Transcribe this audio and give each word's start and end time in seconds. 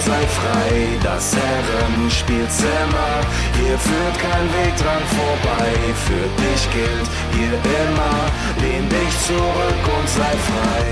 sei 0.00 0.26
frei. 0.26 0.98
Das 1.02 1.34
Herrenspielzimmer, 1.36 3.20
hier 3.54 3.78
führt 3.78 4.18
kein 4.18 4.46
Weg 4.54 4.76
dran 4.76 5.02
vorbei. 5.18 5.72
Für 6.06 6.26
dich 6.42 6.70
gilt 6.72 7.08
hier 7.32 7.54
immer, 7.54 8.30
lehn 8.62 8.88
dich 8.88 9.14
zurück 9.26 9.98
und 9.98 10.08
sei 10.08 10.36
frei. 10.48 10.84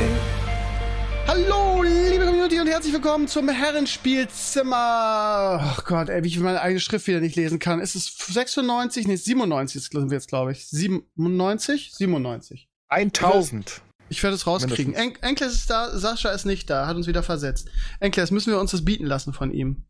Hallo, 1.27 1.83
liebe 1.83 2.27
Community 2.27 2.61
und 2.61 2.67
herzlich 2.67 2.93
willkommen 2.93 3.29
zum 3.29 3.49
Herrenspielzimmer. 3.49 4.77
Ach 4.77 5.85
Gott, 5.85 6.09
ey, 6.11 6.23
wie 6.23 6.29
ich 6.29 6.39
meine 6.39 6.61
eigene 6.61 6.81
Schrift 6.81 7.07
wieder 7.07 7.21
nicht 7.21 7.37
lesen 7.37 7.59
kann. 7.59 7.81
Ist 7.81 7.95
es 7.95 8.15
96? 8.17 9.07
Nee, 9.07 9.17
97 9.17 9.83
sind 9.83 10.11
wir 10.11 10.17
jetzt, 10.17 10.29
glaube 10.29 10.53
ich. 10.53 10.67
97? 10.69 11.93
97. 11.95 12.69
1000. 12.89 13.83
Ich 14.09 14.23
werde 14.23 14.37
es 14.37 14.47
rauskriegen. 14.47 14.95
En 14.95 15.15
Enkles 15.23 15.55
ist 15.55 15.71
da, 15.71 15.97
Sascha 15.97 16.31
ist 16.31 16.45
nicht 16.45 16.69
da, 16.69 16.87
hat 16.87 16.97
uns 16.97 17.07
wieder 17.07 17.23
versetzt. 17.23 17.69
Enkles, 18.01 18.31
müssen 18.31 18.53
wir 18.53 18.61
uns 18.61 18.71
das 18.71 18.85
bieten 18.85 19.07
lassen 19.07 19.33
von 19.33 19.51
ihm? 19.51 19.87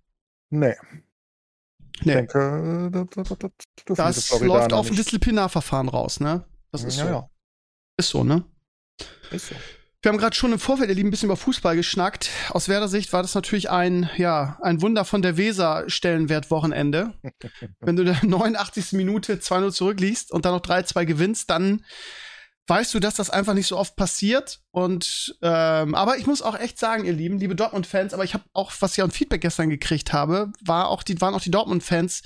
Nee. 0.51 0.75
Nee. 2.03 2.21
Ich 2.21 2.33
denke, 2.33 2.91
das, 2.93 3.29
das, 3.29 3.39
das, 3.87 4.29
das 4.29 4.41
läuft 4.41 4.73
auf 4.73 4.91
ein. 4.91 4.97
Disziplinarverfahren 4.97 5.89
raus, 5.89 6.21
ne? 6.21 6.45
Das 6.73 6.85
ist 6.85 6.99
ja, 6.99 7.05
so. 7.05 7.11
ja. 7.11 7.31
Ist 7.97 8.09
so, 8.09 8.25
ne? 8.25 8.45
Ist 9.31 9.49
so. 9.49 9.55
Wir 10.03 10.11
haben 10.11 10.19
gerade 10.19 10.37
schon 10.37 10.53
im 10.53 10.59
Vorfeld, 10.59 10.91
ihr 10.91 10.97
Lieben, 10.97 11.09
ein 11.09 11.11
bisschen 11.11 11.29
über 11.29 11.37
Fußball 11.37 11.77
geschnackt. 11.77 12.29
Aus 12.51 12.69
Werder 12.69 12.89
Sicht 12.89 13.15
war 13.15 13.23
das 13.23 13.35
natürlich 13.35 13.71
ein, 13.71 14.11
ja, 14.19 14.59
ein 14.61 14.83
Wunder 14.83 15.07
von 15.07 15.23
der 15.23 15.39
Weser-Stellenwert-Wochenende. 15.39 17.15
Wenn 17.81 17.97
du 17.97 18.03
in 18.03 18.09
der 18.09 18.23
89. 18.23 18.93
Minute 18.93 19.37
2-0 19.37 19.73
zurückliegst 19.73 20.31
und 20.31 20.45
dann 20.45 20.53
noch 20.53 20.61
3-2 20.61 21.07
gewinnst, 21.07 21.49
dann 21.49 21.87
weißt 22.67 22.95
du, 22.95 23.01
dass 23.01 23.15
das 23.15 23.31
einfach 23.31 23.55
nicht 23.55 23.67
so 23.67 23.77
oft 23.77 23.97
passiert. 23.97 24.61
Und 24.71 25.37
ähm, 25.43 25.95
aber 25.95 26.17
ich 26.19 26.27
muss 26.27 26.43
auch 26.43 26.59
echt 26.59 26.79
sagen, 26.79 27.05
ihr 27.05 27.13
Lieben, 27.13 27.39
liebe 27.39 27.55
Dortmund-Fans, 27.55 28.15
aber 28.15 28.25
ich 28.25 28.35
habe 28.35 28.45
auch, 28.53 28.73
was 28.81 28.97
ich 28.97 29.03
an 29.03 29.11
Feedback 29.11 29.43
gestern 29.43 29.71
gekriegt 29.71 30.13
habe, 30.13 30.53
war 30.65 30.89
auch 30.89 31.03
die, 31.03 31.21
waren 31.21 31.35
auch 31.35 31.43
die 31.43 31.51
Dortmund-Fans 31.51 32.23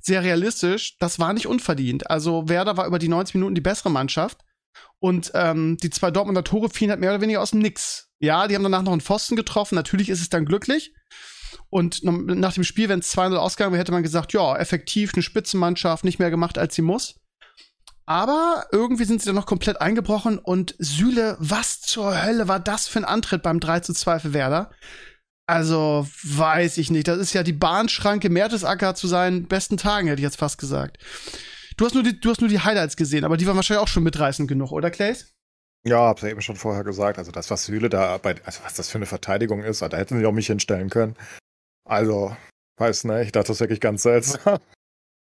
sehr 0.00 0.22
realistisch. 0.22 0.96
Das 0.98 1.18
war 1.18 1.32
nicht 1.32 1.46
unverdient. 1.46 2.10
Also 2.10 2.48
Werder 2.48 2.76
war 2.76 2.86
über 2.86 2.98
die 2.98 3.08
90 3.08 3.34
Minuten 3.34 3.54
die 3.54 3.60
bessere 3.60 3.90
Mannschaft. 3.90 4.38
Und 5.00 5.32
ähm, 5.34 5.78
die 5.82 5.90
zwei 5.90 6.12
Dortmunder 6.12 6.44
Tore 6.44 6.70
fielen 6.70 6.90
halt 6.90 7.00
mehr 7.00 7.10
oder 7.10 7.20
weniger 7.20 7.42
aus 7.42 7.50
dem 7.50 7.60
Nix. 7.60 8.08
Ja, 8.20 8.46
die 8.46 8.54
haben 8.54 8.62
danach 8.62 8.82
noch 8.82 8.92
einen 8.92 9.00
Pfosten 9.00 9.34
getroffen. 9.34 9.74
Natürlich 9.74 10.08
ist 10.08 10.20
es 10.20 10.28
dann 10.28 10.44
glücklich. 10.44 10.94
Und 11.70 12.04
nach 12.04 12.52
dem 12.52 12.64
Spiel, 12.64 12.88
wenn 12.88 13.00
es 13.00 13.16
2-0 13.16 13.34
ausgegangen 13.34 13.72
wäre, 13.72 13.80
hätte 13.80 13.92
man 13.92 14.02
gesagt, 14.02 14.32
ja, 14.32 14.56
effektiv, 14.56 15.12
eine 15.14 15.22
Spitzenmannschaft, 15.22 16.04
nicht 16.04 16.18
mehr 16.18 16.30
gemacht, 16.30 16.56
als 16.56 16.74
sie 16.74 16.82
muss. 16.82 17.21
Aber 18.12 18.66
irgendwie 18.72 19.06
sind 19.06 19.22
sie 19.22 19.26
dann 19.26 19.36
noch 19.36 19.46
komplett 19.46 19.80
eingebrochen 19.80 20.38
und 20.38 20.74
Süle, 20.78 21.34
was 21.40 21.80
zur 21.80 22.22
Hölle 22.22 22.46
war 22.46 22.60
das 22.60 22.86
für 22.86 22.98
ein 22.98 23.06
Antritt 23.06 23.42
beim 23.42 23.58
3 23.58 23.80
zu 23.80 23.94
2 23.94 24.18
für 24.18 24.34
Werder? 24.34 24.70
Also, 25.46 26.06
weiß 26.22 26.76
ich 26.76 26.90
nicht. 26.90 27.08
Das 27.08 27.16
ist 27.16 27.32
ja 27.32 27.42
die 27.42 27.54
Bahnschranke 27.54 28.28
Mertesacker 28.28 28.94
zu 28.94 29.06
seinen 29.06 29.48
besten 29.48 29.78
Tagen, 29.78 30.08
hätte 30.08 30.20
ich 30.20 30.24
jetzt 30.24 30.36
fast 30.36 30.58
gesagt. 30.58 30.98
Du 31.78 31.86
hast 31.86 31.94
nur 31.94 32.02
die, 32.02 32.20
du 32.20 32.28
hast 32.28 32.42
nur 32.42 32.50
die 32.50 32.60
Highlights 32.60 32.96
gesehen, 32.96 33.24
aber 33.24 33.38
die 33.38 33.46
waren 33.46 33.56
wahrscheinlich 33.56 33.82
auch 33.82 33.88
schon 33.88 34.02
mitreißend 34.02 34.46
genug, 34.46 34.72
oder 34.72 34.90
Clays? 34.90 35.32
Ja, 35.86 36.00
hab's 36.00 36.20
ja 36.20 36.28
eben 36.28 36.42
schon 36.42 36.56
vorher 36.56 36.84
gesagt. 36.84 37.16
Also 37.16 37.32
das, 37.32 37.50
was 37.50 37.64
Süle 37.64 37.88
da 37.88 38.18
bei, 38.18 38.34
also 38.44 38.60
was 38.62 38.74
das 38.74 38.90
für 38.90 38.98
eine 38.98 39.06
Verteidigung 39.06 39.62
ist, 39.62 39.80
da 39.80 39.88
hätten 39.96 40.18
sie 40.18 40.26
auch 40.26 40.32
mich 40.32 40.48
hinstellen 40.48 40.90
können. 40.90 41.16
Also, 41.88 42.36
weiß 42.76 43.04
nicht, 43.04 43.34
das 43.34 43.48
ist 43.48 43.60
wirklich 43.60 43.80
ganz 43.80 44.02
seltsam. 44.02 44.58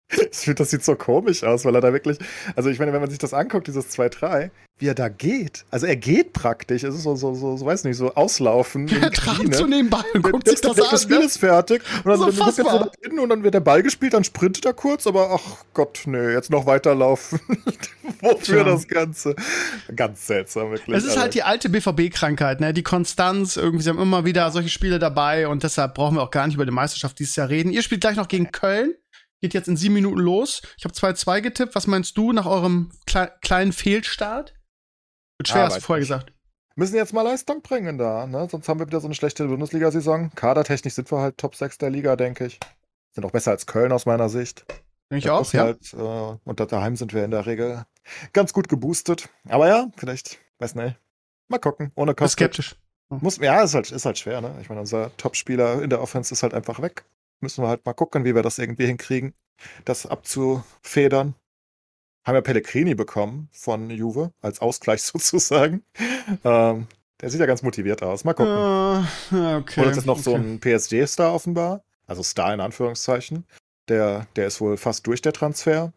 Ich 0.09 0.39
finde, 0.39 0.59
das 0.59 0.71
sieht 0.71 0.85
so 0.85 0.95
komisch 0.95 1.43
aus, 1.43 1.65
weil 1.65 1.75
er 1.75 1.81
da 1.81 1.93
wirklich, 1.93 2.19
also 2.55 2.69
ich 2.71 2.79
meine, 2.79 2.93
wenn 2.93 3.01
man 3.01 3.11
sich 3.11 3.19
das 3.19 3.35
anguckt, 3.35 3.67
dieses 3.67 3.91
2-3, 3.99 4.51
wie 4.79 4.87
er 4.89 4.95
da 4.95 5.09
geht. 5.09 5.65
Also 5.71 5.87
er 5.87 5.97
geht 5.97 6.33
praktisch, 6.33 6.85
es 6.85 6.95
ist 6.95 7.03
so, 7.03 7.17
so, 7.17 7.35
so, 7.35 7.57
so 7.57 7.67
weiß 7.67 7.83
nicht, 7.85 7.97
so 7.97 8.15
auslaufen. 8.15 8.87
Er 8.89 9.11
trabt 9.11 9.41
Knie, 9.41 9.53
so 9.55 9.65
ne? 9.65 9.77
nebenbei 9.77 10.03
und 10.15 10.25
Der- 10.25 10.31
guckt 10.33 10.47
der- 10.47 10.53
sich 10.53 10.61
das 10.61 10.77
der- 10.77 10.85
an. 10.85 10.91
Das 10.93 11.03
Spiel 11.03 11.21
ist 11.21 11.39
fertig. 11.39 11.83
Und 12.05 12.11
dann, 12.11 12.21
dann 12.21 12.53
so 12.53 12.91
hinten 13.03 13.19
und 13.19 13.29
dann 13.31 13.43
wird 13.43 13.55
der 13.55 13.61
Ball 13.61 13.83
gespielt, 13.83 14.13
dann 14.15 14.23
sprintet 14.23 14.65
er 14.67 14.75
kurz, 14.75 15.07
aber 15.09 15.31
ach 15.33 15.65
Gott, 15.75 16.03
nö, 16.07 16.33
jetzt 16.33 16.51
noch 16.51 16.67
weiterlaufen. 16.67 17.41
Wofür 18.21 18.63
Tja. 18.63 18.65
das 18.65 18.87
Ganze? 18.87 19.35
Ganz 19.97 20.27
seltsam, 20.27 20.71
wirklich. 20.71 20.97
Es 20.97 21.05
ist 21.05 21.19
halt 21.19 21.35
die 21.35 21.43
alte 21.43 21.69
BVB-Krankheit, 21.69 22.61
ne? 22.61 22.73
Die 22.73 22.83
Konstanz, 22.85 23.57
irgendwie, 23.57 23.83
sie 23.83 23.91
haben 23.91 23.99
immer 24.01 24.25
wieder 24.25 24.51
solche 24.53 24.69
Spiele 24.69 24.99
dabei 25.01 25.49
und 25.49 25.63
deshalb 25.65 25.95
brauchen 25.95 26.17
wir 26.17 26.23
auch 26.23 26.31
gar 26.31 26.47
nicht 26.47 26.55
über 26.55 26.65
die 26.67 26.71
Meisterschaft 26.71 27.19
dieses 27.19 27.35
Jahr 27.35 27.49
reden. 27.49 27.73
Ihr 27.73 27.83
spielt 27.83 28.03
gleich 28.03 28.17
noch 28.17 28.29
gegen 28.29 28.53
Köln. 28.53 28.95
Geht 29.47 29.55
jetzt 29.55 29.69
in 29.69 29.77
sieben 29.77 29.95
Minuten 29.95 30.19
los. 30.19 30.61
Ich 30.77 30.83
habe 30.85 30.93
2-2 30.93 31.41
getippt. 31.41 31.77
Was 31.77 31.87
meinst 31.87 32.17
du 32.19 32.33
nach 32.33 32.47
eurem 32.47 32.91
klei 33.07 33.27
kleinen 33.43 33.73
Fehlstart? 33.73 34.55
Wird 35.39 35.47
schwer, 35.47 35.63
Ah, 35.63 35.67
hast 35.67 35.77
du 35.77 35.81
vorher 35.83 36.01
nicht. 36.01 36.09
gesagt. 36.09 36.33
Müssen 36.75 36.97
jetzt 36.97 37.13
mal 37.13 37.23
Leistung 37.23 37.63
bringen 37.63 37.97
da, 37.97 38.27
ne? 38.27 38.49
Sonst 38.51 38.69
haben 38.69 38.81
wir 38.81 38.89
wieder 38.89 38.99
so 38.99 39.07
eine 39.07 39.15
schlechte 39.15 39.47
Bundesliga-Saison. 39.47 40.33
Kadertechnisch 40.35 40.95
sind 40.95 41.13
wir 41.13 41.19
halt 41.21 41.39
Top 41.39 41.55
6 41.55 41.79
der 41.79 41.91
Liga, 41.91 42.17
denke 42.17 42.47
ich. 42.47 42.59
Sind 43.13 43.25
auch 43.25 43.31
besser 43.31 43.53
als 43.53 43.67
Köln 43.67 43.93
aus 43.93 44.05
meiner 44.05 44.29
Sicht. 44.29 44.67
Denke 45.13 45.19
ich 45.19 45.31
auch, 45.31 45.53
ja. 45.53 45.63
Halt, 45.63 45.93
äh, 45.95 45.97
und 45.97 46.59
da- 46.59 46.67
daheim 46.67 46.97
sind 46.97 47.15
wir 47.15 47.25
in 47.25 47.31
der 47.31 47.47
Regel 47.47 47.85
ganz 48.33 48.53
gut 48.53 48.69
geboostet. 48.69 49.29
Aber 49.49 49.69
ja, 49.69 49.87
vielleicht, 49.97 50.39
weiß 50.59 50.75
nicht. 50.75 50.97
Mal 51.47 51.59
gucken. 51.61 51.93
Ohne 51.95 52.17
Kostic. 52.17 52.53
skeptisch. 52.53 52.75
Muss, 53.11 53.37
ja, 53.37 53.63
ist 53.63 53.75
halt, 53.75 53.93
ist 53.93 54.05
halt 54.05 54.19
schwer, 54.19 54.41
ne? 54.41 54.59
Ich 54.61 54.69
meine, 54.69 54.81
unser 54.81 55.17
Top-Spieler 55.19 55.81
in 55.83 55.91
der 55.91 56.03
Offense 56.03 56.35
ist 56.35 56.43
halt 56.43 56.53
einfach 56.55 56.83
weg. 56.83 57.05
Müssen 57.41 57.63
wir 57.63 57.69
halt 57.69 57.85
mal 57.85 57.95
gucken, 57.95 58.25
wie 58.25 58.35
wir 58.35 58.43
das 58.43 58.59
irgendwie 58.59 58.87
hinkriegen, 58.87 59.35
das 59.85 60.07
abzufedern. 60.07 61.35
Haben 62.25 62.35
wir 62.35 62.43
Pellegrini 62.43 62.95
bekommen 62.95 63.49
von 63.53 63.89
Juve, 63.91 64.33
als 64.41 64.61
Ausgleich 64.61 65.03
sozusagen. 65.05 65.85
Ähm, 66.45 66.89
der 67.21 67.31
sieht 67.31 67.41
ja 67.41 67.47
ganz 67.47 67.63
motiviert 67.63 68.03
aus. 68.03 68.25
Mal 68.25 68.35
gucken. 68.35 68.53
Äh, 68.53 69.55
okay. 69.57 69.81
Und 69.81 69.87
jetzt 69.87 69.99
ist 69.99 70.07
noch 70.07 70.19
so 70.19 70.35
okay. 70.35 70.41
ein 70.41 70.61
PSG-Star 70.61 71.33
offenbar. 71.33 71.83
Also 72.07 72.23
Star 72.23 72.53
in 72.53 72.61
Anführungszeichen. 72.61 73.47
Der, 73.89 74.27
der 74.37 74.49
ist 74.49 74.61
wohl 74.61 74.77
fast 74.77 75.07
durch 75.07 75.23
der 75.23 75.33
Transfer. 75.33 75.93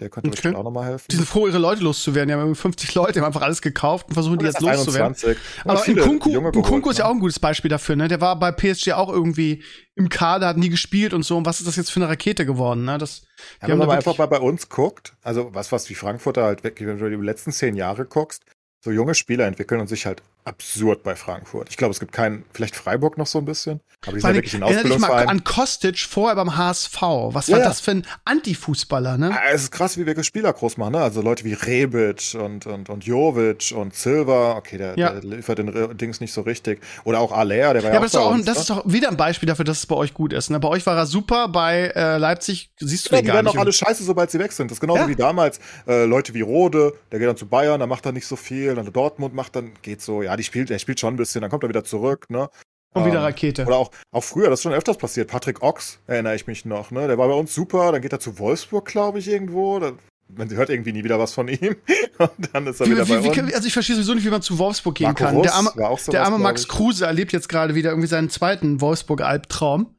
Der 0.00 0.10
könnte 0.10 0.26
Okay. 0.28 0.34
bestimmt 0.34 0.56
auch 0.56 0.64
nochmal 0.64 0.86
helfen. 0.86 1.06
Die 1.08 1.16
sind 1.16 1.28
froh, 1.28 1.46
ihre 1.46 1.58
Leute 1.58 1.82
loszuwerden. 1.84 2.26
Die 2.28 2.32
haben 2.34 2.40
irgendwie 2.40 2.60
50 2.60 2.94
Leute, 2.96 3.12
die 3.12 3.18
haben 3.20 3.26
einfach 3.26 3.42
alles 3.42 3.62
gekauft 3.62 4.08
und 4.08 4.14
versuchen, 4.14 4.38
die 4.38 4.44
jetzt 4.44 4.60
loszuwerden. 4.60 5.14
21. 5.14 5.36
Und 5.64 5.70
Aber 5.70 5.80
viele 5.80 6.02
Nkunku, 6.04 6.90
ist 6.90 6.98
ja 6.98 7.04
ne? 7.04 7.10
auch 7.10 7.14
ein 7.14 7.20
gutes 7.20 7.38
Beispiel 7.38 7.68
dafür, 7.68 7.94
ne? 7.94 8.08
Der 8.08 8.20
war 8.20 8.36
bei 8.36 8.50
PSG 8.50 8.92
auch 8.92 9.08
irgendwie 9.08 9.62
im 9.94 10.08
Kader, 10.08 10.48
hat 10.48 10.56
nie 10.56 10.68
gespielt 10.68 11.14
und 11.14 11.22
so. 11.22 11.36
Und 11.36 11.46
was 11.46 11.60
ist 11.60 11.68
das 11.68 11.76
jetzt 11.76 11.92
für 11.92 12.00
eine 12.00 12.08
Rakete 12.08 12.44
geworden, 12.44 12.84
ne? 12.84 12.98
Das, 12.98 13.22
Ja, 13.62 13.68
wenn 13.68 13.72
haben 13.72 13.78
man 13.86 13.90
einfach 13.90 14.18
mal 14.18 14.26
bei 14.26 14.40
uns 14.40 14.68
guckt, 14.68 15.14
also 15.22 15.50
was, 15.54 15.70
was 15.70 15.84
die 15.84 15.94
Frankfurter 15.94 16.42
halt 16.42 16.64
wirklich, 16.64 16.88
wenn 16.88 16.98
du 16.98 17.08
die 17.08 17.16
letzten 17.16 17.52
zehn 17.52 17.76
Jahre 17.76 18.04
guckst, 18.04 18.42
so 18.80 18.90
junge 18.90 19.14
Spieler 19.14 19.46
entwickeln 19.46 19.80
und 19.80 19.86
sich 19.86 20.06
halt 20.06 20.22
absurd 20.44 21.02
bei 21.02 21.16
Frankfurt. 21.16 21.68
Ich 21.70 21.76
glaube, 21.76 21.92
es 21.92 22.00
gibt 22.00 22.12
keinen, 22.12 22.44
vielleicht 22.52 22.76
Freiburg 22.76 23.16
noch 23.18 23.26
so 23.26 23.38
ein 23.38 23.44
bisschen, 23.44 23.80
aber 24.06 24.12
die 24.16 24.20
sind 24.20 24.28
ja 24.30 24.34
wirklich 24.34 24.54
ein 24.54 24.62
Erinner 24.62 24.82
dich 24.82 24.88
mal 24.90 24.94
Ausbildungsverein. 25.08 25.28
an 25.30 25.44
Kostic 25.44 25.98
vorher 26.00 26.36
beim 26.36 26.56
HSV. 26.56 27.00
Was 27.00 27.50
war 27.50 27.58
ja. 27.60 27.64
das 27.64 27.80
für 27.80 27.92
ein 27.92 28.06
Antifußballer, 28.26 29.16
ne? 29.16 29.30
Ah, 29.32 29.40
Es 29.52 29.62
ist 29.62 29.70
krass, 29.70 29.96
wie 29.96 30.04
wir 30.06 30.22
Spieler 30.22 30.52
groß 30.52 30.76
machen, 30.76 30.92
ne? 30.92 31.00
Also 31.00 31.22
Leute 31.22 31.44
wie 31.44 31.54
Rebic 31.54 32.34
und, 32.38 32.66
und, 32.66 32.88
und 32.90 33.04
Jovic 33.04 33.72
und 33.74 33.94
Silva, 33.94 34.56
okay, 34.56 34.78
der, 34.78 34.98
Ja. 34.98 35.10
der 35.12 35.22
liefert 35.22 35.58
den 35.58 35.68
Re- 35.68 35.94
Dings 35.94 36.20
nicht 36.20 36.32
so 36.32 36.42
richtig. 36.42 36.80
Oder 37.04 37.20
auch 37.20 37.32
Aller, 37.32 37.72
der 37.74 37.82
war 37.82 37.90
ja, 37.90 37.94
Ja, 37.94 37.96
aber 37.96 37.98
auch 37.98 38.02
das, 38.02 38.12
ist, 38.12 38.16
auch, 38.20 38.30
uns, 38.30 38.44
das 38.44 38.54
ne? 38.56 38.60
ist 38.60 38.70
doch 38.70 38.82
wieder 38.86 39.08
ein 39.08 39.16
Beispiel 39.16 39.46
dafür, 39.46 39.64
dass 39.64 39.78
es 39.78 39.86
bei 39.86 39.96
euch 39.96 40.12
gut 40.14 40.32
ist. 40.32 40.50
Ne? 40.50 40.60
Bei 40.60 40.68
euch 40.68 40.84
war 40.86 40.96
er 40.96 41.06
super, 41.06 41.48
bei 41.48 41.92
äh, 41.94 42.18
Leipzig 42.18 42.70
siehst 42.78 43.06
du 43.10 43.14
Ja, 43.14 43.18
ihn 43.20 43.22
die 43.24 43.28
gar 43.28 43.36
werden 43.36 43.46
nicht. 43.46 43.56
auch 43.56 43.60
alle 43.60 43.72
scheiße, 43.72 44.04
sobald 44.04 44.30
sie 44.30 44.38
weg 44.38 44.52
sind. 44.52 44.70
Das 44.70 44.76
ist 44.76 44.80
genauso 44.80 45.02
Ja. 45.02 45.08
wie 45.08 45.16
damals 45.16 45.58
äh, 45.86 46.04
Leute 46.04 46.34
wie 46.34 46.42
Rode, 46.42 46.92
der 47.12 47.18
geht 47.18 47.28
dann 47.28 47.36
zu 47.36 47.46
Bayern, 47.46 47.80
da 47.80 47.86
macht 47.86 48.04
er 48.06 48.12
nicht 48.12 48.26
so 48.26 48.36
viel, 48.36 48.74
dann 48.74 48.92
Dortmund 48.92 49.34
macht 49.34 49.56
dann, 49.56 49.72
geht 49.82 50.02
so, 50.02 50.22
ja, 50.22 50.33
die 50.36 50.44
spielt, 50.44 50.70
der 50.70 50.78
spielt 50.78 51.00
schon 51.00 51.14
ein 51.14 51.16
bisschen, 51.16 51.40
dann 51.42 51.50
kommt 51.50 51.62
er 51.64 51.68
wieder 51.68 51.84
zurück, 51.84 52.30
ne? 52.30 52.48
Und 52.94 53.06
wieder 53.06 53.18
Ähm, 53.18 53.24
Rakete. 53.24 53.66
Oder 53.66 53.76
auch, 53.76 53.90
auch 54.12 54.22
früher, 54.22 54.48
das 54.50 54.60
ist 54.60 54.62
schon 54.62 54.72
öfters 54.72 54.96
passiert. 54.98 55.28
Patrick 55.28 55.62
Ochs, 55.62 55.98
erinnere 56.06 56.36
ich 56.36 56.46
mich 56.46 56.64
noch, 56.64 56.90
ne? 56.92 57.08
Der 57.08 57.18
war 57.18 57.26
bei 57.28 57.34
uns 57.34 57.52
super, 57.54 57.90
dann 57.92 58.00
geht 58.00 58.12
er 58.12 58.20
zu 58.20 58.38
Wolfsburg, 58.38 58.84
glaube 58.86 59.18
ich, 59.18 59.28
irgendwo. 59.28 59.80
Da, 59.80 59.92
man 60.28 60.48
hört 60.50 60.70
irgendwie 60.70 60.92
nie 60.92 61.02
wieder 61.04 61.18
was 61.18 61.32
von 61.34 61.48
ihm. 61.48 61.76
Und 62.18 62.30
dann 62.52 62.66
ist 62.68 62.80
er 62.80 62.86
Wie, 62.86 62.92
wieder 62.92 63.04
bei 63.04 63.22
wie, 63.24 63.28
uns. 63.28 63.48
wie, 63.48 63.54
also 63.54 63.66
ich 63.66 63.72
verstehe 63.72 63.96
sowieso 63.96 64.14
nicht, 64.14 64.24
wie 64.24 64.30
man 64.30 64.42
zu 64.42 64.58
Wolfsburg 64.58 64.94
gehen 64.94 65.06
Marco 65.08 65.24
kann. 65.24 65.34
Russ 65.34 65.42
Der 65.46 65.54
arme, 65.54 65.72
war 65.74 65.90
auch 65.90 65.98
sowas, 65.98 66.12
der 66.12 66.22
arme 66.24 66.38
Max. 66.38 66.68
Kruse 66.68 67.04
erlebt 67.06 67.32
jetzt 67.32 67.48
gerade 67.48 67.74
wieder 67.74 67.90
irgendwie 67.90 68.08
seinen 68.08 68.30
zweiten 68.30 68.80
Wolfsburg-Albtraum. 68.80 69.94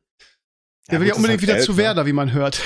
Der 0.90 1.00
will 1.00 1.08
gut, 1.08 1.10
ja 1.10 1.16
unbedingt 1.16 1.40
ist 1.40 1.44
wieder 1.44 1.54
halt 1.56 1.64
zu 1.64 1.72
Geld, 1.74 1.78
ne? 1.78 1.84
Werder, 1.84 2.06
wie 2.06 2.14
man 2.14 2.32
hört. 2.32 2.62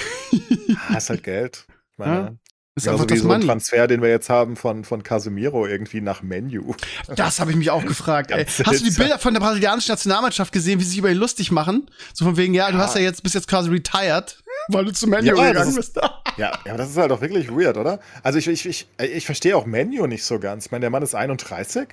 Ah, 0.89 0.97
ist 0.97 1.09
halt 1.09 1.23
Geld. 1.23 1.65
Meine, 1.97 2.37
ist 2.79 2.85
Genauso 2.85 3.03
einfach 3.03 3.13
wie 3.13 3.17
das 3.17 3.23
so 3.23 3.29
ein 3.29 3.33
Money. 3.39 3.45
Transfer, 3.45 3.87
den 3.87 4.01
wir 4.01 4.09
jetzt 4.09 4.29
haben 4.29 4.55
von, 4.55 4.83
von 4.83 5.03
Casemiro 5.03 5.65
irgendwie 5.67 6.01
nach 6.01 6.21
Menu. 6.23 6.73
Das 7.15 7.39
habe 7.39 7.51
ich 7.51 7.57
mich 7.57 7.69
auch 7.69 7.85
gefragt. 7.85 8.31
Ey. 8.31 8.45
Hast 8.45 8.81
du 8.81 8.89
die. 8.89 8.91
Bilder 8.97 9.19
von 9.19 9.33
der 9.33 9.41
brasilianischen 9.41 9.91
Nationalmannschaft 9.91 10.51
gesehen, 10.51 10.79
wie 10.79 10.83
sie 10.83 10.89
sich 10.91 10.97
über 10.99 11.11
ihn 11.11 11.17
lustig 11.17 11.51
machen? 11.51 11.89
So 12.13 12.25
von 12.25 12.37
wegen, 12.37 12.53
ja, 12.53 12.71
du 12.71 12.77
hast 12.77 12.95
ja 12.95 13.01
jetzt 13.01 13.23
bist 13.23 13.35
jetzt 13.35 13.47
quasi 13.47 13.69
retired, 13.69 14.41
weil 14.69 14.85
du 14.85 14.91
zu 14.91 15.07
Menu 15.07 15.27
Ja, 15.27 15.33
gegangen 15.33 15.69
ist- 15.69 15.75
bist. 15.75 15.99
Ja, 16.37 16.53
ja, 16.65 16.71
aber 16.71 16.77
das 16.77 16.89
ist 16.91 16.97
halt 16.97 17.11
auch 17.11 17.19
wirklich 17.19 17.49
weird, 17.51 17.75
oder? 17.75 17.99
Also 18.23 18.37
ich, 18.39 18.47
ich, 18.47 18.65
ich, 18.65 18.87
ich 18.97 19.25
verstehe 19.25 19.57
auch 19.57 19.65
Menu 19.65 20.07
nicht 20.07 20.23
so 20.23 20.39
ganz. 20.39 20.67
Ich 20.67 20.71
meine, 20.71 20.81
der 20.81 20.89
Mann 20.89 21.03
ist 21.03 21.13
31 21.13 21.89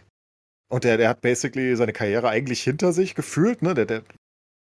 und 0.69 0.85
der, 0.85 0.99
der 0.99 1.09
hat 1.09 1.21
basically 1.21 1.75
seine 1.75 1.93
Karriere 1.93 2.29
eigentlich 2.29 2.63
hinter 2.63 2.93
sich 2.93 3.15
gefühlt, 3.17 3.63
ne? 3.63 3.75
Der, 3.75 3.87
der, 3.87 4.03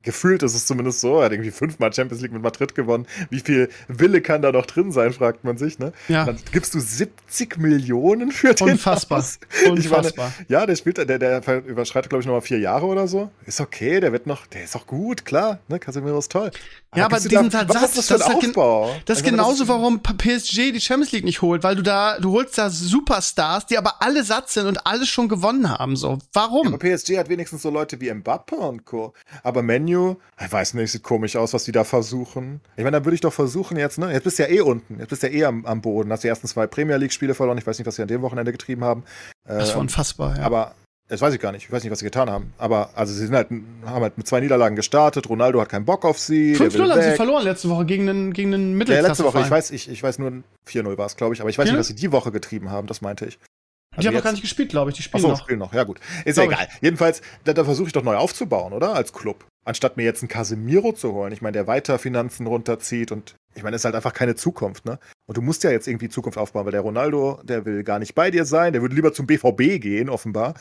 gefühlt 0.02 0.42
ist 0.42 0.54
es 0.54 0.66
zumindest 0.66 1.00
so. 1.00 1.18
Er 1.18 1.26
hat 1.26 1.32
irgendwie 1.32 1.50
fünfmal 1.50 1.92
Champions 1.92 2.22
League 2.22 2.32
mit 2.32 2.42
Madrid 2.42 2.74
gewonnen. 2.74 3.06
Wie 3.30 3.40
viel 3.40 3.68
Wille 3.88 4.20
kann 4.20 4.42
da 4.42 4.52
noch 4.52 4.66
drin 4.66 4.92
sein, 4.92 5.12
fragt 5.12 5.44
man 5.44 5.56
sich, 5.58 5.78
ne? 5.78 5.92
Ja. 6.08 6.24
Dann 6.24 6.38
gibst 6.52 6.74
du 6.74 6.80
70 6.80 7.58
Millionen 7.58 8.30
für 8.32 8.54
den 8.54 8.70
Unfassbar. 8.72 9.18
aus. 9.18 9.38
Ich 9.54 9.68
meine, 9.68 9.74
Unfassbar. 9.80 10.32
ja, 10.48 10.66
der 10.66 10.76
spielt, 10.76 10.98
der, 10.98 11.18
der 11.18 11.64
überschreitet, 11.64 12.10
glaube 12.10 12.20
ich, 12.20 12.26
nochmal 12.26 12.42
vier 12.42 12.58
Jahre 12.58 12.86
oder 12.86 13.06
so. 13.08 13.30
Ist 13.46 13.60
okay, 13.60 14.00
der 14.00 14.12
wird 14.12 14.26
noch, 14.26 14.46
der 14.46 14.64
ist 14.64 14.76
auch 14.76 14.86
gut, 14.86 15.24
klar. 15.24 15.60
Ne? 15.68 15.78
Casemiro 15.78 16.18
ist 16.18 16.30
toll. 16.32 16.50
Ja, 16.94 17.06
aber 17.06 17.16
gibst 17.16 17.24
du 17.26 17.28
die 17.30 17.36
sind 17.36 17.54
halt 17.54 17.68
was 17.70 17.96
ist 17.96 18.10
das 18.10 18.18
Das 18.20 18.38
gen- 18.40 18.50
Aufbau? 18.50 18.94
Das 19.06 19.18
ist 19.18 19.24
meine, 19.24 19.36
genauso, 19.38 19.66
warum 19.68 20.02
PSG 20.02 20.72
die 20.72 20.80
Champions 20.80 21.12
League 21.12 21.24
nicht 21.24 21.40
holt, 21.42 21.62
weil 21.62 21.74
du 21.76 21.82
da, 21.82 22.18
du 22.18 22.32
holst 22.32 22.58
da 22.58 22.68
Superstars, 22.70 23.66
die 23.66 23.78
aber 23.78 24.02
alle 24.02 24.24
satt 24.24 24.50
sind 24.50 24.66
und 24.66 24.86
alles 24.86 25.08
schon 25.08 25.28
gewonnen 25.28 25.70
haben. 25.70 25.96
So, 25.96 26.18
warum? 26.32 26.66
Aber 26.66 26.78
PSG 26.78 27.16
hat 27.18 27.28
wenigstens 27.28 27.62
so 27.62 27.70
Leute 27.70 28.00
wie 28.00 28.12
Mbappe 28.12 28.56
und 28.56 28.84
Co. 28.84 29.14
Aber 29.42 29.62
Menu, 29.62 29.91
ich 29.98 30.52
weiß 30.52 30.74
nicht, 30.74 30.90
sieht 30.92 31.02
komisch 31.02 31.36
aus, 31.36 31.52
was 31.54 31.64
die 31.64 31.72
da 31.72 31.84
versuchen. 31.84 32.60
Ich 32.76 32.84
meine, 32.84 32.98
da 32.98 33.04
würde 33.04 33.14
ich 33.14 33.20
doch 33.20 33.32
versuchen 33.32 33.76
jetzt, 33.76 33.98
ne? 33.98 34.12
Jetzt 34.12 34.24
bist 34.24 34.38
du 34.38 34.42
ja 34.44 34.48
eh 34.48 34.60
unten. 34.60 34.98
Jetzt 34.98 35.08
bist 35.10 35.22
du 35.22 35.28
ja 35.28 35.32
eh 35.32 35.44
am, 35.44 35.64
am 35.66 35.80
Boden. 35.80 36.10
Hast 36.12 36.24
die 36.24 36.28
ersten 36.28 36.46
zwei 36.48 36.66
Premier 36.66 36.96
League-Spiele 36.96 37.34
verloren. 37.34 37.58
Ich 37.58 37.66
weiß 37.66 37.78
nicht, 37.78 37.86
was 37.86 37.96
sie 37.96 38.02
an 38.02 38.08
dem 38.08 38.22
Wochenende 38.22 38.52
getrieben 38.52 38.84
haben. 38.84 39.04
das 39.44 39.68
war 39.70 39.74
Ähm, 39.76 39.80
unfassbar, 39.82 40.36
ja. 40.38 40.42
Aber 40.44 40.74
das 41.08 41.20
weiß 41.20 41.34
ich 41.34 41.40
gar 41.40 41.52
nicht. 41.52 41.64
Ich 41.64 41.72
weiß 41.72 41.82
nicht, 41.82 41.90
was 41.92 41.98
sie 41.98 42.04
getan 42.06 42.30
haben. 42.30 42.52
Aber 42.58 42.90
also 42.94 43.12
sie 43.12 43.26
sind 43.26 43.34
halt, 43.34 43.48
haben 43.50 44.02
halt 44.02 44.16
mit 44.16 44.26
zwei 44.26 44.40
Niederlagen 44.40 44.76
gestartet. 44.76 45.28
Ronaldo 45.28 45.60
hat 45.60 45.68
keinen 45.68 45.84
Bock 45.84 46.04
auf 46.04 46.18
sie. 46.18 46.52
der 46.56 46.70
5-0 46.70 46.74
will 46.74 46.90
haben 46.92 47.02
sie 47.02 47.10
verloren 47.16 47.44
letzte 47.44 47.68
Woche 47.68 47.84
gegen 47.84 48.08
einen, 48.08 48.32
gegen 48.32 48.54
einen 48.54 48.80
Ja, 48.80 49.00
letzte 49.00 49.24
Woche, 49.24 49.38
Mittelklasse. 49.38 49.44
ich 49.44 49.50
weiß, 49.50 49.70
ich, 49.72 49.90
ich 49.90 50.02
weiß 50.02 50.18
nur 50.20 50.42
4-0 50.68 50.96
war 50.96 51.06
es, 51.06 51.16
glaube 51.16 51.34
ich, 51.34 51.40
aber 51.40 51.50
ich 51.50 51.58
weiß 51.58 51.66
Ja. 51.66 51.72
nicht, 51.72 51.80
was 51.80 51.88
sie 51.88 51.94
die 51.96 52.12
Woche 52.12 52.32
getrieben 52.32 52.70
haben, 52.70 52.86
das 52.86 53.00
meinte 53.02 53.26
ich. 53.26 53.38
Die 53.38 53.98
haben 53.98 54.04
noch 54.06 54.12
jetzt- 54.14 54.24
gar 54.24 54.32
nicht 54.32 54.40
gespielt, 54.40 54.70
glaube 54.70 54.90
ich. 54.90 54.96
Die 54.96 55.02
spielen 55.02 55.22
Achso, 55.22 55.32
noch. 55.34 55.40
spielen 55.42 55.58
noch, 55.58 55.74
ja 55.74 55.84
gut. 55.84 56.00
Ist 56.24 56.38
ja 56.38 56.44
egal. 56.44 56.66
Jedenfalls, 56.80 57.20
da, 57.44 57.52
da 57.52 57.62
versuche 57.62 57.88
ich 57.88 57.92
doch 57.92 58.02
neu 58.02 58.16
aufzubauen, 58.16 58.72
oder? 58.72 58.94
Als 58.94 59.12
Club. 59.12 59.44
Anstatt 59.64 59.96
mir 59.96 60.02
jetzt 60.04 60.22
einen 60.22 60.28
Casemiro 60.28 60.92
zu 60.92 61.12
holen. 61.12 61.32
Ich 61.32 61.40
meine, 61.40 61.52
der 61.52 61.66
weiter 61.68 61.98
Finanzen 62.00 62.48
runterzieht 62.48 63.12
und 63.12 63.36
ich 63.54 63.62
meine, 63.62 63.76
es 63.76 63.82
ist 63.82 63.84
halt 63.84 63.94
einfach 63.94 64.12
keine 64.14 64.34
Zukunft, 64.34 64.86
ne? 64.86 64.98
Und 65.26 65.36
du 65.36 65.42
musst 65.42 65.62
ja 65.62 65.70
jetzt 65.70 65.86
irgendwie 65.86 66.08
Zukunft 66.08 66.36
aufbauen, 66.38 66.64
weil 66.64 66.72
der 66.72 66.80
Ronaldo, 66.80 67.38
der 67.44 67.64
will 67.64 67.84
gar 67.84 67.98
nicht 67.98 68.14
bei 68.14 68.30
dir 68.30 68.44
sein, 68.44 68.72
der 68.72 68.82
würde 68.82 68.94
lieber 68.96 69.12
zum 69.12 69.26
BVB 69.26 69.80
gehen, 69.80 70.08
offenbar. 70.08 70.54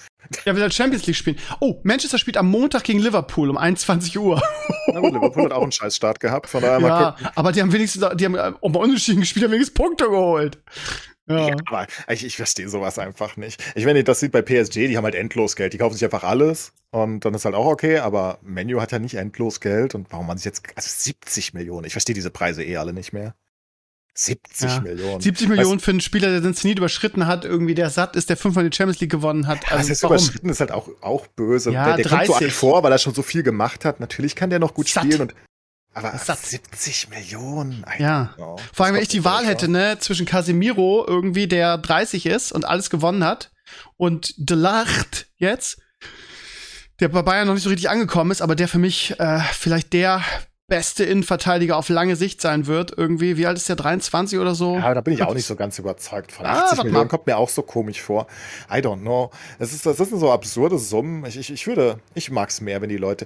Der 0.46 0.54
will 0.56 0.62
halt 0.62 0.74
Champions 0.74 1.08
League 1.08 1.16
spielen. 1.16 1.38
Oh, 1.62 1.80
Manchester 1.84 2.18
spielt 2.20 2.38
am 2.38 2.50
Montag 2.52 2.84
gegen 2.84 3.00
Liverpool 3.00 3.50
um 3.50 3.58
21 3.58 4.20
Uhr. 4.20 4.40
Na 4.94 5.00
gut, 5.00 5.14
Liverpool 5.14 5.46
hat 5.46 5.52
auch 5.54 5.64
einen 5.64 5.72
scheiß 5.72 5.96
Start 5.96 6.20
gehabt, 6.20 6.48
von 6.50 6.62
daher 6.62 6.80
mal 6.80 6.88
Ja, 6.90 7.12
gucken. 7.12 7.28
aber 7.36 7.52
die 7.54 7.62
haben 7.62 7.72
wenigstens, 7.74 8.06
die 8.18 8.26
haben 8.26 8.36
äh, 8.36 8.52
um 8.60 8.76
Unentschieden 8.76 9.22
gespielt, 9.22 9.46
haben 9.46 9.52
wenigstens 9.54 9.74
Punkte 9.74 10.06
geholt. 10.10 10.60
Ja. 11.28 11.50
Ja, 11.50 11.56
aber 11.68 11.88
ich, 12.10 12.26
ich 12.26 12.36
verstehe 12.36 12.68
sowas 12.68 12.98
einfach 13.00 13.38
nicht. 13.38 13.64
Ich 13.76 13.86
meine, 13.86 14.04
das 14.04 14.20
sieht 14.20 14.32
bei 14.32 14.42
PSG, 14.42 14.88
die 14.88 14.98
haben 14.98 15.04
halt 15.06 15.16
endlos 15.16 15.56
Geld. 15.56 15.74
Die 15.74 15.78
kaufen 15.78 15.94
sich 15.94 16.04
einfach 16.04 16.24
alles 16.24 16.74
und 16.90 17.24
dann 17.26 17.34
ist 17.34 17.46
halt 17.46 17.56
auch 17.56 17.68
okay, 17.68 18.00
aber 18.00 18.40
Menu 18.42 18.82
hat 18.82 18.92
ja 18.92 19.00
nicht 19.00 19.16
endlos 19.16 19.60
Geld 19.60 19.96
und 19.96 20.12
warum 20.12 20.28
man 20.28 20.38
sich 20.38 20.46
jetzt, 20.46 20.64
also 20.76 20.90
70 20.92 21.54
Millionen, 21.54 21.86
ich 21.86 21.94
verstehe 21.94 22.16
diese 22.16 22.32
Preise 22.32 22.64
eh 22.64 22.78
alle 22.78 22.94
nicht 22.94 23.14
mehr. 23.14 23.36
70 24.14 24.70
Ja. 24.70 24.82
Millionen. 24.82 25.22
70 25.22 25.48
Millionen 25.48 25.80
für 25.80 25.92
einen 25.92 26.02
Spieler, 26.02 26.30
der 26.32 26.42
den 26.42 26.54
Zenit 26.54 26.80
überschritten 26.80 27.28
hat, 27.28 27.46
irgendwie 27.46 27.76
der 27.76 27.90
satt 27.90 28.16
ist, 28.18 28.30
der 28.30 28.36
fünfmal 28.36 28.70
die 28.70 28.76
Champions 28.76 29.00
League 29.00 29.12
gewonnen 29.12 29.48
hat. 29.48 29.60
Also, 29.72 29.78
das 29.88 29.90
ist 29.90 30.04
warum? 30.04 30.18
überschritten 30.18 30.50
ist 30.50 30.60
halt 30.60 30.72
auch, 30.72 30.90
auch 31.00 31.28
böse. 31.28 31.72
Ja, 31.72 31.96
der 31.96 32.04
der 32.04 32.06
kommt 32.06 32.26
so 32.26 32.34
30. 32.34 32.48
alt 32.48 32.54
vor, 32.54 32.84
weil 32.84 32.92
er 32.92 32.98
schon 32.98 33.14
so 33.14 33.22
viel 33.22 33.42
gemacht 33.44 33.86
hat. 33.86 34.02
Natürlich 34.02 34.36
kann 34.36 34.50
der 34.50 34.60
noch 34.60 34.74
gut 34.74 34.90
Satt. 34.90 35.04
spielen 35.06 35.22
und 35.22 35.36
aber 35.94 36.18
Satt. 36.18 36.40
70 36.46 37.10
Millionen. 37.10 37.86
I 37.98 38.02
Ja. 38.02 38.34
know. 38.36 38.58
Vor 38.74 38.86
allem, 38.86 38.96
wenn 38.96 39.02
ich 39.04 39.10
die 39.10 39.24
Wahl 39.24 39.46
hätte, 39.46 39.68
ne, 39.68 39.98
zwischen 40.00 40.26
Casemiro 40.26 41.06
irgendwie, 41.08 41.48
der 41.48 41.78
30 41.78 42.26
ist 42.26 42.52
und 42.52 42.66
alles 42.66 42.90
gewonnen 42.90 43.24
hat, 43.24 43.52
und 43.98 44.34
Delacht 44.38 45.28
jetzt, 45.38 45.80
der 47.00 47.10
bei 47.10 47.22
Bayern 47.22 47.48
noch 47.48 47.54
nicht 47.54 47.64
so 47.64 47.70
richtig 47.70 47.90
angekommen 47.90 48.32
ist, 48.32 48.42
aber 48.42 48.56
der 48.56 48.68
für 48.68 48.80
mich 48.80 49.20
äh, 49.20 49.40
vielleicht 49.54 49.94
der 49.94 50.22
beste 50.72 51.04
Innenverteidiger 51.04 51.76
auf 51.76 51.90
lange 51.90 52.16
Sicht 52.16 52.40
sein 52.40 52.66
wird, 52.66 52.98
irgendwie. 52.98 53.36
Wie 53.36 53.46
alt 53.46 53.58
ist 53.58 53.68
der? 53.68 53.76
23 53.76 54.40
oder 54.40 54.56
so? 54.56 54.78
Ja, 54.78 54.94
da 54.94 55.02
bin 55.02 55.14
ich 55.14 55.22
auch 55.22 55.34
nicht 55.34 55.46
so 55.46 55.58
ganz 55.58 55.78
überzeugt 55.78 56.32
von. 56.32 56.46
Ah, 56.46 56.62
80 56.64 56.78
warte 56.78 56.84
Millionen 56.86 57.10
kommt 57.10 57.28
mir 57.28 57.38
auch 57.38 57.50
so 57.50 57.62
komisch 57.62 58.02
vor. 58.02 58.26
I 58.72 58.76
don't 58.76 59.02
know. 59.02 59.32
Das, 59.60 59.74
ist, 59.74 59.86
das 59.86 59.98
sind 59.98 60.18
so 60.18 60.32
absurde 60.32 60.80
Summen. 60.80 61.26
Ich, 61.26 61.36
ich, 61.36 61.52
ich 61.52 61.68
würde, 61.68 62.00
ich 62.14 62.32
mag 62.32 62.50
es 62.50 62.62
mehr, 62.62 62.82
wenn 62.82 62.88
die 62.88 62.96
Leute. 62.96 63.26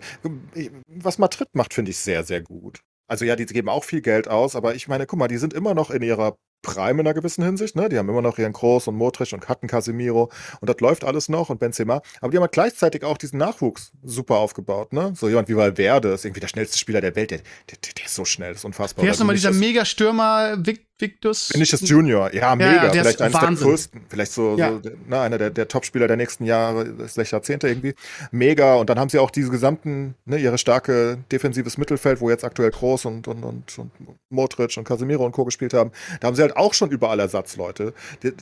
Was 0.87 1.19
Madrid 1.19 1.47
macht, 1.53 1.75
finde 1.75 1.91
ich 1.91 1.97
sehr, 1.97 2.23
sehr 2.23 2.41
gut. 2.41 2.79
Also 3.07 3.25
ja, 3.25 3.35
die 3.35 3.45
geben 3.45 3.69
auch 3.69 3.83
viel 3.83 4.01
Geld 4.01 4.27
aus, 4.27 4.55
aber 4.55 4.73
ich 4.73 4.87
meine, 4.87 5.05
guck 5.05 5.19
mal, 5.19 5.27
die 5.27 5.37
sind 5.37 5.53
immer 5.53 5.75
noch 5.75 5.91
in 5.91 6.01
ihrer 6.01 6.37
Prime 6.65 6.93
in 6.93 6.99
einer 7.01 7.13
gewissen 7.13 7.43
Hinsicht, 7.43 7.75
ne? 7.75 7.89
Die 7.89 7.97
haben 7.97 8.09
immer 8.09 8.21
noch 8.21 8.37
ihren 8.37 8.53
Kroos 8.53 8.87
und 8.87 8.95
Modric 8.95 9.31
und 9.33 9.47
hatten 9.47 9.67
Casemiro 9.67 10.31
und 10.61 10.69
das 10.69 10.79
läuft 10.79 11.03
alles 11.03 11.29
noch 11.29 11.49
und 11.49 11.59
Benzema. 11.59 12.01
Aber 12.21 12.31
die 12.31 12.37
haben 12.37 12.43
halt 12.43 12.51
gleichzeitig 12.51 13.03
auch 13.03 13.17
diesen 13.17 13.37
Nachwuchs 13.37 13.91
super 14.03 14.37
aufgebaut, 14.37 14.93
ne? 14.93 15.13
So 15.15 15.29
jemand 15.29 15.47
wie 15.47 15.55
Valverde 15.55 16.09
ist 16.09 16.25
irgendwie 16.25 16.41
der 16.41 16.47
schnellste 16.47 16.77
Spieler 16.77 17.01
der 17.01 17.15
Welt. 17.15 17.31
Der, 17.31 17.37
der, 17.39 17.77
der 17.97 18.05
ist 18.05 18.15
so 18.15 18.25
schnell, 18.25 18.49
das 18.49 18.59
ist 18.61 18.65
unfassbar. 18.65 19.03
Wer 19.05 19.11
ist 19.11 19.17
Oder 19.17 19.25
nochmal 19.25 19.35
dieser 19.35 19.51
Mega-Stürmer 19.51 20.57
Vic 20.57 20.85
Victus? 20.97 21.53
Vinicius 21.53 21.81
Junior, 21.89 22.33
ja, 22.33 22.55
mega. 22.55 22.85
ja, 22.85 22.89
vielleicht 22.91 23.19
Wahnsinn. 23.19 23.55
der 23.57 23.67
größten, 23.67 24.01
vielleicht 24.07 24.31
so, 24.31 24.55
Ja. 24.57 24.79
so 24.81 24.89
na, 25.07 25.23
einer 25.23 25.37
der, 25.37 25.49
der 25.49 25.67
Top-Spieler 25.67 26.07
der 26.07 26.15
nächsten 26.15 26.45
Jahre, 26.45 26.85
vielleicht 27.07 27.33
Jahrzehnte 27.33 27.67
irgendwie. 27.67 27.95
Mega. 28.31 28.75
Und 28.75 28.89
dann 28.89 28.97
haben 28.97 29.09
sie 29.09 29.19
auch 29.19 29.29
diese 29.29 29.49
gesamten, 29.49 30.15
ne, 30.23 30.37
ihre 30.37 30.57
starke 30.57 31.17
defensives 31.33 31.77
Mittelfeld, 31.77 32.21
wo 32.21 32.29
jetzt 32.29 32.45
aktuell 32.45 32.71
Groß 32.71 33.05
und, 33.05 33.27
und, 33.27 33.43
und, 33.43 33.77
und 33.77 33.91
Modric 34.29 34.77
und 34.77 34.85
Casemiro 34.85 35.25
und 35.25 35.33
Co. 35.33 35.43
gespielt 35.43 35.73
haben. 35.73 35.91
Da 36.21 36.27
haben 36.27 36.35
sie 36.35 36.41
halt 36.43 36.54
auch 36.55 36.73
schon 36.73 36.91
überall 36.91 37.19
Ersatzleute. 37.19 37.93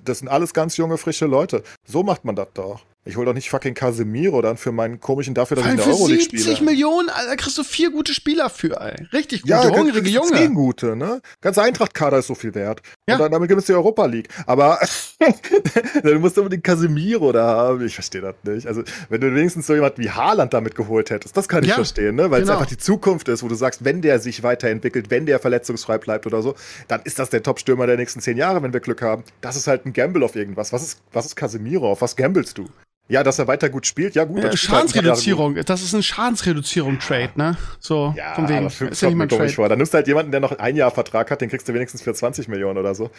Das 0.05 0.19
sind 0.19 0.27
alles 0.27 0.53
ganz 0.53 0.77
junge, 0.77 0.97
frische 0.97 1.25
Leute. 1.25 1.63
So 1.85 2.03
macht 2.03 2.25
man 2.25 2.35
das 2.35 2.47
doch. 2.53 2.81
Ich 3.05 3.17
hol 3.17 3.25
doch 3.25 3.33
nicht 3.33 3.49
fucking 3.49 3.73
Casemiro 3.73 4.41
dann 4.41 4.55
für 4.55 4.71
meinen 4.71 4.99
komischen 5.01 5.33
dafür, 5.33 5.55
dass 5.57 5.65
Vor 5.65 5.73
ich 5.73 5.77
in 5.79 5.83
der 5.85 5.85
für 5.85 5.99
Euroleague 5.99 6.21
70 6.23 6.55
spiele. 6.57 6.69
Millionen, 6.71 7.09
Alter, 7.09 7.35
kriegst 7.35 7.57
du 7.57 7.63
vier 7.63 7.91
gute 7.91 8.13
Spieler 8.13 8.49
für, 8.49 8.79
ey. 8.79 9.07
Richtig 9.11 9.41
gute, 9.41 9.51
Ja, 9.51 9.63
hungrige 9.69 10.09
ganz- 10.11 10.29
zehn 10.29 10.41
Junge. 10.43 10.53
gute, 10.55 10.95
ne? 10.95 11.21
Ganz 11.41 11.57
Eintracht-Kader 11.57 12.19
ist 12.19 12.27
so 12.27 12.35
viel 12.35 12.55
wert. 12.55 12.81
Ja. 13.09 13.15
Und 13.15 13.21
dann, 13.21 13.31
damit 13.33 13.49
gibt 13.49 13.59
es 13.59 13.65
die 13.65 13.73
Europa 13.73 14.05
League. 14.05 14.29
Aber 14.45 14.79
du 16.03 16.19
musst 16.19 16.37
unbedingt 16.37 16.63
Casemiro 16.63 17.31
da 17.33 17.45
haben. 17.45 17.85
Ich 17.85 17.93
verstehe 17.93 18.21
das 18.21 18.35
nicht. 18.43 18.67
Also, 18.67 18.83
wenn 19.09 19.19
du 19.19 19.33
wenigstens 19.35 19.67
so 19.67 19.73
jemand 19.75 19.97
wie 19.97 20.09
Haaland 20.09 20.53
damit 20.53 20.75
geholt 20.75 21.09
hättest, 21.09 21.35
das 21.35 21.49
kann 21.49 21.63
ich 21.63 21.69
Ja, 21.69 21.75
verstehen, 21.75 22.15
ne? 22.15 22.31
Weil 22.31 22.41
genau. 22.41 22.53
es 22.53 22.57
einfach 22.57 22.69
die 22.69 22.77
Zukunft 22.77 23.27
ist, 23.27 23.43
wo 23.43 23.47
du 23.49 23.55
sagst, 23.55 23.83
wenn 23.83 24.01
der 24.01 24.19
sich 24.19 24.43
weiterentwickelt, 24.43 25.09
wenn 25.11 25.25
der 25.25 25.39
verletzungsfrei 25.39 25.97
bleibt 25.97 26.25
oder 26.25 26.41
so, 26.41 26.55
dann 26.87 27.01
ist 27.03 27.19
das 27.19 27.29
der 27.29 27.43
Top-Stürmer 27.43 27.85
der 27.85 27.97
nächsten 27.97 28.21
zehn 28.21 28.37
Jahre, 28.37 28.63
wenn 28.63 28.71
wir 28.71 28.79
Glück 28.79 29.01
haben. 29.01 29.23
Das 29.41 29.57
ist 29.57 29.67
halt 29.67 29.85
ein 29.85 29.91
Gamble 29.93 30.23
auf 30.23 30.35
irgendwas. 30.37 30.71
Was 30.71 30.83
ist, 30.83 31.01
was 31.11 31.25
ist 31.25 31.35
Casemiro? 31.35 31.91
Auf 31.91 32.01
was 32.01 32.15
gamblest 32.15 32.57
du? 32.57 32.67
Ja, 33.09 33.21
dass 33.23 33.37
er 33.37 33.47
weiter 33.47 33.69
gut 33.69 33.85
spielt, 33.85 34.15
ja 34.15 34.23
gut. 34.23 34.37
Ja, 34.37 34.43
er 34.45 34.49
halt. 34.51 34.59
Schadensreduzierung. 34.59 35.55
Das 35.65 35.81
ist 35.83 35.93
ein 35.93 36.03
Schadensreduzierung-Trade, 36.03 37.31
ne? 37.35 37.57
So, 37.79 38.13
Ja, 38.17 38.33
von 38.35 38.47
wegen. 38.47 38.59
aber 38.59 38.69
für, 38.69 38.87
ist 38.87 39.01
ja 39.01 39.09
komisch 39.09 39.27
Trade. 39.29 39.49
vor. 39.49 39.69
Dann 39.69 39.77
nimmst 39.77 39.93
du 39.93 39.97
halt 39.97 40.07
jemanden, 40.07 40.31
der 40.31 40.39
noch 40.39 40.53
ein 40.57 40.75
Jahr 40.75 40.89
Vertrag 40.91 41.29
hat, 41.29 41.41
den 41.41 41.49
kriegst 41.49 41.67
du 41.67 41.73
wenigstens 41.73 42.01
für 42.01 42.13
20 42.13 42.47
Millionen 42.47 42.77
oder 42.77 42.95
so. 42.95 43.11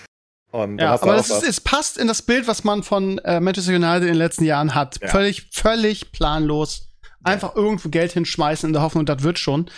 Und 0.51 0.81
Ja, 0.81 0.95
aber 0.95 1.17
das 1.17 1.31
ist, 1.31 1.43
es 1.43 1.61
passt 1.61 1.99
in 1.99 2.07
das 2.07 2.23
Bild, 2.23 2.47
was 2.47 2.65
man 2.65 2.83
von 2.83 3.19
äh, 3.19 3.41
Manchester 3.41 3.75
United 3.75 4.03
in 4.03 4.09
den 4.09 4.17
letzten 4.17 4.45
Jahren 4.45 4.75
hat. 4.75 5.01
Ja. 5.03 5.09
Völlig, 5.09 5.49
völlig 5.53 6.13
planlos. 6.13 6.91
Einfach 7.23 7.57
irgendwo 7.57 7.89
Geld 7.89 8.13
hinschmeißen 8.13 8.69
in 8.69 8.73
der 8.73 8.83
Hoffnung, 8.83 9.05
das 9.07 9.23
wird 9.23 9.39
schon. 9.39 9.71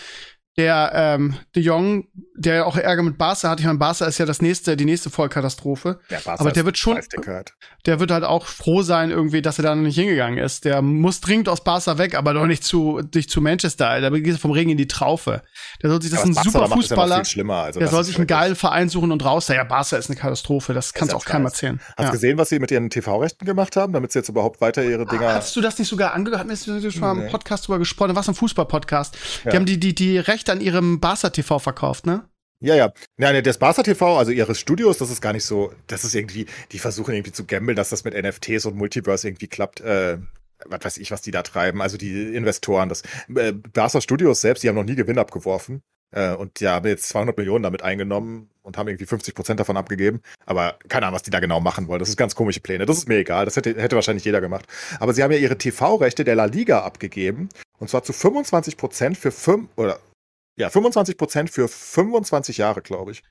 Der 0.59 0.91
ähm, 0.95 1.35
De 1.55 1.63
Jong, 1.63 2.09
der 2.35 2.67
auch 2.67 2.77
Ärger 2.79 3.03
mit 3.03 3.19
Barca 3.19 3.51
hat, 3.51 3.61
ich 3.61 3.67
meine, 3.67 3.79
Barca 3.79 4.07
ist 4.07 4.17
ja 4.17 4.25
das 4.25 4.41
nächste, 4.41 4.75
die 4.75 4.87
nächste 4.87 5.11
Vollkatastrophe. 5.11 6.01
Ja, 6.09 6.19
Barca 6.25 6.41
aber 6.41 6.51
der 6.51 6.65
wird 6.65 6.79
schon-. 6.79 6.99
Der 7.85 8.01
wird 8.01 8.11
halt 8.11 8.25
auch 8.25 8.47
froh 8.47 8.81
sein, 8.81 9.11
irgendwie, 9.11 9.43
dass 9.43 9.59
er 9.59 9.65
da 9.65 9.75
noch 9.75 9.83
nicht 9.83 9.97
hingegangen 9.97 10.39
ist. 10.39 10.65
Der 10.65 10.81
muss 10.81 11.21
dringend 11.21 11.51
aus 11.51 11.63
Barca 11.63 11.99
weg, 11.99 12.15
aber 12.15 12.33
doch 12.33 12.47
nicht 12.47 12.65
zu, 12.65 13.03
nicht 13.15 13.31
zu 13.31 13.43
Manchester. 13.43 14.01
Da 14.01 14.09
geht 14.09 14.27
er 14.33 14.39
vom 14.39 14.51
Regen 14.51 14.71
in 14.71 14.79
die 14.79 14.89
Traufe. 14.89 15.43
Der 15.83 15.91
soll 15.91 16.01
sich, 16.01 16.11
das 16.11 16.21
Aber 16.23 16.31
ist 16.31 16.39
ein 16.39 16.45
super 16.45 16.61
ja 16.63 16.69
Fußballer. 16.69 17.25
schlimmer. 17.27 17.57
Also 17.57 17.79
Der 17.79 17.89
soll 17.89 18.05
sich 18.05 18.17
einen 18.17 18.27
geilen 18.27 18.57
Verein 18.57 18.89
suchen 18.89 19.13
und 19.13 19.23
raus. 19.27 19.49
Ja, 19.49 19.63
Barca 19.65 19.97
ist 19.99 20.09
eine 20.09 20.19
Katastrophe. 20.19 20.73
Das 20.73 20.95
kannst 20.95 21.13
du 21.13 21.19
auch 21.19 21.25
keinem 21.27 21.45
das 21.45 21.53
erzählen. 21.53 21.81
Hast 21.89 21.99
du 21.99 22.03
Ja. 22.05 22.11
gesehen, 22.13 22.39
was 22.39 22.49
sie 22.49 22.61
mit 22.61 22.71
ihren 22.71 22.89
TV-Rechten 22.89 23.45
gemacht 23.45 23.77
haben, 23.77 23.93
damit 23.93 24.11
sie 24.13 24.21
jetzt 24.21 24.31
überhaupt 24.31 24.63
weiter 24.63 24.83
ihre 24.83 25.05
Dinger. 25.05 25.35
Hattest 25.35 25.55
du 25.55 25.61
das 25.61 25.79
nicht 25.79 25.89
sogar 25.89 26.15
angehört? 26.15 26.41
Hatten 26.41 26.49
wir 26.83 26.91
schon 26.91 27.01
mal 27.03 27.15
im. 27.19 27.31
Podcast 27.31 27.67
drüber 27.69 27.79
gesprochen? 27.79 28.17
Was 28.17 28.27
ein 28.29 28.35
Fußball-Podcast. 28.35 29.19
Ja. 29.45 29.51
Die 29.51 29.57
haben 29.59 29.67
die, 29.67 29.79
die, 29.79 29.95
die 29.95 30.17
Rechte 30.19 30.46
an 30.51 30.61
ihrem 30.61 31.01
Barca 31.01 31.31
TV 31.31 31.59
verkauft, 31.59 32.07
ne? 32.07 32.29
Ja, 32.61 32.75
ja. 32.75 32.93
Ja, 33.19 33.33
ne, 33.33 33.43
das 33.43 33.59
Barca 33.59 33.83
TV, 33.83 34.19
also 34.19 34.31
ihre 34.31 34.55
Studios, 34.55 34.99
das 34.99 35.11
ist 35.11 35.21
gar 35.21 35.33
nicht 35.33 35.45
so, 35.45 35.73
das 35.89 36.05
ist 36.05 36.15
irgendwie, 36.15 36.47
die 36.73 36.79
versuchen 36.79 37.15
irgendwie 37.15 37.33
zu 37.33 37.45
gambeln, 37.45 37.77
dass 37.77 37.91
das 37.91 38.05
mit 38.05 38.15
NFTs 38.15 38.65
und 38.67 38.77
Multiverse 38.77 39.29
irgendwie 39.29 39.49
klappt. 39.49 39.81
Äh, 39.81 40.19
was 40.65 40.85
weiß 40.85 40.99
ich, 40.99 41.11
was 41.11 41.23
die 41.23 41.31
da 41.31 41.43
treiben. 41.43 41.83
Also 41.83 41.99
die 41.99 42.35
Investoren, 42.35 42.89
das 42.89 43.03
äh, 43.35 43.53
Barca 43.53 44.01
Studios 44.01 44.41
selbst, 44.41 44.63
die 44.65 44.69
haben 44.69 44.75
noch 44.77 44.85
nie 44.85 44.95
Gewinn 44.95 45.19
abgeworfen. 45.19 45.83
Äh, 46.13 46.35
und 46.35 46.61
die 46.61 46.69
haben 46.69 46.87
jetzt 46.87 47.09
200 47.09 47.37
Millionen 47.37 47.63
damit 47.63 47.83
eingenommen 47.83 48.49
und 48.63 48.79
haben 48.79 48.89
irgendwie 48.89 49.07
50 49.07 49.35
Prozent 49.35 49.61
davon 49.61 49.77
abgegeben. 49.77 50.23
Aber 50.47 50.79
keine 50.89 51.07
Ahnung, 51.07 51.17
was 51.17 51.23
die 51.23 51.31
da 51.31 51.41
genau 51.41 51.61
machen 51.61 51.89
wollen. 51.89 52.01
Das 52.01 52.09
ist 52.09 52.17
ganz 52.17 52.35
komische 52.35 52.61
Pläne. 52.61 52.87
Das 52.87 52.97
ist 52.97 53.09
mir 53.09 53.19
egal. 53.19 53.45
Das 53.45 53.57
hätte, 53.57 53.81
hätte 53.81 53.97
wahrscheinlich 53.97 54.25
jeder 54.25 54.41
gemacht. 54.41 54.67
Aber 54.99 55.13
sie 55.13 55.23
haben 55.23 55.33
ja 55.33 55.39
ihre 55.39 55.59
TV-Rechte 55.59 56.25
der 56.25 56.37
La 56.37 56.47
Liga 56.47 56.81
abgegeben. 56.81 57.49
Und 57.79 57.91
zwar 57.91 58.03
zu 58.03 58.13
25 58.13 58.77
Prozent 58.77 59.19
für 59.19 59.31
fünf, 59.31 59.69
oder, 59.77 59.99
ja, 60.57 60.71
25 60.71 61.17
Prozent 61.17 61.51
für 61.51 61.69
25 61.69 62.59
Jahre, 62.59 62.83
glaube 62.83 63.13
ich. 63.13 63.23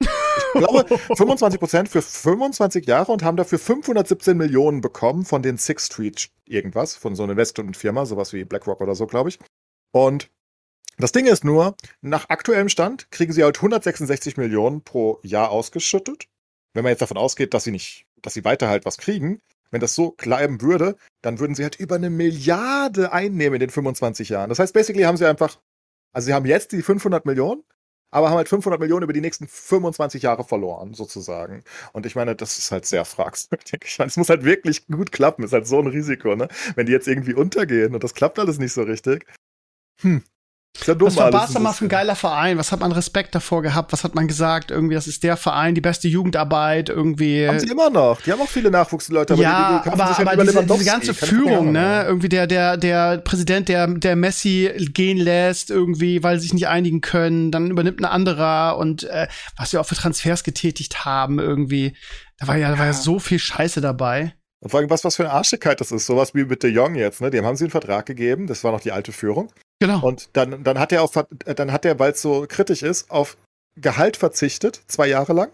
Ich 0.00 0.52
glaube, 0.54 0.86
25 1.16 1.58
Prozent 1.58 1.88
für 1.88 2.02
25 2.02 2.86
Jahre 2.86 3.12
und 3.12 3.22
haben 3.22 3.36
dafür 3.36 3.58
517 3.58 4.36
Millionen 4.36 4.80
bekommen 4.80 5.24
von 5.24 5.42
den 5.42 5.56
Sixth 5.58 5.92
Street 5.92 6.30
irgendwas, 6.44 6.96
von 6.96 7.14
so 7.14 7.22
einer 7.22 7.32
Investmentfirma, 7.32 8.04
sowas 8.06 8.32
wie 8.32 8.44
BlackRock 8.44 8.80
oder 8.80 8.94
so, 8.94 9.06
glaube 9.06 9.30
ich. 9.30 9.38
Und 9.92 10.30
das 10.98 11.12
Ding 11.12 11.26
ist 11.26 11.44
nur, 11.44 11.76
nach 12.00 12.30
aktuellem 12.30 12.68
Stand 12.68 13.10
kriegen 13.10 13.32
sie 13.32 13.44
halt 13.44 13.56
166 13.56 14.36
Millionen 14.36 14.82
pro 14.82 15.20
Jahr 15.22 15.50
ausgeschüttet. 15.50 16.26
Wenn 16.74 16.84
man 16.84 16.90
jetzt 16.90 17.02
davon 17.02 17.18
ausgeht, 17.18 17.54
dass 17.54 17.64
sie 17.64 17.70
nicht, 17.70 18.06
dass 18.22 18.34
sie 18.34 18.44
weiter 18.44 18.68
halt 18.68 18.84
was 18.84 18.98
kriegen, 18.98 19.40
wenn 19.70 19.80
das 19.80 19.94
so 19.94 20.12
bleiben 20.12 20.60
würde, 20.62 20.96
dann 21.22 21.38
würden 21.38 21.54
sie 21.54 21.62
halt 21.62 21.76
über 21.76 21.96
eine 21.96 22.10
Milliarde 22.10 23.12
einnehmen 23.12 23.54
in 23.54 23.60
den 23.60 23.70
25 23.70 24.30
Jahren. 24.30 24.48
Das 24.48 24.58
heißt, 24.58 24.72
basically 24.72 25.04
haben 25.04 25.16
sie 25.16 25.28
einfach, 25.28 25.58
also 26.16 26.26
sie 26.26 26.34
haben 26.34 26.46
jetzt 26.46 26.72
die 26.72 26.80
500 26.82 27.26
Millionen, 27.26 27.62
aber 28.10 28.30
haben 28.30 28.38
halt 28.38 28.48
500 28.48 28.80
Millionen 28.80 29.02
über 29.02 29.12
die 29.12 29.20
nächsten 29.20 29.46
25 29.48 30.22
Jahre 30.22 30.44
verloren, 30.44 30.94
sozusagen. 30.94 31.62
Und 31.92 32.06
ich 32.06 32.14
meine, 32.16 32.34
das 32.34 32.56
ist 32.56 32.72
halt 32.72 32.86
sehr 32.86 33.04
fragwürdig. 33.04 33.98
Es 34.00 34.16
muss 34.16 34.30
halt 34.30 34.42
wirklich 34.44 34.86
gut 34.86 35.12
klappen. 35.12 35.44
Ist 35.44 35.52
halt 35.52 35.66
so 35.66 35.78
ein 35.78 35.86
Risiko, 35.88 36.34
ne? 36.34 36.48
Wenn 36.74 36.86
die 36.86 36.92
jetzt 36.92 37.06
irgendwie 37.06 37.34
untergehen 37.34 37.94
und 37.94 38.02
das 38.02 38.14
klappt 38.14 38.38
alles 38.38 38.58
nicht 38.58 38.72
so 38.72 38.82
richtig. 38.82 39.26
Hm, 40.02 40.24
ist 40.80 40.86
ja 40.86 40.94
dumm, 40.94 41.08
was 41.16 41.54
war 41.54 41.74
für 41.74 41.84
ein 41.84 41.88
geiler 41.88 42.14
Verein? 42.14 42.58
Was 42.58 42.72
hat 42.72 42.80
man 42.80 42.92
Respekt 42.92 43.34
davor 43.34 43.62
gehabt? 43.62 43.92
Was 43.92 44.04
hat 44.04 44.14
man 44.14 44.28
gesagt? 44.28 44.70
Irgendwie, 44.70 44.94
das 44.94 45.06
ist 45.06 45.22
der 45.22 45.36
Verein, 45.36 45.74
die 45.74 45.80
beste 45.80 46.08
Jugendarbeit, 46.08 46.88
irgendwie. 46.88 47.48
Haben 47.48 47.60
sie 47.60 47.70
immer 47.70 47.90
noch. 47.90 48.20
Die 48.22 48.32
haben 48.32 48.40
auch 48.40 48.48
viele 48.48 48.70
Nachwuchsleute. 48.70 49.34
Aber 49.34 49.42
ja, 49.42 49.78
die, 49.78 49.84
die 49.84 49.92
aber, 49.92 50.16
halt 50.16 50.28
aber 50.28 50.44
diese, 50.44 50.64
diese, 50.64 50.84
ganze 50.84 51.14
Führung, 51.14 51.72
ne? 51.72 52.04
Irgendwie 52.06 52.28
der, 52.28 52.46
der, 52.46 52.76
der 52.76 53.18
Präsident, 53.18 53.68
der, 53.68 53.86
der 53.86 54.16
Messi 54.16 54.70
gehen 54.92 55.18
lässt, 55.18 55.70
irgendwie, 55.70 56.22
weil 56.22 56.38
sie 56.38 56.44
sich 56.44 56.54
nicht 56.54 56.68
einigen 56.68 57.00
können. 57.00 57.50
Dann 57.50 57.70
übernimmt 57.70 58.00
ein 58.00 58.04
anderer 58.04 58.78
und 58.78 59.04
äh, 59.04 59.28
was 59.56 59.72
wir 59.72 59.80
auch 59.80 59.86
für 59.86 59.94
Transfers 59.96 60.44
getätigt 60.44 61.04
haben, 61.04 61.38
irgendwie. 61.38 61.96
Da 62.38 62.48
war 62.48 62.56
ja, 62.56 62.70
da 62.70 62.78
war 62.78 62.86
ja 62.86 62.92
so 62.92 63.18
viel 63.18 63.38
Scheiße 63.38 63.80
dabei. 63.80 64.34
Und 64.60 64.70
vor 64.70 64.80
allem, 64.80 64.90
was, 64.90 65.04
was 65.04 65.16
für 65.16 65.24
eine 65.24 65.32
Arschigkeit 65.32 65.80
das 65.80 65.92
ist. 65.92 66.06
Sowas 66.06 66.34
wie 66.34 66.44
mit 66.44 66.62
De 66.62 66.70
Jong 66.70 66.94
jetzt, 66.94 67.20
ne? 67.20 67.30
Dem 67.30 67.44
haben 67.44 67.56
sie 67.56 67.64
einen 67.64 67.70
Vertrag 67.70 68.06
gegeben. 68.06 68.46
Das 68.46 68.64
war 68.64 68.72
noch 68.72 68.80
die 68.80 68.92
alte 68.92 69.12
Führung. 69.12 69.52
Genau. 69.78 70.00
Und 70.00 70.30
dann, 70.32 70.64
dann 70.64 70.78
hat 70.78 70.92
er 70.92 71.02
auf, 71.02 71.12
dann 71.12 71.72
hat 71.72 71.84
er, 71.84 71.98
weil 71.98 72.12
es 72.12 72.22
so 72.22 72.46
kritisch 72.48 72.82
ist, 72.82 73.10
auf 73.10 73.36
Gehalt 73.76 74.16
verzichtet, 74.16 74.80
zwei 74.86 75.06
Jahre 75.06 75.32
lang. 75.32 75.52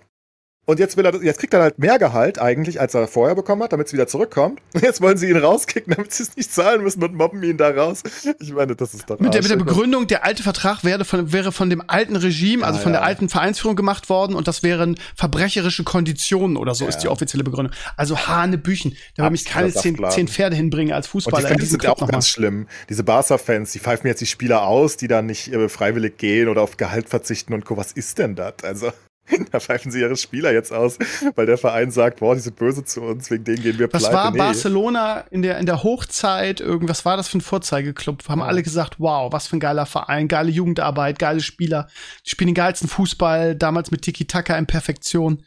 Und 0.64 0.78
jetzt 0.78 0.97
will 0.97 1.04
er, 1.04 1.23
jetzt 1.25 1.40
kriegt 1.40 1.52
er 1.54 1.61
halt 1.61 1.78
mehr 1.81 1.99
Gehalt 1.99 2.38
eigentlich, 2.38 2.81
als 2.81 2.95
er 2.95 3.09
vorher 3.09 3.35
bekommen 3.35 3.64
hat, 3.64 3.73
damit 3.73 3.88
es 3.88 3.92
wieder 3.92 4.07
zurückkommt. 4.07 4.61
Und 4.75 4.83
jetzt 4.83 5.00
wollen 5.00 5.16
sie 5.16 5.28
ihn 5.28 5.37
rauskicken, 5.37 5.92
damit 5.97 6.12
sie 6.12 6.23
es 6.23 6.37
nicht 6.37 6.52
zahlen 6.52 6.83
müssen 6.83 7.02
und 7.02 7.14
mobben 7.14 7.42
ihn 7.42 7.57
da 7.57 7.71
raus. 7.71 8.02
Ich 8.38 8.52
meine, 8.52 8.76
das 8.76 8.95
ist 8.95 9.11
doch. 9.11 9.19
Mit 9.19 9.35
der, 9.35 9.42
mit 9.42 9.50
der 9.50 9.57
Begründung, 9.57 10.07
der 10.07 10.25
alte 10.25 10.45
Vertrag 10.45 10.85
wäre 10.85 11.04
von, 11.04 11.33
wäre 11.33 11.50
von 11.50 11.69
dem 11.69 11.83
alten 11.88 12.14
Regime, 12.14 12.64
also 12.64 12.78
ja, 12.78 12.83
von 12.83 12.92
der 12.92 13.02
alten 13.02 13.28
Vereinsführung 13.28 13.75
gemacht 13.75 14.09
worden 14.09 14.37
und 14.37 14.47
das 14.47 14.62
wären 14.62 14.97
verbrecherische 15.16 15.83
Konditionen 15.83 16.57
oder 16.57 16.76
so 16.76 16.85
ja. 16.85 16.90
ist 16.90 16.99
die 16.99 17.09
offizielle 17.09 17.42
Begründung. 17.42 17.75
Also 17.97 18.16
Hanebüchen. 18.28 18.97
Da 19.16 19.25
würde 19.25 19.33
mich 19.33 19.45
keine 19.45 19.73
zehn, 19.73 19.99
zehn 20.11 20.28
Pferde 20.28 20.54
hinbringen 20.54 20.95
als 20.95 21.09
Fußballer. 21.09 21.50
Und 21.50 21.61
die 21.61 21.66
sind 21.66 21.85
auch 21.88 22.09
ganz 22.09 22.28
schlimm. 22.28 22.69
Diese 22.88 23.02
Barca-Fans, 23.02 23.73
die 23.73 23.81
pfeifen 23.81 24.07
jetzt 24.07 24.21
die 24.21 24.26
Spieler 24.26 24.64
aus, 24.64 24.97
die 24.97 25.09
dann 25.09 25.26
nicht 25.26 25.52
äh, 25.52 25.69
freiwillig 25.69 26.19
gehen 26.19 26.49
oder 26.49 26.62
auf 26.62 26.76
Gehalt 26.76 27.09
verzichten 27.09 27.52
und 27.52 27.64
Co. 27.64 27.76
Was 27.76 27.90
ist 27.90 28.19
denn 28.19 28.37
das? 28.37 28.54
Also. 28.62 28.92
Da 29.52 29.61
pfeifen 29.61 29.93
sie 29.93 30.00
ihre 30.00 30.17
Spieler 30.17 30.52
jetzt 30.52 30.73
aus, 30.73 30.99
weil 31.35 31.47
der 31.47 31.59
Verein 31.59 31.91
sagt, 31.91 32.21
boah, 32.21 32.35
die 32.35 32.41
sind 32.41 32.57
böse 32.57 32.85
zu 32.85 33.02
uns, 33.02 33.31
wegen 33.31 33.45
denen 33.45 33.62
gehen 33.62 33.79
wir 33.79 33.88
pleite. 33.88 34.07
Was 34.07 34.12
war 34.12 34.31
nee. 34.31 34.38
Barcelona 34.38 35.25
in 35.31 35.43
der, 35.43 35.59
in 35.59 35.67
der 35.67 35.83
Hochzeit, 35.83 36.61
irgendwas 36.61 37.05
war 37.05 37.17
das 37.17 37.29
für 37.29 37.38
ein 37.38 37.43
Vorzeigeklub? 37.43 38.29
Haben 38.29 38.43
alle 38.43 38.62
gesagt, 38.62 38.97
wow, 38.99 39.33
was 39.33 39.47
für 39.47 39.57
ein 39.57 39.61
geiler 39.61 39.87
Verein, 39.87 40.29
geile 40.29 40.50
Jugendarbeit, 40.50 41.19
geile 41.19 41.41
Spieler. 41.41 41.88
Die 42.26 42.31
spielen 42.31 42.49
den 42.49 42.55
geilsten 42.55 42.88
Fußball, 42.88 43.55
damals 43.55 43.91
mit 43.91 44.02
Tiki-Taka 44.02 44.57
in 44.57 44.67
Perfektion. 44.67 45.45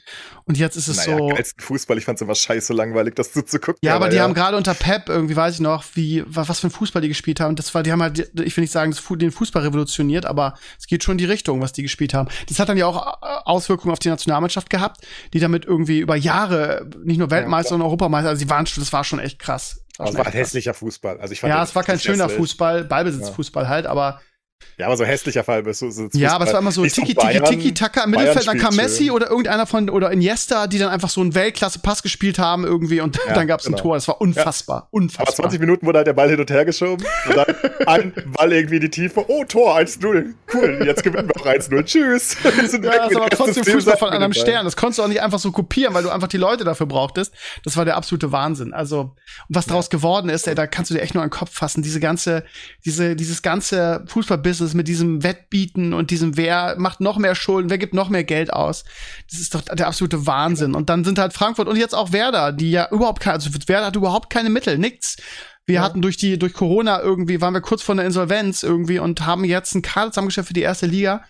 Und 0.48 0.58
jetzt 0.58 0.76
ist 0.76 0.88
es 0.88 1.08
naja, 1.08 1.18
so. 1.18 1.28
Geilsten 1.30 1.64
Fußball, 1.64 1.98
ich 1.98 2.06
fand's 2.06 2.22
immer 2.22 2.36
scheiße 2.36 2.72
langweilig, 2.74 3.16
das 3.16 3.32
zuzugucken. 3.34 3.80
Ja, 3.82 3.96
aber, 3.96 4.06
aber 4.06 4.12
die 4.12 4.18
ja. 4.18 4.24
haben 4.24 4.36
gerade 4.36 4.56
unter 4.58 4.76
Pep, 4.76 5.10
irgendwie 5.10 5.36
weiß 5.36 5.56
ich 5.56 5.60
noch, 5.60 5.84
wie, 5.96 6.24
was 6.28 6.60
für 6.60 6.68
ein 6.68 6.72
Fußball 6.72 7.02
die 7.02 7.08
gespielt 7.08 7.40
haben. 7.40 7.56
Das 7.56 7.74
war, 7.74 7.82
die 7.82 7.92
haben 7.92 8.02
halt, 8.04 8.32
ich 8.40 8.56
will 8.56 8.62
nicht 8.62 8.72
sagen, 8.72 8.96
den 9.12 9.32
Fußball 9.32 9.64
revolutioniert, 9.64 10.26
aber 10.26 10.54
es 10.78 10.86
geht 10.86 11.04
schon 11.04 11.14
in 11.14 11.18
die 11.18 11.26
Richtung, 11.26 11.62
was 11.62 11.74
die 11.74 11.82
gespielt 11.82 12.14
haben. 12.14 12.30
Das 12.48 12.60
hat 12.60 12.70
dann 12.70 12.78
ja 12.78 12.86
auch 12.86 13.22
äh, 13.22 13.26
Auswirkungen 13.46 13.92
auf 13.92 14.00
die 14.00 14.10
Nationalmannschaft 14.10 14.70
gehabt, 14.70 15.02
die 15.34 15.40
damit 15.40 15.66
irgendwie 15.66 16.00
über 16.00 16.16
Jahre 16.16 16.88
nicht 17.04 17.18
nur 17.18 17.32
Weltmeister, 17.32 17.70
ja, 17.70 17.70
sondern 17.70 17.88
Europameister, 17.88 18.30
also 18.30 18.44
die 18.44 18.50
waren 18.50 18.68
schon, 18.68 18.84
das 18.84 18.94
war 18.94 19.04
schon 19.04 19.20
echt 19.20 19.40
krass. 19.40 19.82
Es 19.98 20.16
war 20.16 20.26
ein 20.26 20.32
hässlicher 20.32 20.74
Fußball. 20.74 21.20
Also 21.20 21.32
ich 21.32 21.40
fand 21.40 21.54
ja, 21.54 21.64
es 21.64 21.74
war 21.74 21.84
kein 21.84 22.00
schöner 22.00 22.26
hässlich. 22.26 22.38
Fußball, 22.38 22.84
Ballbesitzfußball 22.84 23.68
halt, 23.68 23.88
aber 23.88 24.22
ja, 24.78 24.88
aber 24.88 24.98
so 24.98 25.06
hässlicher 25.06 25.44
Fall 25.46 25.64
bist 25.64 25.82
du. 25.82 25.90
So 25.90 26.10
ja, 26.14 26.34
aber 26.34 26.46
es 26.46 26.52
war 26.52 26.60
immer 26.60 26.72
so 26.72 26.84
Tiki, 26.86 27.16
Tiki, 27.16 27.42
Tiki, 27.42 27.74
Taka 27.74 28.04
im 28.04 28.12
Mittelfeld, 28.12 28.46
dann 28.46 28.58
kam 28.58 28.76
Messi 28.76 29.10
oder 29.10 29.30
irgendeiner 29.30 29.66
von, 29.66 29.90
oder 29.90 30.12
Iniesta, 30.12 30.68
die 30.68 30.80
dann 30.80 30.90
einfach 30.90 31.10
so 31.10 31.22
einen 31.22 31.34
Weltklasse-Pass 31.34 32.04
gespielt 32.04 32.40
haben 32.40 32.66
irgendwie 32.66 33.00
und 33.00 33.18
ja, 33.26 33.34
dann 33.34 33.48
gab 33.48 33.62
es 33.62 33.68
genau. 33.68 33.78
ein 33.78 33.82
Tor. 33.82 33.96
Das 33.96 34.08
war 34.10 34.20
unfassbar, 34.20 34.82
ja. 34.82 34.88
unfassbar. 34.92 35.28
Aber 35.28 35.50
20 35.50 35.60
Minuten 35.62 35.86
wurde 35.86 36.00
halt 36.00 36.08
der 36.08 36.14
Ball 36.14 36.30
hin 36.30 36.42
und 36.42 36.50
her 36.50 36.66
geschoben 36.66 37.06
und 37.28 37.38
dann 37.38 37.56
ein 37.88 38.14
Ball 38.34 38.52
irgendwie 38.52 38.76
in 38.76 38.82
die 38.82 38.90
Tiefe. 38.90 39.24
Oh, 39.30 39.46
Tor, 39.46 39.78
1-0. 39.78 40.34
Cool, 40.54 40.82
jetzt 40.86 41.04
gewinnen 41.04 41.30
wir 41.30 41.42
auch 41.42 41.46
1-0. 41.46 41.84
Tschüss. 41.86 42.36
Wir 42.44 42.70
sind 42.70 42.84
ja, 42.86 43.08
das 43.08 43.16
war 43.16 43.30
trotzdem 43.30 43.64
Fußball 43.64 43.98
von 43.98 44.10
einem 44.10 44.34
Stern. 44.34 44.66
Das 44.66 44.76
konntest 44.76 45.00
du 45.00 45.04
auch 45.04 45.08
nicht 45.08 45.22
einfach 45.22 45.40
so 45.40 45.52
kopieren, 45.52 45.94
weil 45.94 46.04
du 46.04 46.10
einfach 46.10 46.28
die 46.28 46.38
Leute 46.38 46.64
dafür 46.64 46.86
brauchtest. 46.86 47.34
Das 47.64 47.78
war 47.78 47.86
der 47.86 47.96
absolute 47.96 48.32
Wahnsinn. 48.32 48.74
Also, 48.74 49.16
was 49.48 49.68
daraus 49.68 49.90
geworden 49.90 50.30
ist, 50.30 50.48
ey, 50.48 50.56
da 50.56 50.68
kannst 50.68 50.92
du 50.92 50.96
dir 50.96 51.02
echt 51.02 51.14
nur 51.14 51.24
einen 51.24 51.32
Kopf 51.32 51.52
fassen. 51.52 51.82
Diese 51.82 52.00
ganze, 52.00 52.44
diese, 52.84 53.16
dieses 53.16 53.42
ganze 53.42 54.04
Fußballbusiness 54.46 54.74
mit 54.74 54.88
diesem 54.88 55.24
Wettbieten 55.24 55.94
und 55.94 56.12
diesem, 56.12 56.38
wer 56.38 56.76
macht 56.78 57.02
noch 57.02 57.18
mehr 57.18 57.36
Schulden, 57.36 57.70
wer 57.70 57.78
gibt 57.78 57.94
noch 57.94 58.10
mehr 58.10 58.24
Geld 58.24 58.54
aus. 58.54 58.86
Das 59.30 59.40
ist 59.40 59.56
doch 59.56 59.62
der 59.62 59.88
absolute 59.88 60.26
Wahnsinn. 60.28 60.76
Und 60.76 60.90
dann 60.90 61.04
sind 61.04 61.20
halt 61.20 61.34
Frankfurt 61.34 61.68
und 61.68 61.78
jetzt 61.78 61.96
auch 61.96 62.12
Werder, 62.12 62.52
die 62.52 62.72
ja 62.72 62.88
überhaupt 62.92 63.22
keine, 63.22 63.36
also 63.36 63.50
Werder 63.68 63.88
hat 63.88 63.96
überhaupt 63.96 64.30
keine 64.30 64.50
Mittel, 64.50 64.78
nichts. 64.78 65.18
Wir 65.66 65.76
ja. 65.76 65.82
hatten 65.82 66.02
durch 66.02 66.18
die, 66.18 66.38
durch 66.38 66.54
Corona 66.54 67.02
irgendwie, 67.02 67.42
waren 67.42 67.54
wir 67.54 67.62
kurz 67.62 67.82
vor 67.82 67.96
der 67.96 68.06
Insolvenz 68.06 68.62
irgendwie 68.62 69.00
und 69.00 69.26
haben 69.26 69.44
jetzt 69.44 69.74
einen 69.74 69.82
Kader 69.82 70.12
zusammengestellt 70.12 70.48
für 70.48 70.54
die 70.54 70.62
erste 70.62 70.86
Liga. 70.86 71.26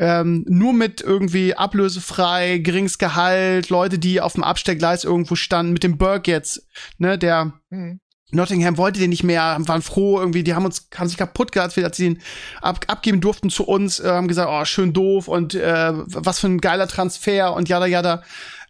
Ähm, 0.00 0.44
nur 0.48 0.72
mit 0.72 1.00
irgendwie 1.00 1.54
ablösefrei, 1.54 2.58
geringes 2.58 2.98
Gehalt, 2.98 3.68
Leute, 3.68 3.98
die 3.98 4.20
auf 4.20 4.34
dem 4.34 4.44
Abstellgleis 4.44 5.02
irgendwo 5.02 5.34
standen, 5.34 5.72
mit 5.72 5.82
dem 5.82 5.98
Burke 5.98 6.30
jetzt, 6.30 6.68
ne, 6.98 7.18
der 7.18 7.52
mhm. 7.70 8.00
Nottingham 8.30 8.76
wollte 8.76 9.00
den 9.00 9.10
nicht 9.10 9.24
mehr, 9.24 9.56
waren 9.60 9.82
froh 9.82 10.20
irgendwie, 10.20 10.42
die 10.42 10.54
haben 10.54 10.66
uns, 10.66 10.88
haben 10.94 11.08
sich 11.08 11.16
kaputt 11.16 11.52
gehabt, 11.52 11.78
als 11.78 11.96
sie 11.96 12.06
ihn 12.06 12.22
ab, 12.60 12.84
abgeben 12.86 13.20
durften 13.20 13.48
zu 13.48 13.64
uns, 13.64 14.00
äh, 14.00 14.08
haben 14.08 14.28
gesagt, 14.28 14.50
oh, 14.50 14.64
schön 14.64 14.92
doof 14.92 15.28
und 15.28 15.54
äh, 15.54 15.92
was 15.94 16.40
für 16.40 16.48
ein 16.48 16.60
geiler 16.60 16.88
Transfer 16.88 17.54
und 17.54 17.68
jada 17.68 17.86
jada. 17.86 18.22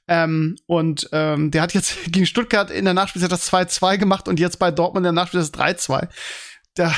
Ähm, 0.07 0.57
und 0.67 1.09
ähm, 1.13 1.51
der 1.51 1.63
hat 1.63 1.75
jetzt 1.75 1.97
gegen 2.13 2.27
Stuttgart 2.27 2.71
in 2.71 2.85
der 2.85 2.95
Nachspielzeit 2.95 3.33
das 3.33 3.53
2-2 3.53 3.99
gemacht 3.99 4.29
und 4.29 4.39
jetzt 4.39 4.59
bei 4.59 4.71
Dortmund 4.71 5.05
in 5.05 5.15
der 5.15 5.23
Nachspielzeit 5.23 5.55
das 5.55 5.89
3-2. 5.89 6.09
Da 6.75 6.95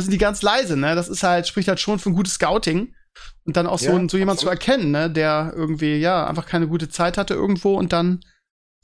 sind 0.00 0.12
die 0.12 0.18
ganz 0.18 0.42
leise, 0.42 0.76
ne? 0.76 0.94
Das 0.94 1.08
ist 1.08 1.22
halt, 1.22 1.48
spricht 1.48 1.68
halt 1.68 1.80
schon 1.80 1.98
für 1.98 2.10
ein 2.10 2.14
gutes 2.14 2.34
Scouting. 2.34 2.94
Und 3.44 3.56
dann 3.56 3.66
auch 3.66 3.78
so, 3.78 3.98
ja, 3.98 4.08
so 4.08 4.16
jemand 4.16 4.40
zu 4.40 4.48
erkennen, 4.48 4.90
ne, 4.90 5.10
der 5.10 5.52
irgendwie, 5.56 5.96
ja, 5.96 6.26
einfach 6.26 6.46
keine 6.46 6.68
gute 6.68 6.88
Zeit 6.88 7.18
hatte 7.18 7.34
irgendwo 7.34 7.76
und 7.76 7.92
dann 7.92 8.20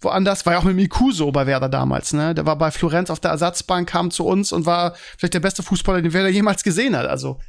woanders. 0.00 0.46
War 0.46 0.54
ja 0.54 0.58
auch 0.58 0.64
mit 0.64 0.76
Miku 0.76 1.12
so 1.12 1.30
bei 1.32 1.46
Werder 1.46 1.68
damals, 1.68 2.12
ne? 2.12 2.34
Der 2.34 2.46
war 2.46 2.56
bei 2.56 2.70
Florenz 2.70 3.10
auf 3.10 3.20
der 3.20 3.30
Ersatzbank, 3.30 3.88
kam 3.88 4.10
zu 4.10 4.24
uns 4.26 4.52
und 4.52 4.66
war 4.66 4.94
vielleicht 5.16 5.34
der 5.34 5.40
beste 5.40 5.62
Fußballer, 5.62 6.02
den 6.02 6.12
Werder 6.12 6.28
jemals 6.28 6.62
gesehen 6.62 6.96
hat. 6.96 7.06
Also, 7.06 7.40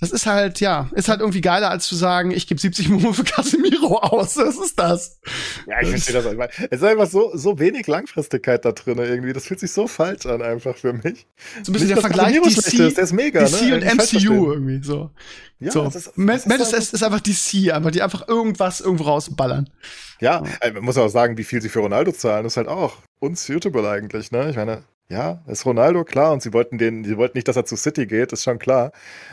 das 0.00 0.12
ist 0.12 0.26
halt, 0.26 0.60
ja, 0.60 0.88
ist 0.94 1.08
halt 1.08 1.20
irgendwie 1.20 1.42
geiler, 1.42 1.70
als 1.70 1.86
zu 1.86 1.94
sagen, 1.94 2.30
ich 2.30 2.46
gebe 2.46 2.58
70 2.58 2.88
Millionen 2.88 3.12
für 3.12 3.24
Casemiro 3.24 3.98
aus. 3.98 4.36
Was 4.36 4.56
ist 4.56 4.78
das? 4.78 5.20
Ja, 5.66 5.80
ich 5.82 5.90
verstehe 5.90 6.14
das 6.14 6.26
einfach. 6.26 6.48
Es 6.70 6.80
ist 6.80 6.84
einfach 6.84 7.08
so, 7.08 7.36
so 7.36 7.58
wenig 7.58 7.86
Langfristigkeit 7.86 8.64
da 8.64 8.72
drin 8.72 8.98
irgendwie. 8.98 9.34
Das 9.34 9.46
fühlt 9.46 9.60
sich 9.60 9.72
so 9.72 9.86
falsch 9.86 10.24
an, 10.24 10.40
einfach 10.40 10.76
für 10.76 10.94
mich. 10.94 11.26
So 11.62 11.70
ein 11.70 11.74
bisschen 11.74 11.88
Nicht, 11.88 11.90
der 11.90 11.98
Vergleich 11.98 12.40
DC, 12.40 12.80
ist, 12.80 12.96
der 12.96 13.04
ist 13.04 13.12
mega, 13.12 13.44
DC 13.44 13.62
ne? 13.62 13.74
und 13.74 13.84
MCU 13.84 14.52
irgendwie 14.52 14.82
so. 14.82 15.10
Ja, 15.58 15.70
so. 15.70 15.84
das 15.84 15.96
ist, 15.96 16.12
das 16.16 16.46
ist, 16.46 16.72
ist, 16.72 16.94
ist 16.94 17.02
einfach 17.02 17.20
DC, 17.20 17.70
einfach, 17.70 17.90
die 17.90 18.00
einfach 18.00 18.26
irgendwas 18.26 18.80
irgendwo 18.80 19.04
rausballern. 19.04 19.68
Ja, 20.20 20.42
ja. 20.62 20.72
man 20.72 20.84
muss 20.84 20.96
auch 20.96 21.08
sagen, 21.08 21.36
wie 21.36 21.44
viel 21.44 21.60
sie 21.60 21.68
für 21.68 21.80
Ronaldo 21.80 22.12
zahlen, 22.12 22.46
ist 22.46 22.56
halt 22.56 22.68
auch 22.68 22.96
unsuitable 23.18 23.86
eigentlich, 23.86 24.30
ne? 24.30 24.48
Ich 24.48 24.56
meine, 24.56 24.82
Ja, 25.10 25.40
ist 25.48 25.66
Ronaldo, 25.66 26.04
klar. 26.04 26.32
Und 26.32 26.40
sie 26.40 26.52
wollten 26.52 26.78
den, 26.78 27.02
sie 27.04 27.16
wollten 27.16 27.36
nicht, 27.36 27.48
dass 27.48 27.56
er 27.56 27.64
zu 27.64 27.74
City 27.76 28.06
geht, 28.06 28.32
ist 28.32 28.44
schon 28.44 28.60
klar. 28.60 28.92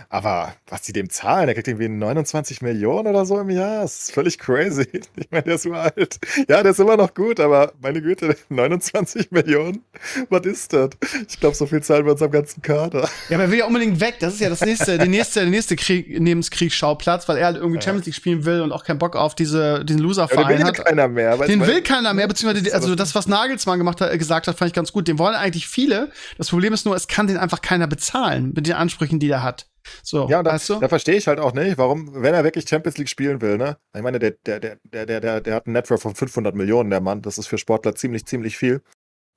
Aber 0.09 0.55
was 0.67 0.83
sie 0.83 0.91
dem 0.91 1.11
zahlen, 1.11 1.45
der 1.45 1.53
kriegt 1.53 1.67
irgendwie 1.67 1.87
29 1.87 2.63
Millionen 2.63 3.07
oder 3.07 3.27
so 3.27 3.39
im 3.39 3.51
Jahr. 3.51 3.83
Das 3.83 3.99
ist 4.07 4.11
völlig 4.11 4.39
crazy. 4.39 4.87
Ich 5.15 5.31
meine, 5.31 5.43
der 5.43 5.55
ist 5.55 5.65
uralt. 5.65 6.19
Ja, 6.47 6.63
der 6.63 6.71
ist 6.71 6.79
immer 6.79 6.95
noch 6.97 7.13
gut, 7.13 7.39
aber 7.39 7.73
meine 7.81 8.01
Güte, 8.01 8.35
29 8.49 9.29
Millionen? 9.31 9.83
Was 10.29 10.45
ist 10.45 10.73
das? 10.73 10.89
Ich 11.27 11.39
glaube, 11.39 11.55
so 11.55 11.65
viel 11.65 11.83
zahlen 11.83 12.05
wir 12.05 12.13
uns 12.13 12.21
am 12.21 12.31
ganzen 12.31 12.61
Kader. 12.61 13.07
Ja, 13.29 13.35
aber 13.37 13.43
er 13.43 13.51
will 13.51 13.59
ja 13.59 13.65
unbedingt 13.65 13.99
weg. 13.99 14.15
Das 14.19 14.33
ist 14.33 14.39
ja 14.39 14.49
das 14.49 14.61
nächste, 14.61 14.97
der 14.97 15.07
nächste, 15.07 15.41
der 15.41 15.49
nächste 15.49 15.75
Krieg, 15.75 16.19
Nebenskriegsschauplatz, 16.19 17.27
weil 17.29 17.37
er 17.37 17.45
halt 17.47 17.57
irgendwie 17.57 17.81
Champions 17.81 18.05
League 18.07 18.15
spielen 18.15 18.45
will 18.45 18.61
und 18.61 18.71
auch 18.71 18.83
keinen 18.83 18.99
Bock 18.99 19.15
auf 19.15 19.35
diese, 19.35 19.85
diesen 19.85 20.01
Loser-Verein 20.01 20.43
Ja, 20.43 20.49
den 20.49 20.57
will 20.59 20.65
hat. 20.65 20.77
ja 20.77 20.83
keiner 20.83 21.07
mehr. 21.07 21.37
Den 21.37 21.65
will 21.67 21.81
keiner 21.81 22.13
mehr, 22.13 22.27
beziehungsweise 22.27 22.73
also 22.73 22.95
das, 22.95 23.13
was 23.13 23.27
Nagelsmann 23.27 23.77
gemacht 23.77 24.01
hat, 24.01 24.17
gesagt 24.17 24.47
hat, 24.47 24.57
fand 24.57 24.69
ich 24.69 24.73
ganz 24.73 24.91
gut. 24.91 25.07
Den 25.07 25.19
wollen 25.19 25.35
eigentlich 25.35 25.66
viele. 25.67 26.11
Das 26.37 26.49
Problem 26.49 26.73
ist 26.73 26.85
nur, 26.85 26.95
es 26.95 27.07
kann 27.07 27.27
den 27.27 27.37
einfach 27.37 27.61
keiner 27.61 27.87
bezahlen 27.87 28.53
mit 28.55 28.65
den 28.67 28.73
Ansprüchen, 28.73 29.19
die 29.19 29.29
er 29.29 29.43
hat. 29.43 29.67
So, 30.03 30.27
Ja, 30.29 30.39
und 30.39 30.45
da, 30.45 30.57
da 30.57 30.87
verstehe 30.89 31.15
ich 31.15 31.27
halt 31.27 31.39
auch 31.39 31.53
nicht, 31.53 31.77
warum, 31.77 32.21
wenn 32.21 32.33
er 32.33 32.43
wirklich 32.43 32.67
Champions 32.67 32.97
League 32.97 33.07
spielen 33.07 33.39
will, 33.41 33.57
ne? 33.57 33.77
Ich 33.95 34.01
meine, 34.01 34.19
der, 34.19 34.31
der, 34.45 34.59
der, 34.59 34.77
der, 34.83 35.05
der, 35.05 35.21
der, 35.21 35.41
der 35.41 35.55
hat 35.55 35.65
einen 35.65 35.73
Network 35.73 36.01
von 36.01 36.13
500 36.13 36.53
Millionen, 36.55 36.89
der 36.89 36.99
Mann. 36.99 37.21
Das 37.21 37.37
ist 37.37 37.47
für 37.47 37.57
Sportler 37.57 37.95
ziemlich, 37.95 38.25
ziemlich 38.25 38.57
viel. 38.57 38.81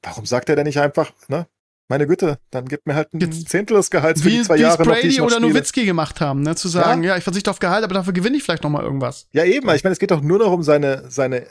Warum 0.03 0.27
sagt 0.27 0.49
er 0.49 0.57
denn 0.57 0.67
nicht 0.67 0.81
einfach, 0.81 1.13
ne? 1.29 1.47
Meine 1.89 2.07
Güte, 2.07 2.39
dann 2.53 2.67
gib 2.67 2.87
mir 2.87 2.95
halt 2.95 3.13
ein 3.13 3.21
Jetzt- 3.21 3.49
Zehntel 3.49 3.77
des 3.77 3.91
Gehalts 3.91 4.23
für 4.23 4.29
Wie 4.29 4.39
die 4.39 4.43
zwei 4.43 4.57
Jahre 4.57 4.79
noch, 4.79 4.85
die 4.95 5.01
Brady 5.01 5.09
ich 5.09 5.19
noch 5.19 5.27
oder 5.27 5.37
spiele. 5.37 5.49
Nowitzki 5.51 5.85
gemacht 5.85 6.21
haben, 6.21 6.43
ne? 6.43 6.55
Zu 6.55 6.69
sagen, 6.69 7.03
ja, 7.03 7.17
ich 7.17 7.25
verzichte 7.25 7.51
auf 7.51 7.59
Gehalt, 7.59 7.83
aber 7.85 7.95
dafür 7.95 8.13
gewinne 8.13 8.37
ich 8.37 8.43
vielleicht 8.45 8.63
noch 8.63 8.71
mal 8.71 8.83
irgendwas. 8.83 9.27
Ja, 9.33 9.45
eben. 9.45 9.69
Ich 9.75 9.83
meine, 9.85 9.93
es 9.93 9.99
geht 9.99 10.11
doch 10.13 10.21
nur 10.21 10.39
noch 10.39 10.53
um 10.53 10.63
seine, 10.63 11.11
seine 11.11 11.47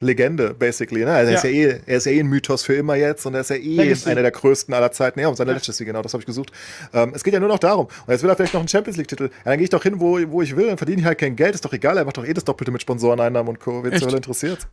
Legende, 0.00 0.54
basically. 0.54 1.04
Ne? 1.04 1.12
Also 1.12 1.30
er, 1.32 1.36
ist 1.38 1.44
Ja. 1.44 1.50
ja 1.50 1.56
eh, 1.72 1.80
er 1.86 1.96
ist 1.96 2.06
ja 2.06 2.12
eh 2.12 2.20
ein 2.20 2.26
Mythos 2.26 2.62
für 2.64 2.74
immer 2.74 2.94
jetzt 2.96 3.24
und 3.26 3.34
er 3.34 3.40
ist 3.40 3.50
ja 3.50 3.56
eh 3.56 3.76
Legacy. 3.76 4.10
einer 4.10 4.22
der 4.22 4.32
größten 4.32 4.74
aller 4.74 4.92
Zeiten. 4.92 5.20
Ja, 5.20 5.28
um 5.28 5.34
seine 5.36 5.52
Ja. 5.52 5.56
Legacy, 5.58 5.84
genau, 5.84 6.02
das 6.02 6.12
habe 6.12 6.20
ich 6.22 6.26
gesucht. 6.26 6.50
Ähm, 6.92 7.12
es 7.14 7.22
geht 7.24 7.32
ja 7.32 7.40
nur 7.40 7.48
noch 7.48 7.58
darum. 7.58 7.86
Und 7.86 8.12
jetzt 8.12 8.22
will 8.22 8.28
er 8.30 8.36
vielleicht 8.36 8.54
noch 8.54 8.60
einen 8.60 8.68
Champions 8.68 8.96
League-Titel. 8.98 9.24
Ja, 9.24 9.30
dann 9.44 9.58
gehe 9.58 9.64
ich 9.64 9.70
doch 9.70 9.82
hin, 9.82 10.00
wo, 10.00 10.18
wo 10.30 10.42
ich 10.42 10.56
will, 10.56 10.66
dann 10.66 10.76
verdiene 10.78 11.00
ich 11.00 11.06
halt 11.06 11.18
kein 11.18 11.36
Geld. 11.36 11.54
Ist 11.54 11.64
doch 11.64 11.72
egal, 11.72 11.96
er 11.96 12.04
macht 12.04 12.16
doch 12.16 12.26
eh 12.26 12.34
das 12.34 12.44
Doppelte 12.44 12.70
mit 12.72 12.82
Sponsoreneinnahmen 12.82 13.48
und 13.48 13.60
Co. 13.60 13.82
Wen 13.84 13.92
es 13.92 14.02
interessiert. 14.02 14.66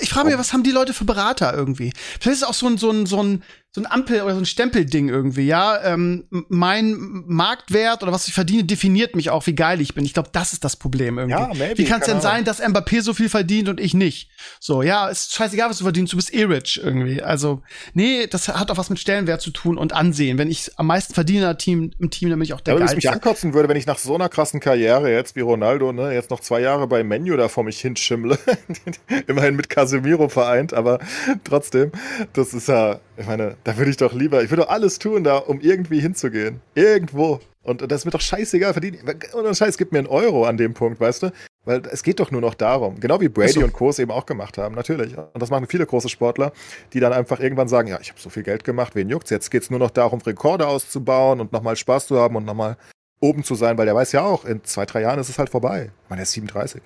Ich 0.00 0.10
frage 0.10 0.28
mich, 0.28 0.38
was 0.38 0.52
haben 0.52 0.62
die 0.64 0.72
Leute 0.72 0.92
für 0.92 1.04
Berater 1.04 1.54
irgendwie? 1.54 1.92
Vielleicht 2.20 2.36
ist 2.38 2.42
es 2.42 2.48
auch 2.48 2.54
so 2.54 2.66
ein, 2.66 2.78
so 2.78 2.90
ein, 2.90 3.06
so 3.06 3.22
ein, 3.22 3.42
so 3.70 3.82
ein 3.82 3.86
Ampel- 3.86 4.22
oder 4.22 4.34
so 4.34 4.40
ein 4.40 4.46
Stempelding 4.46 5.08
irgendwie, 5.08 5.46
ja. 5.46 5.80
Ähm, 5.84 6.24
mein 6.48 6.96
Marktwert 7.26 8.02
oder 8.02 8.10
was 8.10 8.26
ich 8.26 8.34
verdiene, 8.34 8.64
definiert 8.64 9.14
mich 9.14 9.30
auch, 9.30 9.46
wie 9.46 9.54
geil 9.54 9.80
ich 9.80 9.94
bin. 9.94 10.04
Ich 10.04 10.14
glaube, 10.14 10.30
das 10.32 10.52
ist 10.52 10.64
das 10.64 10.74
Problem 10.76 11.18
irgendwie. 11.18 11.38
Ja, 11.38 11.50
maybe, 11.54 11.78
wie 11.78 11.84
kann 11.84 12.00
es 12.00 12.06
denn 12.06 12.20
sein, 12.20 12.44
dass 12.44 12.60
Mbappé 12.62 13.02
so 13.02 13.12
viel 13.14 13.28
verdient 13.28 13.68
und 13.68 13.78
ich 13.78 13.94
nicht? 13.94 14.30
So, 14.58 14.82
ja, 14.82 15.08
ist 15.08 15.34
scheißegal, 15.34 15.70
was 15.70 15.78
du 15.78 15.84
verdienst, 15.84 16.12
du 16.12 16.16
bist 16.16 16.32
eh 16.34 16.44
rich 16.44 16.80
irgendwie. 16.82 17.22
Also, 17.22 17.62
nee, 17.92 18.26
das 18.26 18.48
hat 18.48 18.70
auch 18.70 18.78
was 18.78 18.90
mit 18.90 18.98
Stellenwert 18.98 19.42
zu 19.42 19.50
tun 19.50 19.78
und 19.78 19.92
Ansehen. 19.92 20.38
Wenn 20.38 20.50
ich 20.50 20.72
am 20.76 20.86
meisten 20.86 21.14
verdiene 21.14 21.50
im 21.50 21.58
Team, 21.58 21.90
im 22.00 22.10
Team, 22.10 22.30
dann 22.30 22.38
bin 22.38 22.44
ich 22.46 22.54
auch 22.54 22.60
der 22.62 22.74
Ja, 22.74 22.80
wenn 22.80 22.86
es 22.86 22.94
mich 22.96 23.04
Geilste. 23.04 23.22
ankotzen 23.22 23.52
würde, 23.54 23.68
wenn 23.68 23.76
ich 23.76 23.86
nach 23.86 23.98
so 23.98 24.14
einer 24.14 24.28
krassen 24.30 24.58
Karriere 24.60 25.12
jetzt 25.12 25.36
wie 25.36 25.40
Ronaldo, 25.40 25.92
ne, 25.92 26.12
jetzt 26.14 26.30
noch 26.30 26.40
zwei 26.40 26.60
Jahre 26.60 26.86
bei 26.88 27.04
Menu 27.04 27.36
da 27.36 27.48
vor 27.48 27.64
mich 27.64 27.80
hinschimmle, 27.80 28.38
immerhin 29.26 29.54
mit 29.56 29.67
Casemiro 29.68 30.28
vereint, 30.28 30.74
aber 30.74 30.98
trotzdem, 31.44 31.92
das 32.32 32.54
ist 32.54 32.68
ja, 32.68 33.00
ich 33.16 33.26
meine, 33.26 33.56
da 33.64 33.76
würde 33.76 33.90
ich 33.90 33.96
doch 33.96 34.12
lieber, 34.12 34.42
ich 34.42 34.50
würde 34.50 34.62
doch 34.62 34.70
alles 34.70 34.98
tun, 34.98 35.24
da, 35.24 35.36
um 35.36 35.60
irgendwie 35.60 36.00
hinzugehen. 36.00 36.60
Irgendwo. 36.74 37.40
Und 37.62 37.82
das 37.82 38.00
ist 38.00 38.04
mir 38.06 38.12
doch 38.12 38.20
scheißegal, 38.20 38.72
verdienen. 38.72 38.98
Und 39.34 39.56
Scheiß, 39.56 39.76
gib 39.76 39.92
mir 39.92 39.98
einen 39.98 40.06
Euro 40.06 40.46
an 40.46 40.56
dem 40.56 40.72
Punkt, 40.72 41.00
weißt 41.00 41.24
du? 41.24 41.32
Weil 41.66 41.82
es 41.90 42.02
geht 42.02 42.18
doch 42.18 42.30
nur 42.30 42.40
noch 42.40 42.54
darum. 42.54 42.98
Genau 42.98 43.20
wie 43.20 43.28
Brady 43.28 43.52
so. 43.52 43.60
und 43.60 43.74
Co. 43.74 43.90
es 43.90 43.98
eben 43.98 44.10
auch 44.10 44.24
gemacht 44.24 44.56
haben, 44.56 44.74
natürlich. 44.74 45.18
Und 45.18 45.38
das 45.38 45.50
machen 45.50 45.66
viele 45.68 45.84
große 45.84 46.08
Sportler, 46.08 46.52
die 46.94 47.00
dann 47.00 47.12
einfach 47.12 47.40
irgendwann 47.40 47.68
sagen, 47.68 47.88
ja, 47.88 47.98
ich 48.00 48.08
habe 48.08 48.18
so 48.18 48.30
viel 48.30 48.42
Geld 48.42 48.64
gemacht, 48.64 48.94
wen 48.94 49.10
juckt's? 49.10 49.28
Jetzt 49.28 49.50
geht's 49.50 49.68
nur 49.68 49.78
noch 49.78 49.90
darum, 49.90 50.22
Rekorde 50.22 50.66
auszubauen 50.66 51.40
und 51.40 51.52
nochmal 51.52 51.76
Spaß 51.76 52.06
zu 52.06 52.18
haben 52.18 52.36
und 52.36 52.46
nochmal 52.46 52.78
oben 53.20 53.44
zu 53.44 53.54
sein, 53.54 53.76
weil 53.76 53.84
der 53.84 53.94
weiß 53.94 54.12
ja 54.12 54.22
auch, 54.22 54.46
in 54.46 54.64
zwei, 54.64 54.86
drei 54.86 55.02
Jahren 55.02 55.18
ist 55.18 55.28
es 55.28 55.38
halt 55.38 55.50
vorbei. 55.50 55.90
Ich 56.04 56.10
meine, 56.10 56.22
er 56.22 56.24
ist 56.24 56.32
37. 56.32 56.80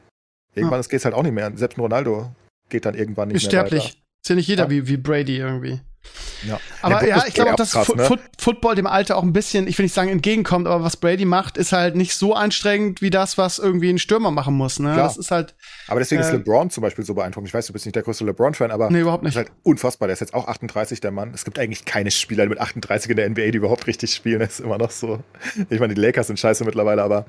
Irgendwann 0.55 0.83
ja. 0.83 0.89
geht's 0.89 1.05
halt 1.05 1.15
auch 1.15 1.23
nicht 1.23 1.33
mehr. 1.33 1.53
Selbst 1.55 1.79
ein 1.79 1.81
Ronaldo 1.81 2.31
geht 2.73 2.85
dann 2.85 2.95
irgendwann 2.95 3.29
nicht 3.29 3.37
Ist 3.37 3.45
mehr 3.45 3.61
sterblich. 3.63 3.85
weiter. 3.85 3.95
Ist 4.25 4.29
ja 4.29 4.35
nicht 4.35 4.49
jeder 4.49 4.65
Ja. 4.65 4.71
wie, 4.71 4.89
wie 4.89 4.97
Brady 4.97 5.37
irgendwie. 5.39 5.81
Ja. 6.45 6.59
Aber 6.81 7.07
ja, 7.07 7.25
ich 7.29 7.35
glaube 7.35 7.51
auch, 7.51 7.59
ist 7.61 7.75
dass 7.77 7.87
krass, 7.87 7.95
ne? 7.95 8.05
Foot 8.05 8.19
Football 8.37 8.75
dem 8.75 8.89
Alter 8.89 9.17
auch 9.17 9.23
ein 9.23 9.33
bisschen, 9.33 9.69
ich 9.69 9.79
will 9.79 9.85
nicht 9.85 9.95
sagen 9.95 10.09
entgegenkommt, 10.11 10.67
aber 10.67 10.83
was 10.83 10.97
Brady 10.97 11.25
macht, 11.25 11.57
ist 11.57 11.71
halt 11.73 11.95
nicht 11.95 12.17
so 12.17 12.35
anstrengend 12.35 13.01
wie 13.03 13.11
das, 13.11 13.39
was 13.39 13.61
irgendwie 13.61 13.89
ein 13.89 13.99
Stürmer 14.01 14.33
machen 14.33 14.55
muss. 14.55 14.81
Ne? 14.81 14.93
Klar. 14.95 15.07
Das 15.07 15.17
ist 15.17 15.31
halt, 15.31 15.55
Aber 15.87 16.01
deswegen 16.01 16.21
ist 16.21 16.31
Äh, 16.31 16.33
LeBron 16.39 16.71
zum 16.71 16.83
Beispiel 16.83 17.05
so 17.05 17.15
beeindruckend. 17.15 17.49
Ich 17.49 17.55
weiß, 17.55 17.69
du 17.69 17.73
bist 17.73 17.87
nicht 17.87 17.95
der 17.95 18.03
größte 18.03 18.25
LeBron-Fan, 18.25 18.73
aber 18.73 18.91
nee, 18.91 19.01
überhaupt 19.01 19.25
das 19.25 19.31
ist 19.31 19.37
nicht. 19.39 19.49
halt 19.49 19.57
unfassbar. 19.63 20.09
Der 20.09 20.15
ist 20.15 20.21
jetzt 20.21 20.35
auch 20.35 20.49
38, 20.49 21.01
der 21.01 21.13
Mann. 21.13 21.33
Es 21.35 21.45
gibt 21.45 21.61
eigentlich 21.61 21.85
keine 21.85 22.11
Spieler 22.11 22.47
mit 22.47 22.61
38 22.61 23.11
in 23.11 23.17
der 23.17 23.31
NBA, 23.31 23.53
die 23.53 23.59
überhaupt 23.59 23.87
richtig 23.87 24.13
spielen. 24.13 24.41
Das 24.41 24.55
ist 24.59 24.61
immer 24.61 24.79
noch 24.79 24.91
so. 24.91 25.21
Ich 25.71 25.79
meine, 25.79 25.95
die 25.95 26.01
Lakers 26.01 26.27
sind 26.27 26.41
scheiße 26.41 26.65
mittlerweile, 26.65 27.05
aber 27.05 27.27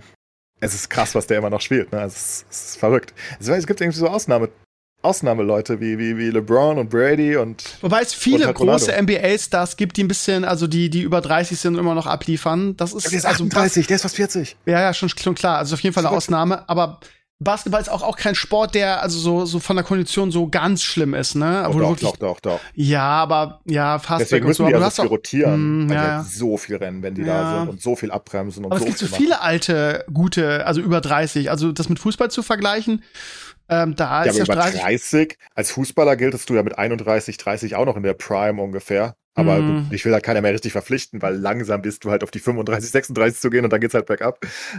es 0.61 0.73
ist 0.73 0.89
krass, 0.89 1.13
was 1.13 1.27
der 1.27 1.37
immer 1.37 1.51
noch 1.51 1.61
spielt. 1.61 1.91
Ne? 1.91 2.01
Es, 2.01 2.15
ist, 2.15 2.45
es 2.49 2.65
ist 2.69 2.77
verrückt. 2.79 3.13
Es 3.39 3.47
es 3.47 3.67
gibt 3.67 3.79
irgendwie 3.81 3.99
so 3.99 4.07
Ausnahme, 4.07 4.49
Ausnahmeleute 5.03 5.79
wie, 5.79 5.99
wie, 5.99 6.17
wie 6.17 6.29
LeBron 6.29 6.77
und 6.77 6.89
Brady 6.89 7.35
und 7.37 7.63
Wobei 7.81 8.01
es 8.01 8.13
viele 8.13 8.51
große. 8.53 8.91
NBA-Stars 9.01 9.77
gibt, 9.77 9.97
die 9.97 10.03
ein 10.03 10.07
bisschen, 10.07 10.45
also 10.45 10.65
die, 10.67 10.89
die 10.89 11.01
über 11.01 11.21
30 11.21 11.59
sind 11.59 11.73
und 11.75 11.79
immer 11.81 11.93
noch 11.95 12.07
abliefern. 12.07 12.75
Das 12.77 12.93
ist, 12.93 13.11
der 13.11 13.17
ist 13.19 13.25
also 13.25 13.43
38, 13.43 13.87
der 13.87 13.95
ist 13.97 14.01
fast 14.03 14.15
40. 14.15 14.55
Ja, 14.65 14.81
ja, 14.81 14.93
schon, 14.93 15.09
schon 15.09 15.35
klar. 15.35 15.57
Also 15.59 15.73
auf 15.75 15.81
jeden 15.81 15.93
Fall 15.93 16.05
eine. 16.05 16.15
Ausnahme. 16.15 16.67
Aber 16.69 16.99
Basketball 17.39 17.81
ist 17.81 17.89
auch, 17.89 18.03
auch 18.03 18.15
kein 18.15 18.35
Sport, 18.35 18.73
der 18.73 19.01
also 19.01 19.19
so, 19.19 19.45
so 19.45 19.59
von 19.59 19.75
der 19.75 19.83
Kondition 19.83 20.31
so 20.31 20.47
ganz 20.47 20.81
schlimm 20.81 21.13
ist, 21.13 21.35
ne? 21.35 21.63
Du 21.69 21.79
doch, 21.79 21.89
wirklich, 21.89 22.09
doch, 22.11 22.15
doch, 22.17 22.39
doch. 22.39 22.59
Ja, 22.73 23.01
aber 23.03 23.59
ja, 23.65 23.99
Fastback 23.99 24.19
Deswegen 24.19 24.43
und 24.45 24.47
müssen 24.49 24.63
so. 24.63 24.67
die 24.69 24.75
Aber 24.75 24.85
also 24.85 24.87
hast 24.87 24.95
viel 25.01 25.07
auch, 25.07 25.11
rotieren, 25.11 25.85
Mm, 25.85 25.89
weil 25.89 25.97
die 25.97 26.03
ja. 26.03 26.17
halt 26.19 26.27
so 26.27 26.57
viel 26.57 26.75
rennen, 26.77 27.03
wenn 27.03 27.15
die 27.15 27.23
Ja. 27.23 27.41
da 27.43 27.59
sind 27.59 27.69
und 27.69 27.81
so 27.81 27.97
viel 27.97 28.11
abbremsen 28.11 28.63
und 28.63 28.71
aber 28.71 28.79
so 28.79 28.85
es 28.85 28.87
gibt 28.87 28.99
so 28.99 29.07
viel 29.07 29.25
viele 29.25 29.41
alte, 29.41 30.05
gute, 30.13 30.65
also 30.65 30.79
über 30.79 31.01
30. 31.01 31.49
Also 31.49 31.73
das 31.73 31.89
mit 31.89 31.99
Fußball 31.99 32.31
zu 32.31 32.43
vergleichen, 32.43 33.03
ähm, 33.69 33.95
da 33.95 34.25
Ja, 34.25 34.31
ist 34.31 34.35
aber 34.35 34.37
ja 34.39 34.43
über 34.45 34.55
30. 34.55 34.81
30, 34.81 35.37
als 35.55 35.71
Fußballer 35.71 36.15
giltest 36.15 36.49
du 36.49 36.55
ja 36.55 36.63
mit 36.63 36.77
31, 36.77 37.37
30 37.37 37.75
auch 37.75 37.85
noch 37.85 37.97
in 37.97 38.03
der 38.03 38.13
Prime 38.13 38.61
ungefähr. 38.61 39.15
Aber 39.35 39.57
du, 39.57 39.85
ich 39.89 40.05
will 40.05 40.11
da 40.11 40.19
keiner 40.19 40.41
mehr 40.41 40.53
richtig 40.53 40.73
verpflichten, 40.73 41.23
weil 41.23 41.33
langsam 41.35 41.81
bist 41.81 42.03
du 42.03 42.11
halt 42.11 42.23
auf 42.23 42.29
die 42.29 42.37
35, 42.37 42.91
36 42.91 43.41
zu 43.41 43.49
gehen 43.49 43.63
und 43.63 43.73
dann 43.73 43.81
geht's 43.81 43.95
halt 43.95 44.05
bergab. 44.05 44.37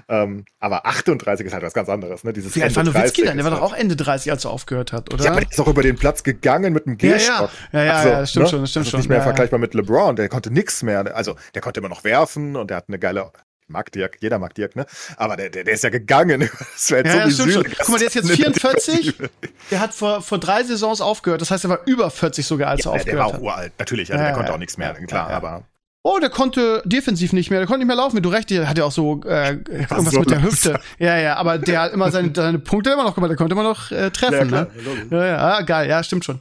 Ähm, 0.09 0.45
aber 0.61 0.87
38 0.87 1.45
ist 1.45 1.53
halt 1.53 1.65
was 1.65 1.75
ganz 1.75 1.89
anderes, 1.89 2.23
ne? 2.23 2.33
Dieses 2.33 2.55
Wie 2.55 2.61
Ende 2.61 2.77
war 2.77 2.85
Nowitzki 2.85 3.23
30 3.23 3.25
denn? 3.25 3.37
Der 3.39 3.45
war 3.45 3.51
doch 3.51 3.63
halt- 3.63 3.73
auch 3.73 3.77
Ende 3.77 3.97
30, 3.97 4.31
als 4.31 4.45
er 4.45 4.53
aufgehört 4.53 4.93
hat, 4.93 5.13
oder? 5.13 5.25
Ja, 5.25 5.33
aber 5.33 5.41
der 5.41 5.51
ist 5.51 5.61
auch 5.61 5.67
über 5.67 5.83
den 5.83 5.97
Platz 5.97 6.23
gegangen 6.23 6.73
mit 6.73 6.87
einem 6.87 6.97
Ja, 7.01 7.09
ja. 7.09 7.15
Gehstock. 7.17 7.51
Ja, 7.73 7.83
ja, 7.85 7.93
Also, 7.95 8.09
ja, 8.11 8.21
das 8.21 8.31
stimmt 8.31 8.45
ne? 8.45 8.51
schon, 8.51 8.61
das 8.61 8.71
stimmt 8.71 8.85
ist 8.87 8.91
schon. 8.93 9.01
nicht 9.01 9.09
mehr 9.09 9.19
Ja, 9.19 9.23
ja. 9.23 9.25
vergleichbar 9.25 9.59
mit 9.59 9.75
LeBron, 9.75 10.15
der 10.15 10.29
konnte 10.29 10.53
nix 10.53 10.85
mehr. 10.85 11.17
Also, 11.17 11.35
der 11.57 11.61
konnte 11.61 11.81
immer 11.81 11.89
noch 11.89 12.05
werfen 12.05 12.55
und 12.55 12.71
der 12.71 12.77
hat 12.77 12.85
eine 12.87 13.01
geile. 13.01 13.33
Mag 13.67 13.91
Dirk, 13.93 14.19
jeder 14.21 14.39
mag 14.39 14.55
Dirk, 14.55 14.77
ne? 14.77 14.85
Aber 15.17 15.37
der, 15.37 15.49
der, 15.49 15.65
der 15.65 15.75
ist 15.75 15.85
ja 15.85 15.91
gegangen. 15.91 16.49
Das 16.75 16.91
wäre 16.91 17.07
Ja, 17.09 17.15
ja, 17.17 17.31
so. 17.31 17.45
Süle 17.45 17.65
Guck 17.65 17.89
mal, 17.89 17.99
der 17.99 18.09
ist 18.09 18.15
jetzt 18.15 18.25
in 18.25 18.29
der 18.29 18.37
44. 18.37 18.95
Defensive. 19.17 19.31
Der 19.71 19.81
hat 19.81 19.95
vor, 19.95 20.21
vor 20.21 20.39
drei 20.39 20.63
Saisons 20.65 21.01
aufgehört. 21.01 21.41
Das 21.41 21.51
heißt, 21.51 21.65
er 21.65 21.71
war 21.71 21.79
über 21.87 22.11
40 22.11 22.45
sogar, 22.47 22.69
als 22.69 22.85
Ja, 22.85 22.93
er 22.93 22.99
der, 22.99 23.05
der 23.05 23.15
aufgehört 23.15 23.19
war 23.27 23.33
hat. 23.33 23.41
auch 23.41 23.43
uralt, 23.59 23.73
natürlich. 23.79 24.13
Also 24.13 24.21
Ja, 24.23 24.27
der 24.29 24.35
konnte 24.35 24.49
ja, 24.51 24.55
auch 24.55 24.59
nichts 24.59 24.77
mehr, 24.77 24.89
ja, 24.99 25.07
klar. 25.07 25.25
ja, 25.27 25.31
ja. 25.31 25.37
Aber 25.37 25.63
Oh, 26.07 26.19
der 26.21 26.29
konnte 26.29 26.83
defensiv 26.85 27.33
nicht 27.33 27.49
mehr, 27.49 27.61
der 27.61 27.67
konnte 27.67 27.79
nicht 27.79 27.87
mehr 27.87 27.97
laufen, 27.97 28.19
wie 28.19 28.21
du 28.21 28.29
recht, 28.29 28.51
der 28.51 28.69
hat 28.69 28.77
ja 28.77 28.85
auch 28.85 28.93
so 28.93 29.23
äh, 29.25 29.53
irgendwas 29.53 30.13
so 30.13 30.21
mit 30.21 30.31
der. 30.31 30.43
Hüfte. 30.43 30.79
Ja, 30.99 31.17
ja, 31.17 31.37
aber 31.37 31.57
der 31.57 31.81
hat 31.81 31.93
immer 31.95 32.11
seine, 32.11 32.31
seine 32.37 32.59
Punkte 32.59 32.91
immer 32.91 33.05
noch 33.05 33.15
gemacht, 33.15 33.31
der 33.31 33.39
konnte 33.39 33.55
immer 33.55 33.63
noch 33.63 33.91
äh, 33.91 34.11
treffen, 34.11 34.51
Ja, 34.53 34.61
ne? 34.65 34.71
Ja, 35.11 35.25
ja, 35.27 35.37
ah, 35.39 35.63
geil, 35.63 35.89
ja, 35.89 36.03
stimmt 36.03 36.27
schon. 36.27 36.41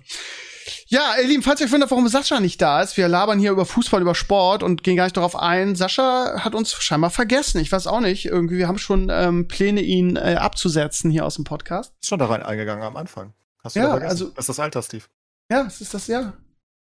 Ja, 0.93 1.15
ihr 1.19 1.27
Lieben, 1.27 1.41
falls 1.41 1.59
ihr 1.59 1.65
euch 1.65 1.71
wundert, 1.71 1.89
warum 1.89 2.07
Sascha 2.07 2.39
nicht 2.39 2.61
da 2.61 2.79
ist, 2.83 2.97
wir 2.97 3.07
labern 3.07 3.39
hier 3.39 3.49
über 3.49 3.65
Fußball, 3.65 3.99
über 3.99 4.13
Sport 4.13 4.61
und 4.61 4.83
gehen 4.83 4.95
gar 4.95 5.05
nicht 5.05 5.17
darauf 5.17 5.35
ein. 5.35 5.75
Sascha 5.75 6.43
hat 6.43 6.53
uns 6.53 6.71
scheinbar 6.73 7.09
vergessen. 7.09 7.59
Ich 7.61 7.71
weiß 7.71 7.87
auch 7.87 7.99
nicht. 7.99 8.25
Irgendwie, 8.25 8.57
wir 8.59 8.67
haben 8.67 8.77
schon 8.77 9.09
ähm, 9.09 9.47
Pläne, 9.47 9.81
ihn 9.81 10.17
äh, 10.17 10.35
abzusetzen 10.39 11.09
hier 11.09 11.25
aus 11.25 11.33
dem 11.33 11.45
Podcast. 11.45 11.93
ist 11.99 12.09
schon 12.09 12.19
da 12.19 12.27
rein 12.27 12.43
eingegangen 12.43 12.83
am 12.83 12.95
Anfang. 12.95 13.33
Hast 13.63 13.75
du 13.75 13.79
Ja, 13.79 13.85
da 13.85 13.91
vergessen? 13.93 14.11
also- 14.11 14.25
das 14.35 14.43
ist 14.43 14.49
das 14.49 14.59
Alter, 14.59 14.83
Steve. 14.83 15.03
Ja, 15.49 15.63
das 15.63 15.81
ist 15.81 15.93
das, 15.95 16.05
ja. 16.05 16.33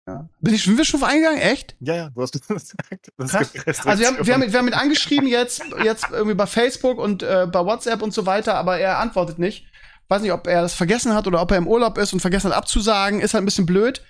ja. 0.07 0.27
Bin 0.41 0.55
ich, 0.55 0.65
sind 0.65 0.79
wir 0.79 0.87
schon 0.87 1.03
eingegangen? 1.05 1.41
Echt? 1.43 1.77
Ja, 1.81 1.95
ja, 1.95 2.09
du 2.09 2.23
hast 2.23 2.31
das 2.49 2.75
gesagt. 3.19 3.63
Das 3.67 3.87
Also 3.87 4.01
wir 4.01 4.07
haben, 4.09 4.27
wir 4.27 4.33
haben, 4.35 4.53
wir 4.53 4.59
haben 4.59 4.69
ihn 4.69 4.75
angeschrieben 4.75 5.29
jetzt, 5.29 5.61
jetzt 5.85 6.07
irgendwie 6.11 6.35
bei 6.35 6.47
Facebook 6.47 6.97
und 6.99 7.23
äh, 7.23 7.47
bei 7.53 7.63
WhatsApp 7.63 8.01
und 8.01 8.15
so 8.15 8.25
weiter, 8.25 8.55
aber 8.55 8.79
er 8.79 9.01
antwortet 9.01 9.39
nicht. 9.39 9.67
Weiß 10.09 10.23
nicht, 10.23 10.33
ob 10.33 10.47
er 10.47 10.63
das 10.63 10.75
vergessen 10.75 11.15
hat 11.15 11.27
oder 11.27 11.41
ob 11.43 11.51
er 11.51 11.59
im 11.59 11.67
Urlaub 11.67 11.99
ist 11.99 12.13
und 12.13 12.21
vergessen 12.21 12.51
hat 12.51 12.57
abzusagen. 12.57 13.21
Ist 13.21 13.35
halt 13.35 13.43
ein 13.43 13.47
bisschen 13.47 13.67
blöd. 13.67 14.03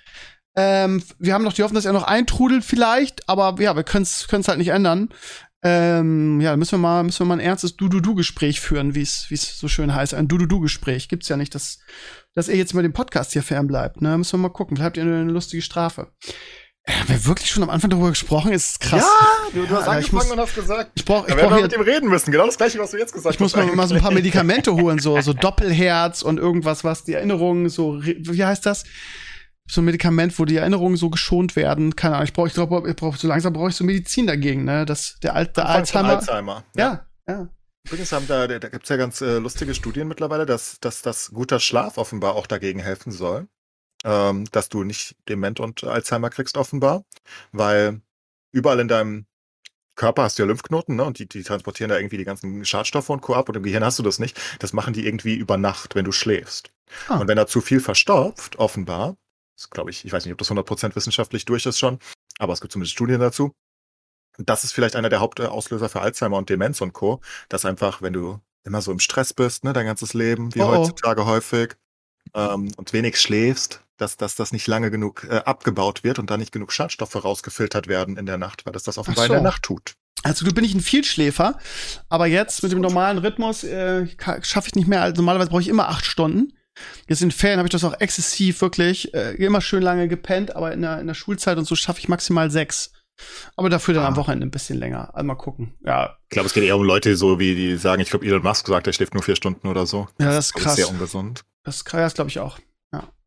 Ähm, 0.55 1.03
wir 1.19 1.33
haben 1.33 1.43
noch 1.43 1.53
die 1.53 1.63
Hoffnung, 1.63 1.75
dass 1.75 1.85
er 1.85 1.93
noch 1.93 2.03
eintrudelt 2.03 2.65
vielleicht, 2.65 3.29
aber 3.29 3.55
ja, 3.61 3.75
wir 3.75 3.83
können 3.83 4.03
es 4.03 4.27
halt 4.31 4.57
nicht 4.57 4.69
ändern. 4.69 5.09
Ähm, 5.61 6.39
ja, 6.39 6.55
müssen 6.55 6.73
wir 6.73 6.77
mal, 6.79 7.03
müssen 7.03 7.19
wir 7.19 7.25
mal 7.25 7.33
ein 7.35 7.39
ernstes 7.45 7.75
Du-Du-Du-Gespräch 7.75 8.61
führen, 8.61 8.95
wie 8.95 9.01
es 9.01 9.59
so 9.59 9.67
schön 9.67 9.93
heißt. 9.93 10.13
Ein 10.13 10.29
Du-Du-Du-Gespräch. 10.29 11.09
Gibt's 11.09 11.27
ja 11.27 11.35
nicht, 11.35 11.53
dass, 11.53 11.79
dass 12.33 12.47
er 12.47 12.55
jetzt 12.55 12.73
mit 12.73 12.85
dem 12.85 12.93
Podcast 12.93 13.33
hier 13.33 13.43
fernbleibt. 13.43 14.01
Ne? 14.01 14.17
Müssen 14.17 14.39
wir 14.39 14.47
mal 14.47 14.53
gucken. 14.53 14.81
Habt 14.81 14.95
ihr 14.95 15.03
eine 15.03 15.23
lustige 15.23 15.61
Strafe. 15.61 16.11
Haben 16.89 17.09
wir 17.09 17.25
wirklich 17.25 17.49
schon 17.49 17.63
am 17.63 17.69
Anfang 17.69 17.89
darüber 17.89 18.09
gesprochen? 18.09 18.51
Ist 18.51 18.79
krass. 18.79 19.01
Ja, 19.01 19.51
du, 19.53 19.65
du 19.65 19.75
hast 19.75 19.85
Ja, 19.85 19.91
angefangen 19.91 20.23
muss- 20.23 20.31
und 20.31 20.39
hast 20.39 20.55
gesagt. 20.55 20.91
Ich 20.95 21.05
brauche 21.05 21.29
ich 21.29 21.35
brauch 21.35 21.53
hier 21.53 21.63
mit 21.63 21.73
ihm 21.73 21.81
reden 21.81 22.09
müssen. 22.09 22.31
Genau 22.31 22.45
das 22.45 22.57
gleiche, 22.57 22.79
was 22.79 22.91
du 22.91 22.97
jetzt 22.97 23.13
gesagt 23.13 23.35
ich 23.35 23.39
muss 23.39 23.55
hast. 23.55 23.75
mal, 23.75 23.87
so 23.87 23.95
ein 23.95 24.01
paar. 24.01 24.11
Medikamente 24.11 24.73
holen, 24.75 24.99
so, 24.99 25.19
so 25.21 25.33
Doppelherz 25.33 26.21
und 26.21 26.37
irgendwas, 26.37 26.83
was 26.83 27.03
die 27.03 27.13
Erinnerungen 27.13 27.69
so, 27.69 28.01
wie 28.03 28.43
heißt 28.43 28.65
das? 28.65 28.83
so 29.71 29.81
ein 29.81 29.85
Medikament, 29.85 30.37
wo 30.39 30.45
die 30.45 30.55
Erinnerungen 30.55 30.97
so 30.97 31.09
geschont 31.09 31.55
werden. 31.55 31.95
Keine 31.95 32.15
Ahnung, 32.15 32.25
ich 32.25 32.33
brauche, 32.33 32.47
ich 32.47 32.53
glaube, 32.55 32.89
ich 32.89 32.95
brauche, 32.95 33.17
so 33.17 33.27
langsam 33.27 33.53
brauche 33.53 33.69
ich 33.69 33.75
so 33.75 33.83
Medizin 33.83 34.25
dagegen, 34.25 34.63
ne? 34.63 34.85
Das, 34.85 35.17
der, 35.21 35.35
Al 35.35 35.45
der 35.45 35.69
Alzheimer. 35.69 36.09
Alzheimer. 36.17 36.63
Ja, 36.75 37.05
ja. 37.27 37.47
Übrigens 37.85 38.11
haben 38.11 38.27
da, 38.27 38.47
da 38.47 38.57
gibt 38.69 38.83
es 38.83 38.89
ja 38.89 38.97
ganz 38.97 39.21
äh, 39.21 39.37
lustige 39.37 39.73
Studien 39.73 40.07
mittlerweile, 40.07 40.45
dass, 40.45 40.79
dass, 40.79 41.01
dass 41.01 41.31
guter 41.31 41.59
Schlaf 41.59 41.97
offenbar 41.97 42.35
auch 42.35 42.47
dagegen 42.47 42.79
helfen 42.79 43.11
soll. 43.11 43.47
Ähm, 44.05 44.45
dass 44.51 44.69
du 44.69 44.83
nicht 44.83 45.15
Dement 45.27 45.59
und 45.59 45.83
Alzheimer 45.83 46.29
kriegst, 46.29 46.57
offenbar. 46.57 47.03
Weil 47.51 48.01
überall 48.51 48.79
in 48.79 48.87
deinem 48.87 49.25
Körper 49.95 50.23
hast 50.23 50.39
du 50.39 50.43
ja 50.43 50.47
Lymphknoten, 50.47 50.95
ne? 50.95 51.03
Und 51.03 51.19
die, 51.19 51.27
die 51.27 51.43
transportieren 51.43 51.89
da 51.89 51.97
irgendwie 51.97 52.17
die 52.17 52.23
ganzen 52.23 52.63
Schadstoffe 52.63 53.09
und 53.09 53.21
Co. 53.21 53.35
ab 53.35 53.49
und 53.49 53.57
im 53.57 53.63
Gehirn 53.63 53.83
hast 53.83 53.99
du 53.99 54.03
das 54.03 54.17
nicht. 54.17 54.39
Das 54.59 54.71
machen 54.71 54.93
die 54.93 55.05
irgendwie 55.05 55.35
über 55.35 55.57
Nacht, 55.57 55.93
wenn 55.93 56.05
du 56.05 56.13
schläfst. 56.13 56.71
Ah. 57.09 57.17
Und 57.17 57.27
wenn 57.27 57.35
da 57.35 57.47
zu 57.47 57.59
viel 57.59 57.81
verstopft, 57.81 58.57
offenbar, 58.57 59.17
das 59.57 59.69
glaube 59.69 59.89
ich, 59.89 60.05
ich 60.05 60.13
weiß 60.13 60.23
nicht, 60.23 60.31
ob 60.31 60.37
das 60.37 60.49
100% 60.49 60.95
wissenschaftlich 60.95 61.43
durch 61.43 61.65
ist 61.65 61.77
schon, 61.77 61.99
aber 62.37 62.53
es 62.53 62.61
gibt 62.61 62.71
zumindest 62.71 62.93
Studien 62.93 63.19
dazu. 63.19 63.51
Das 64.37 64.63
ist 64.63 64.71
vielleicht 64.71 64.95
einer 64.95 65.09
der 65.09 65.19
Hauptauslöser 65.19 65.89
für 65.89 65.99
Alzheimer 65.99 66.37
und 66.37 66.49
Demenz 66.49 66.79
und 66.79 66.93
Co., 66.93 67.19
dass 67.49 67.65
einfach, 67.65 68.01
wenn 68.01 68.13
du 68.13 68.39
immer 68.63 68.81
so 68.81 68.93
im 68.93 68.99
Stress 68.99 69.33
bist, 69.33 69.65
ne, 69.65 69.73
dein 69.73 69.85
ganzes 69.85 70.13
Leben, 70.13 70.55
wie 70.55 70.61
oh, 70.61 70.67
oh. 70.67 70.77
heutzutage 70.77 71.25
häufig, 71.25 71.75
ähm, 72.33 72.71
und 72.77 72.93
wenig 72.93 73.19
schläfst, 73.19 73.83
dass, 73.99 74.17
dass 74.17 74.35
das 74.35 74.51
nicht 74.51 74.67
lange 74.67 74.91
genug 74.91 75.27
äh, 75.29 75.37
abgebaut 75.37 76.03
wird 76.03 76.19
und 76.19 76.29
da 76.29 76.37
nicht 76.37 76.51
genug 76.51 76.71
Schadstoffe 76.71 77.23
rausgefiltert 77.23 77.87
werden 77.87 78.17
in 78.17 78.25
der 78.25 78.37
Nacht, 78.37 78.65
weil 78.65 78.73
das 78.73 78.83
das 78.83 78.97
offenbar 78.97 79.27
so. 79.27 79.33
in 79.33 79.37
der 79.37 79.51
Nacht 79.51 79.63
tut. 79.63 79.93
Also 80.23 80.45
du 80.45 80.53
bin 80.53 80.65
ich 80.65 80.73
ein 80.73 80.81
Vielschläfer, 80.81 81.57
aber 82.09 82.25
jetzt 82.25 82.61
mit 82.63 82.71
dem 82.71 82.81
normalen 82.81 83.19
Rhythmus 83.19 83.63
äh, 83.63 84.07
schaffe 84.41 84.67
ich 84.67 84.75
nicht 84.75 84.87
mehr. 84.87 85.01
Also 85.01 85.21
normalerweise 85.21 85.49
brauche 85.49 85.61
ich 85.61 85.69
immer 85.69 85.89
acht 85.89 86.05
Stunden. 86.05 86.53
Jetzt 87.07 87.21
in 87.21 87.31
Ferien 87.31 87.59
habe 87.59 87.67
ich 87.67 87.71
das 87.71 87.83
auch 87.83 87.99
exzessiv 87.99 88.61
wirklich 88.61 89.13
äh, 89.13 89.35
immer 89.35 89.61
schön 89.61 89.81
lange 89.81 90.07
gepennt, 90.07 90.55
aber 90.55 90.71
in 90.73 90.81
der, 90.81 90.99
in 90.99 91.07
der 91.07 91.13
Schulzeit 91.13 91.57
und 91.57 91.65
so 91.65 91.75
schaffe 91.75 91.99
ich 91.99 92.09
maximal 92.09 92.51
sechs. 92.51 92.91
Aber 93.57 93.69
dafür 93.69 93.93
dann 93.93 94.03
ah. 94.03 94.07
am 94.07 94.15
Wochenende 94.15 94.47
ein 94.47 94.51
bisschen 94.51 94.77
länger. 94.77 95.13
Also 95.13 95.25
mal 95.25 95.35
gucken. 95.35 95.73
Ja. 95.85 96.17
Ich 96.23 96.29
glaube, 96.29 96.47
es 96.47 96.53
geht 96.53 96.63
eher 96.63 96.77
um 96.77 96.83
Leute 96.83 97.15
so, 97.17 97.39
wie 97.39 97.55
die 97.55 97.75
sagen, 97.75 98.01
ich 98.01 98.09
glaube, 98.09 98.25
Elon 98.25 98.43
Musk 98.43 98.67
sagt, 98.67 98.87
er 98.87 98.93
schläft 98.93 99.13
nur 99.13 99.23
vier 99.23 99.35
Stunden 99.35 99.67
oder 99.67 99.85
so. 99.85 100.07
Ja, 100.19 100.27
das 100.27 100.47
ist 100.47 100.53
krass. 100.53 100.63
Das 100.63 100.71
ist 100.73 100.85
sehr 100.85 100.89
ungesund. 100.89 101.43
Das 101.63 101.77
ist 101.77 101.85
krass, 101.85 102.13
glaube 102.13 102.29
ich 102.29 102.39
auch. 102.39 102.59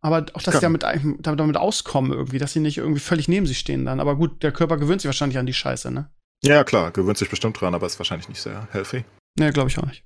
Aber 0.05 0.27
auch, 0.35 0.43
dass 0.43 0.57
sie 0.57 0.61
damit, 0.61 0.83
damit, 0.83 1.39
damit 1.41 1.57
auskommen 1.57 2.13
irgendwie, 2.13 2.39
dass 2.39 2.53
sie 2.53 2.61
nicht 2.61 2.79
irgendwie 2.79 3.01
völlig 3.01 3.29
neben 3.29 3.47
sich 3.47 3.59
stehen 3.59 3.85
dann. 3.85 4.01
Aber 4.01 4.17
gut, 4.17 4.43
der 4.43 4.53
Körper 4.53 4.77
gewöhnt 4.77 5.01
sich 5.01 5.09
wahrscheinlich 5.09 5.39
an 5.39 5.47
die 5.47 5.55
Scheiße, 5.55 5.91
ne? 5.93 6.11
Ja, 6.45 6.65
klar, 6.65 6.91
gewöhnt 6.91 7.19
sich 7.19 7.31
bestimmt 7.31 7.61
dran, 7.61 7.75
aber 7.75 7.87
ist 7.87 8.01
wahrscheinlich 8.01 8.29
nicht 8.29 8.43
sehr 8.43 8.67
healthy. 8.73 9.05
Ne, 9.39 9.53
glaube 9.53 9.71
ich 9.71 9.79
auch 9.79 9.87
nicht. 9.87 10.05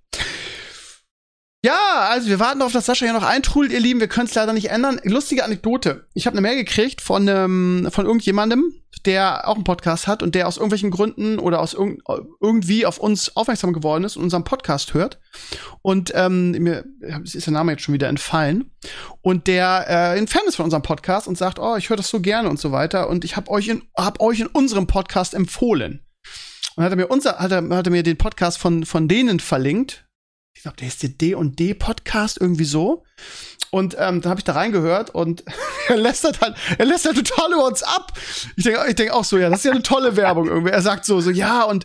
Ja, 1.67 2.07
also 2.11 2.29
wir 2.29 2.39
warten 2.39 2.63
auf, 2.63 2.71
dass 2.71 2.87
Sascha 2.87 3.07
hier 3.07 3.13
noch 3.13 3.25
eintrudelt, 3.25 3.73
ihr 3.73 3.81
Lieben. 3.81 3.99
Wir 3.99 4.07
können 4.07 4.29
es 4.29 4.35
leider 4.37 4.53
nicht 4.53 4.71
ändern. 4.71 5.01
Lustige 5.03 5.43
Anekdote. 5.43 6.07
Ich 6.15 6.25
habe 6.29 6.35
eine 6.35 6.41
Mail 6.41 6.55
gekriegt 6.55 7.01
von, 7.01 7.27
ähm, 7.27 7.89
von 7.91 8.07
irgendjemandem, 8.07 8.73
der 9.05 9.49
auch 9.49 9.57
einen 9.57 9.65
Podcast 9.65 10.07
hat 10.07 10.23
und 10.23 10.37
der 10.37 10.47
aus 10.47 10.59
irgendwelchen 10.59 10.93
Gründen 10.93 11.41
oder 11.41 11.59
aus 11.59 11.75
irg 11.75 11.99
irgendwie 12.41 12.87
auf 12.87 12.99
uns 12.99 13.35
aufmerksam 13.35 13.73
geworden 13.73 14.05
ist 14.05 14.17
und 14.17 14.23
unseren 14.23 14.45
Podcast 14.45 14.95
hört. 14.95 15.19
Und 15.83 16.13
ähm, 16.15 16.53
mir 16.53 16.85
ist 17.25 17.47
der 17.47 17.53
Name 17.53 17.73
jetzt 17.73 17.83
schon 17.83 17.95
wieder 17.95 18.07
entfallen. 18.07 18.71
Und 19.21 19.49
der 19.49 19.87
äh, 19.89 20.19
ein 20.21 20.29
Fan 20.29 20.43
ist 20.47 20.55
von 20.55 20.67
unserem 20.67 20.85
Podcast 20.85 21.27
und 21.27 21.37
sagt, 21.37 21.59
oh, 21.59 21.75
ich 21.75 21.91
höre 21.91 21.97
das 21.97 22.11
so 22.11 22.21
gerne 22.21 22.49
und 22.49 22.61
so 22.61 22.71
weiter. 22.71 23.09
Und 23.09 23.25
ich 23.25 23.35
habe 23.35 23.51
euch 23.51 23.67
in, 23.67 23.83
hab 23.97 24.21
euch 24.21 24.39
in 24.39 24.47
unserem 24.47 24.87
Podcast 24.87 25.35
empfohlen. 25.35 26.07
Und 26.77 26.85
hat 26.85 26.93
er 26.93 26.97
mir 26.97 27.09
unser, 27.09 27.41
hat 27.41 27.51
er, 27.51 27.69
hat 27.71 27.89
er 27.89 27.91
mir 27.91 28.05
den 28.05 28.19
Podcast 28.19 28.59
von, 28.59 28.87
von 28.87 29.09
denen 29.09 29.41
verlinkt, 29.41 30.06
ich 30.57 30.63
glaube, 30.63 30.79
der 30.79 30.89
ist 30.89 31.03
der 31.03 31.11
D&D 31.11 31.75
Podcast 31.75 32.41
irgendwie 32.41 32.65
so. 32.65 33.05
Und 33.71 33.95
ähm, 33.99 34.23
dann 34.23 34.31
habe 34.31 34.41
ich 34.41 34.45
da 34.45 34.55
reingehört 34.55 35.11
und 35.11 35.45
er 35.89 35.99
lästert 35.99 36.41
halt, 36.41 36.57
er 36.79 36.87
lästert 36.87 37.17
total 37.17 37.53
über 37.53 37.67
uns 37.67 37.83
ab. 37.83 38.13
Ich 38.57 38.65
denke 38.65 38.81
ich 38.89 38.95
denk 38.95 39.11
auch 39.11 39.25
so, 39.25 39.37
ja, 39.37 39.51
das 39.51 39.61
ist 39.61 39.65
ja 39.67 39.73
eine 39.73 39.83
tolle 39.83 40.17
Werbung 40.17 40.49
irgendwie. 40.49 40.73
Er 40.73 40.81
sagt 40.81 41.05
so, 41.05 41.21
so, 41.21 41.31
ja, 41.31 41.63
und 41.65 41.85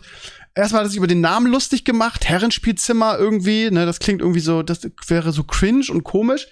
erstmal 0.54 0.80
hat 0.80 0.86
er 0.86 0.90
sich 0.90 0.98
über 0.98 1.06
den 1.06 1.20
Namen 1.20 1.46
lustig 1.46 1.84
gemacht, 1.84 2.28
Herrenspielzimmer 2.28 3.18
irgendwie, 3.18 3.70
ne, 3.70 3.86
das 3.86 3.98
klingt 3.98 4.20
irgendwie 4.20 4.40
so, 4.40 4.62
das 4.62 4.80
wäre 5.06 5.32
so 5.32 5.44
cringe 5.44 5.86
und 5.90 6.04
komisch. 6.04 6.46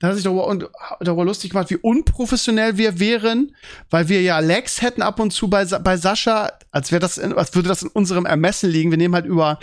Dann 0.00 0.08
hat 0.08 0.12
er 0.12 0.16
sich 0.16 0.24
darüber, 0.24 0.70
darüber 1.00 1.24
lustig 1.24 1.50
gemacht, 1.50 1.70
wie 1.70 1.76
unprofessionell 1.76 2.76
wir 2.76 3.00
wären, 3.00 3.56
weil 3.90 4.08
wir 4.08 4.22
ja 4.22 4.38
Lex 4.38 4.82
hätten 4.82 5.02
ab 5.02 5.18
und 5.18 5.32
zu 5.32 5.48
bei, 5.48 5.64
bei 5.64 5.96
Sascha, 5.96 6.52
als 6.70 6.92
wäre 6.92 7.00
das, 7.00 7.18
in, 7.18 7.32
als 7.32 7.54
würde 7.54 7.68
das 7.68 7.82
in 7.82 7.88
unserem 7.88 8.26
Ermessen 8.26 8.70
liegen. 8.70 8.90
Wir 8.90 8.98
nehmen 8.98 9.14
halt 9.14 9.26
über, 9.26 9.58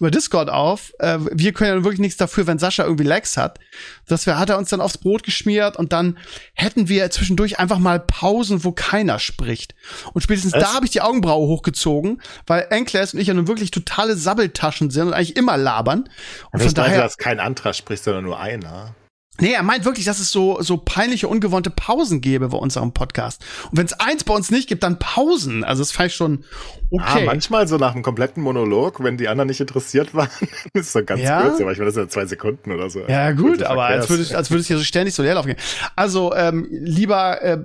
über 0.00 0.10
Discord 0.10 0.50
auf. 0.50 0.92
Äh, 0.98 1.18
wir 1.32 1.52
können 1.52 1.78
ja 1.78 1.84
wirklich 1.84 2.00
nichts 2.00 2.16
dafür, 2.16 2.46
wenn 2.46 2.58
Sascha 2.58 2.84
irgendwie 2.84 3.04
Lex 3.04 3.36
hat. 3.36 3.60
Das 4.06 4.26
wär, 4.26 4.38
hat 4.38 4.50
er 4.50 4.58
uns 4.58 4.70
dann 4.70 4.80
aufs 4.80 4.98
Brot 4.98 5.22
geschmiert 5.22 5.76
und 5.76 5.92
dann 5.92 6.18
hätten 6.54 6.88
wir 6.88 7.10
zwischendurch 7.10 7.58
einfach 7.58 7.78
mal 7.78 8.00
Pausen, 8.00 8.64
wo 8.64 8.72
keiner 8.72 9.18
spricht. 9.18 9.74
Und 10.12 10.22
spätestens 10.22 10.52
Was? 10.54 10.62
da 10.62 10.74
habe 10.74 10.84
ich 10.84 10.90
die 10.90 11.00
Augenbraue 11.00 11.46
hochgezogen, 11.46 12.20
weil 12.46 12.66
Enkles 12.70 13.14
und 13.14 13.20
ich 13.20 13.27
ja 13.28 13.34
nun 13.34 13.48
wirklich 13.48 13.70
totale 13.70 14.16
Sabbeltaschen 14.16 14.90
sind 14.90 15.08
und 15.08 15.12
eigentlich 15.14 15.36
immer 15.36 15.56
labern. 15.56 16.08
Und 16.52 16.62
von 16.62 16.74
daher, 16.74 17.00
dass 17.00 17.16
kein 17.16 17.40
anderer 17.40 17.72
spricht, 17.72 18.04
sondern 18.04 18.24
nur 18.24 18.40
einer. 18.40 18.94
Nee, 19.40 19.52
er 19.52 19.62
meint 19.62 19.84
wirklich, 19.84 20.04
dass 20.04 20.18
es 20.18 20.32
so, 20.32 20.60
so 20.62 20.78
peinliche, 20.78 21.28
ungewohnte 21.28 21.70
Pausen 21.70 22.20
gäbe 22.20 22.48
bei 22.48 22.58
unserem 22.58 22.92
Podcast. 22.92 23.44
Und 23.70 23.78
wenn 23.78 23.86
es 23.86 23.92
eins 23.92 24.24
bei 24.24 24.34
uns 24.34 24.50
nicht 24.50 24.68
gibt, 24.68 24.82
dann 24.82 24.98
Pausen. 24.98 25.62
Also 25.62 25.82
das 25.82 25.92
fand 25.92 26.08
ich 26.08 26.16
schon 26.16 26.44
okay. 26.90 27.04
Ah, 27.04 27.20
manchmal 27.24 27.68
so 27.68 27.76
nach 27.76 27.94
einem 27.94 28.02
kompletten 28.02 28.42
Monolog, 28.42 29.02
wenn 29.02 29.16
die 29.16 29.28
anderen 29.28 29.46
nicht 29.46 29.60
interessiert 29.60 30.12
waren, 30.12 30.28
ist 30.72 30.92
so 30.92 31.04
ganz 31.04 31.22
ja? 31.22 31.42
kurz. 31.42 31.60
Ja, 31.60 31.66
manchmal 31.66 31.86
das 31.86 31.94
sind 31.94 32.04
ja 32.04 32.08
zwei 32.08 32.26
Sekunden 32.26 32.72
oder 32.72 32.90
so. 32.90 33.00
Ja, 33.06 33.30
gut, 33.30 33.62
aber 33.62 33.84
als 33.84 34.10
würde, 34.10 34.36
als 34.36 34.50
würde 34.50 34.62
es 34.62 34.66
hier 34.66 34.78
so 34.78 34.84
ständig 34.84 35.14
so 35.14 35.22
leer 35.22 35.34
laufen 35.34 35.48
gehen. 35.48 35.60
Also, 35.94 36.34
ähm, 36.34 36.66
lieber 36.70 37.40
äh, 37.40 37.58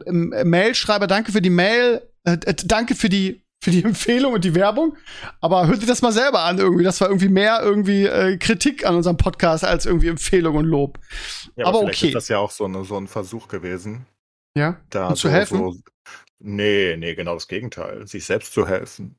Mailschreiber, 0.44 1.08
danke 1.08 1.32
für 1.32 1.42
die 1.42 1.50
Mail. 1.50 2.04
Äh, 2.24 2.34
äh 2.46 2.54
danke 2.66 2.94
für 2.94 3.10
die 3.10 3.43
für 3.64 3.72
die 3.72 3.84
Empfehlung 3.84 4.34
und 4.34 4.44
die 4.44 4.56
Werbung. 4.56 4.98
Aber 5.42 5.68
hört 5.68 5.82
dir 5.82 5.88
das 5.88 6.02
mal 6.02 6.12
selber 6.12 6.44
an 6.44 6.60
irgendwie. 6.60 6.84
Das 6.84 7.02
war 7.02 7.08
irgendwie 7.08 7.30
mehr 7.30 7.60
irgendwie 7.62 8.06
äh, 8.06 8.38
Kritik 8.38 8.86
an 8.86 8.96
unserem 8.96 9.18
Podcast 9.18 9.64
als 9.64 9.86
irgendwie 9.86 10.08
Empfehlung 10.08 10.56
und 10.56 10.66
Lob. 10.66 11.00
Ja, 11.56 11.66
aber, 11.66 11.80
aber 11.80 11.88
okay. 11.88 12.08
ist 12.08 12.16
das 12.16 12.28
ja 12.28 12.38
auch 12.38 12.52
so, 12.52 12.66
eine, 12.66 12.84
so 12.84 12.98
ein 12.98 13.08
Versuch 13.08 13.48
gewesen. 13.48 14.06
Ja. 14.56 14.80
Da 14.90 15.08
um 15.08 15.16
zu 15.16 15.30
helfen. 15.30 15.58
So, 15.58 15.76
nee, 16.40 16.96
nee, 16.98 17.16
genau 17.16 17.34
das 17.34 17.48
Gegenteil. 17.48 18.06
Sich 18.08 18.26
selbst 18.26 18.54
zu 18.54 18.68
helfen. 18.68 19.16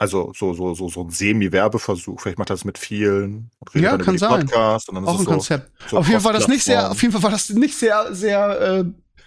Also 0.00 0.32
so, 0.34 0.54
so, 0.54 0.74
so, 0.74 0.88
so 0.88 1.02
ein 1.02 1.10
Semi-Werbeversuch. 1.10 2.20
Vielleicht 2.20 2.38
macht 2.38 2.48
er 2.48 2.54
das 2.54 2.64
mit 2.64 2.78
vielen 2.78 3.50
ja, 3.74 3.98
kann 3.98 4.16
die 4.16 4.24
Podcast 4.24 4.88
und 4.88 4.94
dann 4.94 5.04
auch 5.04 5.18
ein 5.18 5.24
so, 5.26 5.30
Konzept. 5.30 5.70
So 5.90 5.98
auf 5.98 6.08
jeden 6.08 6.20
Fall 6.20 6.32
war 6.32 6.40
das 6.40 6.48
nicht 6.48 6.64
sehr, 6.64 6.90
auf 6.90 7.02
jeden 7.02 7.12
Fall 7.12 7.22
war 7.22 7.30
das 7.30 7.50
nicht 7.50 7.76
sehr, 7.76 8.14
sehr 8.14 8.60
äh, 8.60 8.84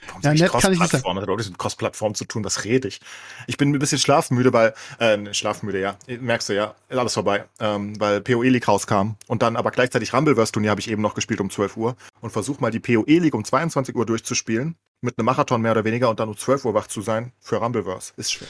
Warum 0.08 0.22
ja, 0.22 0.34
nett 0.34 0.52
kann 0.52 0.74
ich 0.74 0.80
nicht 0.80 0.92
sagen. 0.92 1.04
Das 1.04 1.22
hat 1.22 1.30
auch 1.30 1.36
nichts 1.36 1.50
mit 1.50 1.60
Cross-Plattform 1.60 2.16
zu 2.16 2.26
tun, 2.26 2.44
was 2.44 2.64
rede 2.64 2.88
ich? 2.88 3.00
Ich 3.48 3.58
bin 3.58 3.74
ein 3.74 3.80
bisschen 3.80 4.00
schlafmüde, 4.00 4.54
weil, 4.54 4.74
äh, 5.00 5.34
schlafmüde, 5.34 5.80
ja, 5.80 5.98
merkst 6.08 6.50
du 6.50 6.56
ja, 6.56 6.76
alles 6.90 7.14
vorbei, 7.14 7.46
ähm, 7.60 8.00
weil 8.00 8.22
PoE 8.22 8.50
League 8.50 8.68
rauskam 8.68 9.16
und 9.28 9.42
dann 9.42 9.56
aber 9.56 9.72
gleichzeitig 9.72 10.14
Rumbleverse-Turnier 10.14 10.72
habe 10.72 10.82
ich 10.82 10.90
eben 10.90 11.02
noch 11.02 11.16
gespielt 11.16 11.42
um 11.42 11.50
12 11.50 11.78
Uhr 11.78 11.96
und 12.22 12.32
versuche 12.32 12.62
mal 12.62 12.72
die 12.72 12.80
PoE 12.80 13.20
League 13.20 13.36
um 13.36 13.44
22 13.44 13.96
Uhr 13.96 14.06
durchzuspielen, 14.06 14.76
mit 15.02 15.18
einem 15.18 15.26
Marathon 15.26 15.62
mehr 15.62 15.72
oder 15.72 15.84
weniger 15.84 16.10
und 16.10 16.20
dann 16.20 16.30
um 16.30 16.38
12 16.38 16.66
Uhr 16.66 16.74
wach 16.74 16.88
zu 16.88 17.02
sein 17.02 17.32
für 17.40 17.58
Rumbleverse. 17.58 18.14
Ist 18.18 18.34
schwer. 18.34 18.48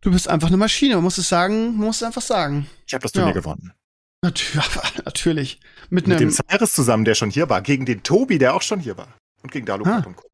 Du 0.00 0.10
bist 0.10 0.28
einfach 0.28 0.48
eine 0.48 0.56
Maschine, 0.56 0.94
man 0.94 1.04
muss 1.04 1.18
es 1.18 1.28
sagen, 1.28 1.76
man 1.76 1.86
muss 1.86 1.96
es 1.96 2.02
einfach 2.02 2.22
sagen. 2.22 2.68
Ich 2.86 2.94
habe 2.94 3.02
das 3.02 3.12
Turnier 3.12 3.28
ja. 3.28 3.34
gewonnen. 3.34 3.72
Natürlich. 5.04 5.60
Mit, 5.88 6.06
mit 6.06 6.20
dem 6.20 6.30
Cyrus 6.30 6.72
zusammen, 6.72 7.04
der 7.04 7.14
schon 7.14 7.30
hier 7.30 7.48
war, 7.48 7.62
gegen 7.62 7.86
den 7.86 8.02
Tobi, 8.02 8.38
der 8.38 8.54
auch 8.54 8.62
schon 8.62 8.80
hier 8.80 8.96
war. 8.96 9.08
Und 9.42 9.50
gegen 9.50 9.66
Dalu 9.66 9.84
ah. 9.86 10.02
und 10.06 10.16
Co. 10.16 10.29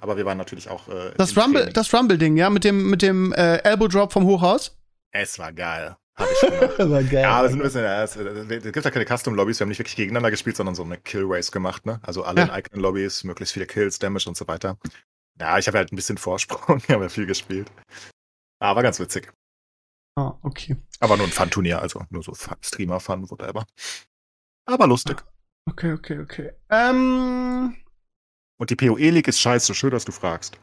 Aber 0.00 0.16
wir 0.16 0.24
waren 0.24 0.38
natürlich 0.38 0.68
auch. 0.68 0.88
Äh, 0.88 1.12
das 1.16 1.36
Rumble, 1.36 1.70
das 1.72 1.92
Rumble-Ding, 1.92 2.36
ja, 2.36 2.50
mit 2.50 2.64
dem, 2.64 2.90
mit 2.90 3.02
dem 3.02 3.32
äh, 3.32 3.58
Elbow 3.58 3.88
Drop 3.88 4.12
vom 4.12 4.24
Hochhaus. 4.24 4.76
Es 5.12 5.38
war 5.38 5.52
geil. 5.52 5.96
Hab 6.16 6.28
ich 6.30 6.40
gemacht. 6.40 6.78
war 6.78 7.02
geil. 7.02 7.22
Ja, 7.22 7.30
aber 7.32 7.46
es, 7.46 7.52
sind 7.52 7.60
ein 7.60 7.64
bisschen, 7.64 7.84
ja, 7.84 8.02
es, 8.02 8.16
es 8.16 8.72
gibt 8.72 8.84
ja 8.84 8.90
keine 8.90 9.06
Custom-Lobbys, 9.06 9.58
wir 9.58 9.64
haben 9.64 9.68
nicht 9.68 9.78
wirklich 9.78 9.96
gegeneinander 9.96 10.30
gespielt, 10.30 10.56
sondern 10.56 10.74
so 10.74 10.82
eine 10.82 10.98
Kill-Race 10.98 11.50
gemacht, 11.50 11.86
ne? 11.86 12.00
Also 12.02 12.24
alle 12.24 12.40
ja. 12.40 12.46
in 12.46 12.50
eigenen 12.50 12.80
Lobbys, 12.80 13.24
möglichst 13.24 13.54
viele 13.54 13.66
Kills, 13.66 13.98
Damage 13.98 14.28
und 14.28 14.36
so 14.36 14.46
weiter. 14.46 14.78
Ja, 15.40 15.58
ich 15.58 15.66
habe 15.66 15.78
halt 15.78 15.92
ein 15.92 15.96
bisschen 15.96 16.18
Vorsprung, 16.18 16.78
ich 16.84 16.90
habe 16.90 17.04
ja 17.04 17.08
viel 17.08 17.26
gespielt. 17.26 17.70
Aber 18.58 18.82
ganz 18.82 19.00
witzig. 19.00 19.32
Ah, 20.16 20.34
okay. 20.42 20.76
Aber 20.98 21.16
nur 21.16 21.26
ein 21.26 21.32
Fun-Turnier, 21.32 21.80
also 21.80 22.04
nur 22.10 22.22
so 22.22 22.34
Streamer-Fun, 22.34 23.30
whatever. 23.30 23.64
Aber 24.66 24.86
lustig. 24.86 25.22
Ah, 25.22 25.70
okay, 25.70 25.92
okay, 25.92 26.18
okay. 26.18 26.52
Ähm, 26.68 27.76
und 28.60 28.68
die 28.68 28.76
PoE 28.76 29.10
League 29.10 29.26
ist 29.26 29.40
scheiße, 29.40 29.74
schön, 29.74 29.90
dass 29.90 30.04
du 30.04 30.12
fragst. 30.12 30.58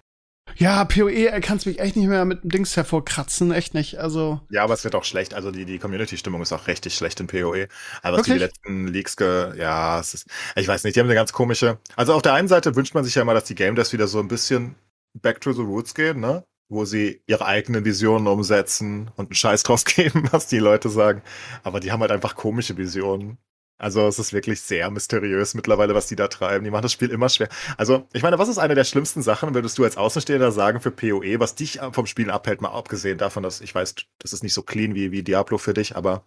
Ja, 0.55 0.85
PoE 0.85 1.41
kannst 1.41 1.65
mich 1.65 1.79
echt 1.79 1.95
nicht 1.95 2.07
mehr 2.07 2.25
mit 2.25 2.43
dem 2.43 2.51
Dings 2.51 2.77
hervorkratzen, 2.77 3.51
echt 3.51 3.73
nicht. 3.73 3.97
Also. 3.97 4.39
Ja, 4.49 4.63
aber 4.63 4.75
es 4.75 4.83
wird 4.83 4.93
auch 4.93 5.03
schlecht. 5.03 5.33
Also 5.33 5.51
die, 5.51 5.65
die 5.65 5.79
Community-Stimmung 5.79 6.41
ist 6.41 6.53
auch 6.53 6.67
richtig 6.67 6.95
schlecht 6.95 7.19
in 7.19 7.27
PoE. 7.27 7.67
Aber 8.03 8.21
die 8.21 8.33
letzten 8.33 8.87
Leaks 8.87 9.17
ge 9.17 9.57
ja, 9.57 9.99
es 9.99 10.13
ist, 10.13 10.27
ich 10.55 10.67
weiß 10.67 10.83
nicht, 10.83 10.95
die 10.95 10.99
haben 10.99 11.07
eine 11.07 11.15
ganz 11.15 11.33
komische. 11.33 11.79
Also 11.95 12.13
auf 12.13 12.21
der 12.21 12.33
einen 12.33 12.47
Seite 12.47 12.75
wünscht 12.75 12.93
man 12.93 13.03
sich 13.03 13.15
ja 13.15 13.23
immer, 13.23 13.33
dass 13.33 13.45
die 13.45 13.55
Game 13.55 13.75
Devs 13.75 13.93
wieder 13.93 14.07
so 14.07 14.19
ein 14.19 14.27
bisschen 14.27 14.75
back 15.19 15.41
to 15.41 15.51
the 15.51 15.63
roots 15.63 15.95
gehen, 15.95 16.19
ne? 16.19 16.43
Wo 16.69 16.85
sie 16.85 17.23
ihre 17.25 17.45
eigenen 17.45 17.83
Visionen 17.83 18.27
umsetzen 18.27 19.09
und 19.15 19.25
einen 19.25 19.35
Scheiß 19.35 19.63
draus 19.63 19.85
geben, 19.85 20.29
was 20.31 20.47
die 20.47 20.59
Leute 20.59 20.89
sagen. 20.89 21.23
Aber 21.63 21.79
die 21.79 21.91
haben 21.91 22.01
halt 22.01 22.11
einfach 22.11 22.35
komische 22.35 22.77
Visionen. 22.77 23.37
Also 23.79 24.07
es 24.07 24.17
ist 24.17 24.33
wirklich 24.33 24.61
sehr 24.61 24.89
mysteriös 24.89 25.53
mittlerweile, 25.53 25.93
was 25.93 26.07
die 26.07 26.15
da 26.15 26.27
treiben. 26.27 26.63
Die 26.63 26.71
machen 26.71 26.81
das 26.81 26.93
Spiel 26.93 27.11
immer 27.11 27.29
schwer. 27.29 27.49
Also 27.77 28.07
ich 28.13 28.23
meine, 28.23 28.39
was 28.39 28.49
ist 28.49 28.57
eine 28.57 28.75
der 28.75 28.83
schlimmsten 28.83 29.21
Sachen, 29.21 29.53
würdest 29.53 29.77
du 29.77 29.83
als 29.83 29.97
Außenstehender 29.97 30.51
sagen 30.51 30.81
für 30.81 30.91
PoE, 30.91 31.39
was 31.39 31.55
dich 31.55 31.79
vom 31.91 32.07
Spielen 32.07 32.31
abhält, 32.31 32.61
mal 32.61 32.69
abgesehen 32.69 33.17
davon, 33.17 33.43
dass 33.43 33.61
ich 33.61 33.75
weiß, 33.75 33.95
das 34.19 34.33
ist 34.33 34.43
nicht 34.43 34.53
so 34.53 34.63
clean 34.63 34.95
wie, 34.95 35.11
wie 35.11 35.23
Diablo 35.23 35.57
für 35.57 35.73
dich, 35.73 35.95
aber 35.95 36.23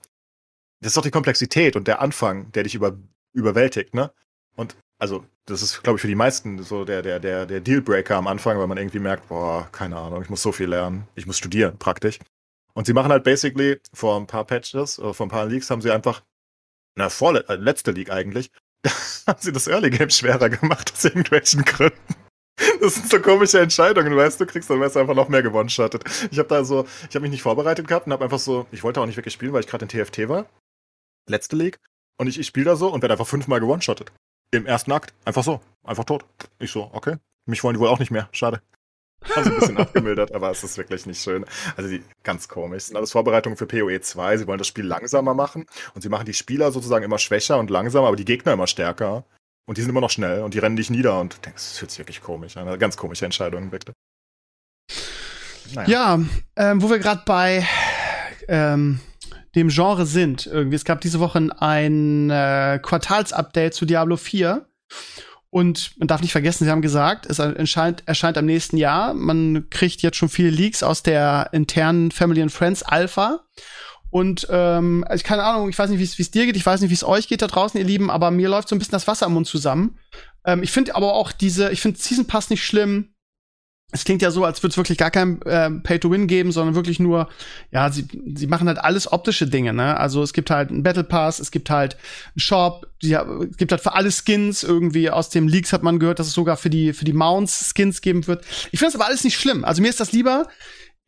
das 0.80 0.90
ist 0.90 0.96
doch 0.96 1.02
die 1.02 1.10
Komplexität 1.10 1.76
und 1.76 1.88
der 1.88 2.00
Anfang, 2.00 2.52
der 2.52 2.62
dich 2.62 2.74
über, 2.74 2.96
überwältigt, 3.32 3.94
ne? 3.94 4.12
Und 4.56 4.76
also 4.98 5.24
das 5.46 5.62
ist, 5.62 5.82
glaube 5.82 5.96
ich, 5.96 6.02
für 6.02 6.08
die 6.08 6.14
meisten 6.14 6.62
so 6.62 6.84
der, 6.84 7.02
der, 7.02 7.18
der, 7.18 7.46
der 7.46 7.60
Dealbreaker 7.60 8.16
am 8.16 8.26
Anfang, 8.26 8.58
weil 8.58 8.66
man 8.66 8.78
irgendwie 8.78 8.98
merkt, 8.98 9.28
boah, 9.28 9.68
keine 9.72 9.96
Ahnung, 9.96 10.22
ich 10.22 10.30
muss 10.30 10.42
so 10.42 10.52
viel 10.52 10.68
lernen, 10.68 11.08
ich 11.14 11.26
muss 11.26 11.38
studieren, 11.38 11.78
praktisch. 11.78 12.18
Und 12.74 12.86
sie 12.86 12.92
machen 12.92 13.10
halt 13.10 13.24
basically 13.24 13.80
vor 13.92 14.18
ein 14.18 14.26
paar 14.26 14.44
Patches, 14.44 14.98
oder 14.98 15.12
vor 15.14 15.26
ein 15.26 15.30
paar 15.30 15.46
Leaks 15.46 15.70
haben 15.70 15.82
sie 15.82 15.90
einfach 15.90 16.22
na, 16.96 17.08
vorle 17.08 17.44
äh, 17.48 17.56
letzte 17.56 17.90
League 17.90 18.10
eigentlich, 18.10 18.50
haben 19.26 19.40
sie 19.40 19.52
das 19.52 19.66
Early 19.66 19.90
Game 19.90 20.10
schwerer 20.10 20.48
gemacht 20.48 20.92
aus 20.92 21.04
irgendwelchen 21.04 21.64
Gründen. 21.64 22.14
Das 22.80 22.94
sind 22.94 23.10
so 23.10 23.20
komische 23.20 23.60
Entscheidungen, 23.60 24.14
weißt 24.14 24.40
du, 24.40 24.46
kriegst 24.46 24.68
dann 24.68 24.80
weißt 24.80 24.96
du 24.96 25.00
einfach 25.00 25.14
noch 25.14 25.28
mehr 25.28 25.42
gewonnen 25.42 25.70
shottet 25.70 26.04
Ich 26.30 26.38
habe 26.38 26.48
da 26.48 26.64
so, 26.64 26.86
ich 27.08 27.14
habe 27.14 27.20
mich 27.20 27.30
nicht 27.30 27.42
vorbereitet 27.42 27.88
gehabt 27.88 28.06
und 28.06 28.12
habe 28.12 28.24
einfach 28.24 28.38
so, 28.38 28.66
ich 28.70 28.82
wollte 28.82 29.00
auch 29.00 29.06
nicht 29.06 29.16
wirklich 29.16 29.34
spielen, 29.34 29.52
weil 29.52 29.60
ich 29.60 29.66
gerade 29.66 29.86
in 29.86 29.88
TFT 29.88 30.28
war. 30.28 30.46
Letzte 31.26 31.56
League. 31.56 31.78
Und 32.18 32.26
ich, 32.26 32.38
ich 32.38 32.46
spiele 32.46 32.66
da 32.66 32.76
so 32.76 32.92
und 32.92 33.00
werde 33.00 33.14
einfach 33.14 33.26
fünfmal 33.26 33.60
gewonnen 33.60 33.80
shottet 33.80 34.12
Im 34.50 34.66
ersten 34.66 34.92
Akt. 34.92 35.14
Einfach 35.24 35.42
so. 35.42 35.60
Einfach 35.84 36.04
tot. 36.04 36.26
Ich 36.58 36.70
so, 36.70 36.90
okay. 36.92 37.16
Mich 37.46 37.64
wollen 37.64 37.74
die 37.74 37.80
wohl 37.80 37.88
auch 37.88 37.98
nicht 37.98 38.10
mehr. 38.10 38.28
Schade. 38.32 38.60
Sie 39.26 39.50
ein 39.50 39.58
bisschen 39.58 39.76
abgemildert, 39.76 40.32
aber 40.32 40.50
es 40.50 40.64
ist 40.64 40.78
wirklich 40.78 41.06
nicht 41.06 41.22
schön. 41.22 41.44
Also 41.76 41.90
die 41.90 42.02
ganz 42.22 42.48
komisch. 42.48 42.84
Sind 42.84 42.96
alles 42.96 43.12
Vorbereitungen 43.12 43.56
für 43.56 43.66
PoE 43.66 44.00
2. 44.00 44.38
Sie 44.38 44.46
wollen 44.46 44.58
das 44.58 44.66
Spiel 44.66 44.84
langsamer 44.84 45.34
machen 45.34 45.66
und 45.94 46.02
sie 46.02 46.08
machen 46.08 46.24
die 46.24 46.34
Spieler 46.34 46.72
sozusagen 46.72 47.04
immer 47.04 47.18
schwächer 47.18 47.58
und 47.58 47.70
langsamer, 47.70 48.08
aber 48.08 48.16
die 48.16 48.24
Gegner 48.24 48.52
immer 48.52 48.66
stärker. 48.66 49.24
Und 49.66 49.76
die 49.76 49.82
sind 49.82 49.90
immer 49.90 50.00
noch 50.00 50.10
schnell 50.10 50.42
und 50.42 50.54
die 50.54 50.58
rennen 50.58 50.76
dich 50.76 50.90
nieder 50.90 51.20
und 51.20 51.44
denkst, 51.44 51.62
das 51.62 51.78
fühlt 51.78 51.90
sich 51.90 52.00
wirklich 52.00 52.22
komisch 52.22 52.56
an. 52.56 52.66
Eine 52.66 52.78
ganz 52.78 52.96
komische 52.96 53.24
Entscheidung, 53.24 53.70
wirklich. 53.70 53.94
Naja. 55.74 55.88
Ja, 55.88 56.20
ähm, 56.56 56.82
wo 56.82 56.90
wir 56.90 56.98
gerade 56.98 57.22
bei 57.24 57.64
ähm, 58.48 59.00
dem 59.54 59.68
Genre 59.68 60.06
sind, 60.06 60.46
irgendwie. 60.46 60.76
Es 60.76 60.84
gab 60.84 61.00
diese 61.00 61.20
Woche 61.20 61.48
ein 61.58 62.30
äh, 62.30 62.80
Quartalsupdate 62.82 63.74
zu 63.74 63.84
Diablo 63.84 64.16
4. 64.16 64.66
Und 65.50 65.98
man 65.98 66.06
darf 66.06 66.20
nicht 66.20 66.30
vergessen, 66.30 66.64
sie 66.64 66.70
haben 66.70 66.80
gesagt, 66.80 67.26
es 67.26 67.40
erscheint, 67.40 68.04
erscheint 68.06 68.38
am 68.38 68.46
nächsten 68.46 68.76
Jahr. 68.76 69.14
Man 69.14 69.68
kriegt 69.68 70.00
jetzt 70.00 70.16
schon 70.16 70.28
viele 70.28 70.50
Leaks 70.50 70.84
aus 70.84 71.02
der 71.02 71.48
internen 71.52 72.12
Family 72.12 72.40
and 72.40 72.52
Friends 72.52 72.84
Alpha. 72.84 73.40
Und 74.10 74.46
ähm, 74.50 75.04
also 75.08 75.24
keine 75.24 75.42
Ahnung, 75.42 75.68
ich 75.68 75.78
weiß 75.78 75.90
nicht, 75.90 75.98
wie 75.98 76.22
es 76.22 76.30
dir 76.30 76.46
geht, 76.46 76.56
ich 76.56 76.66
weiß 76.66 76.80
nicht, 76.80 76.90
wie 76.90 76.94
es 76.94 77.04
euch 77.04 77.28
geht 77.28 77.42
da 77.42 77.46
draußen, 77.46 77.78
ihr 77.78 77.86
Lieben, 77.86 78.10
aber 78.10 78.30
mir 78.30 78.48
läuft 78.48 78.68
so 78.68 78.74
ein 78.74 78.78
bisschen 78.78 78.92
das 78.92 79.06
Wasser 79.06 79.26
am 79.26 79.34
Mund 79.34 79.46
zusammen. 79.46 79.98
Ähm, 80.44 80.62
ich 80.62 80.72
finde 80.72 80.94
aber 80.96 81.14
auch 81.14 81.30
diese, 81.32 81.70
ich 81.70 81.80
finde 81.80 82.00
Season 82.00 82.26
Pass 82.26 82.50
nicht 82.50 82.64
schlimm 82.64 83.09
es 83.92 84.04
klingt 84.04 84.22
ja 84.22 84.30
so, 84.30 84.44
als 84.44 84.62
würde 84.62 84.72
es 84.72 84.76
wirklich 84.76 84.98
gar 84.98 85.10
kein 85.10 85.42
äh, 85.42 85.70
Pay-to-Win 85.70 86.26
geben, 86.26 86.52
sondern 86.52 86.74
wirklich 86.74 87.00
nur, 87.00 87.28
ja, 87.72 87.90
sie, 87.90 88.06
sie 88.34 88.46
machen 88.46 88.68
halt 88.68 88.78
alles 88.78 89.10
optische 89.10 89.46
Dinge, 89.46 89.72
ne? 89.72 89.96
Also 89.96 90.22
es 90.22 90.32
gibt 90.32 90.50
halt 90.50 90.70
einen 90.70 90.82
Battle 90.82 91.04
Pass, 91.04 91.40
es 91.40 91.50
gibt 91.50 91.70
halt 91.70 91.94
einen 91.94 92.40
Shop, 92.40 92.86
die, 93.02 93.14
es 93.14 93.56
gibt 93.56 93.72
halt 93.72 93.80
für 93.80 93.94
alle 93.94 94.10
Skins 94.10 94.62
irgendwie 94.62 95.10
aus 95.10 95.30
dem 95.30 95.48
Leaks 95.48 95.72
hat 95.72 95.82
man 95.82 95.98
gehört, 95.98 96.18
dass 96.18 96.28
es 96.28 96.34
sogar 96.34 96.56
für 96.56 96.70
die, 96.70 96.92
für 96.92 97.04
die 97.04 97.12
Mounts 97.12 97.72
Skins 97.74 98.00
geben 98.00 98.26
wird. 98.26 98.44
Ich 98.70 98.78
finde 98.78 98.92
das 98.92 98.94
aber 98.94 99.06
alles 99.06 99.24
nicht 99.24 99.38
schlimm. 99.38 99.64
Also 99.64 99.82
mir 99.82 99.88
ist 99.88 100.00
das 100.00 100.12
lieber, 100.12 100.46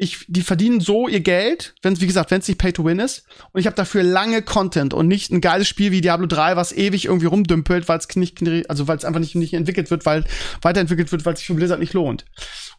ich, 0.03 0.25
die 0.27 0.43
verdienen 0.43 0.81
so 0.81 1.07
ihr 1.07 1.21
Geld, 1.21 1.75
wenn 1.83 2.01
wie 2.01 2.07
gesagt, 2.07 2.31
wenn 2.31 2.41
es 2.41 2.49
nicht 2.49 2.59
Pay-to-Win 2.59 2.99
ist. 2.99 3.25
Und 3.53 3.61
ich 3.61 3.67
habe 3.67 3.77
dafür 3.77 4.03
lange 4.03 4.43
Content 4.43 4.95
und 4.95 5.07
nicht 5.07 5.31
ein 5.31 5.41
geiles 5.41 5.69
Spiel 5.69 5.93
wie 5.93 6.01
Diablo 6.01 6.27
3, 6.27 6.57
was 6.57 6.73
ewig 6.73 7.05
irgendwie 7.05 7.27
rumdümpelt, 7.27 7.89
weil 7.89 7.99
es 7.99 8.17
nicht, 8.17 8.43
also 8.69 8.89
weil 8.89 8.97
es 8.97 9.05
einfach 9.05 9.21
nicht, 9.21 9.35
nicht 9.35 9.55
entwickelt 9.55 9.91
wird, 9.91 10.07
weil 10.07 10.25
weiterentwickelt 10.63 11.13
wird, 11.13 11.25
weil 11.25 11.37
sich 11.37 11.47
für 11.47 11.55
Blizzard 11.55 11.79
nicht 11.79 11.93
lohnt. 11.93 12.25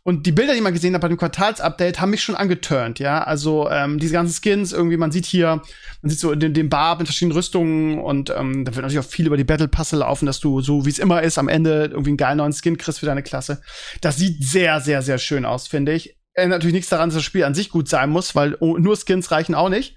Und 0.05 0.25
die 0.25 0.33
Bilder, 0.33 0.53
die 0.53 0.59
man 0.59 0.73
gesehen 0.73 0.93
hat 0.93 1.01
bei 1.01 1.07
dem 1.07 1.17
Quartalsupdate, 1.17 2.01
haben 2.01 2.09
mich 2.09 2.21
schon 2.21 2.35
angeturnt, 2.35 2.99
ja. 2.99 3.23
Also 3.23 3.69
ähm, 3.69 3.99
diese 3.99 4.11
ganzen 4.11 4.33
Skins, 4.33 4.73
irgendwie, 4.73 4.97
man 4.97 5.11
sieht 5.11 5.25
hier, 5.25 5.61
man 6.01 6.09
sieht 6.09 6.19
so 6.19 6.35
den, 6.35 6.53
den 6.53 6.67
Bar 6.67 6.97
mit 6.97 7.07
verschiedenen 7.07 7.37
Rüstungen 7.37 7.99
und 7.99 8.29
ähm, 8.29 8.65
da 8.65 8.75
wird 8.75 8.83
natürlich 8.83 8.99
auch 8.99 9.09
viel 9.09 9.27
über 9.27 9.37
die 9.37 9.45
Battle 9.45 9.69
Passe 9.69 9.95
laufen, 9.95 10.25
dass 10.25 10.41
du, 10.41 10.59
so 10.59 10.85
wie 10.85 10.89
es 10.89 10.99
immer 10.99 11.23
ist, 11.23 11.37
am 11.37 11.47
Ende 11.47 11.85
irgendwie 11.85 12.09
einen 12.09 12.17
geilen 12.17 12.39
neuen 12.39 12.51
Skin 12.51 12.77
kriegst 12.77 12.99
für 12.99 13.05
deine 13.05 13.23
Klasse. 13.23 13.61
Das 14.01 14.17
sieht 14.17 14.43
sehr, 14.43 14.81
sehr, 14.81 15.01
sehr 15.01 15.19
schön 15.19 15.45
aus, 15.45 15.67
finde 15.67 15.93
ich. 15.93 16.17
Äh, 16.33 16.47
natürlich 16.47 16.73
nichts 16.73 16.89
daran, 16.89 17.09
dass 17.09 17.15
das 17.15 17.23
Spiel 17.23 17.45
an 17.45 17.55
sich 17.55 17.69
gut 17.69 17.87
sein 17.87 18.09
muss, 18.09 18.35
weil 18.35 18.57
nur 18.59 18.97
Skins 18.97 19.31
reichen 19.31 19.55
auch 19.55 19.69
nicht. 19.69 19.95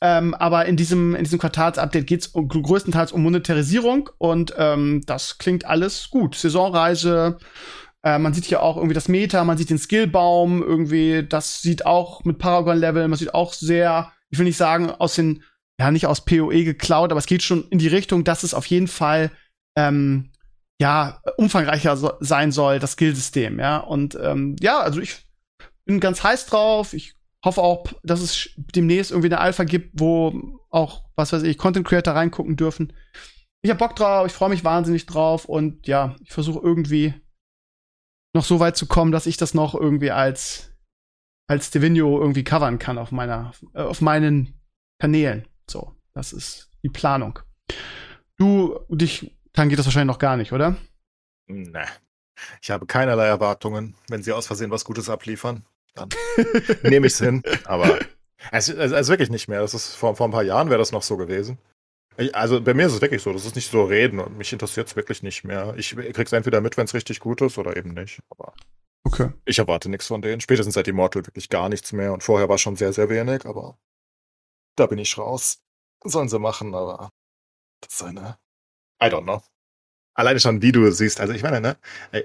Ähm, 0.00 0.34
aber 0.34 0.66
in 0.66 0.76
diesem, 0.76 1.14
in 1.14 1.24
diesem 1.24 1.38
Quartalsupdate 1.38 2.06
geht 2.06 2.20
es 2.22 2.26
um, 2.28 2.48
größtenteils 2.48 3.12
um 3.12 3.22
Monetarisierung 3.22 4.10
und 4.18 4.54
ähm, 4.58 5.02
das 5.06 5.38
klingt 5.38 5.64
alles 5.64 6.08
gut. 6.10 6.34
Saisonreise, 6.34 7.38
äh, 8.06 8.20
man 8.20 8.32
sieht 8.32 8.44
hier 8.44 8.62
auch 8.62 8.76
irgendwie 8.76 8.94
das 8.94 9.08
Meta, 9.08 9.42
man 9.42 9.58
sieht 9.58 9.68
den 9.68 9.78
Skillbaum, 9.78 10.62
irgendwie, 10.62 11.26
das 11.28 11.60
sieht 11.60 11.86
auch 11.86 12.22
mit 12.22 12.38
Paragon-Level, 12.38 13.08
man 13.08 13.18
sieht 13.18 13.34
auch 13.34 13.52
sehr, 13.52 14.12
ich 14.30 14.38
will 14.38 14.46
nicht 14.46 14.56
sagen, 14.56 14.90
aus 14.90 15.16
den, 15.16 15.42
ja, 15.80 15.90
nicht 15.90 16.06
aus 16.06 16.24
PoE 16.24 16.62
geklaut, 16.62 17.10
aber 17.10 17.18
es 17.18 17.26
geht 17.26 17.42
schon 17.42 17.66
in 17.68 17.80
die 17.80 17.88
Richtung, 17.88 18.22
dass 18.22 18.44
es 18.44 18.54
auf 18.54 18.66
jeden 18.66 18.86
Fall 18.86 19.32
ähm, 19.76 20.30
ja, 20.80 21.20
umfangreicher 21.36 21.96
so 21.96 22.12
sein 22.20 22.52
soll, 22.52 22.78
das 22.78 22.92
Skillsystem, 22.92 23.58
ja. 23.58 23.78
Und 23.78 24.16
ähm, 24.22 24.54
ja, 24.60 24.78
also 24.78 25.00
ich 25.00 25.26
bin 25.84 25.98
ganz 25.98 26.22
heiß 26.22 26.46
drauf. 26.46 26.92
Ich 26.94 27.14
hoffe 27.44 27.60
auch, 27.60 27.86
dass 28.04 28.20
es 28.20 28.50
demnächst 28.56 29.10
irgendwie 29.10 29.30
eine 29.30 29.40
Alpha 29.40 29.64
gibt, 29.64 29.98
wo 30.00 30.60
auch, 30.70 31.02
was 31.16 31.32
weiß 31.32 31.42
ich, 31.42 31.58
Content 31.58 31.88
Creator 31.88 32.14
reingucken 32.14 32.54
dürfen. 32.54 32.92
Ich 33.62 33.70
hab 33.70 33.78
Bock 33.78 33.96
drauf, 33.96 34.28
ich 34.28 34.32
freue 34.32 34.50
mich 34.50 34.62
wahnsinnig 34.62 35.06
drauf 35.06 35.46
und 35.46 35.88
ja, 35.88 36.14
ich 36.22 36.32
versuche 36.32 36.60
irgendwie 36.62 37.14
noch 38.36 38.44
so 38.44 38.60
weit 38.60 38.76
zu 38.76 38.86
kommen, 38.86 39.12
dass 39.12 39.26
ich 39.26 39.36
das 39.36 39.54
noch 39.54 39.74
irgendwie 39.74 40.12
als 40.12 40.72
als 41.48 41.70
Devinio 41.70 42.20
irgendwie 42.20 42.44
covern 42.44 42.78
kann 42.78 42.98
auf 42.98 43.10
meiner 43.10 43.52
äh, 43.74 43.82
auf 43.82 44.00
meinen 44.00 44.60
Kanälen. 45.00 45.48
So, 45.68 45.94
das 46.12 46.32
ist 46.32 46.70
die 46.82 46.88
Planung. 46.88 47.40
Du 48.36 48.78
dich 48.88 49.36
dann 49.52 49.68
geht 49.68 49.78
das 49.78 49.86
wahrscheinlich 49.86 50.12
noch 50.12 50.18
gar 50.18 50.36
nicht, 50.36 50.52
oder? 50.52 50.76
Nee. 51.48 51.86
Ich 52.60 52.70
habe 52.70 52.86
keinerlei 52.86 53.26
Erwartungen, 53.26 53.94
wenn 54.08 54.22
sie 54.22 54.32
aus 54.32 54.46
Versehen 54.46 54.70
was 54.70 54.84
Gutes 54.84 55.08
abliefern. 55.08 55.64
Dann 55.94 56.10
nehme 56.82 57.06
ich 57.06 57.14
es 57.14 57.20
hin. 57.20 57.42
Aber 57.64 57.98
es, 58.52 58.68
es, 58.68 58.92
es, 58.92 58.92
ist 58.92 59.08
wirklich 59.08 59.30
nicht 59.30 59.48
mehr. 59.48 59.60
Das 59.60 59.72
ist 59.72 59.94
vor, 59.94 60.14
vor 60.14 60.28
ein 60.28 60.32
paar 60.32 60.42
Jahren 60.42 60.68
wäre 60.68 60.78
das 60.78 60.92
noch 60.92 61.02
so 61.02 61.16
gewesen. 61.16 61.58
Also 62.32 62.60
bei 62.60 62.74
mir 62.74 62.86
ist 62.86 62.94
es 62.94 63.02
wirklich 63.02 63.22
so, 63.22 63.32
das 63.32 63.44
ist 63.44 63.56
nicht 63.56 63.70
so 63.70 63.84
reden 63.84 64.18
und 64.20 64.38
mich 64.38 64.52
interessiert 64.52 64.88
es 64.88 64.96
wirklich 64.96 65.22
nicht 65.22 65.44
mehr. 65.44 65.74
Ich 65.76 65.94
krieg's 65.94 66.32
entweder 66.32 66.60
mit, 66.60 66.76
wenn 66.76 66.86
es 66.86 66.94
richtig 66.94 67.20
gut 67.20 67.42
ist 67.42 67.58
oder 67.58 67.76
eben 67.76 67.92
nicht. 67.94 68.20
Aber 68.30 68.54
okay. 69.04 69.32
ich 69.44 69.58
erwarte 69.58 69.90
nichts 69.90 70.06
von 70.06 70.22
denen. 70.22 70.40
Spätestens 70.40 70.74
seit 70.74 70.88
Immortal 70.88 71.26
wirklich 71.26 71.48
gar 71.48 71.68
nichts 71.68 71.92
mehr 71.92 72.12
und 72.12 72.22
vorher 72.22 72.48
war 72.48 72.58
schon 72.58 72.76
sehr, 72.76 72.92
sehr 72.92 73.08
wenig, 73.10 73.44
aber 73.44 73.78
da 74.76 74.86
bin 74.86 74.98
ich 74.98 75.18
raus. 75.18 75.62
Sollen 76.04 76.28
sie 76.28 76.38
machen, 76.38 76.74
aber 76.74 77.10
das 77.80 77.94
ist 77.94 78.02
eine. 78.02 78.38
I 79.02 79.06
don't 79.06 79.24
know. 79.24 79.42
Alleine 80.14 80.40
schon, 80.40 80.62
wie 80.62 80.72
du 80.72 80.90
siehst. 80.90 81.20
Also 81.20 81.34
ich 81.34 81.42
meine, 81.42 81.60
ne, 81.60 81.76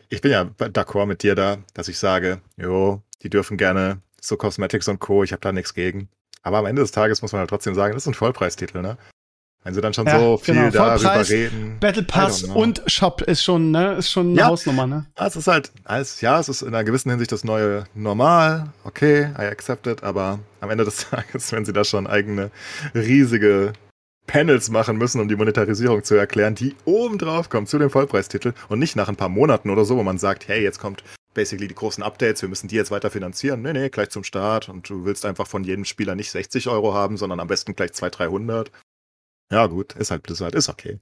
ich 0.09 0.21
bin 0.21 0.31
ja 0.31 0.43
d'accord 0.43 1.07
mit 1.07 1.23
dir 1.23 1.35
da, 1.35 1.57
dass 1.73 1.89
ich 1.89 1.99
sage, 1.99 2.41
jo, 2.55 3.01
die 3.21 3.29
dürfen 3.29 3.57
gerne 3.57 4.01
so 4.21 4.37
Cosmetics 4.37 4.87
und 4.87 4.99
Co. 4.99 5.23
Ich 5.23 5.33
habe 5.33 5.41
da 5.41 5.51
nichts 5.51 5.73
gegen. 5.73 6.09
Aber 6.43 6.59
am 6.59 6.65
Ende 6.65 6.81
des 6.81 6.91
Tages 6.91 7.21
muss 7.21 7.33
man 7.33 7.39
halt 7.39 7.49
trotzdem 7.49 7.75
sagen, 7.75 7.93
das 7.93 8.03
ist 8.03 8.07
ein 8.07 8.13
Vollpreistitel, 8.13 8.81
ne? 8.81 8.97
Wenn 9.63 9.75
sie 9.75 9.81
dann 9.81 9.93
schon 9.93 10.07
ja, 10.07 10.19
so 10.19 10.37
viel 10.37 10.55
genau. 10.55 10.71
darüber 10.71 11.29
reden. 11.29 11.77
Battle 11.79 12.01
Pass 12.01 12.43
und 12.43 12.81
Shop 12.87 13.21
ist 13.21 13.43
schon, 13.43 13.69
ne, 13.69 13.93
ist 13.93 14.09
schon 14.09 14.31
eine 14.31 14.39
ja. 14.39 14.47
Hausnummer, 14.47 14.87
ne? 14.87 15.05
Es 15.15 15.35
ist 15.35 15.47
halt, 15.47 15.71
alles, 15.83 16.19
ja, 16.21 16.39
es 16.39 16.49
ist 16.49 16.63
in 16.63 16.69
einer 16.69 16.83
gewissen 16.83 17.11
Hinsicht 17.11 17.31
das 17.31 17.43
neue 17.43 17.83
Normal. 17.93 18.73
Okay, 18.83 19.29
I 19.37 19.43
accept 19.43 19.85
it, 19.85 20.01
aber 20.03 20.39
am 20.61 20.71
Ende 20.71 20.83
des 20.83 20.97
Tages, 21.09 21.51
wenn 21.51 21.65
sie 21.65 21.73
da 21.73 21.83
schon 21.83 22.07
eigene 22.07 22.49
riesige 22.95 23.73
Panels 24.25 24.69
machen 24.69 24.97
müssen, 24.97 25.21
um 25.21 25.27
die 25.27 25.35
Monetarisierung 25.35 26.03
zu 26.03 26.15
erklären, 26.15 26.55
die 26.55 26.75
oben 26.85 27.19
drauf 27.19 27.49
kommen 27.49 27.67
zu 27.67 27.77
dem 27.77 27.89
Vollpreistitel 27.89 28.53
und 28.69 28.79
nicht 28.79 28.95
nach 28.95 29.09
ein 29.09 29.15
paar 29.15 29.29
Monaten 29.29 29.69
oder 29.69 29.85
so, 29.85 29.97
wo 29.97 30.03
man 30.03 30.17
sagt, 30.17 30.47
hey, 30.47 30.63
jetzt 30.63 30.79
kommt 30.79 31.03
basically 31.33 31.67
die 31.67 31.75
großen 31.75 32.03
Updates, 32.03 32.41
wir 32.41 32.49
müssen 32.49 32.67
die 32.67 32.75
jetzt 32.75 32.91
weiter 32.91 33.11
finanzieren. 33.11 33.61
Nee, 33.61 33.73
nee, 33.73 33.89
gleich 33.89 34.09
zum 34.09 34.23
Start. 34.23 34.69
Und 34.69 34.89
du 34.89 35.05
willst 35.05 35.25
einfach 35.25 35.47
von 35.47 35.63
jedem 35.63 35.85
Spieler 35.85 36.15
nicht 36.15 36.31
60 36.31 36.67
Euro 36.67 36.93
haben, 36.93 37.17
sondern 37.17 37.39
am 37.39 37.47
besten 37.47 37.75
gleich 37.75 37.93
200, 37.93 38.19
300. 38.19 38.71
Ja, 39.51 39.67
gut, 39.67 39.93
ist 39.95 40.11
halt 40.11 40.23
Blizzard, 40.23 40.55
ist 40.55 40.69
okay. 40.69 40.99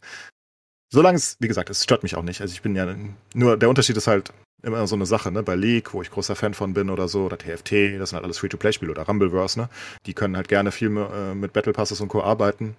Solange 0.92 1.18
es, 1.18 1.38
wie 1.40 1.48
gesagt, 1.48 1.70
es 1.70 1.84
stört 1.84 2.02
mich 2.04 2.16
auch 2.16 2.24
nicht. 2.24 2.42
Also 2.42 2.54
ich 2.54 2.62
bin 2.64 2.76
ja 2.76 2.96
nur, 3.36 3.58
der 3.58 3.70
Unterschied 3.70 3.96
ist 3.96 4.08
halt 4.08 4.34
immer 4.64 4.86
so 4.88 4.96
eine 4.96 5.06
Sache, 5.06 5.32
ne? 5.32 5.44
Bei 5.44 5.56
League, 5.56 5.94
wo 5.94 6.02
ich 6.02 6.10
großer 6.10 6.36
Fan 6.36 6.56
von 6.56 6.74
bin 6.74 6.90
oder 6.90 7.08
so, 7.08 7.26
oder 7.26 7.38
TFT, 7.38 8.00
das 8.00 8.10
sind 8.10 8.16
halt 8.16 8.26
alles 8.26 8.40
Free-to-Play-Spiele 8.40 8.92
oder 8.92 9.04
Rumbleverse, 9.04 9.60
ne? 9.60 9.70
Die 10.08 10.14
können 10.16 10.36
halt 10.36 10.48
gerne 10.48 10.72
viel 10.72 10.96
äh, 10.98 11.36
mit 11.36 11.54
Battle 11.54 11.74
Passes 11.74 12.02
und 12.02 12.08
Co. 12.10 12.24
arbeiten. 12.24 12.76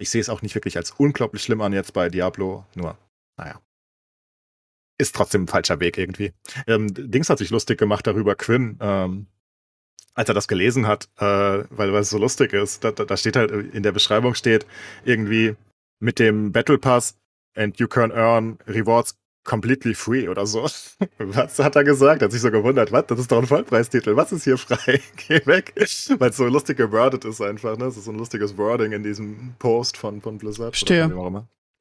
Ich 0.00 0.10
sehe 0.10 0.20
es 0.20 0.28
auch 0.28 0.42
nicht 0.42 0.56
wirklich 0.56 0.76
als 0.76 0.90
unglaublich 0.90 1.42
schlimm 1.42 1.60
an 1.60 1.72
jetzt 1.72 1.92
bei 1.92 2.08
Diablo, 2.08 2.66
nur, 2.74 2.98
naja. 3.38 3.60
Ist 4.98 5.14
trotzdem 5.14 5.44
ein 5.44 5.48
falscher 5.48 5.80
Weg 5.80 5.96
irgendwie. 5.96 6.32
Ähm, 6.66 6.92
Dings 6.92 7.30
hat 7.30 7.38
sich 7.38 7.50
lustig 7.50 7.78
gemacht 7.78 8.06
darüber, 8.06 8.34
Quinn, 8.34 8.78
ähm, 8.80 9.26
als 10.14 10.28
er 10.28 10.34
das 10.34 10.48
gelesen 10.48 10.86
hat, 10.86 11.08
äh, 11.18 11.24
weil, 11.24 11.92
weil 11.92 12.00
es 12.00 12.10
so 12.10 12.18
lustig 12.18 12.52
ist, 12.52 12.84
da, 12.84 12.92
da 12.92 13.16
steht 13.16 13.36
halt, 13.36 13.50
in 13.50 13.82
der 13.82 13.92
Beschreibung 13.92 14.34
steht 14.34 14.66
irgendwie, 15.04 15.56
mit 16.00 16.18
dem 16.18 16.52
Battle 16.52 16.78
Pass 16.78 17.16
and 17.56 17.78
you 17.78 17.88
can 17.88 18.10
earn 18.12 18.58
rewards 18.66 19.16
completely 19.44 19.94
free 19.94 20.28
oder 20.28 20.46
so. 20.46 20.62
Was 21.18 21.58
hat 21.58 21.76
er 21.76 21.84
gesagt? 21.84 22.22
Hat 22.22 22.32
sich 22.32 22.40
so 22.40 22.50
gewundert, 22.50 22.92
was? 22.92 23.06
Das 23.06 23.18
ist 23.18 23.30
doch 23.30 23.38
ein 23.38 23.46
Vollpreistitel. 23.46 24.16
Was 24.16 24.32
ist 24.32 24.44
hier 24.44 24.56
frei? 24.56 25.00
Geh 25.28 25.44
weg. 25.46 25.74
Weil 25.76 26.30
es 26.30 26.36
so 26.36 26.46
lustig 26.46 26.78
gewordet 26.78 27.24
ist 27.24 27.40
einfach, 27.40 27.76
ne? 27.76 27.86
Es 27.86 27.96
ist 27.96 28.06
so 28.06 28.12
ein 28.12 28.18
lustiges 28.18 28.56
Wording 28.56 28.92
in 28.92 29.02
diesem 29.02 29.54
Post 29.58 29.96
von, 29.96 30.20
von 30.20 30.38
Blizzard. 30.38 30.76
Stehe. 30.76 31.08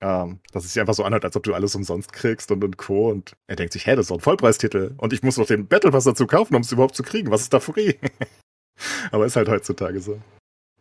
Ähm, 0.03 0.39
dass 0.51 0.65
es 0.65 0.73
sich 0.73 0.81
einfach 0.81 0.95
so 0.95 1.05
anhört, 1.05 1.23
als 1.23 1.37
ob 1.37 1.43
du 1.43 1.53
alles 1.53 1.75
umsonst 1.75 2.11
kriegst 2.11 2.51
und, 2.51 2.61
und 2.61 2.77
Co. 2.77 3.09
Und 3.09 3.37
er 3.47 3.55
denkt 3.55 3.71
sich, 3.71 3.87
hä, 3.87 3.95
das 3.95 4.05
ist 4.05 4.11
doch 4.11 4.17
ein 4.17 4.21
Vollpreistitel. 4.21 4.95
Und 4.97 5.13
ich 5.13 5.23
muss 5.23 5.37
noch 5.37 5.47
den 5.47 5.65
Battle 5.65 5.91
Pass 5.91 6.03
dazu 6.03 6.27
kaufen, 6.27 6.55
um 6.55 6.61
es 6.61 6.73
überhaupt 6.73 6.95
zu 6.95 7.03
kriegen. 7.03 7.31
Was 7.31 7.43
ist 7.43 7.53
da 7.53 7.61
free? 7.61 7.93
Aber 9.11 9.25
ist 9.25 9.37
halt 9.37 9.47
heutzutage 9.47 10.01
so. 10.01 10.21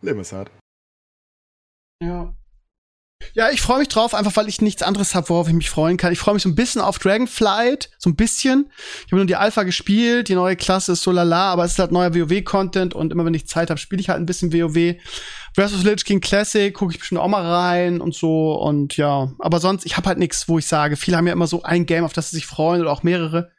Leben 0.01 0.19
ist 0.19 0.33
hart. 0.33 0.51
Ja. 2.03 2.35
Ja, 3.35 3.51
ich 3.51 3.61
freue 3.61 3.79
mich 3.79 3.89
drauf, 3.89 4.15
einfach 4.15 4.37
weil 4.37 4.49
ich 4.49 4.61
nichts 4.61 4.83
anderes 4.83 5.15
habe, 5.15 5.29
worauf 5.29 5.49
ich 5.49 5.55
mich 5.55 5.71
freuen 5.71 5.97
kann. 5.97 6.13
Ich 6.13 6.19
freue 6.19 6.35
mich 6.35 6.43
so 6.43 6.49
ein 6.49 6.55
bisschen 6.55 6.81
auf 6.81 6.99
Dragonflight, 6.99 7.91
so 7.99 8.11
ein 8.11 8.17
bisschen. 8.17 8.71
Ich 9.07 9.13
habe 9.13 9.17
nur 9.17 9.27
die 9.27 9.37
Alpha 9.37 9.63
gespielt, 9.63 10.29
die 10.29 10.35
neue 10.35 10.57
Klasse 10.57 10.93
ist 10.93 11.03
so 11.03 11.11
lala, 11.11 11.53
aber 11.53 11.65
es 11.65 11.73
ist 11.73 11.79
halt 11.79 11.93
neuer 11.93 12.15
WoW-Content 12.15 12.95
und 12.95 13.13
immer 13.13 13.25
wenn 13.25 13.35
ich 13.35 13.47
Zeit 13.47 13.71
habe, 13.71 13.79
spiele 13.79 14.01
ich 14.01 14.09
halt 14.09 14.21
ein 14.21 14.27
bisschen 14.27 14.53
WoW. 14.53 14.97
Breath 15.55 15.75
of 15.75 15.85
Lich 15.85 16.05
King 16.05 16.21
Classic 16.21 16.73
gucke 16.73 16.93
ich 16.93 16.99
bestimmt 16.99 17.21
auch 17.21 17.29
mal 17.29 17.45
rein 17.45 18.01
und 18.01 18.15
so 18.15 18.55
und 18.55 18.97
ja, 18.97 19.33
aber 19.39 19.61
sonst, 19.61 19.85
ich 19.85 19.97
habe 19.97 20.09
halt 20.09 20.19
nichts, 20.19 20.49
wo 20.49 20.59
ich 20.59 20.67
sage, 20.67 20.97
viele 20.97 21.17
haben 21.17 21.27
ja 21.27 21.33
immer 21.33 21.47
so 21.47 21.63
ein 21.63 21.87
Game, 21.87 22.05
auf 22.05 22.13
das 22.13 22.31
sie 22.31 22.37
sich 22.37 22.47
freuen 22.47 22.81
oder 22.81 22.93
auch 22.93 23.03
mehrere. 23.03 23.51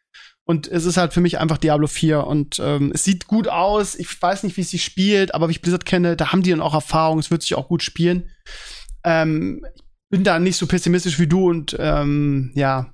Und 0.45 0.67
es 0.67 0.83
ist 0.85 0.97
halt 0.97 1.13
für 1.13 1.21
mich 1.21 1.39
einfach 1.39 1.57
Diablo 1.57 1.87
4 1.87 2.27
und 2.27 2.59
ähm, 2.59 2.91
es 2.93 3.05
sieht 3.05 3.27
gut 3.27 3.47
aus. 3.47 3.95
Ich 3.95 4.21
weiß 4.21 4.43
nicht, 4.43 4.57
wie 4.57 4.61
es 4.61 4.71
sich 4.71 4.83
spielt, 4.83 5.33
aber 5.33 5.47
wie 5.47 5.51
ich 5.51 5.61
Blizzard 5.61 5.85
kenne, 5.85 6.17
da 6.17 6.31
haben 6.33 6.43
die 6.43 6.49
dann 6.49 6.61
auch 6.61 6.73
Erfahrung. 6.73 7.19
Es 7.19 7.31
wird 7.31 7.43
sich 7.43 7.55
auch 7.55 7.69
gut 7.69 7.81
spielen. 7.81 8.29
Ähm, 9.03 9.65
ich 9.75 9.83
bin 10.09 10.23
da 10.23 10.39
nicht 10.39 10.57
so 10.57 10.67
pessimistisch 10.67 11.19
wie 11.19 11.27
du 11.27 11.49
und 11.49 11.75
ähm, 11.79 12.51
ja, 12.55 12.91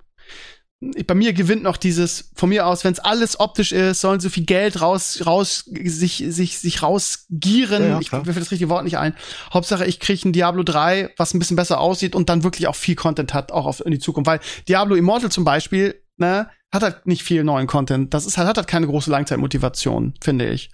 bei 1.06 1.13
mir 1.13 1.34
gewinnt 1.34 1.63
noch 1.63 1.76
dieses 1.76 2.32
von 2.36 2.48
mir 2.48 2.65
aus, 2.65 2.86
wenn 2.86 2.93
es 2.93 3.00
alles 3.00 3.38
optisch 3.39 3.74
ist, 3.74 4.00
sollen 4.00 4.22
so 4.22 4.30
viel 4.30 4.45
Geld 4.45 4.80
raus 4.80 5.24
raus 5.26 5.65
sich 5.65 6.24
sich 6.30 6.58
sich 6.58 6.82
rausgieren. 6.82 7.84
Ja, 7.84 7.89
ja, 7.89 8.00
ich 8.00 8.12
mir 8.13 8.24
das 8.24 8.52
richtige 8.52 8.69
Wort 8.69 8.86
nicht 8.86 8.98
ein. 8.98 9.13
Hauptsache 9.54 9.86
ich 9.86 10.00
kriege 10.00 10.30
ein 10.30 10.32
Diablo 10.32 10.63
3, 10.63 11.15
was 11.17 11.34
ein 11.34 11.39
bisschen 11.39 11.58
besser 11.58 11.82
aussieht 11.82 12.15
und 12.15 12.30
dann 12.30 12.43
wirklich 12.43 12.67
auch 12.67 12.76
viel 12.76 12.95
Content 12.95 13.34
hat 13.34 13.52
auch 13.52 13.65
auf 13.65 13.86
in 13.86 13.91
die 13.91 14.00
Zukunft, 14.00 14.28
weil 14.28 14.39
Diablo 14.69 14.95
Immortal 14.95 15.30
zum 15.30 15.43
Beispiel, 15.43 16.02
ne, 16.15 16.50
hat 16.72 16.84
halt 16.84 17.08
nicht 17.08 17.24
viel 17.24 17.43
neuen 17.43 17.67
Content. 17.67 18.13
Das 18.13 18.26
ist 18.26 18.38
halt, 18.38 18.48
hat 18.48 18.58
halt 18.58 18.67
keine 18.67 18.88
große 18.88 19.10
Langzeitmotivation, 19.10 20.13
finde 20.22 20.50
ich. 20.50 20.69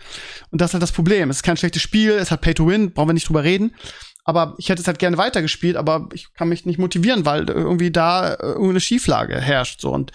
Und 0.52 0.62
das 0.62 0.72
ist 0.72 0.74
halt 0.74 0.84
das 0.84 0.92
Problem. 0.92 1.30
Es 1.30 1.38
ist 1.38 1.44
kein 1.44 1.58
schlechtes 1.58 1.82
Spiel, 1.82 2.12
es 2.12 2.32
hat 2.32 2.42
Pay 2.42 2.54
to 2.54 2.68
Win, 2.68 2.92
brauchen 2.92 3.10
wir 3.10 3.14
nicht 3.14 3.30
drüber 3.30 3.44
reden. 3.44 3.74
Aber 4.26 4.56
ich 4.58 4.70
hätte 4.70 4.82
es 4.82 4.88
halt 4.88 5.00
gerne 5.00 5.18
weitergespielt, 5.18 5.78
aber 5.78 6.10
ich 6.12 6.34
kann 6.34 6.50
mich 6.50 6.66
nicht 6.66 6.80
motivieren, 6.80 7.26
weil 7.26 7.48
irgendwie 7.48 7.92
da 7.92 8.34
äh, 8.34 8.42
irgendeine 8.42 8.82
Schieflage 8.82 9.40
herrscht. 9.40 9.80
So 9.80 9.92
und 9.92 10.12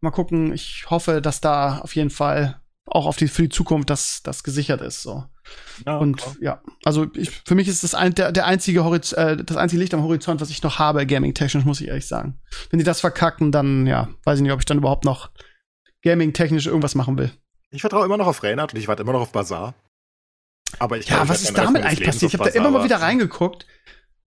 mal 0.00 0.10
gucken. 0.10 0.52
Ich 0.52 0.86
hoffe, 0.90 1.22
dass 1.22 1.40
da 1.40 1.78
auf 1.78 1.94
jeden 1.94 2.10
Fall 2.10 2.60
auch 2.86 3.06
auf 3.06 3.16
die, 3.16 3.28
für 3.28 3.42
die 3.42 3.48
Zukunft 3.48 3.88
das, 3.88 4.22
das 4.22 4.42
gesichert 4.42 4.80
ist. 4.80 5.02
So. 5.02 5.24
Ja, 5.84 5.98
und 5.98 6.16
klar. 6.16 6.36
ja, 6.40 6.62
also 6.84 7.06
ich, 7.14 7.30
für 7.30 7.54
mich 7.54 7.68
ist 7.68 7.84
das 7.84 7.94
ein, 7.94 8.14
der, 8.14 8.32
der 8.32 8.46
einzige 8.46 8.84
Horiz 8.84 9.12
äh, 9.12 9.36
das 9.36 9.56
einzige 9.56 9.80
Licht 9.80 9.94
am 9.94 10.02
Horizont, 10.02 10.40
was 10.40 10.50
ich 10.50 10.62
noch 10.62 10.78
habe, 10.78 11.06
gaming-technisch, 11.06 11.64
muss 11.64 11.80
ich 11.80 11.88
ehrlich 11.88 12.06
sagen. 12.06 12.40
Wenn 12.70 12.78
die 12.78 12.84
das 12.84 13.00
verkacken, 13.00 13.52
dann 13.52 13.86
ja, 13.86 14.08
weiß 14.24 14.38
ich 14.38 14.42
nicht, 14.42 14.52
ob 14.52 14.60
ich 14.60 14.66
dann 14.66 14.78
überhaupt 14.78 15.04
noch 15.04 15.30
gaming-technisch 16.02 16.66
irgendwas 16.66 16.94
machen 16.94 17.18
will. 17.18 17.30
Ich 17.70 17.80
vertraue 17.80 18.04
immer 18.04 18.16
noch 18.16 18.26
auf 18.26 18.42
Reynard 18.42 18.72
und 18.72 18.80
ich 18.80 18.88
warte 18.88 19.02
immer 19.02 19.12
noch 19.12 19.22
auf 19.22 19.32
Bazaar. 19.32 19.74
Aber 20.78 20.98
ich 20.98 21.08
ja, 21.08 21.28
was 21.28 21.42
ist 21.42 21.56
damit 21.56 21.82
eigentlich 21.82 22.04
passiert? 22.04 22.34
Ich 22.34 22.38
habe 22.38 22.50
da 22.50 22.56
immer 22.56 22.70
mal 22.70 22.84
wieder 22.84 23.00
reingeguckt. 23.00 23.66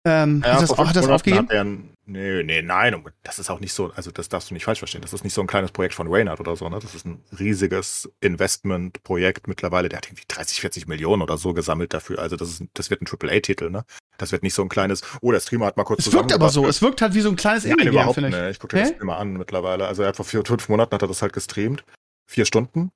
Ähm, 0.05 0.41
ja, 0.45 0.53
hat, 0.53 0.61
das, 0.61 0.77
hat 0.77 0.95
das 0.95 1.07
aufgegeben? 1.09 1.47
Hat 1.49 1.53
er, 1.53 1.65
nee, 1.65 2.43
nee, 2.43 2.61
nein, 2.61 3.03
das 3.23 3.37
ist 3.37 3.49
auch 3.49 3.59
nicht 3.59 3.73
so, 3.73 3.91
also 3.95 4.11
das 4.11 4.29
darfst 4.29 4.49
du 4.49 4.53
nicht 4.53 4.63
falsch 4.63 4.79
verstehen. 4.79 5.01
Das 5.01 5.11
ist 5.11 5.25
nicht 5.25 5.33
so 5.33 5.41
ein 5.41 5.47
kleines 5.47 5.71
Projekt 5.71 5.93
von 5.93 6.07
Reynard 6.07 6.39
oder 6.39 6.55
so, 6.55 6.69
ne? 6.69 6.79
Das 6.79 6.95
ist 6.95 7.05
ein 7.05 7.21
riesiges 7.37 8.09
Investmentprojekt 8.21 9.49
mittlerweile. 9.49 9.89
Der 9.89 9.97
hat 9.97 10.07
irgendwie 10.07 10.23
30, 10.27 10.61
40 10.61 10.87
Millionen 10.87 11.21
oder 11.21 11.37
so 11.37 11.53
gesammelt 11.53 11.93
dafür. 11.93 12.19
Also 12.19 12.37
das 12.37 12.49
ist, 12.49 12.63
das 12.73 12.89
wird 12.89 13.01
ein 13.01 13.07
AAA-Titel, 13.07 13.69
ne? 13.69 13.83
Das 14.17 14.31
wird 14.31 14.41
nicht 14.41 14.53
so 14.53 14.61
ein 14.61 14.69
kleines, 14.69 15.01
oh, 15.21 15.33
der 15.33 15.41
Streamer 15.41 15.65
hat 15.65 15.75
mal 15.75 15.83
kurz 15.83 16.07
Es 16.07 16.13
wirkt 16.13 16.31
aber 16.31 16.49
so, 16.49 16.65
es 16.65 16.81
wirkt 16.81 17.01
halt 17.01 17.13
wie 17.13 17.21
so 17.21 17.29
ein 17.29 17.35
kleines 17.35 17.65
Indie-Game, 17.65 17.93
ja, 17.93 18.01
überhaupt 18.01 18.15
finde 18.15 18.29
ich. 18.29 18.35
Ne? 18.35 18.49
Ich 18.51 18.59
gucke 18.59 18.77
dir 18.77 18.83
das 18.83 19.01
immer 19.01 19.17
an 19.17 19.33
mittlerweile. 19.33 19.85
Also 19.85 20.03
er 20.03 20.09
hat 20.09 20.15
vor 20.15 20.25
vier, 20.25 20.43
fünf 20.45 20.69
Monaten 20.69 20.95
hat 20.95 21.01
er 21.01 21.09
das 21.09 21.21
halt 21.21 21.33
gestreamt. 21.33 21.83
Vier 22.25 22.45
Stunden. 22.45 22.91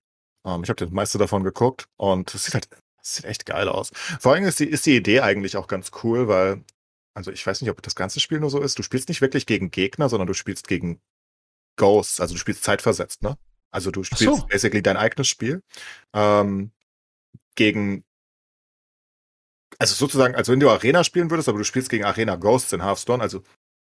Um, 0.46 0.56
ähm, 0.56 0.64
ich 0.64 0.70
habe 0.70 0.78
das 0.78 0.92
meiste 0.92 1.18
davon 1.18 1.44
geguckt 1.44 1.86
und 1.98 2.34
es 2.34 2.46
sieht 2.46 2.54
halt 2.54 2.68
das 3.04 3.16
sieht 3.16 3.26
echt 3.26 3.46
geil 3.46 3.68
aus. 3.68 3.92
Vor 4.20 4.34
allem 4.34 4.46
ist 4.46 4.60
die, 4.60 4.68
ist 4.68 4.86
die 4.86 4.96
Idee 4.96 5.20
eigentlich 5.20 5.58
auch 5.58 5.68
ganz 5.68 5.92
cool, 6.04 6.28
weil, 6.30 6.64
also 7.14 7.32
ich 7.32 7.46
weiß 7.46 7.62
nicht, 7.62 7.70
ob 7.70 7.82
das 7.82 7.96
ganze 7.96 8.22
Spiel 8.22 8.40
nur 8.40 8.50
so 8.50 8.62
ist. 8.62 8.80
Du 8.80 8.84
spielst 8.84 9.10
nicht 9.10 9.22
wirklich 9.22 9.46
gegen 9.46 9.72
Gegner, 9.72 10.08
sondern 10.08 10.28
du 10.28 10.34
spielst 10.34 10.68
gegen 10.68 11.02
Ghosts, 11.76 12.22
also 12.22 12.34
du 12.34 12.40
spielst 12.40 12.64
zeitversetzt, 12.64 13.22
ne? 13.22 13.38
Also 13.72 13.92
du 13.92 14.04
spielst 14.04 14.24
so. 14.24 14.46
basically 14.46 14.82
dein 14.82 14.98
eigenes 14.98 15.28
Spiel 15.28 15.64
ähm, 16.14 16.72
gegen, 17.56 18.06
also 19.80 19.96
sozusagen, 19.96 20.36
als 20.36 20.48
wenn 20.48 20.60
du 20.60 20.70
Arena 20.70 21.04
spielen 21.04 21.30
würdest, 21.30 21.50
aber 21.50 21.58
du 21.58 21.66
spielst 21.66 21.90
gegen 21.90 22.06
Arena 22.06 22.36
Ghosts 22.36 22.72
in 22.72 22.84
Hearthstone, 22.84 23.22
also 23.22 23.44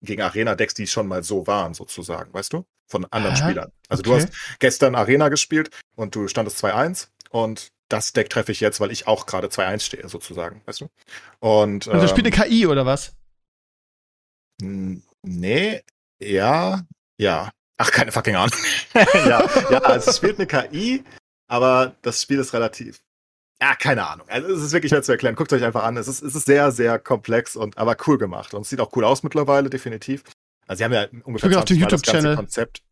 gegen 0.01 0.21
Arena-Decks, 0.21 0.73
die 0.73 0.87
schon 0.87 1.07
mal 1.07 1.23
so 1.23 1.45
waren, 1.45 1.73
sozusagen, 1.73 2.33
weißt 2.33 2.53
du? 2.53 2.65
Von 2.87 3.05
anderen 3.05 3.35
Hä? 3.35 3.43
Spielern. 3.43 3.71
Also 3.89 4.01
okay. 4.01 4.09
du 4.09 4.15
hast 4.15 4.59
gestern 4.59 4.95
Arena 4.95 5.29
gespielt 5.29 5.69
und 5.95 6.15
du 6.15 6.27
standest 6.27 6.63
2-1 6.63 7.09
und 7.29 7.71
das 7.89 8.13
Deck 8.13 8.29
treffe 8.29 8.51
ich 8.51 8.59
jetzt, 8.59 8.79
weil 8.79 8.91
ich 8.91 9.07
auch 9.07 9.25
gerade 9.25 9.47
2-1 9.47 9.79
stehe, 9.81 10.07
sozusagen, 10.07 10.61
weißt 10.65 10.81
du? 10.81 10.89
Und, 11.39 11.87
also 11.87 12.05
ähm, 12.05 12.09
spielt 12.09 12.25
eine 12.25 12.49
KI 12.49 12.67
oder 12.67 12.85
was? 12.85 13.15
Nee, 14.61 15.83
ja, 16.19 16.81
ja. 17.17 17.51
Ach, 17.77 17.91
keine 17.91 18.11
fucking 18.11 18.35
Ahnung. 18.35 18.57
ja, 18.93 19.43
ja, 19.69 19.79
also 19.79 20.09
es 20.09 20.17
spielt 20.17 20.39
eine 20.39 20.47
KI, 20.47 21.03
aber 21.47 21.95
das 22.01 22.21
Spiel 22.21 22.39
ist 22.39 22.53
relativ. 22.53 23.01
Ja, 23.61 23.75
keine 23.75 24.07
Ahnung. 24.07 24.27
Also 24.29 24.53
es 24.53 24.63
ist 24.63 24.73
wirklich 24.73 24.89
schwer 24.89 25.03
zu 25.03 25.11
erklären. 25.11 25.35
Guckt 25.35 25.51
euch 25.53 25.63
einfach 25.63 25.83
an. 25.83 25.97
Es 25.97 26.07
ist, 26.07 26.21
es 26.21 26.35
ist 26.35 26.45
sehr, 26.45 26.71
sehr 26.71 26.99
komplex 26.99 27.55
und 27.55 27.77
aber 27.77 27.95
cool 28.05 28.17
gemacht. 28.17 28.53
Und 28.53 28.61
es 28.61 28.69
sieht 28.69 28.81
auch 28.81 28.95
cool 28.95 29.05
aus 29.05 29.23
mittlerweile, 29.23 29.69
definitiv. 29.69 30.23
Also 30.67 30.79
sie 30.79 30.83
haben 30.85 30.93
ja 30.93 31.07
ungefähr 31.23 31.51
20 31.51 31.79
Mal 31.79 31.87
das 31.87 32.01
ganze 32.01 32.35
Konzept 32.35 32.83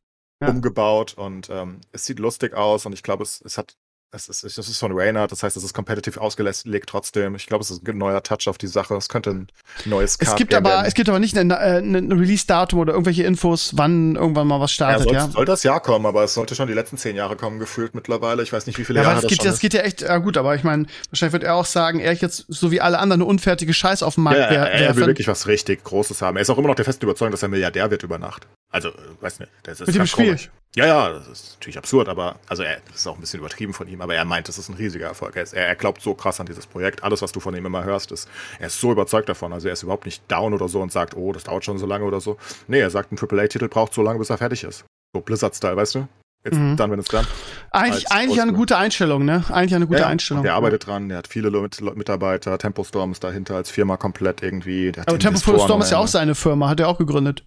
ja. 0.42 0.50
umgebaut 0.50 1.16
und 1.16 1.50
ähm, 1.50 1.82
es 1.92 2.06
sieht 2.06 2.20
lustig 2.20 2.54
aus 2.54 2.86
und 2.86 2.94
ich 2.94 3.04
glaube, 3.04 3.24
es, 3.24 3.42
es 3.42 3.58
hat 3.58 3.76
es 4.14 4.30
ist, 4.30 4.44
es 4.44 4.70
ist 4.70 4.78
von 4.78 4.92
Raynard, 4.92 5.32
das 5.32 5.42
heißt, 5.42 5.58
es 5.58 5.64
ist 5.64 5.74
competitive 5.74 6.22
ausgelegt 6.22 6.88
trotzdem. 6.88 7.36
Ich 7.36 7.48
glaube, 7.48 7.64
es 7.64 7.72
ist 7.72 7.88
ein 7.88 7.98
neuer 7.98 8.22
Touch 8.22 8.48
auf 8.48 8.58
die 8.58 8.68
Sache. 8.68 8.96
Es 8.96 9.10
könnte 9.10 9.32
ein 9.32 9.48
neues 9.86 10.20
Card 10.20 10.32
es 10.32 10.36
gibt 10.36 10.54
aber 10.54 10.70
werden. 10.70 10.86
Es 10.86 10.94
gibt 10.94 11.10
aber 11.10 11.20
nicht 11.20 11.38
ein, 11.38 11.52
ein 11.52 12.12
äh, 12.12 12.14
Release-Datum 12.14 12.80
oder 12.80 12.94
irgendwelche 12.94 13.24
Infos, 13.24 13.72
wann 13.76 14.16
irgendwann 14.16 14.48
mal 14.48 14.60
was 14.60 14.72
startet. 14.72 15.06
Ja, 15.08 15.12
soll, 15.12 15.14
ja? 15.14 15.28
soll 15.30 15.46
das 15.46 15.64
Jahr 15.64 15.80
kommen, 15.82 16.06
aber 16.06 16.24
es 16.24 16.34
sollte 16.34 16.54
schon 16.56 16.68
die 16.68 16.74
letzten 16.74 16.98
zehn 16.98 17.16
Jahre 17.16 17.36
kommen, 17.36 17.60
gefühlt 17.60 17.96
mittlerweile. 17.96 18.44
Ich 18.44 18.54
weiß 18.54 18.68
nicht, 18.68 18.78
wie 18.78 18.86
viele 18.86 19.00
ja, 19.00 19.04
Jahre 19.04 19.16
das, 19.16 19.24
das 19.24 19.30
geht, 19.30 19.42
schon 19.42 19.52
das 19.52 19.60
geht 19.60 19.74
ja 19.74 19.82
echt 19.82 20.02
ja, 20.02 20.18
gut, 20.18 20.38
aber 20.38 20.56
ich 20.56 20.64
meine, 20.64 20.86
wahrscheinlich 21.10 21.34
wird 21.34 21.44
er 21.44 21.56
auch 21.56 21.66
sagen, 21.66 22.00
er 22.00 22.14
jetzt 22.14 22.46
so 22.48 22.72
wie 22.72 22.82
alle 22.82 23.00
anderen 23.00 23.22
eine 23.22 23.30
unfertige 23.30 23.74
Scheiß 23.74 24.04
auf 24.04 24.16
dem 24.16 24.26
Markt 24.26 24.40
ja, 24.40 24.46
er, 24.46 24.72
er 24.72 24.96
will 24.96 25.08
wirklich 25.08 25.28
was 25.28 25.48
richtig 25.48 25.84
Großes 25.84 26.22
haben. 26.22 26.38
Er 26.38 26.42
ist 26.42 26.50
auch 26.50 26.58
immer 26.58 26.68
noch 26.68 26.76
der 26.76 26.86
festen 26.86 27.06
Überzeugung, 27.06 27.32
dass 27.32 27.42
er 27.42 27.50
Milliardär 27.50 27.90
wird 27.90 28.04
über 28.04 28.20
Nacht. 28.20 28.48
Also, 28.74 28.90
weiß 29.22 29.40
nicht, 29.40 29.52
das 29.62 29.82
ist 29.82 29.88
Mit 29.88 29.96
dem 29.96 30.08
Spiel. 30.08 30.26
Komisch. 30.26 30.50
Ja, 30.76 30.88
ja, 30.88 31.10
das 31.12 31.28
ist 31.28 31.58
natürlich 31.60 31.78
absurd, 31.78 32.10
aber 32.10 32.38
also 32.48 32.64
er, 32.64 32.78
das 32.88 33.02
ist 33.02 33.08
auch 33.08 33.14
ein 33.14 33.22
bisschen 33.22 33.40
übertrieben 33.40 33.76
von 33.76 33.88
ihm, 33.88 34.02
aber 34.02 34.16
er 34.16 34.26
meint, 34.26 34.48
das 34.48 34.58
ist 34.58 34.70
ein 34.70 34.74
riesiger 34.74 35.06
Erfolg. 35.06 35.36
Er, 35.36 35.44
ist, 35.44 35.54
er, 35.54 35.68
er, 35.68 35.76
glaubt 35.76 36.02
so 36.02 36.16
krass 36.16 36.40
an 36.40 36.48
dieses 36.48 36.66
Projekt. 36.66 37.04
Alles, 37.04 37.22
was 37.22 37.32
du 37.32 37.40
von 37.40 37.56
ihm 37.56 37.68
immer 37.68 37.84
hörst, 37.84 38.12
ist, 38.12 38.28
er 38.60 38.68
ist 38.68 38.80
so 38.80 38.92
überzeugt 38.92 39.30
davon. 39.30 39.54
Also 39.54 39.68
er 39.68 39.74
ist 39.74 39.84
überhaupt 39.84 40.06
nicht 40.06 40.24
down 40.32 40.52
oder 40.56 40.68
so 40.68 40.82
und 40.82 40.92
sagt, 40.92 41.16
oh, 41.16 41.32
das 41.32 41.44
dauert 41.44 41.64
schon 41.64 41.78
so 41.78 41.86
lange 41.86 42.06
oder 42.06 42.20
so. 42.20 42.38
Nee, 42.68 42.80
er 42.80 42.90
sagt, 42.90 43.12
ein 43.12 43.20
AAA-Titel 43.20 43.68
braucht 43.68 43.94
so 43.94 44.02
lange, 44.02 44.18
bis 44.18 44.32
er 44.32 44.40
fertig 44.40 44.64
ist. 44.64 44.86
So 45.14 45.22
Blizzard-Style, 45.22 45.78
weißt 45.78 45.94
du? 45.94 46.08
Jetzt 46.44 46.58
mhm. 46.58 46.76
dann, 46.76 46.90
wenn 46.90 47.00
es 47.00 47.06
dann. 47.06 47.28
Eigentlich, 47.70 48.12
eigentlich 48.12 48.42
eine 48.42 48.54
gute 48.54 48.76
Einstellung, 48.76 49.24
ne? 49.24 49.46
Eigentlich 49.50 49.76
eine 49.76 49.86
gute 49.86 50.00
ja, 50.02 50.08
Einstellung. 50.08 50.42
Der 50.42 50.56
arbeitet 50.56 50.88
dran, 50.88 51.08
der 51.08 51.20
hat 51.20 51.28
viele 51.28 51.52
Mitarbeiter, 51.52 52.58
Tempo 52.58 52.84
Storm 52.84 53.12
ist 53.12 53.24
dahinter 53.24 53.56
als 53.56 53.70
Firma 53.70 53.96
komplett 53.96 54.42
irgendwie. 54.42 54.92
Aber 55.06 55.20
Tempo 55.20 55.38
Storm 55.38 55.82
ist 55.82 55.92
ja 55.92 56.00
auch 56.00 56.08
seine 56.08 56.34
Firma, 56.34 56.68
hat 56.68 56.80
er 56.80 56.90
auch 56.90 56.98
gegründet. 56.98 57.46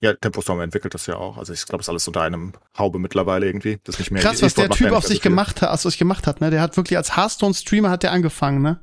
Ja, 0.00 0.12
Tempostorm 0.12 0.60
entwickelt 0.60 0.92
das 0.92 1.06
ja 1.06 1.16
auch. 1.16 1.38
Also 1.38 1.52
ich 1.54 1.64
glaube, 1.64 1.80
es 1.80 1.86
ist 1.86 1.88
alles 1.88 2.06
unter 2.06 2.20
einem 2.20 2.52
Haube 2.76 2.98
mittlerweile 2.98 3.46
irgendwie. 3.46 3.78
Das 3.84 3.94
ist 3.94 4.00
nicht 4.00 4.10
mehr 4.10 4.22
Krass, 4.22 4.42
was 4.42 4.54
der 4.54 4.68
Typ 4.68 4.92
auf 4.92 5.06
sich 5.06 5.22
gemacht 5.22 5.62
hat, 5.62 5.70
also 5.70 5.88
sich 5.88 5.98
gemacht 5.98 6.26
hat, 6.26 6.40
ne? 6.40 6.50
Der 6.50 6.60
hat 6.60 6.76
wirklich 6.76 6.98
als 6.98 7.16
Hearthstone-Streamer 7.16 7.88
hat 7.88 8.02
der 8.02 8.12
angefangen, 8.12 8.60
ne? 8.60 8.80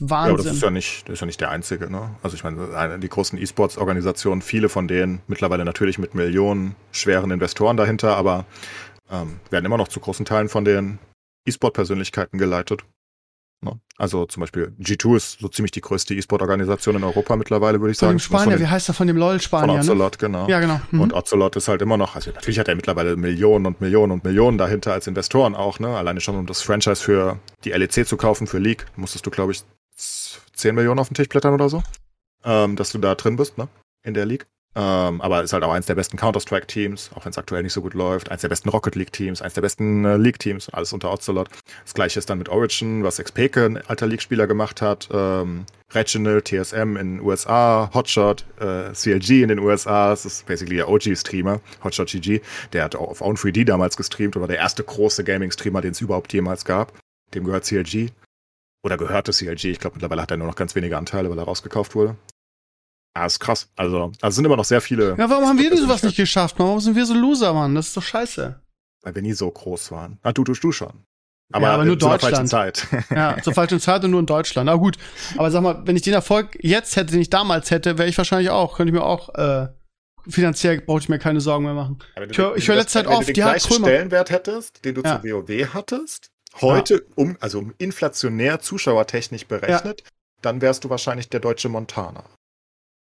Wahnsinn. 0.00 0.10
Ja, 0.10 0.34
aber 0.34 0.42
das 0.42 0.52
ist 0.56 0.62
ja 0.62 0.70
nicht, 0.70 1.08
das 1.08 1.14
ist 1.14 1.20
ja 1.20 1.26
nicht 1.26 1.40
der 1.40 1.50
einzige, 1.50 1.90
ne? 1.90 2.14
Also 2.22 2.36
ich 2.36 2.44
meine, 2.44 2.98
die 2.98 3.08
großen 3.08 3.38
E-Sports-Organisationen, 3.38 4.42
viele 4.42 4.68
von 4.68 4.86
denen 4.86 5.22
mittlerweile 5.26 5.64
natürlich 5.64 5.98
mit 5.98 6.14
Millionen 6.14 6.76
schweren 6.92 7.30
Investoren 7.30 7.76
dahinter, 7.76 8.16
aber 8.16 8.44
ähm, 9.10 9.40
werden 9.50 9.64
immer 9.64 9.76
noch 9.76 9.88
zu 9.88 10.00
großen 10.00 10.24
Teilen 10.24 10.48
von 10.48 10.64
den 10.64 10.98
E-Sport-Persönlichkeiten 11.46 12.38
geleitet. 12.38 12.84
Ne? 13.64 13.80
Also 13.96 14.26
zum 14.26 14.40
Beispiel 14.42 14.72
G2 14.80 15.16
ist 15.16 15.40
so 15.40 15.48
ziemlich 15.48 15.70
die 15.72 15.80
größte 15.80 16.14
E-Sport-Organisation 16.14 16.96
in 16.96 17.04
Europa 17.04 17.36
mittlerweile, 17.36 17.80
würde 17.80 17.92
ich 17.92 17.98
sagen. 17.98 18.18
Von 18.18 18.38
Spanier, 18.38 18.60
wie 18.60 18.66
heißt 18.66 18.88
er 18.88 18.94
von 18.94 19.06
dem 19.06 19.16
LOL-Spanier? 19.16 19.82
Von 19.82 19.90
Ocelot, 19.90 20.12
ne? 20.12 20.18
genau. 20.18 20.48
Ja, 20.48 20.60
genau. 20.60 20.80
Mhm. 20.90 21.00
Und 21.00 21.12
Ocelot 21.12 21.56
ist 21.56 21.68
halt 21.68 21.82
immer 21.82 21.96
noch, 21.96 22.14
also 22.14 22.30
natürlich 22.30 22.58
hat 22.58 22.68
er 22.68 22.74
mittlerweile 22.74 23.16
Millionen 23.16 23.66
und 23.66 23.80
Millionen 23.80 24.12
und 24.12 24.24
Millionen 24.24 24.58
dahinter 24.58 24.92
als 24.92 25.06
Investoren 25.06 25.54
auch, 25.54 25.78
ne? 25.78 25.88
Alleine 25.96 26.20
schon, 26.20 26.36
um 26.36 26.46
das 26.46 26.62
Franchise 26.62 27.02
für 27.02 27.38
die 27.64 27.70
LEC 27.70 28.06
zu 28.06 28.16
kaufen, 28.16 28.46
für 28.46 28.58
League, 28.58 28.86
musstest 28.96 29.26
du, 29.26 29.30
glaube 29.30 29.52
ich, 29.52 29.62
10 29.96 30.74
Millionen 30.74 30.98
auf 31.00 31.08
den 31.08 31.14
Tisch 31.14 31.28
blättern 31.28 31.54
oder 31.54 31.68
so. 31.68 31.82
ähm, 32.44 32.76
dass 32.76 32.90
du 32.92 32.98
da 32.98 33.14
drin 33.14 33.36
bist, 33.36 33.56
ne? 33.58 33.68
In 34.02 34.14
der 34.14 34.26
League. 34.26 34.46
Ähm, 34.76 35.20
aber 35.20 35.42
ist 35.42 35.52
halt 35.52 35.62
auch 35.62 35.72
eins 35.72 35.86
der 35.86 35.94
besten 35.94 36.16
Counter-Strike-Teams, 36.16 37.10
auch 37.14 37.24
wenn 37.24 37.30
es 37.30 37.38
aktuell 37.38 37.62
nicht 37.62 37.72
so 37.72 37.80
gut 37.80 37.94
läuft. 37.94 38.30
Eins 38.30 38.40
der 38.40 38.48
besten 38.48 38.68
Rocket 38.68 38.96
League-Teams, 38.96 39.40
eins 39.40 39.54
der 39.54 39.62
besten 39.62 40.04
äh, 40.04 40.16
League-Teams, 40.16 40.68
alles 40.70 40.92
unter 40.92 41.12
Ocelot. 41.12 41.48
Das 41.84 41.94
gleiche 41.94 42.18
ist 42.18 42.28
dann 42.28 42.38
mit 42.38 42.48
Origin, 42.48 43.04
was 43.04 43.18
XPK, 43.18 43.66
ein 43.66 43.76
alter 43.86 44.06
League-Spieler, 44.06 44.46
gemacht 44.48 44.82
hat. 44.82 45.08
Ähm, 45.12 45.64
Regional, 45.92 46.42
TSM 46.42 46.96
in 46.96 47.16
den 47.16 47.20
USA, 47.20 47.88
Hotshot, 47.94 48.44
äh, 48.58 48.92
CLG 48.92 49.42
in 49.42 49.48
den 49.48 49.60
USA. 49.60 50.10
Das 50.10 50.26
ist 50.26 50.44
basically 50.46 50.76
der 50.76 50.88
OG-Streamer, 50.88 51.60
Hotshot 51.84 52.08
GG. 52.08 52.40
Der 52.72 52.84
hat 52.84 52.96
auch 52.96 53.08
auf 53.08 53.22
Own3D 53.22 53.64
damals 53.64 53.96
gestreamt 53.96 54.34
war 54.34 54.48
der 54.48 54.58
erste 54.58 54.82
große 54.82 55.22
Gaming-Streamer, 55.22 55.82
den 55.82 55.92
es 55.92 56.00
überhaupt 56.00 56.32
jemals 56.32 56.64
gab. 56.64 56.92
Dem 57.32 57.44
gehört 57.44 57.64
CLG. 57.64 58.08
Oder 58.84 58.96
gehörte 58.98 59.32
CLG. 59.32 59.66
Ich 59.66 59.78
glaube, 59.78 59.94
mittlerweile 59.94 60.20
hat 60.20 60.30
er 60.32 60.36
nur 60.36 60.48
noch 60.48 60.56
ganz 60.56 60.74
wenige 60.74 60.98
Anteile, 60.98 61.30
weil 61.30 61.38
er 61.38 61.44
rausgekauft 61.44 61.94
wurde. 61.94 62.16
Ja, 63.16 63.26
ist 63.26 63.38
krass. 63.38 63.68
Also, 63.76 64.10
also 64.20 64.34
sind 64.34 64.44
immer 64.44 64.56
noch 64.56 64.64
sehr 64.64 64.80
viele. 64.80 65.14
Ja, 65.16 65.30
warum 65.30 65.46
haben 65.46 65.58
wir 65.58 65.70
denn 65.70 65.78
sowas 65.78 66.02
nicht 66.02 66.16
geschafft? 66.16 66.56
Warum 66.58 66.80
sind 66.80 66.96
wir 66.96 67.06
so 67.06 67.14
Loser, 67.14 67.52
Mann? 67.54 67.74
Das 67.74 67.88
ist 67.88 67.96
doch 67.96 68.02
scheiße. 68.02 68.60
Weil 69.02 69.14
wir 69.14 69.22
nie 69.22 69.32
so 69.34 69.50
groß 69.50 69.92
waren. 69.92 70.18
Ah, 70.22 70.32
du, 70.32 70.42
du, 70.44 70.52
du 70.54 70.72
schon. 70.72 71.04
Aber, 71.52 71.66
ja, 71.66 71.74
aber 71.74 71.84
nur 71.84 71.96
Deutschland. 71.96 72.22
falschen 72.22 72.46
Zeit. 72.48 72.86
Ja, 73.10 73.36
zur 73.42 73.52
falschen 73.54 73.78
Zeit 73.78 74.02
und 74.04 74.10
nur 74.10 74.20
in 74.20 74.26
Deutschland. 74.26 74.66
Na 74.66 74.74
gut. 74.76 74.96
Aber 75.36 75.50
sag 75.50 75.62
mal, 75.62 75.82
wenn 75.86 75.94
ich 75.94 76.02
den 76.02 76.14
Erfolg 76.14 76.56
jetzt 76.60 76.96
hätte, 76.96 77.12
den 77.12 77.20
ich 77.20 77.30
damals 77.30 77.70
hätte, 77.70 77.98
wäre 77.98 78.08
ich 78.08 78.18
wahrscheinlich 78.18 78.50
auch, 78.50 78.76
könnte 78.76 78.90
ich 78.92 78.98
mir 78.98 79.04
auch, 79.04 79.32
äh, 79.34 79.68
finanziell 80.26 80.80
brauche 80.80 81.00
ich 81.00 81.08
mir 81.08 81.18
keine 81.18 81.40
Sorgen 81.40 81.64
mehr 81.66 81.74
machen. 81.74 81.98
Ja, 82.16 82.24
Ich 82.24 82.38
höre 82.38 82.56
hör 82.56 82.74
letzte 82.76 82.92
Zeit 82.94 83.06
das- 83.06 83.12
wenn 83.12 83.20
du 83.20 83.26
oft, 83.28 83.36
ja, 83.36 83.44
gleichen 83.50 83.68
Krömer. 83.68 83.86
Stellenwert 83.86 84.30
hättest, 84.30 84.84
den 84.84 84.94
du 84.94 85.02
Ja. 85.02 85.20
zu 85.22 85.28
WoW 85.28 85.74
hattest, 85.74 86.30
heute 86.60 87.06
um, 87.14 87.36
also 87.40 87.58
um 87.58 87.74
inflationär 87.78 88.58
zuschauertechnisch 88.60 89.46
berechnet, 89.46 90.02
dann 90.40 90.60
wärst 90.62 90.82
du 90.84 90.90
wahrscheinlich 90.90 91.28
der 91.28 91.40
deutsche 91.40 91.68
Montana. 91.68 92.24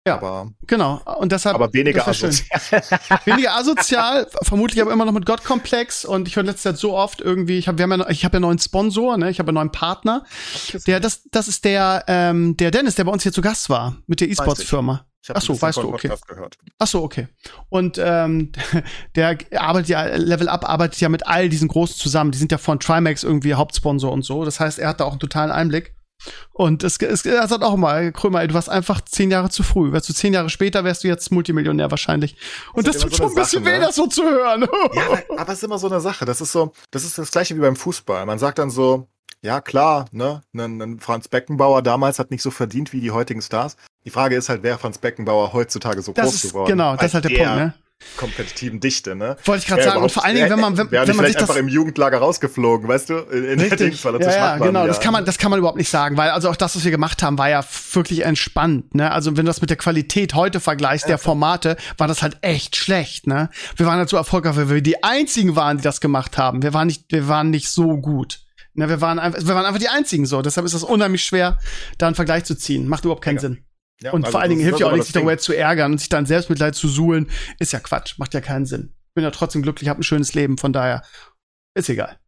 Ja. 0.07 0.16
Aber, 0.16 0.52
Genau. 0.66 1.00
Und 1.18 1.32
deshalb. 1.32 1.55
aber 1.55 1.72
weniger 1.72 2.07
asozial. 2.07 2.61
Weniger 3.24 3.57
asozial, 3.57 4.26
vermutlich 4.42 4.82
aber 4.82 4.92
immer 4.92 5.07
noch 5.07 5.12
mit 5.12 5.24
Gottkomplex 5.24 6.05
und 6.05 6.28
ich 6.28 6.36
höre 6.36 6.42
letzte 6.42 6.70
Zeit 6.70 6.78
so 6.78 6.94
oft 6.94 7.22
irgendwie, 7.22 7.57
ich 7.57 7.68
habe 7.68 7.78
wir 7.78 7.84
haben 7.84 8.00
ja, 8.00 8.11
ich 8.11 8.24
habe 8.24 8.34
ja 8.34 8.36
einen 8.36 8.42
neuen 8.42 8.59
Sponsor, 8.59 9.16
ne? 9.16 9.30
Ich 9.30 9.38
habe 9.38 9.48
einen 9.48 9.55
neuen 9.55 9.72
Partner. 9.72 10.24
Der 10.86 11.00
das 11.00 11.22
das 11.30 11.48
ist 11.48 11.64
der 11.64 12.05
ähm, 12.07 12.55
der 12.59 12.70
Dennis, 12.70 12.96
der 12.96 13.05
bei 13.05 13.12
uns 13.12 13.22
hier 13.22 13.32
zu 13.32 13.40
Gast 13.40 13.70
war 13.70 13.96
mit 14.07 14.20
der 14.20 14.28
E-Sports 14.28 14.64
Firma. 14.64 15.07
Ich 15.22 15.30
hab 15.30 15.38
Ach 15.38 15.42
so, 15.42 15.61
weißt 15.61 15.78
du, 15.78 15.88
okay. 15.88 16.11
Ach 16.78 16.86
so, 16.86 17.02
okay. 17.02 17.28
Und 17.70 17.96
ähm, 17.98 18.52
der 19.16 19.38
arbeitet 19.57 19.88
ja, 19.88 20.05
Level 20.05 20.50
Up 20.50 20.68
arbeitet 20.68 21.00
ja 21.00 21.09
mit 21.09 21.26
all 21.26 21.48
diesen 21.48 21.68
Großen 21.68 21.96
zusammen. 21.96 22.30
Die 22.30 22.36
sind 22.36 22.52
ja 22.52 22.59
von 22.59 22.78
Trimax 22.78 23.22
irgendwie 23.22 23.55
Hauptsponsor 23.55 24.12
und 24.12 24.20
so. 24.20 24.44
Das 24.44 24.61
heißt, 24.61 24.78
er 24.78 24.88
hat 24.88 25.00
da 25.00 25.05
auch 25.05 25.12
einen 25.12 25.20
totalen 25.20 25.50
Einblick. 25.50 25.94
Und 26.52 26.84
es, 26.84 26.96
es 26.98 27.26
er 27.26 27.46
sagt 27.48 27.62
auch 27.62 27.74
immer, 27.74 28.10
Krömer, 28.12 28.46
du 28.46 28.54
warst 28.54 28.68
einfach 28.70 29.00
zehn 29.02 29.30
Jahre 29.30 29.50
zu 29.50 29.62
früh. 29.62 29.92
Wärst 29.92 30.08
du 30.08 30.14
zehn 30.14 30.32
Jahre 30.32 30.48
später, 30.50 30.84
wärst 30.84 31.04
du 31.04 31.08
jetzt 31.08 31.30
Multimillionär 31.32 31.90
wahrscheinlich. 31.90 32.36
Und 32.72 32.86
das, 32.86 32.96
Das 32.96 33.02
tut 33.02 33.10
immer 33.12 33.16
schon 33.18 33.28
so 33.28 33.34
ein 33.36 33.42
bisschen 33.42 33.64
weh, 33.64 33.78
ne? 33.78 33.80
das 33.80 33.96
so 33.96 34.06
zu 34.06 34.22
hören. 34.22 34.66
Ja, 34.94 35.02
aber, 35.36 35.48
es 35.52 35.58
ist 35.58 35.64
immer 35.64 35.78
so 35.78 35.88
eine 35.88 36.00
Sache. 36.00 36.24
Das 36.24 36.40
ist 36.40 36.52
so, 36.52 36.72
das 36.90 37.04
ist 37.04 37.18
das 37.18 37.30
gleiche 37.30 37.56
wie 37.56 37.60
beim 37.60 37.76
Fußball. 37.76 38.24
Man 38.26 38.38
sagt 38.38 38.58
dann 38.58 38.70
so, 38.70 39.08
ja 39.42 39.60
klar, 39.60 40.06
ne, 40.12 40.40
ein, 40.54 40.80
ein 40.80 41.00
Franz 41.00 41.28
Beckenbauer 41.28 41.82
damals 41.82 42.18
hat 42.18 42.30
nicht 42.30 42.42
so 42.42 42.50
verdient 42.50 42.92
wie 42.92 43.00
die 43.00 43.10
heutigen 43.10 43.42
Stars. 43.42 43.76
Die 44.04 44.10
Frage 44.10 44.36
ist 44.36 44.48
halt, 44.48 44.62
wer 44.62 44.78
Franz 44.78 44.98
Beckenbauer 44.98 45.52
heutzutage 45.52 46.00
so 46.02 46.12
Das 46.12 46.26
groß 46.26 46.34
ist, 46.36 46.42
geworden? 46.52 46.68
genau, 46.68 46.96
das 46.96 47.06
ist 47.06 47.14
halt 47.14 47.24
der 47.24 47.30
der 47.32 47.44
Punkt, 47.44 47.56
ne? 47.56 47.74
Kompetitiven 48.16 48.80
Dichte, 48.80 49.16
ne? 49.16 49.36
Wollte 49.45 49.62
ich 49.62 49.66
gerade 49.68 49.82
sagen. 49.82 50.03
Und 50.03 50.12
vor 50.12 50.24
allen 50.24 50.36
Dingen, 50.36 50.51
wenn 50.51 50.61
man, 50.61 50.76
wenn, 50.76 50.90
wenn 50.90 51.16
man 51.16 51.26
sich 51.26 51.34
das 51.34 51.42
einfach 51.42 51.57
im 51.57 51.68
Jugendlager 51.68 52.18
rausgeflogen, 52.18 52.88
weißt 52.88 53.11
du? 53.11 53.14
In, 53.14 53.45
in 53.45 53.61
er 53.61 53.76
zu 53.76 54.09
Ja, 54.09 54.20
ja, 54.20 54.59
genau. 54.59 54.80
ja. 54.80 54.86
Das 54.86 55.01
kann 55.01 55.12
man, 55.12 55.24
das 55.24 55.38
kann 55.38 55.51
man 55.51 55.59
überhaupt 55.59 55.78
nicht 55.78 55.88
sagen, 55.88 56.16
weil 56.16 56.30
also 56.30 56.49
auch 56.49 56.57
das, 56.57 56.76
was 56.76 56.84
wir 56.84 56.90
gemacht 56.90 57.22
haben, 57.22 57.38
war 57.38 57.49
ja 57.49 57.64
wirklich 57.92 58.24
entspannt. 58.24 58.95
Ne? 58.95 59.11
Also 59.11 59.30
wenn 59.36 59.45
du 59.45 59.51
das 59.51 59.61
mit 59.61 59.70
der 59.70 59.76
Qualität 59.76 60.34
heute 60.34 60.61
vergleichst, 60.61 61.09
der 61.09 61.18
Formate, 61.18 61.76
war 61.99 62.07
das 62.07 62.22
halt 62.22 62.38
echt 62.42 62.76
schlecht. 62.76 63.26
Ne? 63.26 63.51
Wir 63.76 63.86
waren 63.86 63.99
halt 63.99 64.09
so 64.09 64.16
erfolgreich, 64.16 64.57
weil 64.57 64.70
wir 64.70 64.82
die 64.82 65.03
einzigen 65.03 65.57
waren, 65.57 65.78
die 65.78 65.82
das 65.82 66.01
gemacht 66.01 66.38
haben. 66.38 66.62
Wir 66.62 66.72
waren 66.74 66.86
nicht, 66.86 67.11
wir 67.11 67.28
waren 67.28 67.51
nicht 67.51 67.68
so 67.68 67.97
gut. 67.97 68.40
Ne? 68.74 68.88
Wir 68.88 69.01
waren 69.01 69.18
einfach, 69.18 69.40
wir 69.40 69.55
waren 69.55 69.66
einfach 69.66 69.80
die 69.80 69.88
einzigen 69.88 70.26
so. 70.26 70.42
Deshalb 70.42 70.66
ist 70.66 70.74
das 70.74 70.84
unheimlich 70.84 71.24
schwer, 71.24 71.59
da 71.99 72.07
einen 72.07 72.14
Vergleich 72.16 72.45
zu 72.45 72.55
ziehen. 72.55 72.88
Macht 72.88 73.05
überhaupt 73.05 73.24
keinen 73.24 73.36
Ja. 73.36 73.40
Sinn. 73.40 73.64
Ja, 74.05 74.12
Und 74.12 74.24
also 74.24 74.32
vor 74.32 74.42
allen 74.42 74.50
Dingen 74.50 74.62
hilft 74.62 74.80
ja 74.80 74.86
auch 74.86 74.90
aber 74.90 74.98
nicht, 74.98 75.02
das 75.02 75.07
sich 75.09 75.14
darüber 75.14 75.38
zu 75.38 75.57
ärgern 75.57 75.92
und 75.92 75.98
sich 75.98 76.11
dann 76.11 76.26
Selbstmitleid 76.26 76.74
zu 76.74 76.88
suhlen. 76.88 77.30
Ist 77.59 77.72
ja 77.72 77.80
Quatsch. 77.80 78.18
Macht 78.18 78.34
ja 78.34 78.42
keinen 78.42 78.66
Sinn. 78.66 78.92
Bin 79.14 79.24
ja 79.24 79.30
trotzdem 79.30 79.62
glücklich, 79.62 79.88
habe 79.88 80.00
ein 80.00 80.02
schönes 80.02 80.34
Leben, 80.34 80.59
von 80.59 80.74
daher 80.74 81.02
ist 81.74 81.88
egal. 81.88 82.18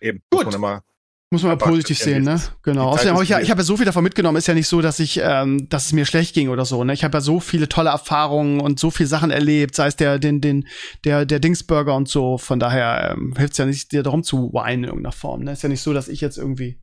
Eben, 0.00 0.22
Gut. 0.30 0.44
muss 0.44 0.52
man 0.52 0.54
immer 0.54 0.84
Muss 1.30 1.42
man 1.42 1.52
Aber 1.52 1.66
positiv 1.66 1.98
sehen, 1.98 2.22
ne? 2.22 2.40
Genau. 2.62 2.90
Außerdem 2.90 3.14
habe 3.14 3.24
ich 3.24 3.30
ja, 3.30 3.40
ich 3.40 3.50
habe 3.50 3.60
ja 3.60 3.64
so 3.64 3.76
viel 3.76 3.86
davon 3.86 4.04
mitgenommen. 4.04 4.36
Ist 4.36 4.46
ja 4.46 4.54
nicht 4.54 4.68
so, 4.68 4.80
dass 4.80 5.00
ich, 5.00 5.20
ähm, 5.22 5.68
dass 5.68 5.86
es 5.86 5.92
mir 5.92 6.04
schlecht 6.04 6.34
ging 6.34 6.50
oder 6.50 6.64
so. 6.64 6.84
Ne? 6.84 6.92
Ich 6.92 7.02
habe 7.02 7.16
ja 7.16 7.20
so 7.20 7.40
viele 7.40 7.68
tolle 7.68 7.90
Erfahrungen 7.90 8.60
und 8.60 8.78
so 8.78 8.90
viele 8.90 9.08
Sachen 9.08 9.30
erlebt, 9.30 9.74
sei 9.74 9.88
es 9.88 9.96
der, 9.96 10.18
den, 10.18 10.40
den, 10.40 10.68
der, 11.04 11.24
der 11.24 11.40
Dingsburger 11.40 11.96
und 11.96 12.08
so. 12.08 12.38
Von 12.38 12.60
daher 12.60 13.16
ähm, 13.16 13.34
hilft 13.36 13.52
es 13.52 13.58
ja 13.58 13.64
nicht, 13.64 13.90
dir 13.90 14.02
darum 14.02 14.22
zu 14.22 14.52
weinen 14.52 14.84
in 14.84 14.90
irgendeiner 14.90 15.12
Form. 15.12 15.42
Ne? 15.42 15.52
Ist 15.52 15.62
ja 15.62 15.68
nicht 15.68 15.82
so, 15.82 15.92
dass 15.92 16.08
ich 16.08 16.20
jetzt 16.20 16.38
irgendwie 16.38 16.80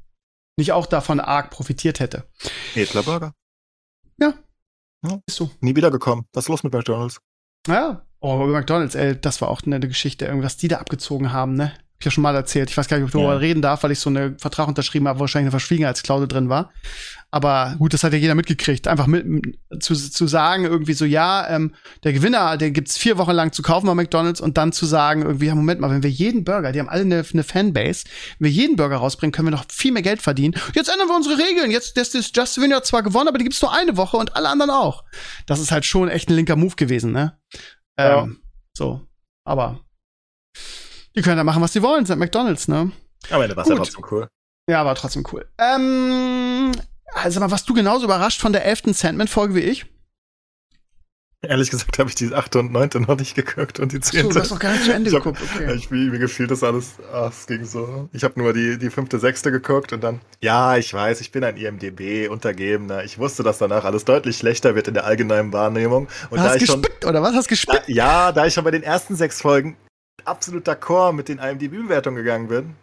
nicht 0.57 0.73
auch 0.73 0.87
davon 0.87 1.19
arg 1.19 1.51
profitiert 1.51 1.99
hätte. 1.99 2.29
Edler 4.19 4.33
Burger. 5.01 5.21
Ist 5.25 5.37
so. 5.37 5.49
Nie 5.61 5.75
wiedergekommen. 5.75 6.25
Was 6.33 6.45
ist 6.45 6.49
los 6.49 6.63
mit 6.63 6.73
McDonalds? 6.73 7.21
Ja. 7.67 8.05
Oh, 8.19 8.35
über 8.43 8.59
McDonalds, 8.59 8.95
ey, 8.95 9.19
das 9.19 9.41
war 9.41 9.49
auch 9.49 9.61
eine 9.65 9.79
Geschichte, 9.79 10.25
irgendwas 10.25 10.57
die 10.57 10.67
da 10.67 10.79
abgezogen 10.79 11.31
haben, 11.31 11.53
ne? 11.53 11.73
Ich 11.99 12.05
ja 12.05 12.11
schon 12.11 12.21
mal 12.21 12.33
erzählt. 12.33 12.69
Ich 12.69 12.77
weiß 12.77 12.87
gar 12.87 12.95
nicht, 12.95 13.03
ob 13.03 13.09
ich 13.09 13.13
darüber 13.13 13.33
Ja. 13.33 13.39
reden 13.39 13.61
darf, 13.61 13.83
weil 13.83 13.91
ich 13.91 13.99
so 13.99 14.09
einen 14.09 14.39
Vertrag 14.39 14.69
unterschrieben 14.69 15.09
habe, 15.09 15.19
wo 15.19 15.21
wahrscheinlich 15.21 15.47
eine 15.47 15.51
Verschwiegenheitsklausel 15.51 16.29
drin 16.29 16.47
war. 16.47 16.71
Aber 17.29 17.75
gut, 17.77 17.93
das 17.93 18.05
hat 18.05 18.13
ja 18.13 18.19
jeder 18.19 18.35
mitgekriegt. 18.35 18.87
Einfach 18.87 19.05
mit, 19.05 19.25
zu, 19.81 19.93
zu 19.95 20.25
sagen, 20.25 20.63
irgendwie 20.63 20.93
so, 20.93 21.03
ja, 21.03 21.47
ähm, 21.49 21.75
der 22.03 22.13
Gewinner, 22.13 22.55
den 22.55 22.71
gibt's 22.71 22.97
vier 22.97 23.17
Wochen 23.17 23.33
lang 23.33 23.51
zu 23.51 23.61
kaufen 23.61 23.85
bei 23.85 23.95
McDonalds 23.95 24.39
und 24.39 24.57
dann 24.57 24.71
zu 24.71 24.85
sagen, 24.85 25.23
irgendwie, 25.23 25.47
ja, 25.47 25.55
Moment 25.55 25.81
mal, 25.81 25.91
wenn 25.91 26.01
wir 26.01 26.09
jeden 26.09 26.45
Burger, 26.45 26.71
die 26.71 26.79
haben 26.79 26.87
alle 26.87 27.01
eine, 27.01 27.25
eine 27.33 27.43
Fanbase, 27.43 28.05
wenn 28.39 28.45
wir 28.45 28.51
jeden 28.51 28.77
Burger 28.77 28.95
rausbringen, 28.95 29.33
können 29.33 29.47
wir 29.47 29.51
noch 29.51 29.65
viel 29.69 29.91
mehr 29.91 30.01
Geld 30.01 30.21
verdienen. 30.21 30.55
Jetzt 30.73 30.89
ändern 30.89 31.09
wir 31.09 31.15
unsere 31.17 31.37
Regeln. 31.37 31.69
Jetzt, 31.69 31.97
das 31.97 32.15
ist 32.15 32.33
Just 32.35 32.61
Win 32.61 32.71
ja 32.71 32.81
zwar 32.81 33.03
gewonnen, 33.03 33.27
aber 33.27 33.37
die 33.39 33.43
gibt's 33.43 33.61
nur 33.61 33.73
eine 33.73 33.97
Woche 33.97 34.15
und 34.15 34.37
alle 34.37 34.47
anderen 34.47 34.71
auch. 34.71 35.03
Das 35.47 35.59
ist 35.59 35.71
halt 35.73 35.83
schon 35.85 36.07
echt 36.07 36.29
ein 36.29 36.33
linker 36.35 36.55
Move 36.55 36.75
gewesen, 36.77 37.11
ne? 37.11 37.37
Ja. 37.99 38.23
Ähm, 38.23 38.39
so. 38.73 39.01
Aber 39.43 39.81
die 41.19 41.23
können 41.23 41.35
da 41.35 41.43
machen, 41.43 41.61
was 41.61 41.73
sie 41.73 41.81
wollen, 41.81 42.05
sind 42.05 42.17
McDonalds, 42.17 42.69
ne? 42.69 42.93
Am 43.29 43.41
Ende 43.41 43.55
war 43.57 43.65
trotzdem 43.65 44.05
cool. 44.09 44.29
Ja, 44.69 44.85
war 44.85 44.95
trotzdem 44.95 45.25
cool. 45.33 45.45
Ähm, 45.57 46.71
also 47.13 47.41
mal, 47.41 47.51
warst 47.51 47.67
du 47.67 47.73
genauso 47.73 48.05
überrascht 48.05 48.39
von 48.39 48.53
der 48.53 48.63
11. 48.63 48.83
Sandman-Folge 48.95 49.53
wie 49.55 49.59
ich? 49.59 49.85
Ehrlich 51.41 51.69
gesagt 51.71 51.99
habe 51.99 52.07
ich 52.09 52.15
die 52.15 52.33
8. 52.33 52.55
und 52.57 52.71
9. 52.71 52.89
noch 53.05 53.17
nicht 53.17 53.35
geguckt 53.35 53.79
und 53.79 53.91
die 53.91 53.99
10. 53.99 54.23
So, 54.23 54.29
du 54.29 54.39
hast 54.39 54.51
noch 54.51 54.59
gar 54.59 54.71
nicht 54.71 54.85
zu 54.85 54.93
Ende 54.93 55.09
Ich 55.09 55.15
hab- 55.15 55.23
geguckt, 55.23 55.41
okay. 55.55 55.73
Ich, 55.73 55.89
mir 55.91 56.09
mir 56.09 56.19
gefiel 56.19 56.47
das 56.47 56.63
alles, 56.63 56.93
ach, 57.13 57.31
es 57.31 57.47
ging 57.47 57.65
so. 57.65 58.07
Ich 58.13 58.23
habe 58.23 58.39
nur 58.39 58.53
die, 58.53 58.77
die 58.77 58.89
fünfte, 58.89 59.19
sechste 59.19 59.51
geguckt 59.51 59.91
und 59.91 60.01
dann, 60.01 60.21
ja, 60.39 60.77
ich 60.77 60.93
weiß, 60.93 61.19
ich 61.19 61.31
bin 61.33 61.43
ein 61.43 61.57
IMDB-Untergebener. 61.57 63.03
Ich 63.03 63.19
wusste, 63.19 63.43
dass 63.43 63.57
danach 63.57 63.83
alles 63.83 64.05
deutlich 64.05 64.37
schlechter 64.37 64.75
wird 64.75 64.87
in 64.87 64.93
der 64.93 65.03
allgemeinen 65.05 65.51
Wahrnehmung. 65.51 66.07
Und 66.29 66.37
da 66.39 66.43
hast 66.43 66.65
schon, 66.65 66.81
gespickt, 66.81 67.05
oder 67.05 67.21
was? 67.21 67.33
Hast 67.35 67.47
da, 67.47 67.49
gespickt? 67.49 67.89
ja, 67.89 68.31
da 68.31 68.45
ich 68.45 68.53
schon 68.53 68.63
bei 68.63 68.71
den 68.71 68.83
ersten 68.83 69.15
sechs 69.15 69.41
Folgen 69.41 69.75
absolut 70.29 70.67
d'accord 70.67 71.13
mit 71.13 71.27
den 71.27 71.39
IMDb-Bewertungen 71.39 72.17
gegangen 72.17 72.47
bin, 72.47 72.75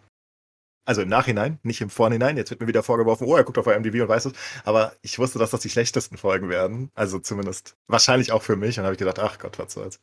also 0.87 1.01
im 1.01 1.09
Nachhinein, 1.09 1.59
nicht 1.63 1.81
im 1.81 1.89
Vorhinein. 1.89 2.37
Jetzt 2.37 2.49
wird 2.49 2.61
mir 2.61 2.67
wieder 2.67 2.81
vorgeworfen, 2.81 3.27
oh, 3.27 3.35
er 3.35 3.43
guckt 3.43 3.57
auf 3.57 3.67
IMDb 3.67 4.01
und 4.01 4.07
weiß 4.07 4.25
es. 4.25 4.33
Aber 4.63 4.93
ich 5.01 5.19
wusste, 5.19 5.37
dass 5.37 5.51
das 5.51 5.59
die 5.59 5.69
schlechtesten 5.69 6.17
Folgen 6.17 6.49
werden. 6.49 6.91
Also 6.95 7.19
zumindest 7.19 7.75
wahrscheinlich 7.87 8.31
auch 8.31 8.41
für 8.41 8.55
mich. 8.55 8.79
Und 8.79 8.85
habe 8.85 8.93
ich 8.93 8.99
gedacht, 8.99 9.19
ach 9.19 9.37
Gott, 9.37 9.59
was 9.59 9.73
soll's. 9.73 9.99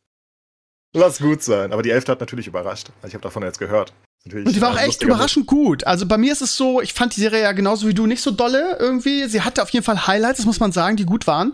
Lass 0.95 1.19
gut 1.19 1.43
sein. 1.43 1.73
Aber 1.73 1.83
die 1.83 1.89
Elfte 1.89 2.13
hat 2.13 2.21
natürlich 2.21 2.47
überrascht. 2.47 2.87
Also 3.01 3.09
ich 3.09 3.13
habe 3.13 3.23
davon 3.23 3.43
jetzt 3.43 3.59
gehört. 3.59 3.93
Natürlich, 4.23 4.47
Und 4.47 4.55
die 4.55 4.61
war 4.61 4.71
auch 4.71 4.79
echt 4.79 5.03
überraschend 5.03 5.45
gut. 5.45 5.85
Also 5.85 6.07
bei 6.07 6.17
mir 6.17 6.31
ist 6.31 6.41
es 6.41 6.55
so, 6.55 6.81
ich 6.81 6.93
fand 6.93 7.15
die 7.15 7.19
Serie 7.19 7.41
ja 7.41 7.51
genauso 7.51 7.87
wie 7.87 7.93
du 7.93 8.07
nicht 8.07 8.21
so 8.21 8.31
dolle 8.31 8.77
irgendwie. 8.79 9.27
Sie 9.27 9.41
hatte 9.41 9.61
auf 9.61 9.69
jeden 9.69 9.85
Fall 9.85 10.07
Highlights, 10.07 10.37
das 10.37 10.47
muss 10.47 10.59
man 10.59 10.71
sagen, 10.71 10.95
die 10.95 11.05
gut 11.05 11.27
waren. 11.27 11.51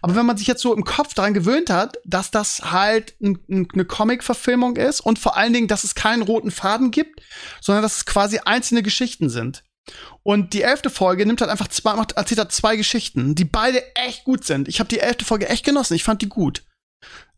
Aber 0.00 0.14
wenn 0.14 0.24
man 0.24 0.38
sich 0.38 0.46
jetzt 0.46 0.62
so 0.62 0.74
im 0.74 0.84
Kopf 0.84 1.12
daran 1.12 1.34
gewöhnt 1.34 1.68
hat, 1.68 1.98
dass 2.04 2.30
das 2.30 2.70
halt 2.72 3.14
ein, 3.20 3.38
ein, 3.50 3.68
eine 3.74 3.84
Comic-Verfilmung 3.84 4.76
ist 4.76 5.00
und 5.00 5.18
vor 5.18 5.36
allen 5.36 5.52
Dingen, 5.52 5.68
dass 5.68 5.84
es 5.84 5.94
keinen 5.94 6.22
roten 6.22 6.50
Faden 6.50 6.92
gibt, 6.92 7.20
sondern 7.60 7.82
dass 7.82 7.98
es 7.98 8.06
quasi 8.06 8.40
einzelne 8.44 8.82
Geschichten 8.82 9.28
sind. 9.28 9.64
Und 10.22 10.54
die 10.54 10.62
elfte 10.62 10.88
Folge 10.88 11.26
nimmt 11.26 11.42
halt 11.42 11.50
einfach 11.50 11.68
zwei, 11.68 11.94
macht, 11.94 12.12
erzählt 12.12 12.38
halt 12.38 12.52
zwei 12.52 12.76
Geschichten, 12.76 13.34
die 13.34 13.44
beide 13.44 13.82
echt 13.96 14.24
gut 14.24 14.44
sind. 14.44 14.68
Ich 14.68 14.78
habe 14.80 14.88
die 14.88 15.00
elfte 15.00 15.26
Folge 15.26 15.48
echt 15.50 15.64
genossen. 15.66 15.92
Ich 15.92 16.04
fand 16.04 16.22
die 16.22 16.28
gut. 16.28 16.62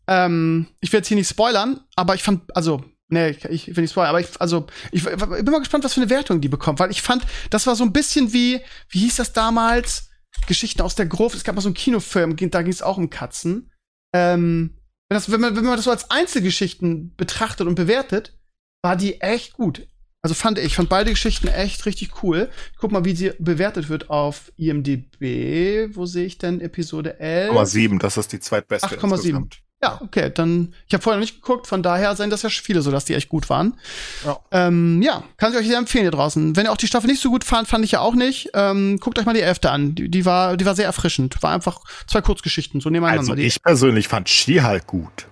Ähm, 0.07 0.67
ich 0.79 0.91
will 0.91 0.99
jetzt 0.99 1.07
hier 1.07 1.17
nicht 1.17 1.29
spoilern, 1.29 1.81
aber 1.95 2.15
ich 2.15 2.23
fand, 2.23 2.55
also, 2.55 2.83
nee, 3.09 3.29
ich, 3.29 3.45
ich 3.45 3.75
will 3.75 3.81
nicht 3.81 3.91
spoilern, 3.91 4.09
aber 4.09 4.21
ich, 4.21 4.29
also, 4.39 4.67
ich, 4.91 5.05
ich 5.05 5.15
bin 5.17 5.51
mal 5.51 5.59
gespannt, 5.59 5.83
was 5.83 5.93
für 5.93 6.01
eine 6.01 6.09
Wertung 6.09 6.41
die 6.41 6.49
bekommt, 6.49 6.79
weil 6.79 6.91
ich 6.91 7.01
fand, 7.01 7.25
das 7.49 7.67
war 7.67 7.75
so 7.75 7.83
ein 7.83 7.93
bisschen 7.93 8.33
wie, 8.33 8.61
wie 8.89 8.99
hieß 8.99 9.17
das 9.17 9.33
damals? 9.33 10.09
Geschichten 10.45 10.81
aus 10.81 10.95
der 10.95 11.07
Gruft. 11.07 11.35
Es 11.35 11.43
gab 11.43 11.55
mal 11.55 11.61
so 11.61 11.69
einen 11.69 11.75
Kinofilm, 11.75 12.35
da 12.35 12.61
ging 12.61 12.71
es 12.71 12.81
auch 12.81 12.97
um 12.97 13.09
Katzen. 13.09 13.71
Ähm, 14.13 14.77
wenn, 15.09 15.15
das, 15.15 15.31
wenn, 15.31 15.41
man, 15.41 15.55
wenn 15.55 15.63
man 15.63 15.75
das 15.75 15.85
so 15.85 15.91
als 15.91 16.11
Einzelgeschichten 16.11 17.15
betrachtet 17.15 17.67
und 17.67 17.75
bewertet, 17.75 18.37
war 18.83 18.95
die 18.95 19.19
echt 19.21 19.53
gut. 19.53 19.87
Also 20.21 20.35
fand 20.35 20.59
ich, 20.59 20.75
fand 20.75 20.89
beide 20.89 21.11
Geschichten 21.11 21.47
echt 21.47 21.85
richtig 21.85 22.23
cool. 22.23 22.49
Ich 22.73 22.77
guck 22.77 22.91
mal, 22.91 23.05
wie 23.05 23.15
sie 23.15 23.31
bewertet 23.39 23.87
wird 23.89 24.09
auf 24.09 24.51
IMDb. 24.57 25.95
Wo 25.95 26.05
sehe 26.05 26.25
ich 26.25 26.37
denn 26.37 26.59
Episode 26.59 27.19
11? 27.19 27.55
8,7, 27.55 27.99
das 27.99 28.17
ist 28.17 28.33
die 28.33 28.39
zweitbeste. 28.39 28.99
8,7. 28.99 29.49
Ja, 29.81 29.99
okay, 30.01 30.31
dann, 30.33 30.73
ich 30.87 30.93
habe 30.93 31.03
vorher 31.03 31.19
noch 31.19 31.23
nicht 31.23 31.35
geguckt, 31.35 31.67
von 31.67 31.83
daher 31.83 32.15
seien 32.15 32.31
das 32.31 32.41
ja 32.41 32.49
viele 32.49 32.81
so, 32.81 32.89
dass 32.89 33.05
die 33.05 33.13
echt 33.13 33.29
gut 33.29 33.47
waren. 33.49 33.79
Ja, 34.25 34.39
ähm, 34.51 35.01
ja 35.03 35.23
kann 35.37 35.51
ich 35.51 35.59
euch 35.59 35.67
sehr 35.67 35.77
empfehlen 35.77 36.03
hier 36.03 36.11
draußen. 36.11 36.55
Wenn 36.55 36.65
ihr 36.65 36.71
auch 36.71 36.77
die 36.77 36.87
Staffel 36.87 37.07
nicht 37.07 37.21
so 37.21 37.29
gut 37.29 37.43
fand, 37.43 37.67
fand 37.67 37.85
ich 37.85 37.91
ja 37.91 37.99
auch 37.99 38.15
nicht, 38.15 38.49
ähm, 38.55 38.97
guckt 38.99 39.19
euch 39.19 39.25
mal 39.25 39.33
die 39.33 39.41
elfte 39.41 39.69
an. 39.69 39.93
Die, 39.93 40.09
die, 40.09 40.25
war, 40.25 40.57
die 40.57 40.65
war 40.65 40.73
sehr 40.73 40.85
erfrischend. 40.85 41.41
War 41.43 41.53
einfach 41.53 41.81
zwei 42.07 42.21
Kurzgeschichten, 42.21 42.81
so 42.81 42.89
nebeneinander. 42.89 43.33
Also 43.33 43.41
ich 43.41 43.61
persönlich 43.61 44.07
fand 44.07 44.29
Ski 44.29 44.57
halt 44.57 44.87
gut. 44.87 45.27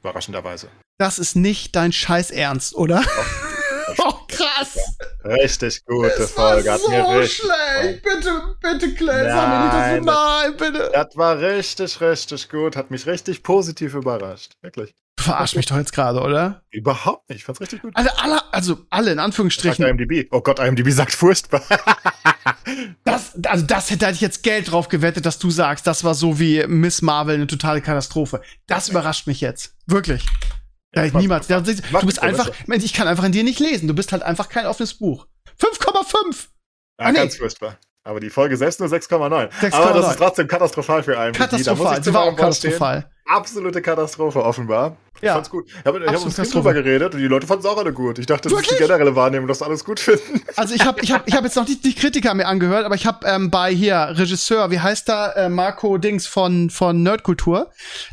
Überraschenderweise. 0.00 0.68
Das 0.98 1.18
ist 1.18 1.34
nicht 1.34 1.74
dein 1.76 1.92
Scheiß 1.92 2.30
Ernst, 2.30 2.74
oder? 2.74 3.02
Oh, 3.98 4.14
krass. 4.26 4.95
Richtig 5.26 5.84
gute 5.84 6.12
das 6.16 6.30
Folge. 6.30 6.68
War 6.68 6.78
so 6.78 6.88
mir 6.88 7.08
richtig 7.08 7.36
schlecht. 7.36 8.02
Bitte, 8.02 8.56
bitte, 8.60 8.94
Clay, 8.94 9.24
sag 9.24 9.48
mir 9.48 9.64
nicht, 9.64 9.74
dass 9.74 9.98
du 9.98 10.04
nein, 10.04 10.56
bitte. 10.56 10.90
Das 10.92 11.16
war 11.16 11.38
richtig, 11.38 12.00
richtig 12.00 12.48
gut. 12.48 12.76
Hat 12.76 12.90
mich 12.90 13.06
richtig 13.06 13.42
positiv 13.42 13.94
überrascht. 13.94 14.52
Wirklich. 14.62 14.94
Du 15.16 15.24
verarsch 15.24 15.56
mich 15.56 15.66
doch 15.66 15.76
jetzt 15.76 15.92
gerade, 15.92 16.20
oder? 16.20 16.62
Überhaupt 16.70 17.28
nicht. 17.30 17.38
Ich 17.38 17.44
fand's 17.44 17.60
richtig 17.60 17.80
gut. 17.82 17.92
Alle, 17.94 18.18
alle, 18.18 18.40
also 18.52 18.78
alle 18.90 19.12
in 19.12 19.18
Anführungsstrichen. 19.18 19.84
Sagt 19.84 20.00
IMDb. 20.00 20.28
Oh 20.30 20.42
Gott, 20.42 20.58
IMDb 20.58 20.90
sagt 20.90 21.14
furchtbar. 21.14 21.62
das, 23.04 23.32
also 23.46 23.64
das 23.64 23.90
hätte 23.90 24.10
ich 24.10 24.20
jetzt 24.20 24.42
Geld 24.42 24.70
drauf 24.70 24.88
gewettet, 24.88 25.24
dass 25.24 25.38
du 25.38 25.50
sagst, 25.50 25.86
das 25.86 26.04
war 26.04 26.14
so 26.14 26.38
wie 26.38 26.66
Miss 26.66 27.00
Marvel 27.00 27.36
eine 27.36 27.46
totale 27.46 27.80
Katastrophe. 27.80 28.42
Das 28.66 28.90
überrascht 28.90 29.26
mich 29.26 29.40
jetzt. 29.40 29.74
Wirklich. 29.86 30.26
Ja, 30.96 31.04
ich 31.04 31.12
niemals. 31.12 31.48
Ja, 31.48 31.60
du 31.60 32.06
bist 32.06 32.22
einfach, 32.22 32.50
Mensch, 32.66 32.84
ich 32.84 32.94
kann 32.94 33.06
einfach 33.06 33.24
in 33.24 33.32
dir 33.32 33.44
nicht 33.44 33.60
lesen. 33.60 33.86
Du 33.86 33.94
bist 33.94 34.12
halt 34.12 34.22
einfach 34.22 34.48
kein 34.48 34.66
offenes 34.66 34.94
Buch. 34.94 35.26
5,5! 35.60 36.46
Ja, 36.98 37.06
ah, 37.06 37.12
nee. 37.12 37.18
ganz 37.18 37.36
furchtbar. 37.36 37.78
Aber 38.02 38.20
die 38.20 38.30
Folge 38.30 38.56
selbst 38.56 38.80
nur 38.80 38.88
6,9. 38.88 39.72
Aber 39.72 40.00
das 40.00 40.10
ist 40.10 40.16
trotzdem 40.16 40.48
katastrophal 40.48 41.02
für 41.02 41.18
einen. 41.18 41.34
Katastrophal, 41.34 42.02
sie 42.02 42.14
war 42.14 42.22
auch 42.22 42.36
katastrophal. 42.36 43.00
Stehen. 43.00 43.12
Absolute 43.26 43.82
Katastrophe, 43.82 44.42
offenbar. 44.42 44.96
Ja. 45.22 45.30
Ich 45.30 45.34
fand's 45.34 45.50
gut. 45.50 45.66
Ich 45.68 45.84
habe 45.84 46.04
hab 46.06 46.24
uns 46.24 46.36
drüber 46.50 46.74
geredet 46.74 47.14
und 47.14 47.20
die 47.20 47.26
Leute 47.26 47.46
fanden 47.46 47.64
es 47.64 47.70
auch 47.70 47.78
alle 47.78 47.92
gut. 47.92 48.18
Ich 48.18 48.26
dachte, 48.26 48.48
das 48.48 48.52
Wirklich? 48.52 48.72
ist 48.72 48.80
die 48.80 48.84
generelle 48.84 49.16
Wahrnehmung, 49.16 49.48
dass 49.48 49.62
alles 49.62 49.84
gut 49.84 50.00
finden. 50.00 50.42
Also 50.56 50.74
ich 50.74 50.84
habe 50.84 51.00
ich 51.00 51.12
hab, 51.12 51.26
ich 51.28 51.34
hab 51.34 51.44
jetzt 51.44 51.56
noch 51.56 51.66
nicht 51.66 51.84
die 51.84 51.94
Kritiker 51.94 52.34
mir 52.34 52.46
angehört, 52.46 52.84
aber 52.84 52.94
ich 52.94 53.06
habe 53.06 53.26
ähm, 53.26 53.50
bei 53.50 53.72
hier 53.72 54.14
Regisseur, 54.16 54.70
wie 54.70 54.80
heißt 54.80 55.08
da, 55.08 55.32
äh, 55.32 55.48
Marco 55.48 55.98
Dings 55.98 56.26
von, 56.26 56.70
von 56.70 57.02
Nerdkultur, 57.02 57.70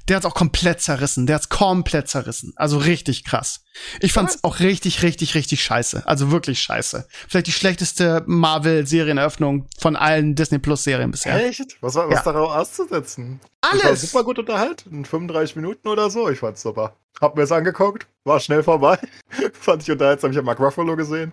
der 0.08 0.18
hat's 0.18 0.26
auch 0.26 0.36
komplett 0.36 0.82
zerrissen. 0.82 1.26
Der 1.26 1.36
hat's 1.36 1.50
komplett 1.50 2.08
zerrissen. 2.08 2.54
Also 2.56 2.78
richtig 2.78 3.24
krass. 3.24 3.64
Ich 4.00 4.14
fand's 4.14 4.36
Was? 4.36 4.44
auch 4.44 4.60
richtig, 4.60 5.02
richtig, 5.02 5.36
richtig 5.36 5.64
scheiße. 5.64 6.04
Also 6.06 6.32
wirklich 6.32 6.62
scheiße. 6.62 7.08
Vielleicht 7.28 7.48
die 7.48 7.52
schlechteste 7.52 8.24
Marvel-Serieneröffnung 8.28 9.68
von 9.80 9.96
allen 9.96 10.36
Disney 10.36 10.60
Plus-Serien 10.60 11.12
bisher. 11.12 11.44
Echt? 11.46 11.78
Was 11.82 11.96
war 11.96 12.08
was 12.08 12.24
ja. 12.26 12.32
darauf 12.32 12.56
auszusetzen? 12.56 13.40
Alles! 13.62 13.82
Ich 13.82 13.84
war 13.86 13.96
super 13.96 14.24
gut 14.26 14.40
unterhalten. 14.40 15.06
35 15.06 15.56
Minuten 15.56 15.88
oder 15.88 16.10
so. 16.10 16.30
Ich 16.30 16.40
fand's 16.40 16.62
super. 16.62 16.93
Hab 17.22 17.36
mir 17.36 17.44
es 17.44 17.52
angeguckt, 17.52 18.08
war 18.24 18.40
schnell 18.40 18.64
vorbei. 18.64 18.98
Fand 19.54 19.84
ich 19.84 19.92
unterhaltsam. 19.92 20.32
Ich 20.32 20.38
habe 20.38 20.46
Mark 20.46 20.60
Ruffalo 20.60 20.96
gesehen. 20.96 21.32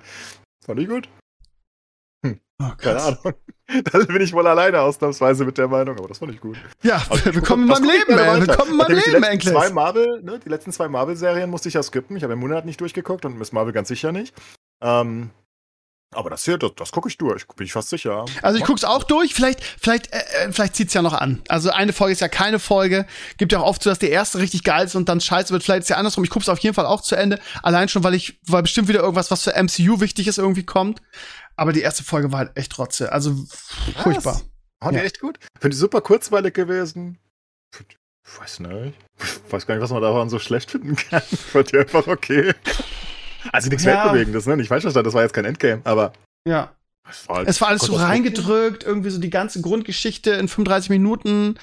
Fand 0.64 0.80
ich 0.80 0.88
gut. 0.88 1.08
Hm. 2.24 2.40
Oh, 2.62 2.70
Keine 2.78 3.02
Ahnung. 3.02 3.34
Da 3.84 3.98
bin 4.00 4.20
ich 4.20 4.32
wohl 4.32 4.48
alleine 4.48 4.80
ausnahmsweise 4.80 5.44
mit 5.44 5.56
der 5.56 5.68
Meinung, 5.68 5.96
aber 5.96 6.08
das 6.08 6.18
fand 6.18 6.32
ich 6.32 6.40
gut. 6.40 6.56
Ja, 6.82 7.00
also, 7.08 7.32
willkommen 7.32 7.62
in 7.62 7.68
meinem 7.68 7.84
Leben, 7.84 8.18
ey. 8.18 8.40
Willkommen 8.40 8.72
in 8.72 8.76
meinem 8.78 8.96
Leben, 8.96 9.38
die 9.38 9.46
zwei 9.46 9.70
Marvel, 9.70 10.20
ne, 10.24 10.40
Die 10.44 10.48
letzten 10.48 10.72
zwei 10.72 10.88
Marvel-Serien 10.88 11.48
musste 11.48 11.68
ich 11.68 11.74
ja 11.74 11.82
skippen. 11.84 12.16
Ich 12.16 12.24
habe 12.24 12.32
im 12.32 12.40
Monat 12.40 12.64
nicht 12.64 12.80
durchgeguckt 12.80 13.24
und 13.24 13.38
Miss 13.38 13.52
Marvel 13.52 13.72
ganz 13.72 13.86
sicher 13.86 14.10
nicht. 14.10 14.34
Ähm, 14.80 15.30
aber 16.12 16.30
das 16.30 16.44
hier, 16.44 16.58
das, 16.58 16.72
das 16.76 16.90
gucke 16.90 17.08
ich 17.08 17.18
durch, 17.18 17.46
bin 17.46 17.66
ich 17.66 17.72
fast 17.72 17.88
sicher. 17.88 18.24
Also 18.42 18.58
ich 18.58 18.64
guck's 18.64 18.82
auch 18.82 19.04
durch, 19.04 19.32
vielleicht, 19.32 19.62
vielleicht, 19.62 20.12
äh, 20.12 20.18
äh, 20.18 20.52
vielleicht 20.52 20.74
zieht's 20.74 20.92
ja 20.92 21.02
noch 21.02 21.12
an. 21.12 21.42
Also 21.48 21.70
eine 21.70 21.92
Folge 21.92 22.12
ist 22.12 22.20
ja 22.20 22.28
keine 22.28 22.58
Folge. 22.58 23.06
Gibt 23.36 23.52
ja 23.52 23.60
auch 23.60 23.66
oft 23.66 23.82
so, 23.82 23.90
dass 23.90 24.00
die 24.00 24.08
erste 24.08 24.38
richtig 24.38 24.64
geil 24.64 24.86
ist 24.86 24.96
und 24.96 25.08
dann 25.08 25.20
scheiße 25.20 25.52
wird. 25.52 25.62
Vielleicht 25.62 25.82
ist 25.82 25.88
ja 25.88 25.96
andersrum. 25.96 26.24
Ich 26.24 26.30
guck's 26.30 26.48
auf 26.48 26.58
jeden 26.58 26.74
Fall 26.74 26.86
auch 26.86 27.00
zu 27.00 27.14
Ende. 27.14 27.38
Allein 27.62 27.88
schon, 27.88 28.02
weil 28.02 28.14
ich, 28.14 28.40
weil 28.46 28.62
bestimmt 28.62 28.88
wieder 28.88 29.00
irgendwas, 29.00 29.30
was 29.30 29.44
für 29.44 29.52
MCU 29.52 30.00
wichtig 30.00 30.26
ist, 30.26 30.38
irgendwie 30.38 30.64
kommt. 30.64 31.00
Aber 31.54 31.72
die 31.72 31.82
erste 31.82 32.02
Folge 32.02 32.32
war 32.32 32.40
halt 32.40 32.56
echt 32.56 32.72
trotze. 32.72 33.12
Also 33.12 33.36
was? 33.36 34.02
furchtbar. 34.02 34.40
War 34.80 34.90
die 34.90 34.98
ja. 34.98 35.04
echt 35.04 35.20
gut? 35.20 35.38
Finde 35.60 35.74
ich 35.74 35.80
super 35.80 36.00
kurzweilig 36.00 36.54
gewesen. 36.54 37.18
Ich 37.72 38.40
weiß 38.40 38.60
nicht. 38.60 38.94
Ich 39.18 39.52
weiß 39.52 39.66
gar 39.66 39.74
nicht, 39.74 39.82
was 39.82 39.90
man 39.90 40.02
daran 40.02 40.28
so 40.28 40.38
schlecht 40.38 40.70
finden 40.70 40.96
kann. 40.96 41.22
Fand 41.52 41.72
die 41.72 41.78
einfach 41.78 42.06
okay. 42.06 42.54
Also 43.52 43.68
nichts 43.68 43.84
ja. 43.84 44.04
Weltbewegendes, 44.04 44.46
ne? 44.46 44.56
Nicht 44.56 44.68
falsch 44.68 44.82
verstanden, 44.82 45.06
das 45.06 45.14
war 45.14 45.22
jetzt 45.22 45.32
kein 45.32 45.44
Endgame, 45.44 45.82
aber. 45.84 46.12
Ja. 46.46 46.70
War 47.26 47.38
halt 47.38 47.48
es 47.48 47.60
war 47.60 47.68
alles 47.68 47.82
so 47.82 47.96
reingedrückt, 47.96 48.84
irgendwie 48.84 49.10
so 49.10 49.18
die 49.20 49.30
ganze 49.30 49.60
Grundgeschichte 49.60 50.30
in 50.30 50.48
35 50.48 50.90
Minuten. 50.90 51.58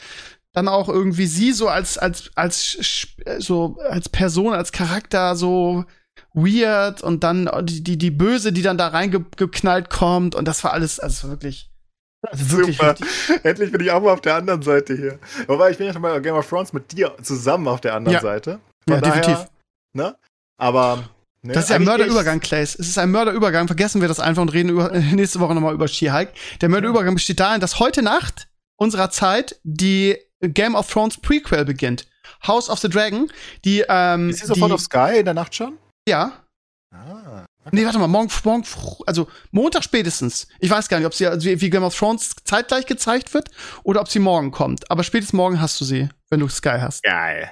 Dann 0.53 0.67
auch 0.67 0.89
irgendwie 0.89 1.27
sie 1.27 1.51
so 1.51 1.67
als, 1.67 1.97
als, 1.97 2.31
als, 2.35 3.07
so 3.37 3.77
als 3.89 4.09
Person, 4.09 4.53
als 4.53 4.71
Charakter 4.71 5.35
so 5.35 5.85
weird 6.33 7.01
und 7.01 7.23
dann 7.23 7.49
die, 7.63 7.83
die, 7.83 7.97
die 7.97 8.11
Böse, 8.11 8.51
die 8.51 8.61
dann 8.61 8.77
da 8.77 8.87
reingeknallt 8.87 9.89
kommt 9.89 10.35
und 10.35 10.47
das 10.47 10.63
war 10.63 10.73
alles, 10.73 10.99
also 10.99 11.29
wirklich. 11.29 11.69
Also 12.23 12.57
wirklich 12.57 12.77
Super. 12.77 12.95
Endlich 13.43 13.71
bin 13.71 13.81
ich 13.81 13.91
auch 13.91 14.01
mal 14.01 14.11
auf 14.11 14.21
der 14.21 14.35
anderen 14.35 14.63
Seite 14.63 14.95
hier. 14.95 15.19
Wobei 15.45 15.69
ich 15.69 15.77
bin 15.77 15.87
ja 15.87 15.93
schon 15.93 16.01
mal 16.01 16.19
Game 16.21 16.35
of 16.35 16.49
Thrones 16.49 16.73
mit 16.73 16.91
dir 16.91 17.15
zusammen 17.21 17.67
auf 17.67 17.79
der 17.79 17.93
anderen 17.93 18.15
ja. 18.15 18.21
Seite. 18.21 18.59
Von 18.87 18.95
ja, 18.95 19.01
daher, 19.01 19.21
definitiv. 19.21 19.51
Ne? 19.93 20.15
Aber 20.57 21.07
Ne? 21.47 21.53
Das 21.53 21.65
ist 21.65 21.69
ja 21.69 21.77
ein 21.77 21.83
Mörderübergang, 21.83 22.39
Clays. 22.39 22.75
Es 22.75 22.87
ist 22.87 22.97
ein 22.97 23.11
Mörderübergang. 23.11 23.67
Vergessen 23.67 24.01
wir 24.01 24.07
das 24.07 24.19
einfach 24.19 24.41
und 24.41 24.49
reden 24.49 24.69
über, 24.69 24.91
nächste 25.13 25.39
Woche 25.39 25.55
nochmal 25.55 25.73
über 25.73 25.87
She-Hulk. 25.87 26.29
Der 26.61 26.69
Mörderübergang 26.69 27.15
besteht 27.15 27.39
darin, 27.39 27.61
dass 27.61 27.79
heute 27.79 28.01
Nacht 28.01 28.47
unserer 28.75 29.09
Zeit 29.09 29.59
die 29.63 30.17
Game 30.41 30.75
of 30.75 30.91
Thrones 30.91 31.17
Prequel 31.19 31.65
beginnt. 31.65 32.05
House 32.45 32.69
of 32.69 32.79
the 32.79 32.89
Dragon. 32.89 33.31
Die, 33.65 33.83
ähm, 33.87 34.29
ist 34.29 34.41
sie 34.41 34.47
sofort 34.47 34.71
auf 34.71 34.81
Sky 34.81 35.19
in 35.19 35.25
der 35.25 35.33
Nacht 35.33 35.55
schon? 35.55 35.77
Ja. 36.07 36.43
Ah. 36.93 37.45
Okay. 37.67 37.75
Nee, 37.75 37.85
warte 37.85 37.99
mal, 37.99 38.07
morgen, 38.07 38.31
morgen, 38.45 38.63
also 39.07 39.27
Montag 39.51 39.83
spätestens. 39.83 40.47
Ich 40.59 40.69
weiß 40.69 40.87
gar 40.87 40.99
nicht, 40.99 41.05
ob 41.05 41.13
sie 41.13 41.27
also 41.27 41.49
wie 41.49 41.69
Game 41.69 41.83
of 41.83 41.97
Thrones 41.97 42.33
zeitgleich 42.45 42.85
gezeigt 42.85 43.33
wird 43.33 43.49
oder 43.83 43.99
ob 43.99 44.07
sie 44.07 44.19
morgen 44.19 44.51
kommt. 44.51 44.89
Aber 44.89 45.03
spätestens 45.03 45.33
morgen 45.33 45.59
hast 45.59 45.81
du 45.81 45.85
sie, 45.85 46.07
wenn 46.29 46.39
du 46.39 46.47
Sky 46.47 46.77
hast. 46.79 47.03
Geil. 47.03 47.51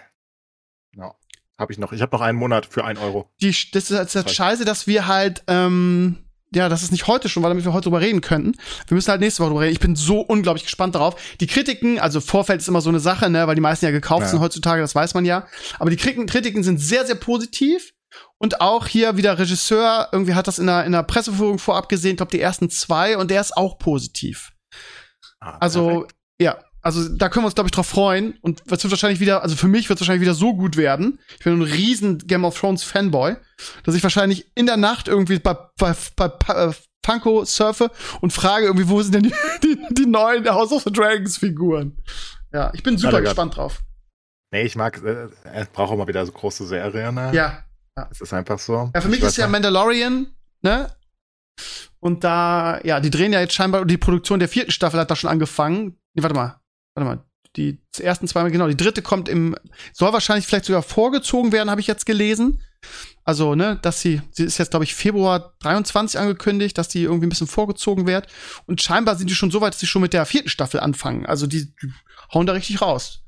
Habe 1.58 1.72
ich 1.72 1.80
noch. 1.80 1.94
Ich 1.94 2.02
habe 2.02 2.16
noch 2.16 2.22
einen 2.22 2.38
Monat 2.38 2.66
für 2.66 2.84
einen 2.84 3.00
Euro. 3.00 3.30
Die, 3.42 3.56
das 3.72 3.92
ist 3.92 4.16
halt 4.16 4.30
scheiße, 4.30 4.66
dass 4.66 4.88
wir 4.88 5.08
halt, 5.08 5.44
ähm, 5.48 6.18
ja, 6.54 6.70
das 6.70 6.84
ist 6.84 6.92
nicht 6.92 7.08
heute 7.08 7.30
schon, 7.30 7.44
weil 7.44 7.50
damit 7.50 7.64
wir 7.64 7.74
heute 7.74 7.86
drüber 7.86 8.02
reden 8.02 8.22
könnten. 8.22 8.54
Wir 8.88 8.96
müssen 8.96 9.10
halt 9.10 9.22
nächste 9.22 9.42
Woche 9.42 9.50
drüber 9.50 9.62
reden. 9.62 9.74
Ich 9.74 9.80
bin 9.80 9.96
so 9.96 10.20
unglaublich 10.20 10.66
gespannt 10.66 10.96
darauf. 10.96 11.16
Die 11.40 11.48
Kritiken, 11.48 12.00
also 12.00 12.20
Vorfeld 12.20 12.62
ist 12.62 12.68
immer 12.68 12.82
so 12.82 12.90
eine 12.90 13.00
Sache, 13.00 13.30
ne, 13.30 13.48
weil 13.48 13.56
die 13.56 13.62
meisten 13.62 13.86
ja 13.86 13.92
gekauft 13.92 14.24
ja. 14.24 14.28
sind 14.30 14.40
heutzutage, 14.42 14.82
das 14.82 14.96
weiß 14.96 15.14
man 15.14 15.26
ja. 15.26 15.48
Aber 15.80 15.90
die 15.90 15.98
Kritiken 15.98 16.64
sind 16.64 16.80
sehr, 16.80 17.06
sehr 17.06 17.16
positiv. 17.16 17.94
Und 18.38 18.62
auch 18.62 18.88
hier 18.88 19.18
wieder 19.18 19.40
Regisseur, 19.40 20.10
irgendwie 20.12 20.36
hat 20.36 20.48
das 20.48 20.60
in 20.60 20.68
der, 20.68 20.86
in 20.86 20.92
der 20.92 21.04
Presseführung 21.04 21.60
vorab 21.60 21.90
gesehen, 21.90 22.12
ich 22.12 22.18
glaube 22.18 22.32
die 22.32 22.40
ersten 22.40 22.70
zwei, 22.70 23.18
und 23.18 23.32
der 23.32 23.42
ist 23.42 23.56
auch 23.56 23.78
positiv. 23.78 24.52
Ah, 25.40 25.58
also, 25.60 26.08
ja, 26.40 26.58
also 26.86 27.10
da 27.10 27.30
können 27.30 27.44
wir 27.44 27.48
uns, 27.48 27.56
glaube 27.56 27.68
ich, 27.68 27.72
drauf 27.72 27.88
freuen. 27.88 28.38
Und 28.42 28.62
es 28.68 28.84
wird 28.84 28.92
wahrscheinlich 28.92 29.20
wieder, 29.20 29.42
also 29.42 29.56
für 29.56 29.68
mich 29.68 29.90
wird 29.90 29.98
es 29.98 30.02
wahrscheinlich 30.02 30.22
wieder 30.22 30.36
so 30.36 30.56
gut 30.56 30.78
werden. 30.78 31.20
Ich 31.40 31.44
bin 31.44 31.54
ein 31.54 31.64
riesen 31.64 32.20
Game 32.20 32.46
of 32.46 32.60
Thrones 32.60 32.84
Fanboy, 32.84 33.38
dass 33.84 33.96
ich 33.96 34.04
wahrscheinlich 34.04 34.52
in 34.54 34.68
der 34.68 34.78
Nacht 34.78 35.08
irgendwie 35.08 35.40
bei, 35.40 35.58
bei, 35.80 35.96
bei, 36.16 36.28
bei 36.28 36.54
äh, 36.54 36.74
Funko 37.04 37.44
surfe 37.44 37.90
und 38.22 38.34
frage 38.34 38.68
irgendwie, 38.68 38.88
wo 38.88 39.02
sind 39.02 39.16
denn 39.16 39.24
die, 39.24 39.34
die, 39.64 39.80
die 39.96 40.06
neuen 40.06 40.48
House 40.48 40.72
of 40.72 40.84
the 40.84 40.94
Dragons 40.94 41.40
Figuren? 41.40 41.98
Ja, 42.54 42.72
ich 42.76 42.84
bin 42.84 43.00
super 43.00 43.20
gespannt 43.20 43.58
drauf. 43.58 43.82
Nee, 44.52 44.62
ich 44.62 44.76
mag, 44.76 45.04
äh, 45.04 45.30
er 45.44 45.66
braucht 45.66 45.92
auch 45.92 45.98
mal 45.98 46.08
wieder 46.08 46.24
so 46.24 46.34
große 46.34 46.68
Serien. 46.68 47.16
Ne? 47.16 47.32
Ja. 47.34 47.64
ja. 47.98 48.08
Es 48.12 48.22
ist 48.22 48.32
einfach 48.32 48.60
so. 48.60 48.92
Ja, 48.94 49.02
für 49.02 49.10
mich 49.10 49.22
ist 49.22 49.38
ja 49.38 49.48
Mandalorian, 49.48 50.28
ne? 50.62 50.96
Und 52.00 52.24
da, 52.24 52.80
ja, 52.84 53.00
die 53.00 53.10
drehen 53.10 53.34
ja 53.34 53.40
jetzt 53.40 53.56
scheinbar, 53.56 53.86
die 53.86 53.98
Produktion 53.98 54.38
der 54.38 54.50
vierten 54.50 54.70
Staffel 54.70 55.00
hat 55.00 55.10
da 55.10 55.16
schon 55.16 55.32
angefangen. 55.32 55.98
Nee, 56.14 56.22
warte 56.22 56.36
mal 56.36 56.62
warte 56.96 57.10
mal, 57.10 57.26
die 57.56 57.80
ersten 58.00 58.28
zweimal, 58.28 58.52
genau, 58.52 58.68
die 58.68 58.78
dritte 58.78 59.02
kommt 59.02 59.30
im, 59.30 59.56
soll 59.94 60.14
wahrscheinlich 60.14 60.46
vielleicht 60.46 60.66
sogar 60.66 60.84
vorgezogen 60.84 61.52
werden, 61.52 61.70
habe 61.70 61.82
ich 61.82 61.88
jetzt 61.88 62.06
gelesen. 62.06 62.62
Also, 63.24 63.56
ne, 63.56 63.80
dass 63.82 64.02
sie, 64.02 64.22
sie 64.32 64.44
ist 64.44 64.58
jetzt, 64.58 64.70
glaube 64.70 64.84
ich, 64.84 64.94
Februar 64.94 65.56
23 65.62 66.20
angekündigt, 66.20 66.78
dass 66.78 66.90
die 66.90 67.04
irgendwie 67.04 67.26
ein 67.26 67.30
bisschen 67.30 67.48
vorgezogen 67.48 68.06
wird. 68.06 68.28
Und 68.68 68.82
scheinbar 68.82 69.16
sind 69.16 69.30
die 69.30 69.36
schon 69.36 69.52
so 69.52 69.62
weit, 69.62 69.74
dass 69.74 69.80
sie 69.80 69.88
schon 69.88 70.04
mit 70.04 70.14
der 70.14 70.26
vierten 70.26 70.50
Staffel 70.50 70.80
anfangen. 70.80 71.26
Also, 71.26 71.48
die, 71.48 71.74
die 71.76 71.92
hauen 72.34 72.46
da 72.46 72.54
richtig 72.54 72.82
raus. 72.82 73.24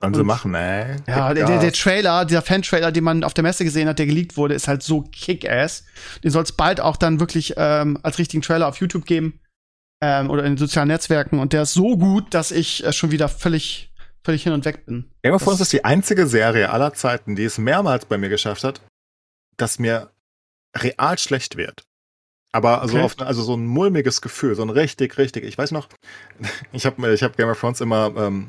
Sollen 0.00 0.14
sie 0.14 0.24
machen, 0.24 0.54
ey. 0.54 0.96
Ja, 1.06 1.34
der, 1.34 1.46
der, 1.46 1.60
der 1.60 1.72
Trailer, 1.72 2.24
dieser 2.24 2.42
Fan-Trailer, 2.42 2.90
den 2.90 3.04
man 3.04 3.22
auf 3.22 3.34
der 3.34 3.44
Messe 3.44 3.64
gesehen 3.64 3.88
hat, 3.88 3.98
der 3.98 4.06
geleakt 4.06 4.36
wurde, 4.36 4.54
ist 4.54 4.66
halt 4.66 4.82
so 4.82 5.02
kick-ass. 5.02 5.84
Den 6.24 6.30
soll 6.30 6.42
es 6.42 6.52
bald 6.52 6.80
auch 6.80 6.96
dann 6.96 7.20
wirklich 7.20 7.54
ähm, 7.56 7.98
als 8.02 8.18
richtigen 8.18 8.42
Trailer 8.42 8.66
auf 8.68 8.78
YouTube 8.78 9.04
geben 9.04 9.41
ähm, 10.02 10.28
oder 10.28 10.42
in 10.44 10.52
den 10.52 10.58
sozialen 10.58 10.88
Netzwerken 10.88 11.38
und 11.38 11.54
der 11.54 11.62
ist 11.62 11.72
so 11.72 11.96
gut, 11.96 12.34
dass 12.34 12.50
ich 12.50 12.84
äh, 12.84 12.92
schon 12.92 13.10
wieder 13.12 13.28
völlig 13.28 13.88
völlig 14.24 14.42
hin 14.42 14.52
und 14.52 14.64
weg 14.64 14.86
bin. 14.86 15.10
Game 15.22 15.34
of 15.34 15.42
Thrones 15.42 15.60
ist 15.60 15.72
die 15.72 15.84
einzige 15.84 16.26
Serie 16.26 16.70
aller 16.70 16.92
Zeiten, 16.94 17.34
die 17.34 17.44
es 17.44 17.58
mehrmals 17.58 18.04
bei 18.04 18.18
mir 18.18 18.28
geschafft 18.28 18.62
hat, 18.62 18.80
dass 19.56 19.78
mir 19.78 20.10
real 20.76 21.18
schlecht 21.18 21.56
wird. 21.56 21.82
Aber 22.52 22.82
also, 22.82 22.96
Okay. 22.96 23.04
auf, 23.04 23.18
also 23.20 23.42
so 23.42 23.56
ein 23.56 23.64
mulmiges 23.64 24.20
Gefühl, 24.20 24.54
so 24.54 24.62
ein 24.62 24.70
richtig, 24.70 25.18
richtig. 25.18 25.44
Ich 25.44 25.56
weiß 25.56 25.70
noch, 25.72 25.88
ich 26.72 26.84
habe 26.86 27.12
ich 27.12 27.22
hab 27.22 27.36
Game 27.36 27.48
of 27.48 27.58
Thrones 27.58 27.80
immer, 27.80 28.12
ähm, 28.16 28.46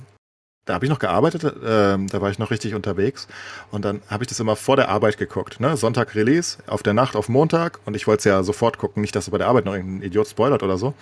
da 0.65 0.75
habe 0.75 0.85
ich 0.85 0.89
noch 0.89 0.99
gearbeitet, 0.99 1.43
ähm, 1.65 2.07
da 2.07 2.21
war 2.21 2.31
ich 2.31 2.39
noch 2.39 2.51
richtig 2.51 2.73
unterwegs 2.73 3.27
und 3.71 3.83
dann 3.83 4.01
habe 4.07 4.23
ich 4.23 4.29
das 4.29 4.39
immer 4.39 4.55
vor 4.55 4.75
der 4.75 4.89
Arbeit 4.89 5.17
geguckt. 5.17 5.59
Ne? 5.59 5.75
Sonntag 5.75 6.15
Release, 6.15 6.57
auf 6.67 6.83
der 6.83 6.93
Nacht 6.93 7.15
auf 7.15 7.27
Montag 7.27 7.79
und 7.85 7.95
ich 7.95 8.07
wollte 8.07 8.19
es 8.19 8.25
ja 8.25 8.43
sofort 8.43 8.77
gucken, 8.77 9.01
nicht, 9.01 9.15
dass 9.15 9.29
bei 9.29 9.37
der 9.37 9.47
Arbeit 9.47 9.65
noch 9.65 9.73
irgendein 9.73 10.07
Idiot 10.07 10.27
spoilert 10.27 10.63
oder 10.63 10.77
so. 10.77 10.93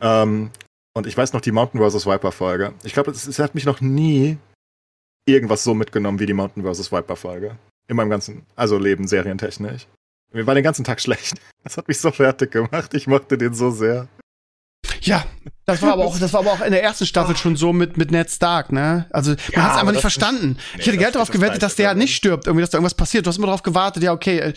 Ähm, 0.00 0.50
und 0.94 1.06
ich 1.06 1.16
weiß 1.16 1.32
noch 1.32 1.40
die 1.40 1.52
Mountain 1.52 1.80
vs. 1.80 2.06
Viper 2.06 2.32
Folge. 2.32 2.72
Ich 2.82 2.94
glaube, 2.94 3.10
es, 3.10 3.26
es 3.26 3.38
hat 3.38 3.54
mich 3.54 3.66
noch 3.66 3.80
nie 3.80 4.38
irgendwas 5.26 5.64
so 5.64 5.74
mitgenommen 5.74 6.18
wie 6.20 6.26
die 6.26 6.32
Mountain 6.32 6.64
vs. 6.64 6.92
Viper 6.92 7.16
Folge. 7.16 7.56
In 7.88 7.96
meinem 7.96 8.10
ganzen, 8.10 8.46
also 8.54 8.78
Leben, 8.78 9.06
serientechnisch. 9.06 9.86
Mir 10.32 10.46
war 10.46 10.54
den 10.54 10.64
ganzen 10.64 10.84
Tag 10.84 11.00
schlecht. 11.02 11.40
Das 11.64 11.76
hat 11.76 11.88
mich 11.88 11.98
so 11.98 12.10
fertig 12.10 12.50
gemacht. 12.50 12.94
Ich 12.94 13.06
mochte 13.06 13.38
den 13.38 13.54
so 13.54 13.70
sehr. 13.70 14.08
Ja, 15.02 15.24
das 15.66 15.82
war 15.82 15.92
aber 15.92 16.04
auch, 16.04 16.18
das 16.18 16.32
war 16.32 16.40
aber 16.40 16.52
auch 16.52 16.60
in 16.60 16.72
der 16.72 16.82
ersten 16.82 17.06
Staffel 17.06 17.36
schon 17.36 17.56
so 17.56 17.72
mit, 17.72 17.96
mit 17.96 18.10
Ned 18.10 18.30
Stark, 18.30 18.72
ne? 18.72 19.06
Also, 19.10 19.32
man 19.32 19.38
Ja, 19.52 19.62
hat 19.62 19.72
es 19.72 19.78
einfach 19.78 19.92
nicht 19.92 20.00
verstanden. 20.00 20.56
Nee, 20.74 20.80
ich 20.80 20.86
hätte 20.86 20.98
Geld 20.98 21.14
darauf 21.14 21.28
ist 21.28 21.32
gewettet, 21.32 21.62
dass 21.62 21.74
der 21.74 21.94
nicht 21.94 22.14
stirbt, 22.14 22.46
irgendwie, 22.46 22.62
dass 22.62 22.70
da 22.70 22.78
irgendwas 22.78 22.94
passiert. 22.94 23.26
Du 23.26 23.28
hast 23.28 23.38
immer 23.38 23.48
darauf 23.48 23.62
gewartet, 23.62 24.02
ja, 24.02 24.12
okay, 24.12 24.38
äh, 24.38 24.54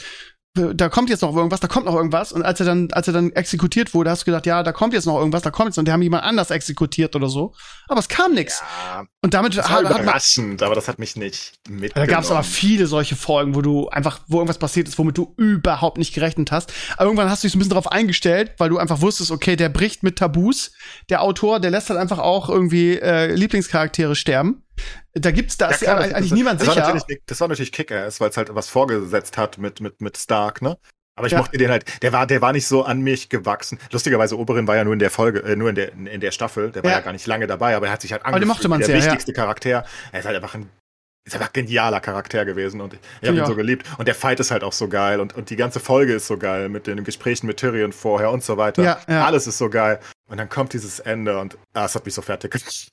da 0.73 0.89
kommt 0.89 1.09
jetzt 1.09 1.21
noch 1.21 1.35
irgendwas, 1.35 1.59
da 1.59 1.67
kommt 1.67 1.85
noch 1.85 1.95
irgendwas. 1.95 2.31
Und 2.31 2.43
als 2.43 2.59
er 2.59 2.65
dann, 2.65 2.89
als 2.91 3.07
er 3.07 3.13
dann 3.13 3.31
exekutiert 3.31 3.93
wurde, 3.93 4.09
hast 4.09 4.21
du 4.21 4.25
gedacht, 4.25 4.45
ja, 4.45 4.63
da 4.63 4.71
kommt 4.71 4.93
jetzt 4.93 5.05
noch 5.05 5.17
irgendwas, 5.17 5.41
da 5.41 5.51
kommt 5.51 5.69
jetzt, 5.69 5.77
und 5.77 5.87
die 5.87 5.91
haben 5.91 6.01
jemand 6.01 6.23
anders 6.23 6.51
exekutiert 6.51 7.15
oder 7.15 7.29
so. 7.29 7.53
Aber 7.87 7.99
es 7.99 8.07
kam 8.07 8.33
nix. 8.33 8.61
Ja, 8.61 9.05
Und 9.21 9.33
damit 9.33 9.57
das 9.57 9.69
war 9.69 9.77
hat, 9.77 9.85
hat 9.85 9.91
man, 9.91 10.03
überraschend, 10.03 10.61
aber 10.63 10.75
das 10.75 10.87
hat 10.87 10.99
mich 10.99 11.15
nicht 11.15 11.53
mitgenommen. 11.69 11.91
da 11.95 12.05
gab 12.05 12.23
es 12.23 12.31
aber 12.31 12.43
viele 12.43 12.87
solche 12.87 13.15
Folgen, 13.15 13.55
wo 13.55 13.61
du 13.61 13.89
einfach, 13.89 14.19
wo 14.27 14.37
irgendwas 14.37 14.57
passiert 14.59 14.87
ist, 14.87 14.97
womit 14.97 15.17
du 15.17 15.33
überhaupt 15.37 15.97
nicht 15.97 16.13
gerechnet 16.13 16.51
hast. 16.51 16.71
Aber 16.95 17.05
irgendwann 17.05 17.29
hast 17.29 17.43
du 17.43 17.47
dich 17.47 17.53
so 17.53 17.57
ein 17.57 17.59
bisschen 17.59 17.71
darauf 17.71 17.91
eingestellt, 17.91 18.53
weil 18.57 18.69
du 18.69 18.77
einfach 18.77 19.01
wusstest, 19.01 19.31
okay, 19.31 19.55
der 19.55 19.69
bricht 19.69 20.03
mit 20.03 20.17
Tabus. 20.17 20.71
Der 21.09 21.21
Autor, 21.21 21.59
der 21.59 21.71
lässt 21.71 21.89
halt 21.89 21.99
einfach 21.99 22.19
auch 22.19 22.49
irgendwie 22.49 22.99
äh, 22.99 23.33
Lieblingscharaktere 23.33 24.15
sterben. 24.15 24.63
Da 25.13 25.31
gibt's, 25.31 25.57
da 25.57 25.69
ist 25.69 25.79
klar, 25.79 25.95
ja 26.01 26.05
das- 26.07 26.13
eigentlich 26.15 26.29
das, 26.29 26.37
niemand 26.37 26.61
das 26.61 26.67
War 26.67 26.73
sicher. 26.75 26.93
natürlich, 26.93 27.21
das 27.25 27.41
war 27.41 27.47
natürlich 27.47 27.71
Kick-Ass, 27.71 28.19
weil 28.21 28.29
es 28.29 28.37
halt 28.37 28.53
was 28.55 28.69
vorgesetzt 28.69 29.37
hat 29.37 29.57
mit, 29.57 29.81
mit, 29.81 30.01
mit 30.01 30.17
Stark, 30.17 30.61
ne? 30.61 30.77
Aber 31.17 31.27
ich 31.27 31.33
Ja. 31.33 31.39
mochte 31.39 31.57
den 31.57 31.69
halt, 31.69 32.01
der 32.01 32.13
war, 32.13 32.25
der 32.27 32.41
war 32.41 32.53
nicht 32.53 32.65
so 32.67 32.83
an 32.85 33.01
mich 33.01 33.27
gewachsen. 33.27 33.77
Lustigerweise, 33.91 34.37
Oberin 34.37 34.67
war 34.67 34.77
ja 34.77 34.85
nur 34.85 34.93
in 34.93 34.99
der 34.99 35.11
Folge, 35.11 35.39
äh, 35.39 35.55
nur 35.57 35.67
in 35.69 35.75
der, 35.75 35.91
in 35.93 36.21
der 36.21 36.31
Staffel, 36.31 36.71
der 36.71 36.83
war 36.83 36.91
Ja. 36.91 36.97
ja, 36.99 37.03
gar 37.03 37.11
nicht 37.11 37.27
lange 37.27 37.45
dabei, 37.45 37.75
aber 37.75 37.87
er 37.87 37.91
hat 37.91 38.01
sich 38.01 38.13
halt 38.13 38.23
angefühlt 38.25 38.47
mochte 38.47 38.69
man 38.69 38.79
wie 38.79 38.85
der 38.85 38.87
sehr, 38.87 38.97
ja. 38.99 39.05
wichtigste 39.07 39.33
Charakter. 39.33 39.83
Er 40.13 40.19
ist 40.19 40.25
halt 40.25 40.35
einfach 40.37 40.53
ein, 40.55 40.69
ist 41.27 41.33
einfach 41.35 41.49
ein 41.49 41.53
genialer 41.65 41.99
Charakter 41.99 42.45
gewesen 42.45 42.79
und 42.79 42.97
ich 43.21 43.27
habe 43.27 43.37
ihn 43.37 43.45
so 43.45 43.53
geliebt. 43.55 43.85
Und 43.97 44.07
der 44.07 44.15
Fight 44.15 44.39
ist 44.39 44.49
halt 44.51 44.63
auch 44.63 44.71
so 44.71 44.87
geil 44.87 45.19
und, 45.19 45.35
und 45.35 45.49
die 45.49 45.57
ganze 45.57 45.81
Folge 45.81 46.13
ist 46.13 46.27
so 46.27 46.37
geil 46.37 46.69
mit 46.69 46.87
den 46.87 47.03
Gesprächen 47.03 47.47
mit 47.47 47.57
Tyrion 47.57 47.91
vorher 47.91 48.31
und 48.31 48.41
so 48.43 48.55
weiter. 48.55 48.81
Ja, 48.81 48.99
ja. 49.09 49.25
Alles 49.25 49.45
ist 49.45 49.57
so 49.57 49.69
geil. 49.69 49.99
Und 50.29 50.37
dann 50.37 50.47
kommt 50.47 50.71
dieses 50.71 50.99
Ende 50.99 51.37
und 51.39 51.57
ah, 51.73 51.83
es 51.85 51.95
hat 51.95 52.05
mich 52.05 52.13
so 52.13 52.21
fertig 52.21 52.51
gemacht. 52.51 52.87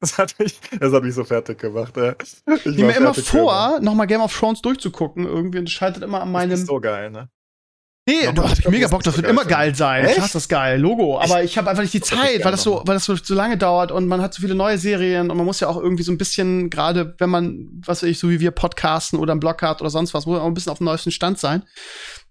Das 0.00 0.16
hat 0.16 0.38
mich, 0.38 0.58
das 0.78 0.92
hat 0.92 1.02
mich 1.02 1.14
so 1.14 1.24
fertig 1.24 1.58
gemacht. 1.58 1.92
Ich 1.96 2.66
Ich 2.66 2.78
war 2.78 2.86
mir 2.86 2.96
immer 2.96 3.14
vor, 3.14 3.80
nochmal 3.80 4.06
Game 4.06 4.20
of 4.20 4.36
Thrones 4.36 4.62
durchzugucken 4.62 5.24
irgendwie 5.26 5.58
und 5.58 5.64
es 5.68 5.72
scheitert 5.72 6.02
immer 6.04 6.20
an 6.20 6.28
Das 6.28 6.32
meinem. 6.32 6.52
ist 6.52 6.66
so 6.66 6.80
geil, 6.80 7.10
ne? 7.10 7.28
nee, 8.08 8.26
Noch 8.26 8.34
du 8.34 8.40
mal, 8.42 8.48
hast 8.50 8.58
ich 8.58 8.62
glaub, 8.62 8.72
mega 8.72 8.84
das 8.84 8.90
Bock, 8.90 9.02
das 9.02 9.16
wird 9.16 9.26
immer 9.26 9.44
geil 9.44 9.74
sein. 9.74 10.04
Echt? 10.04 10.14
Klar 10.14 10.26
ist 10.26 10.34
das 10.34 10.48
geil, 10.48 10.80
Logo. 10.80 11.18
Aber 11.20 11.42
ich 11.42 11.58
habe 11.58 11.68
einfach 11.68 11.82
nicht 11.82 11.92
die 11.94 12.00
Das 12.00 12.10
ich 12.12 12.16
Zeit, 12.16 12.44
weil 12.44 12.52
das 12.52 12.62
so, 12.62 12.82
weil 12.86 12.94
das 12.94 13.04
so, 13.04 13.16
so 13.16 13.34
lange 13.34 13.58
dauert 13.58 13.92
und 13.92 14.06
man 14.06 14.22
hat 14.22 14.32
so 14.34 14.40
viele 14.40 14.54
neue 14.54 14.78
Serien 14.78 15.30
und 15.30 15.36
man 15.36 15.44
muss 15.44 15.60
ja 15.60 15.68
auch 15.68 15.76
irgendwie 15.76 16.04
so 16.04 16.12
ein 16.12 16.18
bisschen, 16.18 16.70
gerade 16.70 17.14
wenn 17.18 17.28
man, 17.28 17.68
was 17.84 18.02
weiß 18.02 18.08
ich, 18.08 18.18
so 18.18 18.30
wie 18.30 18.40
wir 18.40 18.50
podcasten 18.52 19.18
oder 19.18 19.32
einen 19.32 19.40
Blog 19.40 19.60
hat 19.62 19.80
oder 19.80 19.90
sonst 19.90 20.14
was, 20.14 20.26
muss 20.26 20.34
man 20.36 20.42
auch 20.42 20.46
ein 20.46 20.54
bisschen 20.54 20.72
auf 20.72 20.78
dem 20.78 20.84
neuesten 20.84 21.10
Stand 21.10 21.38
sein. 21.38 21.64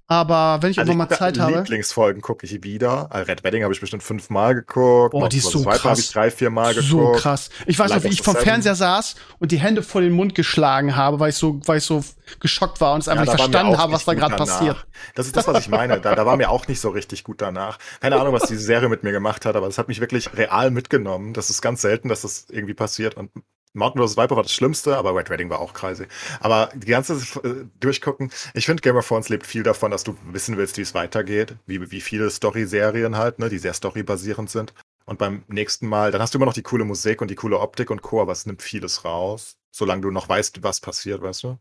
Aber 0.09 0.59
wenn 0.61 0.71
ich 0.71 0.79
Also 0.79 0.91
irgendwann 0.93 1.09
mal 1.09 1.15
Zeit 1.17 1.37
habe. 1.37 1.57
Lieblingsfolgen 1.57 2.21
gucke 2.21 2.45
ich 2.45 2.63
wieder. 2.63 3.09
Äh, 3.11 3.17
Red 3.19 3.43
Wedding 3.43 3.63
habe 3.63 3.73
ich 3.73 3.81
bestimmt 3.81 4.03
fünfmal 4.03 4.55
geguckt. 4.55 5.11
Boah, 5.11 5.27
die 5.27 5.37
ist 5.39 5.51
so 5.51 5.65
habe 5.65 5.77
krass. 5.77 5.99
ich 5.99 6.11
drei, 6.11 6.31
vier 6.31 6.49
Mal 6.49 6.73
So 6.75 6.97
geguckt. 6.97 7.19
krass. 7.19 7.49
Ich 7.65 7.77
weiß 7.77 7.91
noch, 7.93 8.03
wie 8.03 8.07
ich 8.07 8.21
vom. 8.21 8.35
Fernseher 8.37 8.75
saß 8.75 9.15
und 9.39 9.51
die 9.51 9.59
Hände 9.59 9.83
vor 9.83 9.99
den 9.99 10.13
Mund 10.13 10.33
geschlagen 10.33 10.95
habe, 10.95 11.19
weil 11.19 11.31
ich 11.31 11.35
so, 11.35 11.59
weil 11.65 11.79
ich 11.79 11.83
so 11.83 12.03
geschockt 12.39 12.79
war 12.79 12.93
und 12.93 13.01
es 13.01 13.09
einfach 13.09 13.25
Ja, 13.25 13.33
nicht 13.33 13.41
verstanden 13.41 13.77
habe, 13.77 13.91
was 13.91 14.05
da 14.05 14.13
gerade 14.13 14.35
passiert. 14.37 14.87
Das 15.15 15.25
ist 15.25 15.35
das, 15.35 15.45
was 15.47 15.59
ich 15.59 15.69
meine. 15.69 15.99
Da, 15.99 16.15
da 16.15 16.25
war 16.25 16.37
mir 16.37 16.49
auch 16.51 16.67
nicht 16.67 16.79
so 16.79 16.89
richtig 16.89 17.25
gut 17.25 17.41
danach. 17.41 17.77
Keine 17.99 18.15
Ahnung, 18.17 18.31
was 18.33 18.43
diese 18.47 18.61
Serie 18.61 18.87
mit 18.87 19.03
mir 19.03 19.11
gemacht 19.11 19.45
hat, 19.45 19.57
aber 19.57 19.67
es 19.67 19.77
hat 19.77 19.89
mich 19.89 19.99
wirklich 19.99 20.33
real 20.37 20.71
mitgenommen. 20.71 21.33
Das 21.33 21.49
ist 21.49 21.61
ganz 21.61 21.81
selten, 21.81 22.07
dass 22.07 22.21
das 22.21 22.45
irgendwie 22.49 22.73
passiert. 22.73 23.15
Und 23.17 23.31
Mountain 23.77 24.05
vs. 24.05 24.17
Viper 24.17 24.35
war 24.35 24.43
das 24.43 24.53
Schlimmste, 24.53 24.97
aber 24.97 25.15
Red 25.15 25.29
Wedding 25.29 25.49
war 25.49 25.59
auch 25.59 25.73
crazy. 25.73 26.07
Aber 26.39 26.69
die 26.75 26.87
ganze 26.87 27.13
äh, 27.13 27.65
durchgucken, 27.79 28.31
ich 28.53 28.65
finde 28.65 28.81
Game 28.81 28.95
of 28.95 29.07
Thrones 29.07 29.29
lebt 29.29 29.45
viel 29.45 29.63
davon, 29.63 29.91
dass 29.91 30.03
du 30.03 30.17
wissen 30.31 30.57
willst, 30.57 30.77
wie 30.77 30.81
es 30.81 30.93
weitergeht, 30.93 31.55
wie, 31.65 31.91
wie 31.91 32.01
viele 32.01 32.29
Story-Serien 32.29 33.17
halt, 33.17 33.39
ne, 33.39 33.49
die 33.49 33.59
sehr 33.59 33.73
storybasierend 33.73 34.49
sind. 34.49 34.73
Und 35.05 35.19
beim 35.19 35.43
nächsten 35.47 35.87
Mal, 35.87 36.11
dann 36.11 36.21
hast 36.21 36.33
du 36.33 36.37
immer 36.37 36.45
noch 36.45 36.53
die 36.53 36.63
coole 36.63 36.83
Musik 36.83 37.21
und 37.21 37.29
die 37.29 37.35
coole 37.35 37.59
Optik 37.59 37.89
und 37.89 38.01
Co., 38.01 38.21
aber 38.21 38.33
es 38.33 38.45
nimmt 38.45 38.61
vieles 38.61 39.05
raus, 39.05 39.57
solange 39.71 40.01
du 40.01 40.11
noch 40.11 40.27
weißt, 40.27 40.63
was 40.63 40.81
passiert, 40.81 41.21
weißt 41.21 41.43
du? 41.43 41.57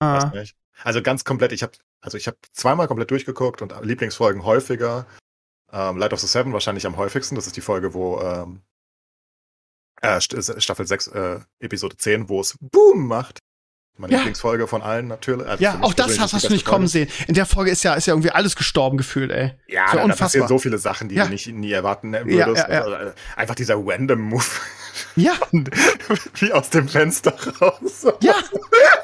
Ah. 0.00 0.24
Weiß 0.24 0.32
nicht. 0.32 0.56
Also 0.82 1.02
ganz 1.02 1.24
komplett, 1.24 1.52
ich 1.52 1.62
habe 1.62 1.72
also 2.00 2.16
ich 2.16 2.26
habe 2.26 2.36
zweimal 2.52 2.86
komplett 2.86 3.10
durchgeguckt 3.10 3.62
und 3.62 3.74
Lieblingsfolgen 3.82 4.44
häufiger. 4.44 5.06
Ähm, 5.72 5.98
Light 5.98 6.12
of 6.12 6.20
the 6.20 6.26
Seven 6.26 6.52
wahrscheinlich 6.52 6.86
am 6.86 6.96
häufigsten. 6.96 7.34
Das 7.34 7.46
ist 7.46 7.56
die 7.56 7.60
Folge, 7.60 7.94
wo 7.94 8.20
ähm, 8.20 8.62
äh, 10.02 10.16
St- 10.18 10.60
Staffel 10.60 10.86
6, 10.86 11.06
äh, 11.08 11.40
Episode 11.60 11.96
10, 11.96 12.28
wo 12.28 12.40
es 12.40 12.56
Boom 12.60 13.06
macht. 13.06 13.38
Meine 14.00 14.12
Ja. 14.12 14.18
Lieblingsfolge 14.20 14.68
von 14.68 14.80
allen 14.80 15.08
natürlich. 15.08 15.46
Also 15.48 15.62
Ja, 15.62 15.78
auch 15.80 15.92
das 15.92 16.20
hast, 16.20 16.32
hast 16.32 16.44
du 16.48 16.52
nicht 16.52 16.64
kommen 16.64 16.88
Folge. 16.88 17.10
sehen. 17.10 17.24
In 17.26 17.34
der 17.34 17.46
Folge 17.46 17.72
ist 17.72 17.82
ja, 17.82 17.94
ist 17.94 18.06
ja 18.06 18.12
irgendwie 18.12 18.30
alles 18.30 18.54
gestorben 18.54 18.96
gefühlt, 18.96 19.32
ey. 19.32 19.54
Ja, 19.66 19.86
da, 19.86 19.94
da 19.96 19.96
passieren 19.96 20.04
unfassbar. 20.12 20.48
so 20.48 20.58
viele 20.60 20.78
Sachen, 20.78 21.08
die 21.08 21.16
Ja. 21.16 21.24
du 21.24 21.30
nicht 21.30 21.48
nie 21.48 21.72
erwarten 21.72 22.12
würdest. 22.12 22.68
ja, 22.68 22.72
ja. 22.72 22.80
Also, 22.82 22.92
äh, 22.94 23.12
einfach 23.34 23.56
dieser 23.56 23.74
random 23.76 24.20
Move 24.20 24.44
Ja, 25.16 25.32
wie 26.34 26.52
aus 26.52 26.70
dem 26.70 26.88
Fenster 26.88 27.34
raus. 27.60 28.06
ja. 28.20 28.34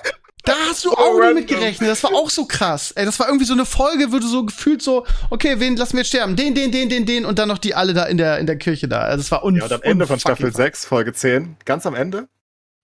Da 0.45 0.55
hast 0.69 0.85
du 0.85 0.91
So 0.91 0.99
auch 0.99 1.19
nicht 1.21 1.35
mit 1.35 1.49
gerechnet. 1.49 1.89
Das 1.89 2.03
war 2.05 2.13
auch 2.13 2.29
so 2.29 2.45
krass. 2.45 2.93
Ey, 2.93 3.07
das 3.07 3.19
war 3.19 3.29
irgendwie 3.29 3.47
so 3.47 3.55
eine 3.55 3.65
Folge, 3.65 4.13
wo 4.13 4.19
du 4.19 4.27
so 4.27 4.45
gefühlt 4.45 4.83
so, 4.83 5.07
okay, 5.31 5.59
wen 5.59 5.77
lassen 5.77 5.95
wir 5.95 6.01
jetzt 6.01 6.09
sterben? 6.09 6.37
Den, 6.37 6.55
den, 6.55 6.71
den, 6.71 6.91
den, 6.91 7.07
den 7.07 7.25
und 7.25 7.39
dann 7.39 7.49
noch 7.49 7.59
die 7.59 7.75
alle 7.75 7.95
da 7.95 8.05
in 8.05 8.19
der, 8.19 8.39
in 8.39 8.47
der 8.47 8.57
Kirche 8.57 8.87
da. 8.87 9.01
Also 9.01 9.23
das 9.23 9.31
war 9.31 9.43
unf 9.43 9.59
Ja, 9.59 9.65
und 9.65 9.73
am 9.73 9.83
Ende 9.83 10.07
von 10.07 10.21
Staffel 10.21 10.55
6, 10.55 10.85
Folge 10.85 11.15
10, 11.15 11.57
ganz 11.65 11.87
am 11.87 11.95
Ende, 11.95 12.29